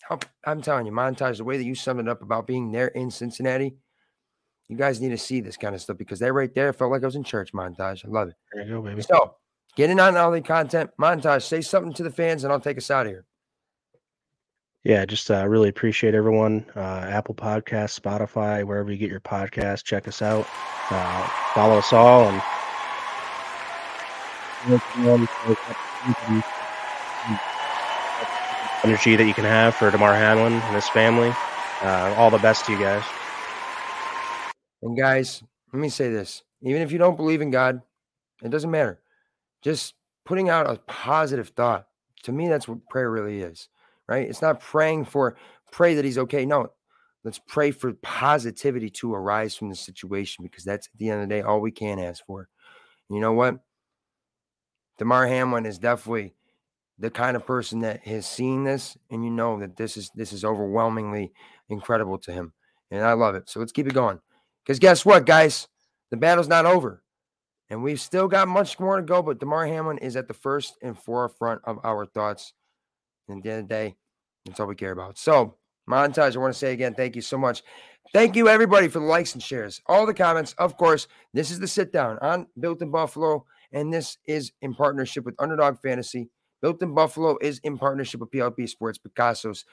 how 0.00 0.18
I'm 0.46 0.62
telling 0.62 0.86
you, 0.86 0.92
Montage, 0.92 1.36
the 1.36 1.44
way 1.44 1.58
that 1.58 1.64
you 1.64 1.74
summed 1.74 2.00
it 2.00 2.08
up 2.08 2.22
about 2.22 2.46
being 2.46 2.72
there 2.72 2.88
in 2.88 3.10
Cincinnati, 3.10 3.76
you 4.68 4.76
guys 4.76 5.00
need 5.00 5.10
to 5.10 5.18
see 5.18 5.40
this 5.40 5.56
kind 5.56 5.74
of 5.74 5.80
stuff 5.80 5.96
because 5.96 6.18
that 6.18 6.32
right 6.32 6.54
there 6.54 6.72
felt 6.72 6.90
like 6.90 7.02
I 7.02 7.06
was 7.06 7.16
in 7.16 7.24
church. 7.24 7.52
Montage, 7.52 8.04
I 8.04 8.08
love 8.08 8.28
it. 8.28 8.34
There 8.52 8.64
you 8.64 8.74
go, 8.74 8.82
baby. 8.82 9.02
So, 9.02 9.36
getting 9.76 9.98
on 9.98 10.16
all 10.16 10.30
the 10.30 10.40
content, 10.40 10.90
Montage, 11.00 11.42
say 11.42 11.60
something 11.60 11.92
to 11.94 12.02
the 12.02 12.10
fans, 12.10 12.44
and 12.44 12.52
I'll 12.52 12.60
take 12.60 12.76
us 12.76 12.90
out 12.90 13.06
of 13.06 13.12
here. 13.12 13.24
Yeah, 14.84 15.04
just 15.04 15.30
uh, 15.30 15.46
really 15.46 15.68
appreciate 15.68 16.14
everyone. 16.14 16.64
Uh, 16.76 16.80
Apple 17.08 17.34
Podcasts, 17.34 17.98
Spotify, 17.98 18.64
wherever 18.64 18.90
you 18.90 18.96
get 18.96 19.10
your 19.10 19.20
podcast, 19.20 19.84
check 19.84 20.06
us 20.06 20.22
out. 20.22 20.46
Uh, 20.90 21.28
follow 21.54 21.78
us 21.78 21.92
all 21.92 22.28
and 22.28 22.42
energy 28.84 29.16
that 29.16 29.24
you 29.26 29.34
can 29.34 29.44
have 29.44 29.74
for 29.74 29.90
Damar 29.90 30.14
Hamlin 30.14 30.54
and 30.54 30.74
his 30.74 30.88
family. 30.88 31.32
Uh, 31.82 32.14
all 32.16 32.30
the 32.30 32.38
best 32.38 32.64
to 32.66 32.72
you 32.72 32.78
guys. 32.78 33.04
And 34.82 34.96
guys, 34.96 35.42
let 35.72 35.80
me 35.80 35.88
say 35.88 36.10
this: 36.10 36.42
even 36.62 36.82
if 36.82 36.92
you 36.92 36.98
don't 36.98 37.16
believe 37.16 37.40
in 37.40 37.50
God, 37.50 37.82
it 38.42 38.50
doesn't 38.50 38.70
matter. 38.70 39.00
Just 39.62 39.94
putting 40.24 40.48
out 40.48 40.70
a 40.70 40.78
positive 40.86 41.48
thought. 41.50 41.86
To 42.24 42.32
me, 42.32 42.48
that's 42.48 42.68
what 42.68 42.86
prayer 42.88 43.10
really 43.10 43.40
is, 43.40 43.68
right? 44.08 44.28
It's 44.28 44.42
not 44.42 44.60
praying 44.60 45.06
for 45.06 45.36
pray 45.70 45.94
that 45.94 46.04
he's 46.04 46.18
okay. 46.18 46.44
No, 46.44 46.68
let's 47.24 47.38
pray 47.38 47.70
for 47.70 47.92
positivity 47.94 48.90
to 48.90 49.14
arise 49.14 49.56
from 49.56 49.68
the 49.68 49.76
situation 49.76 50.44
because 50.44 50.64
that's 50.64 50.88
at 50.88 50.98
the 50.98 51.10
end 51.10 51.22
of 51.22 51.28
the 51.28 51.34
day 51.34 51.42
all 51.42 51.60
we 51.60 51.70
can 51.70 51.98
ask 51.98 52.24
for. 52.26 52.48
You 53.08 53.20
know 53.20 53.32
what? 53.32 53.58
Damar 54.98 55.26
Hamlin 55.26 55.64
is 55.64 55.78
definitely 55.78 56.34
the 56.98 57.10
kind 57.10 57.36
of 57.36 57.46
person 57.46 57.80
that 57.80 58.04
has 58.04 58.26
seen 58.26 58.64
this, 58.64 58.96
and 59.10 59.24
you 59.24 59.30
know 59.30 59.60
that 59.60 59.76
this 59.76 59.96
is 59.96 60.10
this 60.14 60.32
is 60.32 60.44
overwhelmingly 60.44 61.32
incredible 61.68 62.18
to 62.18 62.32
him, 62.32 62.52
and 62.90 63.04
I 63.04 63.12
love 63.12 63.34
it. 63.36 63.48
So 63.48 63.60
let's 63.60 63.72
keep 63.72 63.86
it 63.86 63.94
going. 63.94 64.20
Because 64.68 64.78
guess 64.80 65.06
what, 65.06 65.24
guys? 65.24 65.66
The 66.10 66.18
battle's 66.18 66.46
not 66.46 66.66
over. 66.66 67.02
And 67.70 67.82
we've 67.82 68.00
still 68.00 68.28
got 68.28 68.48
much 68.48 68.78
more 68.78 68.96
to 68.96 69.02
go, 69.02 69.22
but 69.22 69.40
Damar 69.40 69.66
Hamlin 69.66 69.96
is 69.96 70.14
at 70.14 70.28
the 70.28 70.34
first 70.34 70.76
and 70.82 70.96
forefront 70.98 71.62
of 71.64 71.78
our 71.84 72.04
thoughts. 72.04 72.52
And 73.28 73.38
at 73.38 73.44
the 73.44 73.50
end 73.50 73.60
of 73.62 73.68
the 73.68 73.74
day, 73.74 73.96
that's 74.44 74.60
all 74.60 74.66
we 74.66 74.74
care 74.74 74.92
about. 74.92 75.16
So, 75.16 75.56
Montage, 75.88 76.36
I 76.36 76.38
want 76.38 76.52
to 76.52 76.58
say 76.58 76.74
again, 76.74 76.94
thank 76.94 77.16
you 77.16 77.22
so 77.22 77.38
much. 77.38 77.62
Thank 78.12 78.36
you, 78.36 78.48
everybody, 78.48 78.88
for 78.88 78.98
the 78.98 79.06
likes 79.06 79.32
and 79.32 79.42
shares, 79.42 79.80
all 79.86 80.04
the 80.04 80.12
comments. 80.12 80.52
Of 80.58 80.76
course, 80.76 81.08
this 81.32 81.50
is 81.50 81.58
the 81.60 81.68
sit 81.68 81.90
down 81.90 82.18
on 82.18 82.46
Built 82.60 82.82
in 82.82 82.90
Buffalo, 82.90 83.46
and 83.72 83.92
this 83.92 84.18
is 84.26 84.52
in 84.60 84.74
partnership 84.74 85.24
with 85.24 85.34
Underdog 85.38 85.78
Fantasy. 85.80 86.28
Built 86.60 86.82
in 86.82 86.94
Buffalo 86.94 87.38
is 87.40 87.58
in 87.64 87.78
partnership 87.78 88.20
with 88.20 88.30
PLP 88.30 88.68
Sports, 88.68 88.98
Picasso's 88.98 89.64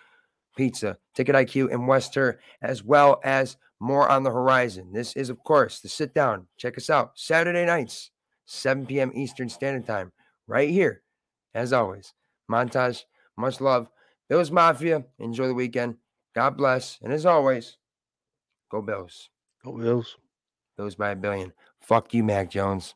Pizza, 0.56 0.98
Ticket 1.14 1.36
IQ, 1.36 1.72
and 1.72 1.88
Wester, 1.88 2.40
as 2.62 2.84
well 2.84 3.20
as 3.24 3.58
more 3.80 4.10
on 4.10 4.24
the 4.24 4.32
horizon. 4.32 4.92
This 4.94 5.14
is, 5.14 5.30
of 5.30 5.44
course, 5.44 5.80
the 5.80 5.90
sit 5.90 6.14
down. 6.14 6.48
Check 6.58 6.78
us 6.78 6.90
out 6.90 7.12
Saturday 7.16 7.66
nights, 7.66 8.12
7 8.46 8.86
p.m. 8.86 9.12
Eastern 9.14 9.50
Standard 9.50 9.86
Time, 9.86 10.12
right 10.48 10.70
here. 10.70 11.02
As 11.54 11.74
always, 11.74 12.14
montage, 12.50 13.04
much 13.38 13.62
love. 13.62 13.88
Bills 14.30 14.52
Mafia, 14.52 15.06
enjoy 15.20 15.48
the 15.48 15.54
weekend. 15.54 15.96
God 16.34 16.58
bless. 16.58 17.00
And 17.02 17.14
as 17.14 17.26
always, 17.26 17.78
go 18.70 18.82
Bills. 18.82 19.30
Go 19.64 19.78
Bills. 19.78 20.18
Bills 20.78 20.96
by 20.96 21.12
a 21.12 21.16
billion. 21.16 21.54
Fuck 21.80 22.14
you, 22.14 22.24
Mac 22.24 22.50
Jones. 22.50 22.96